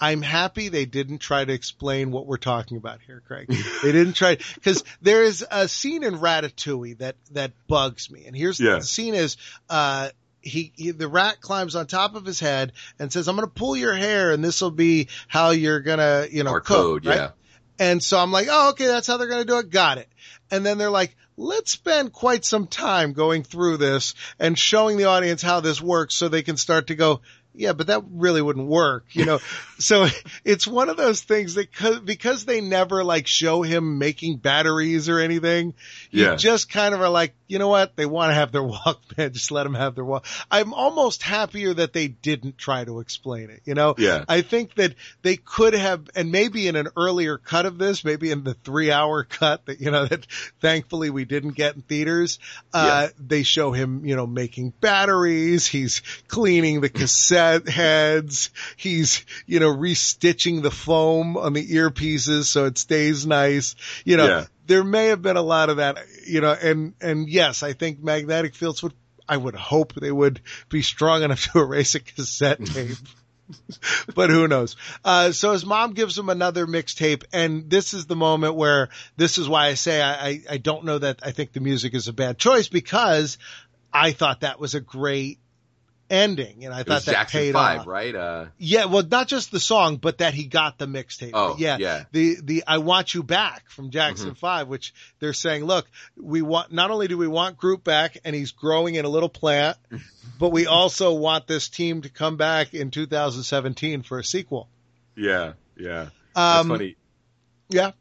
I'm 0.00 0.22
happy 0.22 0.68
they 0.70 0.86
didn't 0.86 1.18
try 1.18 1.44
to 1.44 1.52
explain 1.52 2.10
what 2.10 2.26
we're 2.26 2.36
talking 2.36 2.76
about 2.76 3.00
here, 3.06 3.22
Craig. 3.26 3.48
they 3.82 3.92
didn't 3.92 4.14
try, 4.14 4.38
cause 4.64 4.82
there 5.02 5.22
is 5.22 5.44
a 5.50 5.68
scene 5.68 6.02
in 6.02 6.14
Ratatouille 6.18 6.98
that, 6.98 7.16
that 7.32 7.52
bugs 7.68 8.10
me. 8.10 8.24
And 8.26 8.34
here's 8.36 8.58
Yeah. 8.58 8.76
the 8.76 8.82
scene 8.82 9.14
is, 9.14 9.36
uh, 9.70 10.08
he, 10.40 10.72
he, 10.76 10.90
the 10.92 11.08
rat 11.08 11.40
climbs 11.40 11.74
on 11.74 11.86
top 11.86 12.14
of 12.14 12.24
his 12.24 12.38
head 12.40 12.72
and 12.98 13.12
says, 13.12 13.26
I'm 13.28 13.36
going 13.36 13.48
to 13.48 13.52
pull 13.54 13.76
your 13.76 13.94
hair 13.94 14.30
and 14.32 14.44
this 14.44 14.60
will 14.60 14.70
be 14.70 15.08
how 15.28 15.50
you're 15.50 15.80
going 15.80 15.98
to, 15.98 16.28
you 16.30 16.44
know, 16.44 16.50
Our 16.50 16.60
cook, 16.60 16.76
code, 16.76 17.06
right? 17.06 17.16
yeah. 17.16 17.30
And 17.78 18.02
so 18.02 18.18
I'm 18.18 18.32
like, 18.32 18.48
oh, 18.50 18.70
okay, 18.70 18.86
that's 18.86 19.06
how 19.06 19.16
they're 19.16 19.28
going 19.28 19.42
to 19.42 19.46
do 19.46 19.58
it. 19.58 19.70
Got 19.70 19.98
it. 19.98 20.08
And 20.50 20.64
then 20.64 20.78
they're 20.78 20.90
like, 20.90 21.16
let's 21.36 21.72
spend 21.72 22.12
quite 22.12 22.44
some 22.44 22.66
time 22.66 23.12
going 23.12 23.42
through 23.42 23.76
this 23.76 24.14
and 24.38 24.58
showing 24.58 24.96
the 24.96 25.04
audience 25.04 25.42
how 25.42 25.60
this 25.60 25.80
works 25.80 26.14
so 26.14 26.28
they 26.28 26.42
can 26.42 26.56
start 26.56 26.88
to 26.88 26.94
go, 26.94 27.20
yeah, 27.56 27.72
but 27.72 27.88
that 27.88 28.02
really 28.10 28.42
wouldn't 28.42 28.68
work, 28.68 29.06
you 29.10 29.24
know? 29.24 29.40
so 29.78 30.06
it's 30.44 30.66
one 30.66 30.88
of 30.88 30.96
those 30.96 31.22
things 31.22 31.54
that 31.54 31.72
co- 31.74 32.00
because 32.00 32.44
they 32.44 32.60
never 32.60 33.02
like 33.02 33.26
show 33.26 33.62
him 33.62 33.98
making 33.98 34.38
batteries 34.38 35.08
or 35.08 35.18
anything, 35.18 35.74
you 36.10 36.36
just 36.36 36.70
kind 36.70 36.94
of 36.94 37.00
are 37.00 37.08
like, 37.08 37.34
you 37.46 37.58
know 37.58 37.68
what? 37.68 37.96
They 37.96 38.06
want 38.06 38.30
to 38.30 38.34
have 38.34 38.52
their 38.52 38.62
Walkman. 38.62 39.32
Just 39.32 39.50
let 39.50 39.64
them 39.64 39.74
have 39.74 39.94
their 39.94 40.04
walk. 40.04 40.26
I'm 40.50 40.74
almost 40.74 41.22
happier 41.22 41.72
that 41.74 41.92
they 41.92 42.08
didn't 42.08 42.58
try 42.58 42.84
to 42.84 43.00
explain 43.00 43.50
it, 43.50 43.62
you 43.64 43.74
know? 43.74 43.94
Yeah. 43.96 44.24
I 44.28 44.42
think 44.42 44.74
that 44.74 44.94
they 45.22 45.36
could 45.36 45.74
have, 45.74 46.08
and 46.14 46.30
maybe 46.30 46.68
in 46.68 46.76
an 46.76 46.88
earlier 46.96 47.38
cut 47.38 47.66
of 47.66 47.78
this, 47.78 48.04
maybe 48.04 48.30
in 48.30 48.44
the 48.44 48.54
three 48.54 48.90
hour 48.90 49.24
cut 49.24 49.66
that, 49.66 49.80
you 49.80 49.90
know, 49.90 50.06
that 50.06 50.26
thankfully 50.60 51.10
we 51.10 51.24
didn't 51.24 51.52
get 51.52 51.74
in 51.74 51.82
theaters, 51.82 52.38
uh, 52.74 53.08
they 53.18 53.42
show 53.42 53.72
him, 53.72 54.04
you 54.04 54.16
know, 54.16 54.26
making 54.26 54.70
batteries. 54.80 55.66
He's 55.66 56.02
cleaning 56.28 56.80
the 56.80 56.88
cassette 56.88 57.45
heads. 57.68 58.50
He's, 58.76 59.24
you 59.46 59.60
know, 59.60 59.74
restitching 59.74 60.62
the 60.62 60.70
foam 60.70 61.36
on 61.36 61.52
the 61.52 61.66
earpieces 61.66 62.44
so 62.44 62.66
it 62.66 62.78
stays 62.78 63.26
nice. 63.26 63.74
You 64.04 64.16
know, 64.16 64.26
Yeah. 64.26 64.44
there 64.66 64.84
may 64.84 65.06
have 65.08 65.22
been 65.22 65.36
a 65.36 65.42
lot 65.42 65.70
of 65.70 65.78
that, 65.78 65.98
you 66.26 66.40
know, 66.40 66.52
and, 66.52 66.94
and 67.00 67.28
yes, 67.28 67.62
I 67.62 67.72
think 67.72 68.02
magnetic 68.02 68.54
fields 68.54 68.82
would, 68.82 68.94
I 69.28 69.36
would 69.36 69.54
hope 69.54 69.94
they 69.94 70.12
would 70.12 70.40
be 70.68 70.82
strong 70.82 71.22
enough 71.22 71.44
to 71.52 71.58
erase 71.66 71.94
a 71.94 72.00
cassette 72.00 72.64
tape. 72.64 72.96
but 74.16 74.28
who 74.30 74.48
knows? 74.48 74.74
Uh, 75.04 75.30
so 75.32 75.52
his 75.52 75.64
mom 75.64 75.92
gives 75.94 76.18
him 76.18 76.28
another 76.28 76.66
mixtape, 76.66 77.24
and 77.32 77.70
this 77.70 77.94
is 77.94 78.06
the 78.06 78.16
moment 78.16 78.56
where 78.56 78.88
this 79.16 79.38
is 79.38 79.48
why 79.48 79.66
I 79.66 79.74
say 79.74 80.00
I, 80.02 80.28
I, 80.28 80.42
I 80.50 80.56
don't 80.58 80.84
know 80.84 80.98
that 80.98 81.20
I 81.22 81.30
think 81.30 81.52
the 81.52 81.60
music 81.60 81.94
is 81.94 82.08
a 82.08 82.12
bad 82.12 82.38
choice 82.38 82.66
because 82.68 83.38
I 83.92 84.10
thought 84.12 84.40
that 84.40 84.58
was 84.58 84.74
a 84.74 84.80
great 84.80 85.38
ending, 86.10 86.64
and 86.64 86.72
I 86.74 86.82
thought 86.82 87.02
that 87.04 87.12
Jackson 87.12 87.40
paid 87.40 87.52
Five, 87.52 87.80
off. 87.80 87.86
right? 87.86 88.14
Uh, 88.14 88.46
Yeah, 88.58 88.86
well, 88.86 89.02
not 89.02 89.28
just 89.28 89.50
the 89.50 89.60
song, 89.60 89.96
but 89.96 90.18
that 90.18 90.34
he 90.34 90.44
got 90.46 90.78
the 90.78 90.86
mixtape. 90.86 91.30
Oh, 91.34 91.56
yeah, 91.58 91.76
yeah. 91.78 92.04
The 92.12 92.36
the 92.42 92.64
I 92.66 92.78
want 92.78 93.14
you 93.14 93.22
back 93.22 93.68
from 93.70 93.90
Jackson 93.90 94.28
Mm-hmm. 94.28 94.34
Five, 94.36 94.68
which 94.68 94.94
they're 95.20 95.32
saying, 95.32 95.64
look, 95.64 95.86
we 96.16 96.42
want 96.42 96.72
not 96.72 96.90
only 96.90 97.08
do 97.08 97.16
we 97.18 97.28
want 97.28 97.56
Groot 97.56 97.82
back, 97.84 98.18
and 98.24 98.34
he's 98.34 98.52
growing 98.52 98.94
in 98.94 99.04
a 99.04 99.08
little 99.08 99.28
plant, 99.28 99.76
but 100.38 100.50
we 100.50 100.66
also 100.66 101.14
want 101.14 101.46
this 101.46 101.68
team 101.68 102.02
to 102.02 102.08
come 102.08 102.36
back 102.36 102.74
in 102.74 102.90
2017 102.90 104.02
for 104.02 104.18
a 104.18 104.24
sequel. 104.24 104.68
yeah, 105.16 105.52
yeah. 105.76 106.08
That's 106.34 106.60
Um, 106.62 106.68
funny. 106.68 106.96
Yeah, 107.68 107.92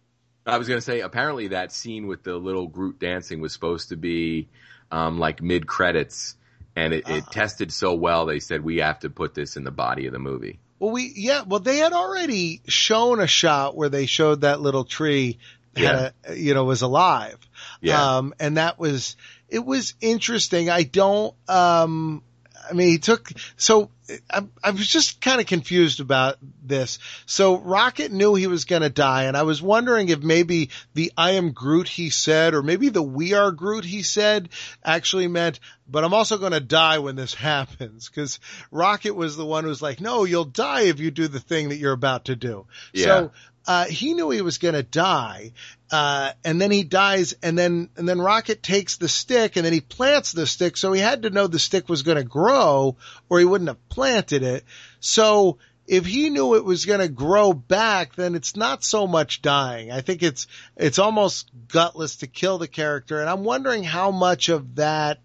I 0.46 0.58
was 0.58 0.68
going 0.68 0.78
to 0.78 0.86
say, 0.86 1.00
apparently 1.02 1.48
that 1.50 1.72
scene 1.72 2.06
with 2.08 2.22
the 2.24 2.36
little 2.36 2.68
Groot 2.68 3.00
dancing 3.00 3.42
was 3.42 3.52
supposed 3.54 3.90
to 3.90 3.96
be 3.96 4.48
um, 4.92 5.18
like 5.18 5.42
mid 5.42 5.66
credits, 5.66 6.36
and 6.76 6.94
it, 6.94 7.06
Uh-huh. 7.06 7.16
it 7.16 7.32
tested 7.32 7.72
so 7.72 7.94
well 7.94 8.26
they 8.26 8.40
said 8.40 8.64
we 8.64 8.78
have 8.78 9.00
to 9.00 9.10
put 9.10 9.34
this 9.34 9.58
in 9.58 9.64
the 9.64 9.72
body 9.72 10.08
of 10.08 10.14
the 10.14 10.20
movie. 10.20 10.60
Well, 10.80 10.92
we 10.92 11.14
yeah, 11.16 11.44
well 11.48 11.62
they 11.62 11.78
had 11.78 11.94
already 11.94 12.62
shown 12.68 13.20
a 13.20 13.28
shot 13.28 13.76
where 13.78 13.90
they 13.90 14.06
showed 14.06 14.42
that 14.42 14.60
little 14.62 14.84
tree 14.84 15.38
had 15.76 16.14
a, 16.28 16.36
you 16.36 16.54
know 16.54 16.66
was 16.66 16.82
alive. 16.82 17.38
Yeah. 17.82 18.18
Um 18.18 18.34
and 18.40 18.58
that 18.58 18.78
was 18.80 19.16
it 19.50 19.66
was 19.66 19.94
interesting. 20.02 20.70
I 20.70 20.84
don't 20.84 21.34
um 21.50 22.24
I 22.70 22.74
mean 22.74 22.90
he 22.90 22.98
took 22.98 23.32
so 23.58 23.90
I, 24.30 24.44
I 24.64 24.72
was 24.72 24.88
just 24.88 25.20
kind 25.20 25.42
of 25.42 25.48
confused 25.48 26.00
about 26.00 26.38
this. 26.64 27.00
So 27.26 27.58
Rocket 27.58 28.12
knew 28.12 28.36
he 28.36 28.48
was 28.48 28.66
going 28.66 28.84
to 28.84 28.90
die 28.90 29.24
and 29.24 29.36
I 29.36 29.44
was 29.44 29.62
wondering 29.62 30.10
if 30.10 30.22
maybe 30.22 30.70
the 30.94 31.12
I 31.18 31.32
am 31.32 31.52
Groot 31.52 31.88
he 31.88 32.10
said 32.10 32.54
or 32.54 32.62
maybe 32.62 32.90
the 32.90 33.02
we 33.02 33.34
are 33.34 33.52
Groot 33.52 33.86
he 33.86 34.04
said 34.04 34.50
actually 34.84 35.28
meant 35.28 35.60
but 35.88 36.04
I'm 36.04 36.14
also 36.14 36.38
going 36.38 36.52
to 36.52 36.60
die 36.60 37.00
when 37.00 37.16
this 37.16 37.34
happens 37.46 38.10
because 38.10 38.40
Rocket 38.72 39.16
was 39.16 39.38
the 39.38 39.46
one 39.46 39.64
who's 39.64 39.82
like, 39.82 40.02
no, 40.02 40.24
you'll 40.24 40.46
die 40.46 40.84
if 40.84 41.00
you 41.00 41.12
do 41.12 41.28
the 41.28 41.40
thing 41.40 41.70
that 41.70 41.78
you're 41.78 41.94
about 41.94 42.26
to 42.26 42.36
do. 42.36 42.66
Yeah. 42.94 43.06
So, 43.06 43.32
uh, 43.68 43.86
he 43.86 44.14
knew 44.14 44.30
he 44.30 44.42
was 44.42 44.58
going 44.58 44.76
to 44.76 44.84
die. 44.84 45.52
Uh, 45.92 46.32
and 46.44 46.60
then 46.60 46.72
he 46.72 46.84
dies 46.84 47.36
and 47.44 47.58
then, 47.58 47.90
and 47.96 48.10
then 48.10 48.20
Rocket 48.20 48.64
takes 48.64 48.98
the 48.98 49.08
stick 49.08 49.56
and 49.56 49.66
then 49.66 49.74
he 49.74 49.82
plants 49.82 50.32
the 50.32 50.48
stick. 50.48 50.78
So 50.78 50.92
he 50.94 51.02
had 51.02 51.24
to 51.24 51.30
know 51.30 51.48
the 51.48 51.60
stick 51.60 51.88
was 51.88 52.02
going 52.02 52.18
to 52.18 52.24
grow 52.24 52.98
or 53.30 53.40
he 53.40 53.46
wouldn't 53.46 53.70
have 53.70 53.90
planted 53.90 54.44
it. 54.44 54.66
So, 55.00 55.58
if 55.88 56.06
he 56.06 56.32
knew 56.32 56.56
it 56.56 56.66
was 56.66 56.86
going 56.86 57.00
to 57.00 57.08
grow 57.08 57.54
back, 57.54 58.16
then 58.16 58.34
it's 58.34 58.56
not 58.56 58.84
so 58.84 59.06
much 59.06 59.44
dying. 59.44 59.92
I 59.92 60.02
think 60.02 60.24
it's, 60.24 60.48
it's 60.76 60.98
almost 60.98 61.52
gutless 61.68 62.18
to 62.18 62.28
kill 62.28 62.58
the 62.58 62.68
character. 62.68 63.22
And 63.22 63.30
I'm 63.30 63.44
wondering 63.44 63.84
how 63.84 64.10
much 64.10 64.50
of 64.50 64.76
that, 64.78 65.20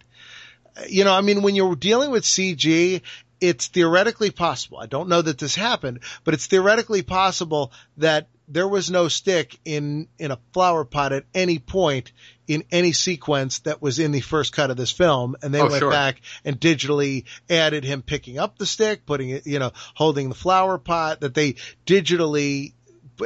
you 0.86 1.05
know, 1.05 1.14
I 1.14 1.22
mean, 1.22 1.41
when 1.41 1.57
you're 1.57 1.76
dealing 1.76 2.11
with 2.11 2.24
CG, 2.24 3.01
it's 3.41 3.68
theoretically 3.68 4.30
possible. 4.30 4.78
I 4.78 4.86
don't 4.86 5.09
know 5.09 5.22
that 5.22 5.38
this 5.38 5.55
happened, 5.55 6.01
but 6.24 6.34
it's 6.34 6.47
theoretically 6.47 7.03
possible 7.03 7.72
that 7.97 8.28
there 8.49 8.66
was 8.68 8.91
no 8.91 9.09
stick 9.09 9.59
in, 9.64 10.09
in 10.18 10.30
a 10.32 10.38
flower 10.53 10.84
pot 10.84 11.12
at 11.12 11.24
any 11.34 11.59
point 11.59 12.11
in 12.49 12.64
any 12.72 12.91
sequence 12.93 13.61
that 13.61 13.80
was 13.80 14.01
in 14.01 14.11
the 14.11 14.20
first 14.20 14.53
cut 14.53 14.70
of 14.70 14.76
this 14.76 14.91
film. 14.91 15.36
And 15.41 15.55
they 15.55 15.61
Oh, 15.61 15.68
went 15.68 15.78
sure. 15.78 15.91
back 15.91 16.20
and 16.45 16.59
digitally 16.61 17.24
added 17.49 17.84
him 17.84 18.03
picking 18.03 18.38
up 18.38 18.59
the 18.59 18.66
stick, 18.66 19.07
putting 19.07 19.30
it, 19.30 19.47
you 19.47 19.61
know, 19.61 19.70
holding 19.95 20.28
the 20.28 20.34
flower 20.34 20.78
pot 20.78 21.20
that 21.20 21.34
they 21.34 21.55
digitally 21.86 22.72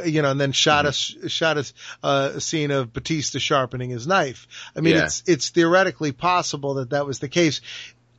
you 0.03 0.21
know, 0.21 0.29
and 0.31 0.41
then 0.41 0.51
shot 0.51 0.83
Mm-hmm. 0.83 1.25
a 1.25 1.29
shot 1.29 1.57
a, 1.57 1.65
uh, 2.03 2.31
a 2.35 2.41
scene 2.41 2.69
of 2.71 2.91
Batista 2.91 3.39
sharpening 3.39 3.91
his 3.91 4.05
knife. 4.05 4.45
I 4.75 4.81
mean, 4.81 4.95
Yeah. 4.95 5.05
it's 5.05 5.23
it's 5.25 5.49
theoretically 5.51 6.11
possible 6.11 6.73
that 6.75 6.89
that 6.89 7.05
was 7.07 7.19
the 7.19 7.29
case. 7.29 7.61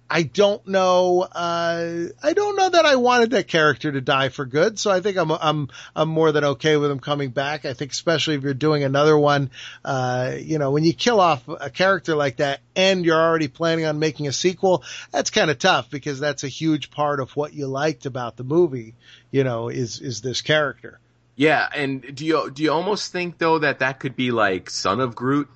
I 0.08 0.22
don't 0.22 0.66
know. 0.68 1.22
Uh, 1.22 2.06
I 2.22 2.32
don't 2.32 2.56
know 2.56 2.70
that 2.70 2.84
I 2.84 2.96
wanted 2.96 3.30
that 3.32 3.48
character 3.48 3.90
to 3.90 4.00
die 4.00 4.28
for 4.28 4.44
good. 4.44 4.78
So 4.78 4.90
I 4.90 5.00
think 5.00 5.16
I'm 5.16 5.30
I'm 5.32 5.68
I'm 5.96 6.08
more 6.08 6.30
than 6.30 6.44
okay 6.44 6.76
with 6.76 6.90
him 6.90 7.00
coming 7.00 7.30
back. 7.30 7.64
I 7.64 7.72
think 7.74 7.90
especially 7.90 8.36
if 8.36 8.42
you're 8.42 8.54
doing 8.54 8.84
another 8.84 9.18
one, 9.18 9.50
uh, 9.84 10.34
you 10.38 10.58
know, 10.58 10.70
when 10.70 10.84
you 10.84 10.92
kill 10.92 11.20
off 11.20 11.48
a 11.48 11.70
character 11.70 12.14
like 12.14 12.36
that 12.36 12.60
and 12.76 13.04
you're 13.04 13.20
already 13.20 13.48
planning 13.48 13.84
on 13.84 13.98
making 13.98 14.28
a 14.28 14.32
sequel, 14.32 14.84
that's 15.10 15.30
kind 15.30 15.50
of 15.50 15.58
tough 15.58 15.90
because 15.90 16.20
that's 16.20 16.44
a 16.44 16.48
huge 16.48 16.90
part 16.90 17.18
of 17.18 17.34
what 17.34 17.52
you 17.52 17.66
liked 17.66 18.06
about 18.06 18.36
the 18.36 18.44
movie. 18.44 18.94
You 19.32 19.42
know, 19.42 19.68
is 19.68 20.00
is 20.00 20.20
this 20.20 20.40
character. 20.40 21.00
Yeah, 21.34 21.68
and 21.74 22.14
do 22.14 22.24
you 22.24 22.50
do 22.50 22.62
you 22.62 22.72
almost 22.72 23.12
think 23.12 23.38
though 23.38 23.58
that 23.58 23.80
that 23.80 23.98
could 23.98 24.14
be 24.14 24.30
like 24.30 24.70
Son 24.70 25.00
of 25.00 25.16
Groot? 25.16 25.48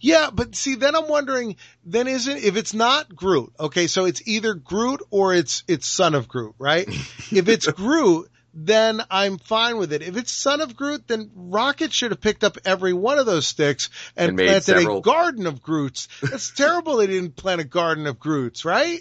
Yeah, 0.00 0.30
but 0.32 0.54
see, 0.54 0.76
then 0.76 0.94
I'm 0.94 1.08
wondering, 1.08 1.56
then 1.84 2.06
isn't, 2.06 2.36
if 2.38 2.56
it's 2.56 2.74
not 2.74 3.14
Groot, 3.14 3.52
okay, 3.58 3.86
so 3.86 4.04
it's 4.04 4.26
either 4.26 4.54
Groot 4.54 5.02
or 5.10 5.34
it's, 5.34 5.64
it's 5.66 5.86
Son 5.86 6.14
of 6.14 6.28
Groot, 6.28 6.54
right? 6.58 6.86
if 7.32 7.48
it's 7.48 7.66
Groot, 7.66 8.30
then 8.54 9.02
I'm 9.10 9.38
fine 9.38 9.76
with 9.76 9.92
it. 9.92 10.02
If 10.02 10.16
it's 10.16 10.32
Son 10.32 10.60
of 10.60 10.76
Groot, 10.76 11.06
then 11.08 11.30
Rocket 11.34 11.92
should 11.92 12.12
have 12.12 12.20
picked 12.20 12.44
up 12.44 12.58
every 12.64 12.92
one 12.92 13.18
of 13.18 13.26
those 13.26 13.46
sticks 13.46 13.90
and, 14.16 14.30
And 14.30 14.38
planted 14.38 14.62
several. 14.62 14.98
a 14.98 15.02
garden 15.02 15.46
of 15.46 15.62
Groots. 15.62 16.08
That's 16.22 16.50
terrible 16.54 16.96
they 16.96 17.06
didn't 17.06 17.36
plant 17.36 17.60
a 17.60 17.64
garden 17.64 18.06
of 18.06 18.18
Groots, 18.18 18.64
right? 18.64 19.00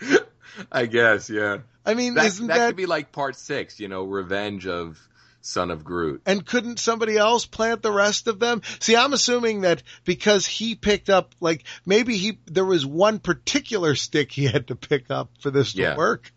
I 0.72 0.86
guess, 0.86 1.30
yeah. 1.30 1.58
I 1.84 1.94
mean, 1.94 2.14
That, 2.14 2.26
isn't 2.26 2.46
that, 2.46 2.58
that, 2.58 2.66
could 2.68 2.76
be 2.76 2.86
like 2.86 3.12
part 3.12 3.36
six, 3.36 3.80
you 3.80 3.88
know, 3.88 4.04
Revenge 4.04 4.66
of 4.66 5.00
Son 5.42 5.70
of 5.70 5.82
Groot. 5.84 6.22
and 6.24 6.46
couldn't 6.46 6.78
somebody 6.78 7.16
else 7.18 7.44
plant 7.46 7.82
the 7.82 7.92
rest 7.92 8.28
of 8.28 8.38
them? 8.38 8.62
See, 8.80 8.96
I'm 8.96 9.12
assuming 9.12 9.62
that 9.62 9.82
because 10.04 10.46
he 10.46 10.74
picked 10.76 11.10
up, 11.10 11.34
like, 11.40 11.64
maybe 11.84 12.16
he, 12.16 12.38
there 12.46 12.64
was 12.64 12.86
one 12.86 13.18
particular 13.18 13.94
stick 13.96 14.30
he 14.32 14.44
had 14.46 14.68
to 14.68 14.76
pick 14.76 15.10
up 15.10 15.30
for 15.40 15.50
this 15.50 15.72
to 15.74 15.82
Yeah. 15.82 15.96
work. 15.96 16.32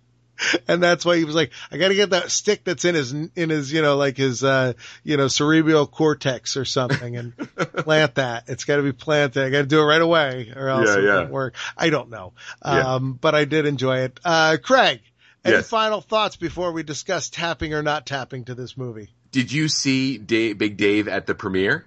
And 0.67 0.83
that's 0.83 1.05
why 1.05 1.15
he 1.15 1.23
was 1.23 1.33
like, 1.33 1.51
I 1.71 1.77
gotta 1.77 1.95
get 1.95 2.09
that 2.09 2.29
stick 2.29 2.65
that's 2.65 2.83
in 2.83 2.93
his, 2.93 3.13
in 3.13 3.49
his, 3.49 3.71
you 3.71 3.81
know, 3.81 3.95
like 3.95 4.17
his, 4.17 4.43
uh, 4.43 4.73
you 5.01 5.15
know, 5.15 5.29
cerebral 5.29 5.87
cortex 5.87 6.57
or 6.57 6.65
something 6.65 7.15
and 7.15 7.37
plant 7.77 8.15
that. 8.15 8.43
It's 8.47 8.65
gotta 8.65 8.81
be 8.83 8.91
planted. 8.91 9.45
I 9.45 9.49
gotta 9.49 9.65
do 9.65 9.79
it 9.79 9.85
right 9.85 10.01
away 10.01 10.51
or 10.53 10.67
else 10.67 10.89
Yeah, 10.89 10.97
it 10.97 11.03
yeah. 11.05 11.15
won't 11.19 11.31
work. 11.31 11.55
I 11.77 11.89
don't 11.89 12.09
know. 12.09 12.33
Um, 12.61 13.13
but 13.13 13.33
I 13.33 13.45
did 13.45 13.65
enjoy 13.65 13.99
it. 13.99 14.19
Uh, 14.25 14.57
Craig, 14.61 14.99
any 15.45 15.55
Yes. 15.57 15.69
final 15.69 16.01
thoughts 16.01 16.35
before 16.35 16.71
we 16.71 16.83
discuss 16.83 17.29
tapping 17.29 17.73
or 17.73 17.81
not 17.83 18.05
tapping 18.05 18.45
to 18.45 18.55
this 18.55 18.75
movie? 18.75 19.09
Did 19.31 19.51
you 19.51 19.67
see 19.69 20.17
Dave, 20.17 20.57
Big 20.57 20.75
Dave 20.75 21.07
at 21.07 21.27
the 21.27 21.35
premiere? 21.35 21.85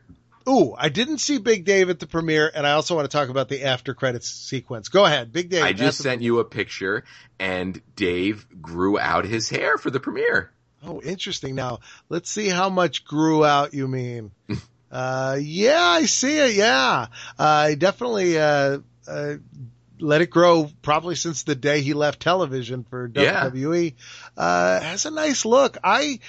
Ooh, 0.49 0.75
I 0.79 0.89
didn't 0.89 1.19
see 1.19 1.37
Big 1.39 1.67
Dave 1.67 1.91
at 1.91 1.99
the 1.99 2.07
premiere, 2.07 2.51
and 2.55 2.67
I 2.67 2.73
also 2.73 2.95
want 2.97 3.11
to 3.11 3.15
talk 3.15 3.29
about 3.29 3.51
the 3.51 3.65
after 3.65 3.93
credits 3.93 4.31
sequence. 4.31 4.89
Go 4.89 5.05
ahead, 5.05 5.31
Big 5.33 5.51
Dave. 5.51 5.63
I 5.63 5.75
just 5.75 5.99
sent 5.99 6.23
you 6.23 6.39
a 6.39 6.45
picture, 6.45 7.05
and 7.39 7.83
Dave 7.97 8.47
grew 8.63 8.99
out 8.99 9.27
his 9.27 9.51
hair 9.51 9.77
for 9.77 9.91
the 9.91 10.01
premiere. 10.01 10.51
Oh, 10.83 11.03
interesting. 11.03 11.55
Now 11.55 11.81
let's 12.09 12.31
see 12.31 12.49
how 12.49 12.71
much 12.71 13.05
grew 13.05 13.45
out. 13.45 13.75
You 13.75 13.89
mean? 13.89 14.31
uh, 14.91 15.37
yeah, 15.41 15.83
I 15.83 16.07
see 16.07 16.39
it. 16.39 16.55
Yeah, 16.55 17.09
uh, 17.39 17.43
I 17.43 17.75
definitely 17.75 18.39
uh, 18.39 18.79
uh, 19.07 19.35
let 20.01 20.20
it 20.20 20.30
grow 20.30 20.70
probably 20.82 21.14
since 21.14 21.42
the 21.42 21.55
day 21.55 21.80
he 21.80 21.94
left 21.94 22.20
television 22.20 22.84
for 22.84 23.09
WWE. 23.09 23.94
Yeah. 23.94 24.42
Uh, 24.42 24.80
has 24.80 25.07
a 25.07 25.11
nice 25.11 25.44
look. 25.44 25.78
I. 25.82 26.20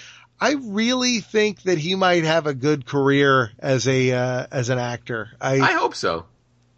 I 0.42 0.54
really 0.54 1.20
think 1.20 1.64
that 1.64 1.78
he 1.78 1.96
might 1.96 2.24
have 2.24 2.48
a 2.48 2.54
good 2.54 2.86
career 2.86 3.52
as 3.60 3.90
a 3.90 4.14
uh, 4.14 4.48
as 4.50 4.70
an 4.70 4.80
actor. 4.80 5.32
I, 5.42 5.60
I 5.60 5.74
hope 5.74 5.96
so. 5.96 6.28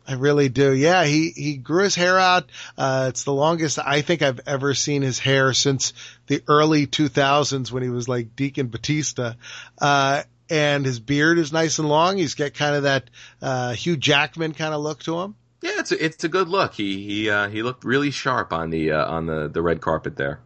I 0.08 0.16
really 0.16 0.50
do. 0.50 0.74
Yeah, 0.74 1.06
he 1.06 1.30
he 1.30 1.58
grew 1.58 1.84
his 1.84 1.96
hair 1.96 2.18
out. 2.18 2.50
Uh, 2.78 3.08
it's 3.10 3.24
the 3.24 3.34
longest 3.34 3.80
I 3.80 4.02
think 4.02 4.22
I've 4.22 4.42
ever 4.46 4.74
seen 4.74 5.04
his 5.04 5.20
hair 5.20 5.54
since 5.54 5.94
the 6.28 6.44
early 6.48 6.88
2000s 6.88 7.72
when 7.72 7.84
he 7.84 7.90
was 7.90 8.10
like 8.10 8.36
Deacon 8.36 8.68
Batista. 8.68 9.34
Uh, 9.78 10.24
and 10.50 10.86
his 10.86 11.00
beard 11.00 11.38
is 11.38 11.54
nice 11.54 11.80
and 11.80 11.88
long. 11.88 12.18
He's 12.18 12.36
got 12.36 12.54
kind 12.54 12.76
of 12.76 12.84
that 12.84 13.10
uh, 13.42 13.74
Hugh 13.74 13.96
Jackman 13.96 14.54
kind 14.54 14.74
of 14.74 14.82
look 14.82 15.02
to 15.04 15.22
him. 15.22 15.36
Yeah, 15.62 15.80
it's 15.80 15.92
a, 15.92 16.04
it's 16.04 16.24
a 16.24 16.30
good 16.30 16.50
look. 16.50 16.74
He 16.74 17.06
he 17.06 17.30
uh, 17.30 17.50
he 17.50 17.62
looked 17.62 17.84
really 17.84 18.12
sharp 18.12 18.52
on 18.52 18.72
the 18.72 18.92
uh, 18.92 19.06
on 19.06 19.28
the 19.28 19.48
the 19.48 19.62
red 19.62 19.80
carpet 19.80 20.16
there. 20.16 20.40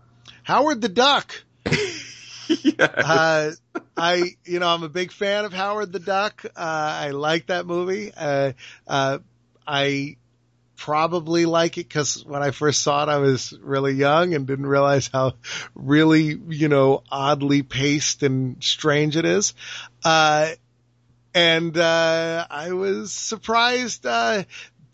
Howard 0.43 0.81
the 0.81 0.89
Duck. 0.89 1.43
yes. 1.65 2.79
uh, 2.79 3.51
I, 3.97 4.35
you 4.43 4.59
know, 4.59 4.67
I'm 4.67 4.83
a 4.83 4.89
big 4.89 5.11
fan 5.11 5.45
of 5.45 5.53
Howard 5.53 5.91
the 5.91 5.99
Duck. 5.99 6.45
Uh, 6.45 6.49
I 6.55 7.11
like 7.11 7.47
that 7.47 7.65
movie. 7.65 8.11
Uh, 8.15 8.53
uh, 8.87 9.19
I 9.65 10.17
probably 10.77 11.45
like 11.45 11.77
it 11.77 11.87
because 11.87 12.23
when 12.23 12.43
I 12.43 12.51
first 12.51 12.81
saw 12.81 13.03
it, 13.03 13.09
I 13.09 13.17
was 13.17 13.53
really 13.59 13.93
young 13.93 14.35
and 14.35 14.45
didn't 14.45 14.67
realize 14.67 15.09
how 15.11 15.33
really, 15.73 16.37
you 16.49 16.67
know, 16.67 17.03
oddly 17.09 17.63
paced 17.63 18.21
and 18.23 18.63
strange 18.63 19.17
it 19.17 19.25
is. 19.25 19.53
Uh, 20.03 20.49
and, 21.33 21.77
uh, 21.77 22.45
I 22.49 22.73
was 22.73 23.11
surprised, 23.11 24.05
uh, 24.05 24.43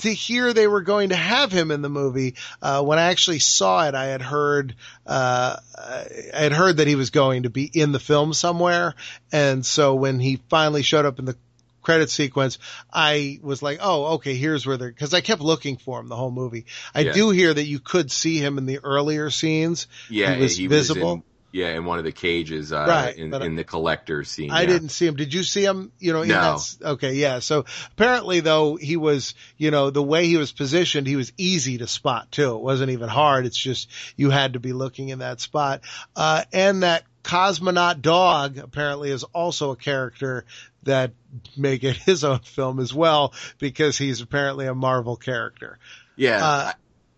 to 0.02 0.14
hear 0.14 0.54
they 0.54 0.68
were 0.68 0.82
going 0.82 1.10
to 1.10 1.16
have 1.16 1.52
him 1.52 1.72
in 1.72 1.82
the 1.82 1.90
movie. 1.90 2.36
Uh, 2.62 2.84
when 2.84 3.00
I 3.00 3.04
actually 3.04 3.40
saw 3.40 3.88
it, 3.88 3.96
I 3.96 4.06
had 4.06 4.22
heard, 4.22 4.76
uh, 5.06 5.58
I 5.78 6.38
had 6.38 6.54
heard 6.54 6.78
that 6.78 6.88
he 6.88 6.96
was 6.96 7.10
going 7.10 7.44
to 7.44 7.50
be 7.50 7.66
in 7.66 7.92
the 7.92 8.00
film 8.00 8.34
somewhere. 8.34 8.96
And 9.32 9.66
so 9.66 9.96
when 9.96 10.20
he 10.20 10.40
finally 10.50 10.82
showed 10.82 11.06
up 11.06 11.20
in 11.20 11.26
the 11.26 11.36
credit 11.82 12.10
sequence, 12.10 12.60
I 12.94 13.40
was 13.42 13.62
like, 13.62 13.80
oh, 13.82 14.16
okay, 14.16 14.36
here's 14.36 14.66
where 14.66 14.78
they're, 14.78 14.92
cause 14.92 15.14
I 15.14 15.22
kept 15.22 15.42
looking 15.42 15.78
for 15.78 16.00
him 16.00 16.10
the 16.10 16.16
whole 16.16 16.32
movie. 16.32 16.66
I 16.94 17.02
yeah. 17.02 17.14
do 17.14 17.32
hear 17.32 17.54
that 17.54 17.66
you 17.66 17.80
could 17.80 18.12
see 18.12 18.38
him 18.38 18.58
in 18.58 18.66
the 18.66 18.80
earlier 18.84 19.30
scenes. 19.30 19.88
Yeah, 20.10 20.36
he 20.36 20.42
was 20.42 20.58
he 20.58 20.68
visible. 20.68 21.24
Yeah, 21.52 21.70
in 21.70 21.84
one 21.84 22.00
of 22.00 22.06
the 22.06 22.14
cages, 22.14 22.72
uh, 22.72 22.86
right, 22.88 23.16
in, 23.16 23.34
in 23.34 23.56
the 23.56 23.66
collector 23.66 24.24
scene. 24.24 24.52
I 24.52 24.62
yeah. 24.62 24.68
didn't 24.68 24.90
see 24.90 25.06
him. 25.06 25.16
Did 25.16 25.34
you 25.34 25.44
see 25.44 25.64
him? 25.64 25.92
You 26.00 26.14
know, 26.14 26.24
no. 26.24 26.58
okay, 26.82 27.14
yeah. 27.14 27.40
So 27.40 27.66
apparently 27.92 28.40
though, 28.40 28.78
he 28.78 28.96
was, 28.96 29.34
you 29.58 29.70
know, 29.70 29.90
the 29.90 30.04
way 30.04 30.28
he 30.28 30.38
was 30.38 30.54
positioned, 30.54 31.08
he 31.08 31.18
was 31.18 31.34
easy 31.38 31.78
to 31.80 31.88
spot 31.88 32.32
too. 32.32 32.56
It 32.56 32.62
wasn't 32.62 32.92
even 32.92 33.10
hard. 33.10 33.46
It's 33.46 33.58
just, 33.58 33.90
you 34.16 34.30
had 34.30 34.54
to 34.54 34.60
be 34.60 34.72
looking 34.72 35.10
in 35.10 35.20
that 35.20 35.42
spot. 35.42 35.82
Uh, 36.16 36.44
and 36.54 36.84
that 36.84 37.04
cosmonaut 37.24 38.02
dog 38.02 38.58
apparently 38.58 39.12
is 39.12 39.24
also 39.26 39.72
a 39.72 39.76
character 39.76 40.46
that 40.84 41.12
make 41.58 41.84
it 41.84 41.98
his 42.06 42.24
own 42.24 42.40
film 42.40 42.80
as 42.80 42.94
well 42.94 43.34
because 43.60 43.98
he's 43.98 44.22
apparently 44.22 44.68
a 44.68 44.76
Marvel 44.76 45.18
character. 45.18 45.80
Yeah. 46.16 46.46
Uh, 46.46 46.72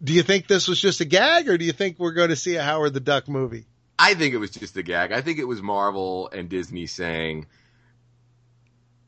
do 0.04 0.14
you 0.14 0.24
think 0.24 0.48
this 0.48 0.68
was 0.68 0.82
just 0.82 1.02
a 1.02 1.06
gag 1.06 1.48
or 1.48 1.58
do 1.58 1.66
you 1.66 1.72
think 1.72 1.98
we're 1.98 2.14
going 2.14 2.30
to 2.30 2.36
see 2.36 2.56
a 2.56 2.64
Howard 2.64 2.94
the 2.94 3.00
Duck 3.00 3.28
movie? 3.28 3.66
I 3.98 4.16
think 4.16 4.34
it 4.34 4.38
was 4.38 4.52
just 4.52 4.76
a 4.78 4.84
gag. 4.84 5.12
I 5.12 5.22
think 5.22 5.40
it 5.40 5.46
was 5.46 5.62
Marvel 5.62 6.30
and 6.32 6.50
Disney 6.50 6.88
saying, 6.88 7.46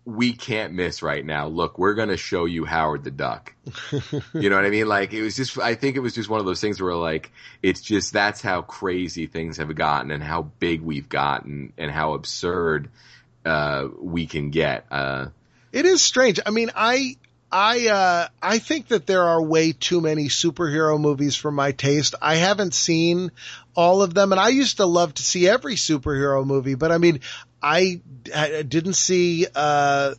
we 0.05 0.33
can't 0.33 0.73
miss 0.73 1.01
right 1.01 1.25
now. 1.25 1.47
Look, 1.47 1.79
we're 1.79 1.95
going 1.95 2.09
to 2.09 2.17
show 2.17 2.45
you 2.45 2.63
Howard 2.63 3.03
the 3.03 3.11
Duck. 3.11 3.55
you 4.33 4.49
know 4.49 4.55
what 4.55 4.65
I 4.65 4.69
mean? 4.69 4.87
Like 4.87 5.13
it 5.13 5.23
was 5.23 5.35
just, 5.35 5.57
I 5.57 5.73
think 5.73 5.95
it 5.95 6.01
was 6.01 6.13
just 6.13 6.29
one 6.29 6.39
of 6.39 6.45
those 6.45 6.61
things 6.61 6.79
where 6.79 6.93
like, 6.93 7.31
it's 7.63 7.81
just, 7.81 8.13
that's 8.13 8.41
how 8.41 8.61
crazy 8.61 9.25
things 9.25 9.57
have 9.57 9.73
gotten 9.73 10.11
and 10.11 10.21
how 10.21 10.43
big 10.43 10.81
we've 10.81 11.09
gotten 11.09 11.73
and 11.77 11.89
how 11.89 12.13
absurd, 12.13 12.89
uh, 13.43 13.87
we 13.99 14.27
can 14.27 14.51
get. 14.51 14.85
Uh, 14.91 15.27
it 15.71 15.85
is 15.85 16.03
strange. 16.03 16.39
I 16.45 16.51
mean, 16.51 16.69
I, 16.75 17.17
I 17.51 17.87
uh, 17.87 18.27
I 18.41 18.59
think 18.59 18.89
that 18.89 19.07
there 19.07 19.23
are 19.23 19.41
way 19.41 19.71
too 19.71 20.01
many 20.01 20.27
superhero 20.27 20.99
movies 20.99 21.35
for 21.35 21.51
my 21.51 21.71
taste. 21.71 22.15
I 22.21 22.35
haven't 22.35 22.73
seen 22.73 23.31
all 23.75 24.01
of 24.01 24.13
them, 24.13 24.31
and 24.31 24.39
I 24.39 24.49
used 24.49 24.77
to 24.77 24.85
love 24.85 25.13
to 25.15 25.23
see 25.23 25.47
every 25.47 25.75
superhero 25.75 26.45
movie. 26.45 26.75
But 26.75 26.91
I 26.91 26.97
mean, 26.97 27.19
I, 27.61 28.01
I 28.33 28.63
didn't 28.63 28.93
see 28.93 29.45
uh, 29.53 30.15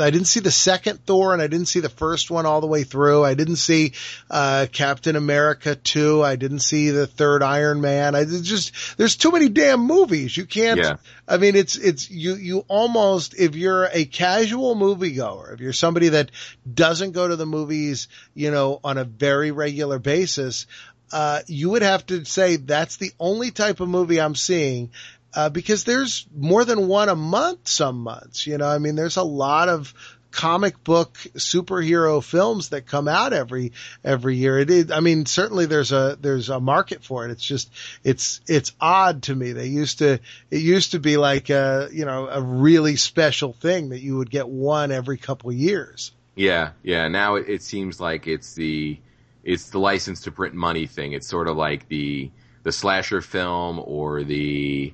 I 0.00 0.10
didn't 0.10 0.26
see 0.26 0.40
the 0.40 0.50
second 0.50 1.04
Thor 1.04 1.32
and 1.32 1.42
I 1.42 1.46
didn't 1.46 1.66
see 1.66 1.80
the 1.80 1.88
first 1.88 2.30
one 2.30 2.46
all 2.46 2.60
the 2.60 2.66
way 2.66 2.84
through. 2.84 3.24
I 3.24 3.34
didn't 3.34 3.56
see, 3.56 3.92
uh, 4.30 4.66
Captain 4.70 5.16
America 5.16 5.74
2. 5.74 6.22
I 6.22 6.36
didn't 6.36 6.60
see 6.60 6.90
the 6.90 7.06
third 7.06 7.42
Iron 7.42 7.80
Man. 7.80 8.14
I 8.14 8.24
just, 8.24 8.96
there's 8.96 9.16
too 9.16 9.32
many 9.32 9.48
damn 9.48 9.80
movies. 9.80 10.36
You 10.36 10.46
can't, 10.46 10.80
yeah. 10.80 10.96
I 11.26 11.36
mean, 11.36 11.56
it's, 11.56 11.76
it's, 11.76 12.10
you, 12.10 12.34
you 12.34 12.64
almost, 12.68 13.38
if 13.38 13.56
you're 13.56 13.88
a 13.92 14.04
casual 14.04 14.76
moviegoer, 14.76 15.54
if 15.54 15.60
you're 15.60 15.72
somebody 15.72 16.10
that 16.10 16.30
doesn't 16.72 17.12
go 17.12 17.28
to 17.28 17.36
the 17.36 17.46
movies, 17.46 18.08
you 18.34 18.50
know, 18.50 18.80
on 18.84 18.98
a 18.98 19.04
very 19.04 19.50
regular 19.50 19.98
basis, 19.98 20.66
uh, 21.12 21.40
you 21.46 21.70
would 21.70 21.82
have 21.82 22.06
to 22.06 22.24
say 22.24 22.56
that's 22.56 22.96
the 22.96 23.12
only 23.18 23.50
type 23.50 23.80
of 23.80 23.88
movie 23.88 24.20
I'm 24.20 24.34
seeing 24.34 24.90
uh, 25.34 25.48
because 25.50 25.84
there's 25.84 26.26
more 26.34 26.64
than 26.64 26.88
one 26.88 27.08
a 27.08 27.16
month 27.16 27.68
some 27.68 27.98
months, 28.00 28.46
you 28.46 28.58
know, 28.58 28.68
I 28.68 28.78
mean, 28.78 28.94
there's 28.94 29.16
a 29.16 29.22
lot 29.22 29.68
of 29.68 29.94
comic 30.30 30.84
book 30.84 31.14
superhero 31.36 32.22
films 32.22 32.68
that 32.68 32.86
come 32.86 33.08
out 33.08 33.32
every, 33.32 33.72
every 34.04 34.36
year. 34.36 34.58
It 34.58 34.70
is, 34.70 34.90
I 34.90 35.00
mean, 35.00 35.26
certainly 35.26 35.66
there's 35.66 35.90
a, 35.90 36.18
there's 36.20 36.50
a 36.50 36.60
market 36.60 37.02
for 37.02 37.24
it. 37.24 37.30
It's 37.30 37.44
just, 37.44 37.70
it's, 38.04 38.40
it's 38.46 38.72
odd 38.80 39.22
to 39.24 39.34
me. 39.34 39.52
They 39.52 39.66
used 39.66 39.98
to, 39.98 40.20
it 40.50 40.58
used 40.58 40.92
to 40.92 40.98
be 40.98 41.16
like 41.16 41.48
a, 41.50 41.88
you 41.92 42.04
know, 42.04 42.28
a 42.28 42.42
really 42.42 42.96
special 42.96 43.54
thing 43.54 43.88
that 43.88 44.00
you 44.00 44.18
would 44.18 44.30
get 44.30 44.48
one 44.48 44.92
every 44.92 45.16
couple 45.16 45.50
years. 45.50 46.12
Yeah. 46.34 46.72
Yeah. 46.82 47.08
Now 47.08 47.36
it, 47.36 47.48
it 47.48 47.62
seems 47.62 47.98
like 47.98 48.26
it's 48.26 48.54
the, 48.54 48.98
it's 49.44 49.70
the 49.70 49.78
license 49.78 50.22
to 50.22 50.32
print 50.32 50.54
money 50.54 50.86
thing. 50.86 51.12
It's 51.12 51.26
sort 51.26 51.48
of 51.48 51.56
like 51.56 51.88
the, 51.88 52.30
the 52.62 52.72
slasher 52.72 53.20
film 53.20 53.80
or 53.84 54.24
the, 54.24 54.92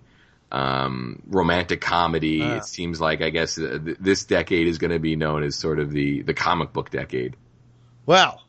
um, 0.52 1.20
romantic 1.26 1.80
comedy. 1.80 2.42
Uh. 2.42 2.56
It 2.56 2.64
seems 2.64 3.00
like 3.00 3.22
I 3.22 3.30
guess 3.30 3.58
uh, 3.58 3.78
th- 3.84 3.98
this 3.98 4.24
decade 4.24 4.68
is 4.68 4.78
going 4.78 4.92
to 4.92 5.00
be 5.00 5.16
known 5.16 5.42
as 5.42 5.56
sort 5.56 5.80
of 5.80 5.90
the 5.90 6.22
the 6.22 6.34
comic 6.34 6.72
book 6.72 6.90
decade. 6.90 7.36
Well, 8.06 8.40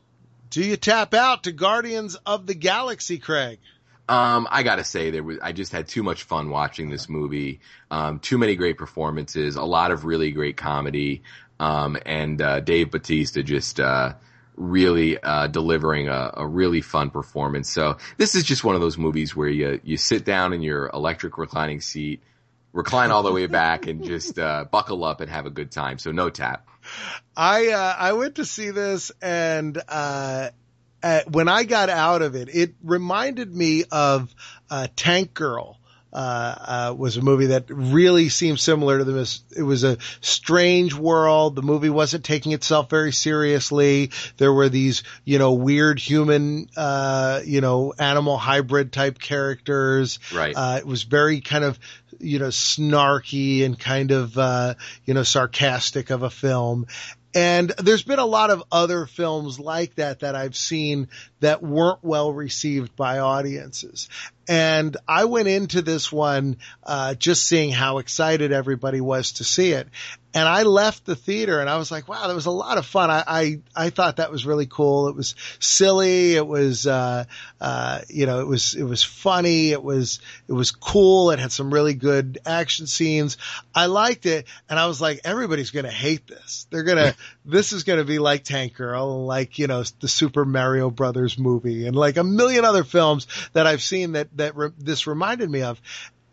do 0.52 0.64
you 0.64 0.78
tap 0.78 1.14
out 1.14 1.44
to 1.44 1.52
Guardians 1.52 2.16
of 2.26 2.46
the 2.46 2.54
Galaxy, 2.54 3.18
Craig? 3.18 3.60
Um, 4.08 4.48
I 4.52 4.62
gotta 4.62 4.84
say 4.84 5.10
there 5.10 5.24
was, 5.24 5.40
I 5.42 5.52
just 5.52 5.72
had 5.72 5.88
too 5.88 6.04
much 6.04 6.24
fun 6.24 6.52
watching 6.52 6.92
this 6.92 7.10
movie. 7.10 7.60
Um, 7.90 8.20
too 8.20 8.38
many 8.38 8.56
great 8.56 8.78
performances, 8.78 9.56
a 9.56 9.64
lot 9.64 9.90
of 9.90 10.06
really 10.06 10.32
great 10.32 10.58
comedy. 10.58 11.24
Um, 11.60 11.98
and, 12.06 12.40
uh, 12.40 12.60
Dave 12.60 12.92
Batista 12.92 13.42
just, 13.42 13.80
uh, 13.80 14.14
really 14.58 15.18
uh, 15.22 15.48
delivering 15.48 16.08
a, 16.08 16.32
a, 16.36 16.48
really 16.48 16.82
fun 16.82 17.10
performance. 17.10 17.70
So 17.70 17.98
this 18.18 18.36
is 18.36 18.44
just 18.44 18.64
one 18.64 18.76
of 18.76 18.82
those 18.82 18.98
movies 18.98 19.36
where 19.36 19.50
you 19.50 19.80
you 19.84 19.98
sit 19.98 20.26
down 20.26 20.54
in 20.54 20.62
your 20.62 20.90
electric 20.94 21.38
reclining 21.38 21.82
seat, 21.82 22.22
recline 22.74 23.12
all 23.12 23.24
the 23.24 23.32
way 23.32 23.48
back, 23.48 23.88
and 23.88 24.04
just 24.04 24.40
uh, 24.40 24.66
buckle 24.72 25.04
up 25.04 25.22
and 25.22 25.30
have 25.30 25.46
a 25.46 25.50
good 25.50 25.72
time. 25.72 25.98
So 25.98 26.12
no 26.12 26.30
tap. 26.30 26.68
I 27.36 27.70
uh, 27.70 27.96
I 27.98 28.14
went 28.14 28.36
to 28.36 28.46
see 28.46 28.72
this 28.72 29.12
and. 29.22 29.82
Uh, 29.88 30.50
when 31.30 31.48
I 31.48 31.66
got 31.66 31.92
out 31.92 32.24
of 32.24 32.34
it, 32.34 32.50
it 32.52 32.74
reminded 32.82 33.56
me 33.56 33.84
of 33.92 34.34
uh, 34.72 34.88
Tank 34.96 35.36
Girl, 35.36 35.80
uh, 36.16 36.56
uh, 36.90 36.96
was 36.98 37.18
a 37.18 37.22
movie 37.22 37.48
that 37.48 37.66
really 37.68 38.30
seemed 38.30 38.58
similar 38.58 39.00
to 39.00 39.04
the, 39.04 39.40
it 39.56 39.64
was 39.64 39.84
a 39.84 39.98
strange 40.22 40.94
world. 40.94 41.58
The 41.58 41.62
movie 41.62 41.90
wasn't 41.90 42.24
taking 42.24 42.54
itself 42.54 42.90
very 42.90 43.12
seriously. 43.12 44.12
There 44.38 44.54
were 44.54 44.70
these, 44.70 45.04
you 45.26 45.40
know, 45.40 45.54
weird 45.54 46.00
human, 46.00 46.70
uh, 46.78 47.42
you 47.44 47.60
know, 47.60 47.94
animal 48.00 48.38
hybrid 48.38 48.94
type 48.94 49.20
characters. 49.20 50.20
Right. 50.34 50.56
Uh, 50.56 50.78
it 50.80 50.88
was 50.88 51.04
very 51.04 51.42
kind 51.42 51.66
of, 51.66 51.78
you 52.22 52.40
know, 52.40 52.48
snarky 52.48 53.66
and 53.66 53.78
kind 53.78 54.12
of, 54.12 54.38
uh, 54.38 54.76
you 55.04 55.14
know, 55.14 55.24
sarcastic 55.24 56.12
of 56.12 56.24
a 56.24 56.30
film. 56.30 56.88
And 57.36 57.74
there's 57.78 58.04
been 58.04 58.20
a 58.20 58.26
lot 58.26 58.50
of 58.50 58.64
other 58.72 59.06
films 59.06 59.60
like 59.60 59.96
that 59.96 60.22
that 60.22 60.36
I've 60.36 60.56
seen 60.56 61.10
that 61.42 61.62
weren't 61.62 62.00
well 62.02 62.32
received 62.32 62.96
by 62.96 63.20
audiences. 63.20 64.08
And 64.48 64.96
I 65.08 65.26
went 65.26 65.48
into 65.48 65.82
this 65.82 66.12
one, 66.12 66.58
uh, 66.84 67.16
just 67.16 67.48
seeing 67.48 67.72
how 67.72 67.98
excited 67.98 68.52
everybody 68.52 69.02
was 69.02 69.34
to 69.34 69.44
see 69.44 69.72
it. 69.72 69.88
And 70.36 70.50
I 70.50 70.64
left 70.64 71.06
the 71.06 71.16
theater 71.16 71.62
and 71.62 71.70
I 71.70 71.78
was 71.78 71.92
like, 71.92 72.10
wow, 72.10 72.28
that 72.28 72.36
was 72.36 72.46
a 72.46 72.52
lot 72.52 72.78
of 72.78 72.86
fun. 72.86 73.10
I, 73.10 73.24
I, 73.26 73.60
I 73.74 73.90
thought 73.90 74.18
that 74.18 74.32
was 74.32 74.46
really 74.46 74.66
cool. 74.66 75.08
It 75.08 75.16
was 75.16 75.34
silly. 75.60 76.36
It 76.36 76.46
was, 76.46 76.86
uh, 76.86 77.24
uh, 77.62 78.02
you 78.10 78.26
know, 78.26 78.42
it 78.42 78.48
was, 78.48 78.76
it 78.76 78.84
was 78.84 79.02
funny. 79.02 79.72
It 79.72 79.82
was, 79.82 80.20
it 80.50 80.52
was 80.52 80.72
cool. 80.72 81.32
It 81.32 81.40
had 81.40 81.54
some 81.54 81.74
really 81.74 81.94
good 81.94 82.40
action 82.46 82.86
scenes. 82.86 83.38
I 83.74 83.86
liked 83.86 84.26
it. 84.26 84.46
And 84.68 84.78
I 84.78 84.88
was 84.88 85.00
like, 85.00 85.22
everybody's 85.24 85.72
going 85.72 85.86
to 85.86 85.92
hate 85.92 86.28
this. 86.28 86.68
They're 86.70 86.84
going 86.84 86.98
to, 87.14 87.16
this 87.46 87.72
is 87.72 87.86
going 87.86 88.00
to 88.00 88.06
be 88.06 88.20
like 88.20 88.44
Tank 88.44 88.74
Girl, 88.74 89.26
like, 89.26 89.58
you 89.58 89.68
know, 89.68 89.84
the 90.02 90.10
Super 90.10 90.44
Mario 90.44 90.90
Brothers 90.90 91.40
movie 91.40 91.88
and 91.88 91.96
like 91.96 92.18
a 92.18 92.26
million 92.26 92.66
other 92.66 92.84
films 92.84 93.26
that 93.54 93.68
I've 93.68 93.82
seen 93.82 94.12
that, 94.14 94.35
that 94.36 94.56
re- 94.56 94.72
this 94.78 95.08
reminded 95.08 95.50
me 95.50 95.62
of. 95.62 95.82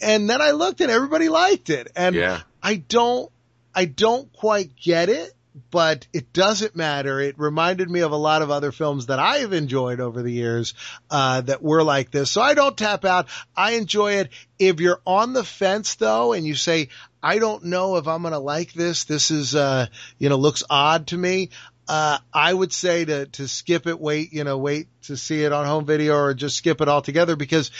And 0.01 0.29
then 0.29 0.43
I 0.43 0.51
looked 0.51 0.81
and 0.81 0.91
everybody 0.91 1.29
liked 1.29 1.70
it. 1.70 1.91
And 1.95 2.15
Yeah. 2.16 2.41
I 2.62 2.77
don't, 2.77 3.31
I 3.74 3.85
don't 3.85 4.33
quite 4.33 4.77
get 4.77 5.09
it, 5.09 5.33
but 5.70 6.07
it 6.12 6.33
doesn't 6.33 6.74
matter. 6.77 7.20
It 7.20 7.39
reminded 7.39 7.91
me 7.91 8.01
of 8.01 8.12
a 8.12 8.16
lot 8.16 8.43
of 8.43 8.51
other 8.51 8.73
films 8.73 9.07
that 9.07 9.19
I 9.19 9.39
have 9.39 9.53
enjoyed 9.53 10.01
over 10.01 10.23
the 10.23 10.33
years, 10.33 10.74
uh, 11.11 11.43
that 11.43 11.62
were 11.62 11.83
like 11.83 12.11
this. 12.11 12.31
So 12.31 12.41
I 12.41 12.55
don't 12.55 12.77
tap 12.77 13.05
out. 13.05 13.29
I 13.57 13.73
enjoy 13.73 14.15
it. 14.15 14.31
If 14.59 14.81
you're 14.81 15.01
on 15.07 15.33
the 15.33 15.45
fence 15.45 15.95
though, 15.97 16.33
and 16.33 16.47
you 16.47 16.55
say, 16.55 16.89
I 17.23 17.39
don't 17.39 17.66
know 17.66 17.97
if 17.97 18.09
I'm 18.09 18.23
going 18.23 18.33
to 18.33 18.39
like 18.39 18.73
this, 18.73 19.05
this 19.05 19.31
is, 19.31 19.55
uh, 19.55 19.87
you 20.19 20.29
know, 20.29 20.37
looks 20.37 20.65
odd 20.69 21.07
to 21.09 21.16
me. 21.16 21.51
Uh, 21.88 22.18
I 22.32 22.52
would 22.52 22.72
say 22.72 23.04
to, 23.04 23.26
to 23.26 23.48
skip 23.48 23.86
it, 23.86 24.00
wait, 24.00 24.32
you 24.32 24.44
know, 24.44 24.59
wait 24.59 24.88
to 25.02 25.16
see 25.16 25.42
it 25.42 25.52
on 25.52 25.66
home 25.66 25.84
video 25.84 26.14
or 26.14 26.34
just 26.34 26.56
skip 26.56 26.80
it 26.80 26.88
altogether 26.88 27.36
because 27.36 27.70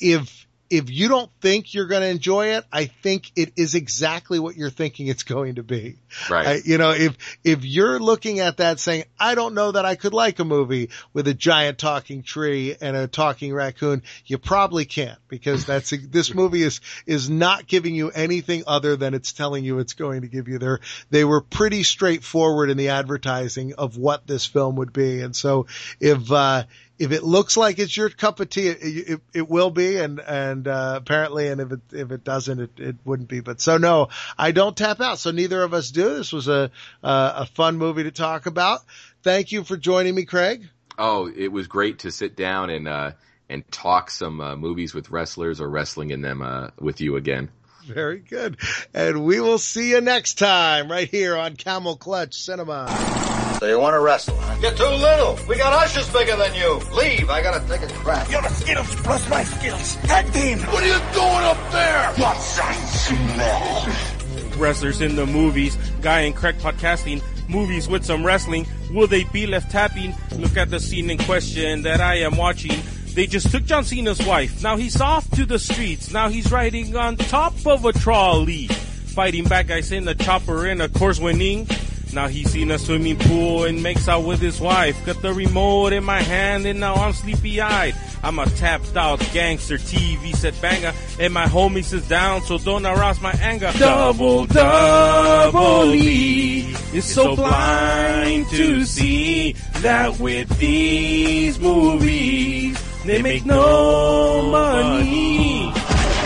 if, 0.00 0.46
if 0.70 0.88
you 0.88 1.08
don't 1.08 1.30
think 1.40 1.74
you're 1.74 1.88
going 1.88 2.02
to 2.02 2.08
enjoy 2.08 2.54
it, 2.54 2.64
I 2.72 2.86
think 2.86 3.32
it 3.34 3.52
is 3.56 3.74
exactly 3.74 4.38
what 4.38 4.56
you're 4.56 4.70
thinking 4.70 5.08
it's 5.08 5.24
going 5.24 5.56
to 5.56 5.64
be. 5.64 5.96
Right. 6.30 6.46
I, 6.46 6.60
you 6.64 6.78
know, 6.78 6.92
if, 6.92 7.18
if 7.42 7.64
you're 7.64 7.98
looking 7.98 8.38
at 8.38 8.58
that 8.58 8.78
saying, 8.78 9.04
I 9.18 9.34
don't 9.34 9.54
know 9.54 9.72
that 9.72 9.84
I 9.84 9.96
could 9.96 10.14
like 10.14 10.38
a 10.38 10.44
movie 10.44 10.90
with 11.12 11.26
a 11.26 11.34
giant 11.34 11.78
talking 11.78 12.22
tree 12.22 12.76
and 12.80 12.96
a 12.96 13.08
talking 13.08 13.52
raccoon, 13.52 14.04
you 14.26 14.38
probably 14.38 14.84
can't 14.84 15.18
because 15.26 15.66
that's, 15.66 15.90
this 16.10 16.32
movie 16.32 16.62
is, 16.62 16.80
is 17.04 17.28
not 17.28 17.66
giving 17.66 17.96
you 17.96 18.10
anything 18.10 18.62
other 18.68 18.94
than 18.94 19.12
it's 19.12 19.32
telling 19.32 19.64
you 19.64 19.80
it's 19.80 19.94
going 19.94 20.22
to 20.22 20.28
give 20.28 20.46
you 20.46 20.58
there. 20.58 20.78
They 21.10 21.24
were 21.24 21.40
pretty 21.40 21.82
straightforward 21.82 22.70
in 22.70 22.76
the 22.76 22.90
advertising 22.90 23.74
of 23.74 23.96
what 23.96 24.28
this 24.28 24.46
film 24.46 24.76
would 24.76 24.92
be. 24.92 25.20
And 25.20 25.34
so 25.34 25.66
if, 25.98 26.30
uh, 26.30 26.62
if 27.00 27.12
it 27.12 27.22
looks 27.24 27.56
like 27.56 27.78
it's 27.78 27.96
your 27.96 28.10
cup 28.10 28.40
of 28.40 28.50
tea, 28.50 28.68
it, 28.68 28.78
it, 28.82 29.20
it 29.32 29.48
will 29.48 29.70
be, 29.70 29.96
and 29.96 30.20
and 30.20 30.68
uh, 30.68 30.92
apparently, 30.96 31.48
and 31.48 31.58
if 31.58 31.72
it 31.72 31.80
if 31.92 32.12
it 32.12 32.24
doesn't, 32.24 32.60
it, 32.60 32.70
it 32.78 32.96
wouldn't 33.06 33.30
be. 33.30 33.40
But 33.40 33.62
so 33.62 33.78
no, 33.78 34.10
I 34.36 34.52
don't 34.52 34.76
tap 34.76 35.00
out. 35.00 35.18
So 35.18 35.30
neither 35.30 35.62
of 35.62 35.72
us 35.72 35.90
do. 35.90 36.16
This 36.16 36.30
was 36.30 36.46
a 36.46 36.70
uh, 37.02 37.32
a 37.36 37.46
fun 37.46 37.78
movie 37.78 38.02
to 38.02 38.10
talk 38.10 38.44
about. 38.44 38.80
Thank 39.22 39.50
you 39.50 39.64
for 39.64 39.78
joining 39.78 40.14
me, 40.14 40.26
Craig. 40.26 40.68
Oh, 40.98 41.32
it 41.34 41.48
was 41.48 41.68
great 41.68 42.00
to 42.00 42.10
sit 42.10 42.36
down 42.36 42.68
and 42.68 42.86
uh, 42.86 43.12
and 43.48 43.68
talk 43.72 44.10
some 44.10 44.38
uh, 44.42 44.54
movies 44.54 44.92
with 44.92 45.10
wrestlers 45.10 45.58
or 45.58 45.70
wrestling 45.70 46.10
in 46.10 46.20
them 46.20 46.42
uh, 46.42 46.68
with 46.78 47.00
you 47.00 47.16
again. 47.16 47.48
Very 47.86 48.18
good, 48.18 48.58
and 48.92 49.24
we 49.24 49.40
will 49.40 49.58
see 49.58 49.88
you 49.88 50.02
next 50.02 50.34
time 50.34 50.92
right 50.92 51.08
here 51.08 51.34
on 51.34 51.56
Camel 51.56 51.96
Clutch 51.96 52.34
Cinema. 52.34 53.49
So 53.60 53.66
you 53.66 53.78
want 53.78 53.92
to 53.92 54.00
wrestle, 54.00 54.34
huh? 54.38 54.56
You're 54.62 54.72
too 54.72 54.84
little. 54.84 55.38
We 55.46 55.58
got 55.58 55.74
ushers 55.74 56.10
bigger 56.10 56.34
than 56.34 56.54
you. 56.54 56.80
Leave. 56.96 57.28
I 57.28 57.42
gotta 57.42 57.62
take 57.68 57.82
a 57.82 57.92
crap. 57.92 58.30
Your 58.30 58.42
skills 58.48 58.94
plus 59.02 59.28
my 59.28 59.44
skills. 59.44 59.96
Tag 59.96 60.32
team. 60.32 60.60
What 60.60 60.82
are 60.82 60.86
you 60.86 60.98
doing 61.12 61.44
up 61.44 61.70
there? 61.70 62.08
What's 62.24 62.58
I 62.58 62.72
smell? 62.72 64.58
Wrestlers 64.58 65.02
in 65.02 65.14
the 65.14 65.26
movies, 65.26 65.76
Guy 66.00 66.20
and 66.20 66.34
Craig 66.34 66.56
podcasting, 66.56 67.22
movies 67.50 67.86
with 67.86 68.02
some 68.02 68.24
wrestling. 68.24 68.66
Will 68.94 69.06
they 69.06 69.24
be 69.24 69.46
left 69.46 69.70
tapping? 69.70 70.14
Look 70.38 70.56
at 70.56 70.70
the 70.70 70.80
scene 70.80 71.10
in 71.10 71.18
question 71.18 71.82
that 71.82 72.00
I 72.00 72.20
am 72.20 72.38
watching. 72.38 72.80
They 73.12 73.26
just 73.26 73.50
took 73.50 73.66
John 73.66 73.84
Cena's 73.84 74.24
wife. 74.24 74.62
Now 74.62 74.78
he's 74.78 75.02
off 75.02 75.30
to 75.32 75.44
the 75.44 75.58
streets. 75.58 76.10
Now 76.10 76.30
he's 76.30 76.50
riding 76.50 76.96
on 76.96 77.16
top 77.16 77.52
of 77.66 77.84
a 77.84 77.92
trolley. 77.92 78.68
Fighting 78.68 79.44
bad 79.44 79.68
guys 79.68 79.92
in 79.92 80.08
a 80.08 80.14
chopper 80.14 80.66
and 80.66 80.80
of 80.80 80.94
course 80.94 81.20
winning. 81.20 81.68
Now 82.12 82.26
he's 82.26 82.54
in 82.54 82.70
a 82.70 82.78
swimming 82.78 83.18
pool 83.18 83.64
and 83.64 83.82
makes 83.82 84.08
out 84.08 84.24
with 84.24 84.40
his 84.40 84.60
wife. 84.60 85.04
Got 85.06 85.22
the 85.22 85.32
remote 85.32 85.92
in 85.92 86.02
my 86.04 86.20
hand 86.20 86.66
and 86.66 86.80
now 86.80 86.94
I'm 86.94 87.12
sleepy 87.12 87.60
eyed. 87.60 87.94
I'm 88.22 88.38
a 88.38 88.46
tapped 88.46 88.96
out 88.96 89.20
gangster 89.32 89.76
TV 89.78 90.34
set 90.34 90.60
banger 90.60 90.92
and 91.20 91.32
my 91.32 91.46
homie 91.46 91.84
sits 91.84 92.08
down 92.08 92.42
so 92.42 92.58
don't 92.58 92.84
arouse 92.84 93.20
my 93.20 93.32
anger. 93.40 93.72
Double, 93.78 94.46
double 94.46 95.94
E 95.94 96.74
is 96.92 97.04
so 97.04 97.36
blind 97.36 98.48
to 98.50 98.84
see 98.84 99.52
that 99.82 100.18
with 100.18 100.48
these 100.58 101.58
movies 101.60 102.76
they 103.04 103.22
make 103.22 103.46
no 103.46 104.42
money. 104.50 105.72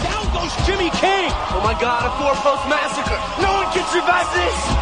Down 0.02 0.32
goes 0.32 0.66
Jimmy 0.66 0.90
King. 0.90 1.30
Oh 1.54 1.60
my 1.62 1.78
God, 1.80 2.06
a 2.06 2.10
four-post 2.18 2.68
massacre. 2.68 3.42
No 3.42 3.52
one 3.52 3.72
can 3.72 3.84
survive 3.92 4.34
this. 4.34 4.73